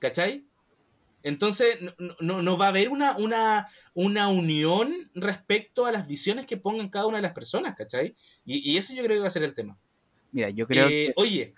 ¿cachai? 0.00 0.44
Entonces, 1.22 1.78
no, 2.20 2.42
no- 2.42 2.58
va 2.58 2.66
a 2.66 2.68
haber 2.68 2.88
una, 2.90 3.16
una, 3.16 3.68
una 3.94 4.28
unión 4.28 5.10
respecto 5.14 5.86
a 5.86 5.92
las 5.92 6.06
visiones 6.08 6.46
que 6.46 6.56
pongan 6.58 6.90
cada 6.90 7.06
una 7.06 7.18
de 7.18 7.22
las 7.22 7.32
personas, 7.34 7.76
¿cachai? 7.76 8.16
Y, 8.44 8.70
y 8.72 8.76
eso 8.78 8.94
yo 8.94 9.02
creo 9.04 9.16
que 9.16 9.20
va 9.22 9.28
a 9.28 9.30
ser 9.38 9.44
el 9.44 9.54
tema. 9.54 9.78
Mira, 10.32 10.50
yo 10.50 10.66
creo 10.66 10.88
Eh, 10.88 11.06
que 11.06 11.12
oye, 11.16 11.54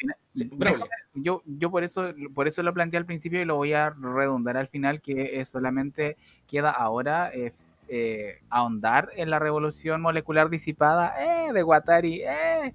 yo, 1.15 1.43
yo 1.45 1.71
por 1.71 1.83
eso, 1.85 2.15
por 2.35 2.47
eso 2.47 2.63
lo 2.63 2.73
planteé 2.73 2.99
al 2.99 3.07
principio 3.07 3.41
y 3.43 3.45
lo 3.45 3.57
voy 3.57 3.73
a 3.73 3.91
redundar 3.91 4.57
al 4.57 4.69
final, 4.69 5.01
que 5.01 5.45
solamente 5.45 6.17
queda 6.47 6.71
ahora 6.71 7.31
eh, 7.35 7.53
eh, 7.89 8.39
ahondar 8.49 9.11
en 9.17 9.31
la 9.31 9.39
revolución 9.39 10.01
molecular 10.01 10.49
disipada 10.51 11.15
eh, 11.49 11.53
de 11.53 11.63
Guattari, 11.63 12.23
eh, 12.23 12.73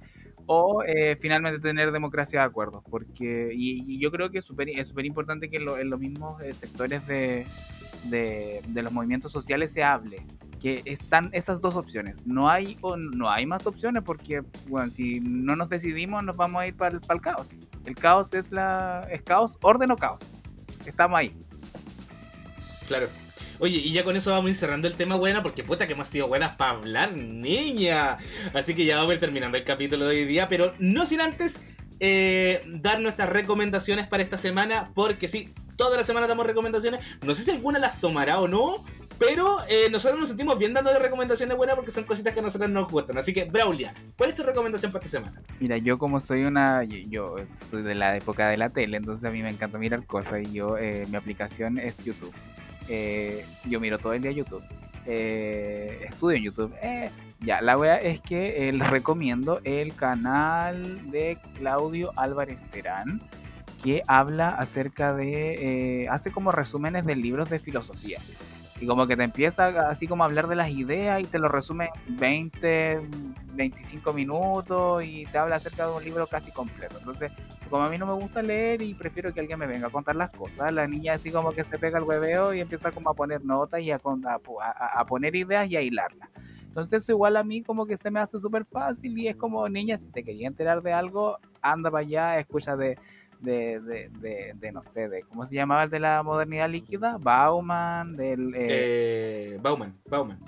o 0.48 0.84
eh, 0.84 1.18
finalmente 1.20 1.60
tener 1.60 1.92
democracia 1.92 2.42
de 2.42 2.46
acuerdo. 2.46 2.84
Porque, 2.90 3.52
y, 3.54 3.84
y 3.88 4.00
yo 4.00 4.12
creo 4.12 4.30
que 4.30 4.40
es 4.40 4.46
súper 4.46 4.70
es 4.70 4.88
súper 4.90 5.06
importante 5.06 5.50
que 5.50 5.58
en, 5.58 5.66
lo- 5.66 5.78
en 5.78 5.90
los 5.90 6.00
mismos 6.00 6.42
sectores 6.52 7.08
de, 7.08 7.46
de, 8.04 8.62
de 8.68 8.84
los 8.84 8.92
movimientos 8.92 9.32
sociales 9.32 9.72
se 9.72 9.84
hable 9.84 10.24
están 10.86 11.30
esas 11.32 11.62
dos 11.62 11.76
opciones. 11.76 12.26
No 12.26 12.50
hay 12.50 12.78
o 12.82 12.98
no 12.98 13.30
hay 13.30 13.46
más 13.46 13.68
opciones 13.68 14.04
porque, 14.04 14.42
bueno, 14.68 14.90
si 14.90 15.20
no 15.20 15.56
nos 15.56 15.70
decidimos 15.70 16.24
nos 16.24 16.36
vamos 16.36 16.62
a 16.62 16.68
ir 16.68 16.76
para 16.76 16.98
el, 16.98 17.22
caos. 17.22 17.52
El 17.86 17.96
caos 17.96 18.34
es 18.34 18.52
la 18.52 19.08
es 19.12 19.22
caos, 19.22 19.58
orden 19.62 19.92
o 19.92 19.96
caos. 19.96 20.22
Estamos 20.86 21.20
ahí. 21.20 21.32
Claro. 22.88 23.08
Oye, 23.60 23.78
y 23.78 23.92
ya 23.94 24.04
con 24.04 24.16
eso 24.16 24.32
vamos 24.32 24.48
a 24.48 24.50
ir 24.50 24.56
cerrando 24.56 24.88
el 24.88 24.96
tema 24.96 25.16
buena, 25.16 25.42
porque 25.42 25.64
puta 25.64 25.88
que 25.88 25.94
hemos 25.94 26.08
sido 26.10 26.28
buenas 26.28 26.56
para 26.58 26.72
hablar, 26.72 27.14
niña. 27.16 28.18
Así 28.54 28.74
que 28.74 28.86
ya 28.86 28.98
vamos 28.98 29.12
a 29.12 29.14
ir 29.14 29.20
terminando 29.20 29.58
el 29.58 29.64
capítulo 29.64 30.08
de 30.08 30.18
hoy 30.18 30.26
día, 30.26 30.48
pero 30.48 30.74
no 30.80 31.06
sin 31.06 31.22
antes 31.22 31.62
eh, 32.00 32.64
dar 32.68 33.00
nuestras 33.00 33.30
recomendaciones 33.30 34.08
para 34.08 34.24
esta 34.24 34.38
semana, 34.38 34.92
porque 34.94 35.28
sí, 35.30 35.54
toda 35.78 35.96
la 35.98 36.04
semana 36.04 36.28
damos 36.28 36.46
recomendaciones. 36.46 37.00
No 37.24 37.34
sé 37.34 37.44
si 37.44 37.52
alguna 37.52 37.80
las 37.80 38.02
tomará 38.02 38.40
o 38.40 38.48
no, 38.48 38.84
pero 39.18 39.58
eh, 39.70 39.90
nosotros 39.90 40.20
nos 40.20 40.30
sentimos 40.30 40.58
bien 40.60 40.74
dando 40.74 40.98
recomendaciones 40.98 41.56
buenas 41.56 41.76
porque 41.76 41.92
son 41.92 42.04
cositas 42.04 42.34
que 42.34 42.40
a 42.40 42.44
nosotros 42.44 42.70
nos 42.70 42.92
gustan. 42.92 43.18
Así 43.18 43.34
que, 43.34 43.46
Braulia, 43.46 43.94
¿cuál 44.18 44.30
es 44.30 44.36
tu 44.36 44.44
recomendación 44.44 44.92
para 44.92 45.06
esta 45.06 45.20
semana? 45.20 45.42
Mira, 45.60 45.78
yo 45.78 45.98
como 45.98 46.20
soy 46.20 46.44
una, 46.44 46.84
yo, 46.84 47.36
soy 47.60 47.84
de 47.84 47.96
la 47.96 48.18
época 48.18 48.50
de 48.50 48.58
la 48.58 48.70
tele, 48.70 48.98
entonces 48.98 49.26
a 49.26 49.32
mí 49.32 49.42
me 49.42 49.50
encanta 49.50 49.78
mirar 49.78 50.06
cosas 50.06 50.42
y 50.44 50.52
yo, 50.54 50.78
eh, 50.78 51.06
mi 51.10 51.16
aplicación 51.16 51.78
es 51.78 51.98
YouTube. 51.98 52.34
Eh, 52.88 53.46
yo 53.66 53.80
miro 53.80 53.98
todo 53.98 54.14
el 54.14 54.22
día 54.22 54.32
YouTube. 54.32 54.64
Eh, 55.06 56.06
estudio 56.10 56.38
en 56.38 56.44
YouTube. 56.44 56.74
Eh, 56.82 57.10
ya, 57.40 57.62
la 57.62 57.78
wea 57.78 57.98
es 57.98 58.22
que 58.22 58.72
les 58.72 58.90
recomiendo 58.90 59.62
el 59.64 59.96
canal 59.96 61.12
de 61.12 61.38
Claudio 61.58 62.12
Álvarez 62.16 62.64
Terán, 62.72 63.22
que 63.84 64.04
habla 64.08 64.50
acerca 64.50 65.14
de, 65.14 66.08
hace 66.10 66.32
como 66.32 66.52
resúmenes 66.52 67.06
de 67.06 67.16
libros 67.16 67.50
de 67.50 67.60
filosofía. 67.60 68.20
Y 68.80 68.88
como 68.88 69.08
que 69.08 69.16
te 69.16 69.24
empieza 69.24 69.68
así 69.90 70.06
como 70.08 70.24
a 70.24 70.28
hablar 70.28 70.48
de 70.48 70.56
las 70.56 70.70
ideas 70.70 71.22
y 71.22 71.24
te 71.24 71.40
lo 71.40 71.48
resume 71.48 71.90
en 72.08 72.16
20, 72.18 73.00
25 73.54 74.12
minutos 74.12 75.04
y 75.06 75.26
te 75.28 75.38
habla 75.38 75.56
acerca 75.56 75.88
de 75.88 75.94
un 75.96 76.04
libro 76.04 76.28
casi 76.28 76.52
completo. 76.52 76.98
Entonces, 77.00 77.32
como 77.70 77.86
a 77.86 77.90
mí 77.90 77.98
no 77.98 78.06
me 78.06 78.14
gusta 78.14 78.42
leer 78.42 78.82
y 78.82 78.94
prefiero 78.94 79.34
que 79.34 79.40
alguien 79.40 79.60
me 79.60 79.68
venga 79.68 79.88
a 79.88 79.92
contar 79.92 80.18
las 80.18 80.30
cosas, 80.32 80.74
la 80.74 80.88
niña 80.88 81.14
así 81.14 81.32
como 81.32 81.52
que 81.52 81.64
se 81.64 81.80
pega 81.80 82.00
el 82.00 82.04
hueveo 82.04 82.54
y 82.54 82.60
empieza 82.60 82.92
como 82.92 83.10
a 83.10 83.14
poner 83.14 83.46
notas 83.46 83.80
y 83.80 83.92
a, 83.92 83.96
a- 84.04 85.00
a 85.00 85.06
poner 85.06 85.36
ideas 85.36 85.70
y 85.70 85.78
a 85.78 85.82
hilarlas. 85.82 86.30
Entonces 86.66 87.04
eso 87.04 87.14
igual 87.14 87.38
a 87.38 87.44
mí 87.46 87.62
como 87.64 87.86
que 87.86 87.96
se 87.96 88.12
me 88.12 88.20
hace 88.20 88.38
súper 88.38 88.66
fácil 88.66 89.18
y 89.18 89.30
es 89.30 89.38
como, 89.38 89.70
niña, 89.70 89.98
si 89.98 90.08
te 90.08 90.24
quería 90.26 90.48
enterar 90.48 90.82
de 90.82 90.92
algo, 90.92 91.38
anda 91.62 91.90
para 91.90 92.02
allá, 92.06 92.38
escucha 92.40 92.76
de, 92.76 92.98
de, 93.40 93.80
de, 93.82 94.10
de, 94.20 94.54
de, 94.56 94.72
no 94.72 94.82
sé, 94.84 95.08
de, 95.10 95.24
¿cómo 95.24 95.46
se 95.46 95.56
llamaba 95.56 95.84
el 95.84 95.90
de 95.90 96.00
la 96.00 96.24
modernidad 96.24 96.70
líquida? 96.70 97.18
Bauman, 97.20 98.14
del... 98.14 98.54
eh, 98.56 99.54
Eh, 99.56 99.60
Bauman, 99.62 99.94
Bauman. 100.10 100.40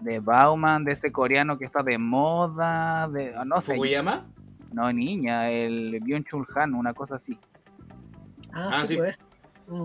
de 0.00 0.20
Bauman, 0.20 0.84
de 0.84 0.92
ese 0.92 1.12
coreano 1.12 1.58
que 1.58 1.64
está 1.64 1.82
de 1.82 1.98
moda, 1.98 3.08
de 3.08 3.34
no 3.46 3.60
sé, 3.60 3.74
¿Fukuyama? 3.74 4.26
no 4.72 4.92
niña, 4.92 5.50
el 5.50 6.00
Byung 6.00 6.24
Chul 6.24 6.46
Han, 6.56 6.74
una 6.74 6.94
cosa 6.94 7.16
así. 7.16 7.38
ah, 8.52 8.70
Ah, 8.72 8.80
sí, 8.82 8.88
sí. 8.88 8.96
pues. 8.96 9.20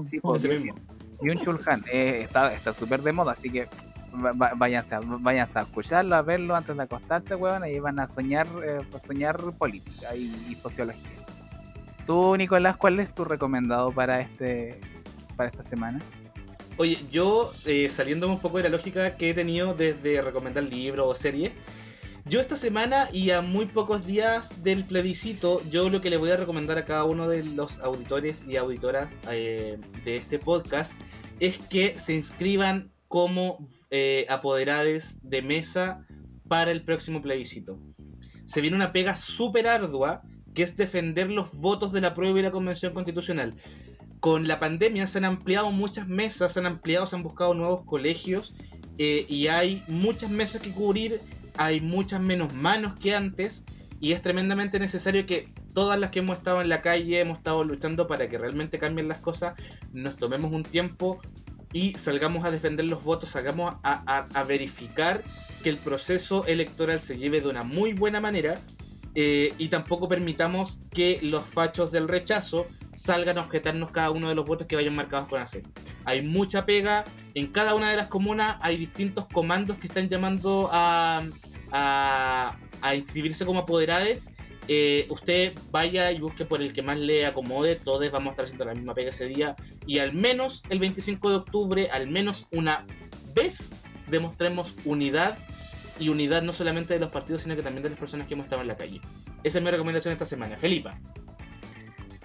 Sí, 0.10 0.18
Ese 0.18 0.22
pues, 0.22 0.48
mismo. 0.48 0.76
Byung 1.22 1.44
Chul 1.44 1.60
Han 1.66 1.84
eh, 1.92 2.20
está 2.22 2.54
está 2.54 2.74
súper 2.74 3.02
de 3.02 3.12
moda, 3.12 3.34
así 3.34 3.50
que 3.50 3.68
váyanse, 4.56 4.96
a, 4.96 5.00
váyanse 5.02 5.60
a 5.60 5.62
escucharlo, 5.64 6.16
a 6.16 6.22
verlo 6.24 6.56
antes 6.56 6.76
de 6.76 6.82
acostarse, 6.84 7.36
weón, 7.36 7.68
y 7.68 7.80
van 7.80 8.00
a 8.00 8.08
soñar, 8.08 8.48
eh, 8.66 8.82
a 8.96 9.00
soñar 9.00 9.38
política 9.58 10.16
y, 10.16 10.34
y 10.50 10.56
sociología. 10.56 11.12
Tú, 12.08 12.38
Nicolás, 12.38 12.78
¿cuál 12.78 13.02
es 13.02 13.14
tu 13.14 13.26
recomendado 13.26 13.92
para 13.92 14.22
este 14.22 14.80
para 15.36 15.50
esta 15.50 15.62
semana? 15.62 16.00
Oye, 16.78 16.98
yo 17.12 17.52
eh, 17.66 17.90
saliéndome 17.90 18.36
un 18.36 18.40
poco 18.40 18.58
de 18.58 18.64
la 18.64 18.70
lógica 18.70 19.18
que 19.18 19.30
he 19.30 19.34
tenido 19.34 19.74
desde 19.74 20.22
recomendar 20.22 20.64
libros 20.64 21.06
o 21.06 21.14
series, 21.14 21.52
yo 22.26 22.40
esta 22.40 22.56
semana 22.56 23.10
y 23.12 23.32
a 23.32 23.42
muy 23.42 23.66
pocos 23.66 24.06
días 24.06 24.64
del 24.64 24.86
plebiscito, 24.86 25.62
yo 25.70 25.90
lo 25.90 26.00
que 26.00 26.10
le 26.10 26.16
voy 26.16 26.32
a 26.32 26.38
recomendar 26.38 26.78
a 26.78 26.86
cada 26.86 27.04
uno 27.04 27.28
de 27.28 27.44
los 27.44 27.80
auditores 27.80 28.46
y 28.48 28.56
auditoras 28.56 29.18
eh, 29.30 29.78
de 30.06 30.16
este 30.16 30.40
podcast 30.40 30.94
es 31.42 31.58
que 31.58 32.00
se 32.00 32.14
inscriban 32.14 32.90
como 33.10 33.58
eh, 33.92 34.26
apoderades 34.30 35.20
de 35.24 35.42
mesa 35.42 36.06
para 36.48 36.72
el 36.72 36.84
próximo 36.84 37.22
plebiscito. 37.22 37.78
Se 38.46 38.62
viene 38.62 38.78
una 38.78 38.94
pega 38.94 39.16
súper 39.18 39.68
ardua 39.68 40.22
que 40.58 40.64
es 40.64 40.76
defender 40.76 41.30
los 41.30 41.54
votos 41.54 41.92
de 41.92 42.02
la 42.02 42.16
prueba 42.16 42.40
y 42.40 42.42
la 42.42 42.50
convención 42.50 42.92
constitucional. 42.92 43.54
Con 44.20 44.48
la 44.48 44.60
pandemia 44.60 45.06
se 45.06 45.20
han 45.20 45.26
ampliado 45.26 45.70
muchas 45.70 46.08
mesas, 46.08 46.54
se 46.54 46.60
han 46.60 46.66
ampliado, 46.66 47.06
se 47.06 47.16
han 47.16 47.22
buscado 47.22 47.54
nuevos 47.54 47.84
colegios 47.86 48.56
eh, 48.98 49.28
y 49.30 49.50
hay 49.50 49.84
muchas 49.88 50.32
mesas 50.32 50.64
que 50.64 50.72
cubrir, 50.72 51.22
hay 51.58 51.80
muchas 51.80 52.22
menos 52.22 52.56
manos 52.56 53.00
que 53.00 53.14
antes 53.14 53.66
y 54.00 54.14
es 54.14 54.24
tremendamente 54.24 54.80
necesario 54.80 55.28
que 55.28 55.48
todas 55.76 56.00
las 56.00 56.10
que 56.10 56.20
hemos 56.20 56.40
estado 56.40 56.60
en 56.64 56.70
la 56.70 56.82
calle, 56.82 57.20
hemos 57.20 57.38
estado 57.38 57.64
luchando 57.64 58.08
para 58.08 58.28
que 58.28 58.40
realmente 58.40 58.80
cambien 58.80 59.08
las 59.08 59.20
cosas, 59.20 59.54
nos 59.94 60.18
tomemos 60.18 60.52
un 60.52 60.64
tiempo 60.64 61.22
y 61.72 61.96
salgamos 62.00 62.46
a 62.46 62.50
defender 62.50 62.88
los 62.88 63.04
votos, 63.04 63.30
salgamos 63.30 63.76
a, 63.84 64.44
verificar 64.48 65.24
que 65.62 65.70
el 65.70 65.78
proceso 65.78 66.48
electoral 66.48 67.00
se 67.00 67.20
lleve 67.20 67.42
de 67.42 67.48
una 67.48 67.62
muy 67.62 67.94
buena 67.94 68.20
manera 68.20 68.60
eh, 69.20 69.52
y 69.58 69.70
tampoco 69.70 70.08
permitamos 70.08 70.80
que 70.92 71.18
los 71.24 71.44
fachos 71.44 71.92
del 71.92 72.08
rechazo 72.08 72.68
salgan 72.94 73.40
a 73.40 73.42
objetarnos 73.42 73.90
cada 73.90 74.12
uno 74.12 74.30
de 74.30 74.36
los 74.36 74.46
votos 74.46 74.68
que 74.68 74.76
vayan 74.76 74.94
marcados 74.94 75.28
con 75.28 75.42
hacer. 75.42 75.64
Hay 76.06 76.22
mucha 76.22 76.68
pega, 76.68 77.04
en 77.34 77.48
cada 77.48 77.74
una 77.74 77.90
de 77.90 77.98
las 77.98 78.10
comunas 78.10 78.58
hay 78.62 78.78
distintos 78.78 79.26
comandos 79.26 79.78
que 79.78 79.88
están 79.88 80.08
llamando 80.08 80.70
a, 80.72 81.26
a 81.72 82.96
inscribirse 82.96 83.44
como 83.44 83.62
apoderades, 83.62 84.36
eh, 84.68 85.08
usted 85.10 85.58
vaya 85.72 86.12
y 86.12 86.20
busque 86.20 86.46
por 86.46 86.62
el 86.62 86.72
que 86.72 86.84
más 86.84 87.00
le 87.00 87.26
acomode, 87.26 87.76
todos 87.76 88.12
vamos 88.12 88.28
a 88.28 88.32
estar 88.34 88.46
haciendo 88.46 88.66
la 88.66 88.76
misma 88.76 88.94
pega 88.94 89.10
ese 89.10 89.26
día. 89.26 89.56
Y 89.88 89.98
al 89.98 90.14
menos 90.14 90.64
el 90.70 90.78
25 90.78 91.32
de 91.32 91.36
octubre, 91.38 91.90
al 91.90 92.08
menos 92.08 92.46
una 92.52 92.86
vez, 93.34 93.72
demostremos 94.12 94.76
unidad 94.86 95.40
y 96.00 96.10
unidad 96.10 96.42
no 96.42 96.54
solamente 96.54 96.94
de 96.94 97.00
los 97.00 97.10
partidos, 97.10 97.44
sino 97.44 97.56
que 97.56 97.64
también 97.64 97.84
de 97.84 97.90
las 97.90 98.00
personas 98.00 98.28
que 98.28 98.34
hemos 98.34 98.46
estado 98.46 98.62
en 98.62 98.68
la 98.68 98.78
calle. 98.78 99.02
Esa 99.44 99.58
es 99.58 99.64
mi 99.64 99.72
recomendación 99.72 100.12
esta 100.12 100.26
semana. 100.26 100.58
Felipa. 100.58 101.00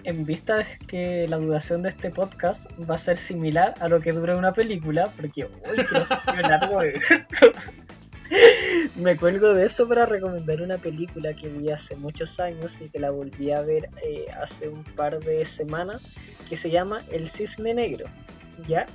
En 0.03 0.25
vista 0.25 0.57
de 0.57 0.65
que 0.87 1.27
la 1.29 1.37
duración 1.37 1.81
de 1.81 1.89
este 1.89 2.09
podcast 2.09 2.69
va 2.89 2.95
a 2.95 2.97
ser 2.97 3.17
similar 3.17 3.73
a 3.79 3.87
lo 3.87 4.01
que 4.01 4.11
dura 4.11 4.35
una 4.35 4.51
película, 4.51 5.09
porque 5.15 5.45
uy, 5.45 5.85
que 6.35 6.41
largo 6.41 6.79
Me 8.95 9.15
cuelgo 9.15 9.53
de 9.53 9.65
eso 9.65 9.87
para 9.87 10.05
recomendar 10.05 10.61
una 10.61 10.77
película 10.77 11.33
que 11.33 11.47
vi 11.47 11.69
hace 11.69 11.95
muchos 11.95 12.39
años 12.39 12.81
y 12.81 12.89
que 12.89 12.99
la 12.99 13.11
volví 13.11 13.51
a 13.51 13.61
ver 13.61 13.89
eh, 14.03 14.25
hace 14.41 14.67
un 14.67 14.83
par 14.83 15.19
de 15.19 15.45
semanas, 15.45 16.01
que 16.49 16.57
se 16.57 16.69
llama 16.69 17.05
El 17.11 17.29
Cisne 17.29 17.73
Negro, 17.73 18.05
¿ya? 18.67 18.85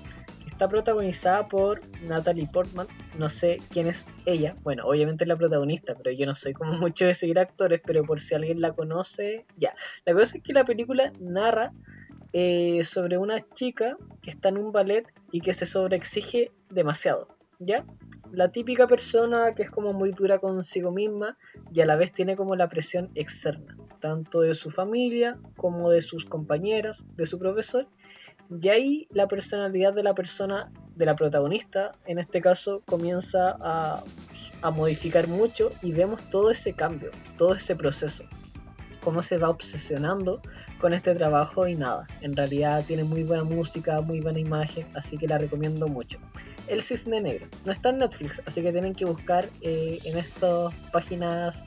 Está 0.59 0.69
protagonizada 0.69 1.47
por 1.47 1.83
Natalie 2.03 2.49
Portman, 2.53 2.89
no 3.17 3.31
sé 3.31 3.59
quién 3.71 3.87
es 3.87 4.09
ella, 4.27 4.57
bueno, 4.65 4.87
obviamente 4.87 5.23
es 5.23 5.29
la 5.29 5.37
protagonista, 5.37 5.95
pero 5.95 6.11
yo 6.11 6.27
no 6.27 6.35
soy 6.35 6.53
como 6.53 6.73
mucho 6.81 7.07
de 7.07 7.15
seguir 7.15 7.39
actores, 7.39 7.81
pero 7.87 8.03
por 8.03 8.19
si 8.19 8.35
alguien 8.35 8.61
la 8.61 8.73
conoce, 8.73 9.47
ya. 9.57 9.77
La 10.05 10.15
cosa 10.15 10.37
es 10.37 10.43
que 10.43 10.53
la 10.53 10.65
película 10.65 11.13
narra 11.21 11.71
eh, 12.33 12.83
sobre 12.83 13.19
una 13.19 13.39
chica 13.55 13.97
que 14.21 14.31
está 14.31 14.49
en 14.49 14.59
un 14.59 14.73
ballet 14.73 15.07
y 15.31 15.43
que 15.43 15.53
se 15.53 15.65
sobreexige 15.65 16.51
demasiado, 16.71 17.29
¿ya? 17.61 17.85
la 18.33 18.51
típica 18.51 18.87
persona 18.87 19.55
que 19.55 19.63
es 19.63 19.71
como 19.71 19.93
muy 19.93 20.13
dura 20.13 20.39
consigo 20.39 20.91
misma 20.91 21.37
y 21.73 21.81
a 21.81 21.87
la 21.87 21.97
vez 21.97 22.13
tiene 22.13 22.37
como 22.37 22.57
la 22.57 22.69
presión 22.69 23.11
externa, 23.15 23.77
tanto 24.01 24.41
de 24.41 24.55
su 24.55 24.71
familia 24.71 25.39
como 25.57 25.91
de 25.91 26.03
sus 26.03 26.25
compañeras, 26.25 27.07
de 27.17 27.27
su 27.27 27.39
profesor. 27.39 27.87
Y 28.51 28.69
ahí 28.69 29.09
la 29.11 29.29
personalidad 29.29 29.93
de 29.93 30.03
la 30.03 30.15
persona, 30.15 30.71
de 30.97 31.07
la 31.07 31.17
protagonista, 31.17 31.93
en 32.07 32.19
este 32.19 32.41
caso, 32.41 32.83
comienza 32.87 33.57
a, 33.61 34.03
a 34.63 34.71
modificar 34.71 35.29
mucho 35.29 35.71
y 35.83 35.93
vemos 35.93 36.21
todo 36.31 36.51
ese 36.51 36.73
cambio, 36.73 37.11
todo 37.37 37.55
ese 37.55 37.77
proceso, 37.77 38.25
cómo 39.03 39.23
se 39.23 39.39
va 39.39 39.51
obsesionando 39.51 40.41
con 40.81 40.93
este 40.93 41.15
trabajo 41.15 41.67
y 41.67 41.75
nada, 41.75 42.07
en 42.21 42.37
realidad 42.37 42.85
tiene 42.87 43.05
muy 43.05 43.25
buena 43.25 43.45
música, 43.45 44.01
muy 44.01 44.21
buena 44.21 44.39
imagen, 44.39 44.87
así 44.95 45.19
que 45.19 45.27
la 45.27 45.39
recomiendo 45.39 45.89
mucho. 45.89 46.19
El 46.69 46.83
Cisne 46.83 47.21
Negro. 47.21 47.49
No 47.65 47.73
está 47.73 47.91
en 47.91 47.99
Netflix, 47.99 48.43
así 48.47 48.63
que 48.63 48.71
tienen 48.71 48.95
que 48.95 49.05
buscar 49.05 49.49
eh, 49.61 49.99
en 50.05 50.19
estas 50.19 50.73
páginas 50.93 51.67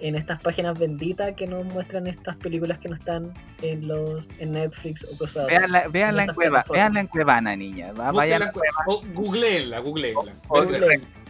en 0.00 0.16
estas 0.16 0.40
páginas 0.40 0.78
benditas 0.78 1.34
que 1.34 1.46
nos 1.46 1.64
muestran 1.66 2.06
estas 2.06 2.36
películas 2.36 2.78
que 2.78 2.88
no 2.88 2.94
están 2.94 3.32
en 3.62 3.86
los 3.88 4.28
en 4.38 4.52
Netflix 4.52 5.04
o 5.04 5.16
cosas 5.16 5.46
así. 5.46 5.54
Veanla, 5.90 6.24
en 6.24 6.34
cueva, 6.34 6.64
veanla 6.70 7.00
en 7.00 7.06
Cuevana, 7.06 7.56
niña. 7.56 7.92
Va, 7.92 8.12
vaya 8.12 8.38
la 8.38 8.52
cueva. 8.52 8.76
O 8.86 9.02
googleenla, 9.14 9.78
googleenla. 9.80 10.32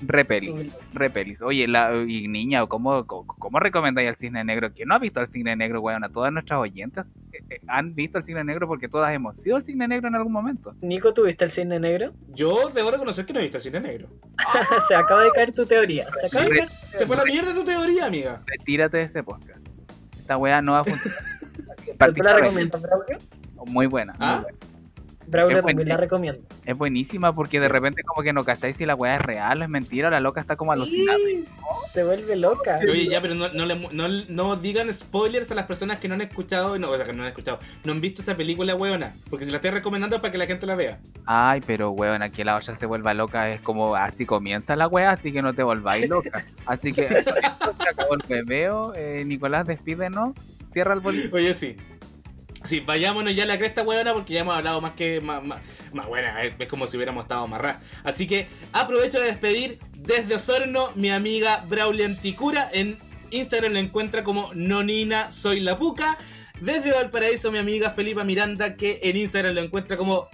Repelis, 0.07 0.73
repelis. 0.93 1.43
Oye, 1.43 1.67
la, 1.69 1.95
y 2.07 2.29
niña, 2.29 2.67
¿cómo, 2.67 3.07
cómo, 3.07 3.59
recomendáis 3.59 4.09
el 4.09 4.17
Cisne 4.17 4.45
Negro? 4.45 4.73
¿Quién 4.73 4.89
no 4.89 4.95
ha 4.95 4.99
visto 4.99 5.21
el 5.21 5.29
Cisne 5.29 5.57
Negro, 5.57 5.81
weón? 5.81 6.05
A 6.05 6.09
todas 6.09 6.33
nuestras 6.33 6.61
oyentes 6.61 7.07
eh, 7.33 7.43
eh, 7.51 7.61
han 7.67 7.95
visto 7.95 8.19
el 8.19 8.25
Cisne 8.25 8.45
Negro 8.45 8.67
porque 8.67 8.89
todas 8.89 9.13
hemos 9.13 9.37
sido 9.37 9.57
el 9.57 9.65
Cisne 9.65 9.89
Negro 9.89 10.09
en 10.09 10.15
algún 10.15 10.33
momento. 10.33 10.75
Nico, 10.81 11.15
¿tuviste 11.15 11.45
el 11.45 11.51
Cisne 11.51 11.81
Negro? 11.81 12.13
Yo 12.35 12.69
debo 12.71 12.91
reconocer 12.91 13.25
que 13.25 13.33
no 13.33 13.39
he 13.41 13.43
visto 13.43 13.59
el 13.59 13.63
Cisne 13.63 13.81
Negro. 13.81 14.09
se 14.89 14.95
acaba 14.95 15.25
de 15.25 15.31
caer 15.31 15.53
tu 15.53 15.65
teoría. 15.67 16.07
Se, 16.23 16.29
se 16.29 17.07
fue 17.07 17.17
la 17.17 17.25
mierda 17.25 17.55
tu 17.55 17.65
teoría, 17.65 18.07
amiga. 18.07 18.43
Retírate 18.47 18.99
de 18.99 19.03
este 19.05 19.23
podcast. 19.23 19.67
Esta 20.19 20.37
weá 20.37 20.63
no 20.63 20.73
va 20.73 20.81
a 20.81 20.85
funcionar. 20.85 21.19
¿Tú 22.15 22.23
la 22.23 22.35
recomiendas, 22.35 22.83
Muy 23.67 23.87
buena. 23.87 24.15
¿Ah? 24.19 24.37
Muy 24.37 24.53
buena. 24.53 24.74
Braulio 25.27 25.63
también 25.63 25.89
la 25.89 25.97
recomiendo. 25.97 26.43
Es 26.65 26.77
buenísima 26.77 27.35
porque 27.35 27.61
de 27.61 27.69
repente 27.69 28.03
como 28.03 28.23
que 28.23 28.33
no 28.33 28.45
calláis 28.45 28.77
si 28.77 28.87
la 28.87 28.95
weá 28.95 29.17
es 29.17 29.23
real 29.23 29.61
o 29.61 29.65
es 29.65 29.71
mentira, 29.71 30.11
la 30.11 30.21
loca 30.21 30.41
está 30.41 30.57
como 30.57 30.73
alucinada. 30.73 31.19
Se 31.93 32.05
vuelve 32.05 32.37
loca. 32.37 32.79
Oye, 32.83 33.09
ya, 33.09 33.21
pero 33.21 33.35
no, 33.35 33.49
no, 33.49 34.09
no, 34.29 34.57
digan 34.57 34.93
spoilers 34.93 35.51
a 35.53 35.55
las 35.55 35.67
personas 35.67 35.99
que 35.99 36.09
no 36.09 36.15
han 36.15 36.21
escuchado, 36.21 36.79
no, 36.79 36.91
o 36.91 36.97
sea, 36.97 37.07
que 37.07 37.13
no 37.13 37.23
han 37.23 37.29
escuchado, 37.29 37.59
no 37.85 37.93
han 37.93 38.01
visto 38.01 38.23
esa 38.23 38.37
película, 38.37 38.75
weona, 38.75 39.15
porque 39.31 39.45
se 39.45 39.51
la 39.51 39.57
estoy 39.57 39.71
recomendando 39.71 40.21
para 40.21 40.33
que 40.33 40.39
la 40.39 40.47
gente 40.47 40.67
la 40.67 40.75
vea. 40.75 40.99
Ay, 41.27 41.61
pero 41.67 41.91
weona, 41.91 42.31
que 42.31 42.45
la 42.45 42.57
olla 42.57 42.75
se 42.75 42.87
vuelva 42.87 43.15
loca 43.15 43.51
es 43.51 43.61
como 43.61 43.95
así 43.97 44.27
comienza 44.27 44.77
la 44.77 44.89
weá, 44.89 45.13
así 45.13 45.33
que 45.33 45.43
no 45.43 45.55
te 45.55 45.63
volváis 45.63 46.09
loca. 46.09 46.45
Así 46.67 46.93
que 46.93 47.09
se 47.09 47.89
acabó 47.89 48.15
el 48.15 48.23
bebeo, 48.29 48.95
eh, 48.95 49.25
Nicolás, 49.25 49.67
despídenos, 49.67 50.35
cierra 50.73 50.95
el 50.95 51.01
bolito. 51.01 51.35
Oye, 51.37 51.55
sí. 51.55 51.77
Sí, 52.65 52.81
vayámonos 52.81 53.37
ya 53.37 53.43
a 53.45 53.47
la 53.47 53.59
cresta, 53.59 53.83
weona, 53.83 54.15
porque 54.15 54.33
ya 54.33 54.41
hemos 54.41 54.57
hablado 54.57 54.81
más 54.81 54.95
que. 54.95 55.21
Más, 55.21 55.43
más, 55.45 55.61
buena, 56.09 56.43
es, 56.43 56.55
como 56.69 56.87
si 56.87 56.97
hubiéramos 56.97 57.25
estado 57.25 57.45
amarrados. 57.45 57.83
Así 58.05 58.27
que 58.27 58.49
aprovecho 58.73 59.21
de 59.21 59.27
despedir 59.27 59.79
desde 59.99 60.35
Osorno 60.35 60.91
mi 60.95 61.11
amiga 61.11 61.65
Brauli 61.69 62.03
Anticura. 62.05 62.71
En 62.73 62.99
Instagram 63.31 63.75
la 63.75 63.81
encuentra 63.81 64.25
como 64.25 64.51
Nonina 64.55 65.31
Soy 65.31 65.61
la 65.61 65.77
Puca. 65.77 66.17
Desde 66.61 66.93
Valparaíso, 66.93 67.53
mi 67.53 67.59
amiga 67.59 67.91
Felipa 67.91 68.25
Miranda, 68.25 68.77
que 68.77 68.99
en 69.03 69.19
Instagram 69.19 69.55
lo 69.55 69.61
encuentra 69.61 69.99
como 69.99 70.29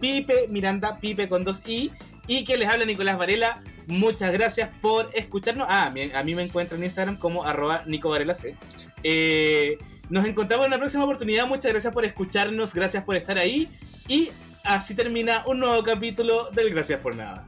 Pipe 0.00 0.48
Miranda, 0.48 0.98
Pipe 0.98 1.28
con 1.28 1.44
dos 1.44 1.62
I. 1.66 1.92
Y 2.26 2.44
que 2.44 2.56
les 2.56 2.66
habla 2.66 2.86
Nicolás 2.86 3.18
Varela. 3.18 3.62
Muchas 3.88 4.32
gracias 4.32 4.70
por 4.80 5.10
escucharnos. 5.12 5.66
Ah, 5.68 5.92
a 6.14 6.22
mí 6.22 6.34
me 6.34 6.42
encuentran 6.42 6.80
en 6.80 6.84
Instagram 6.84 7.18
como 7.18 7.44
arroba 7.44 7.82
Nico 7.84 8.08
Varela 8.08 8.34
C. 8.34 8.56
Eh, 9.02 9.76
nos 10.10 10.24
encontramos 10.26 10.66
en 10.66 10.70
la 10.72 10.78
próxima 10.78 11.04
oportunidad. 11.04 11.46
Muchas 11.46 11.72
gracias 11.72 11.92
por 11.92 12.04
escucharnos, 12.04 12.74
gracias 12.74 13.04
por 13.04 13.16
estar 13.16 13.38
ahí. 13.38 13.68
Y 14.08 14.30
así 14.64 14.94
termina 14.94 15.44
un 15.46 15.60
nuevo 15.60 15.82
capítulo 15.82 16.50
del 16.50 16.70
Gracias 16.70 17.00
por 17.00 17.16
Nada. 17.16 17.46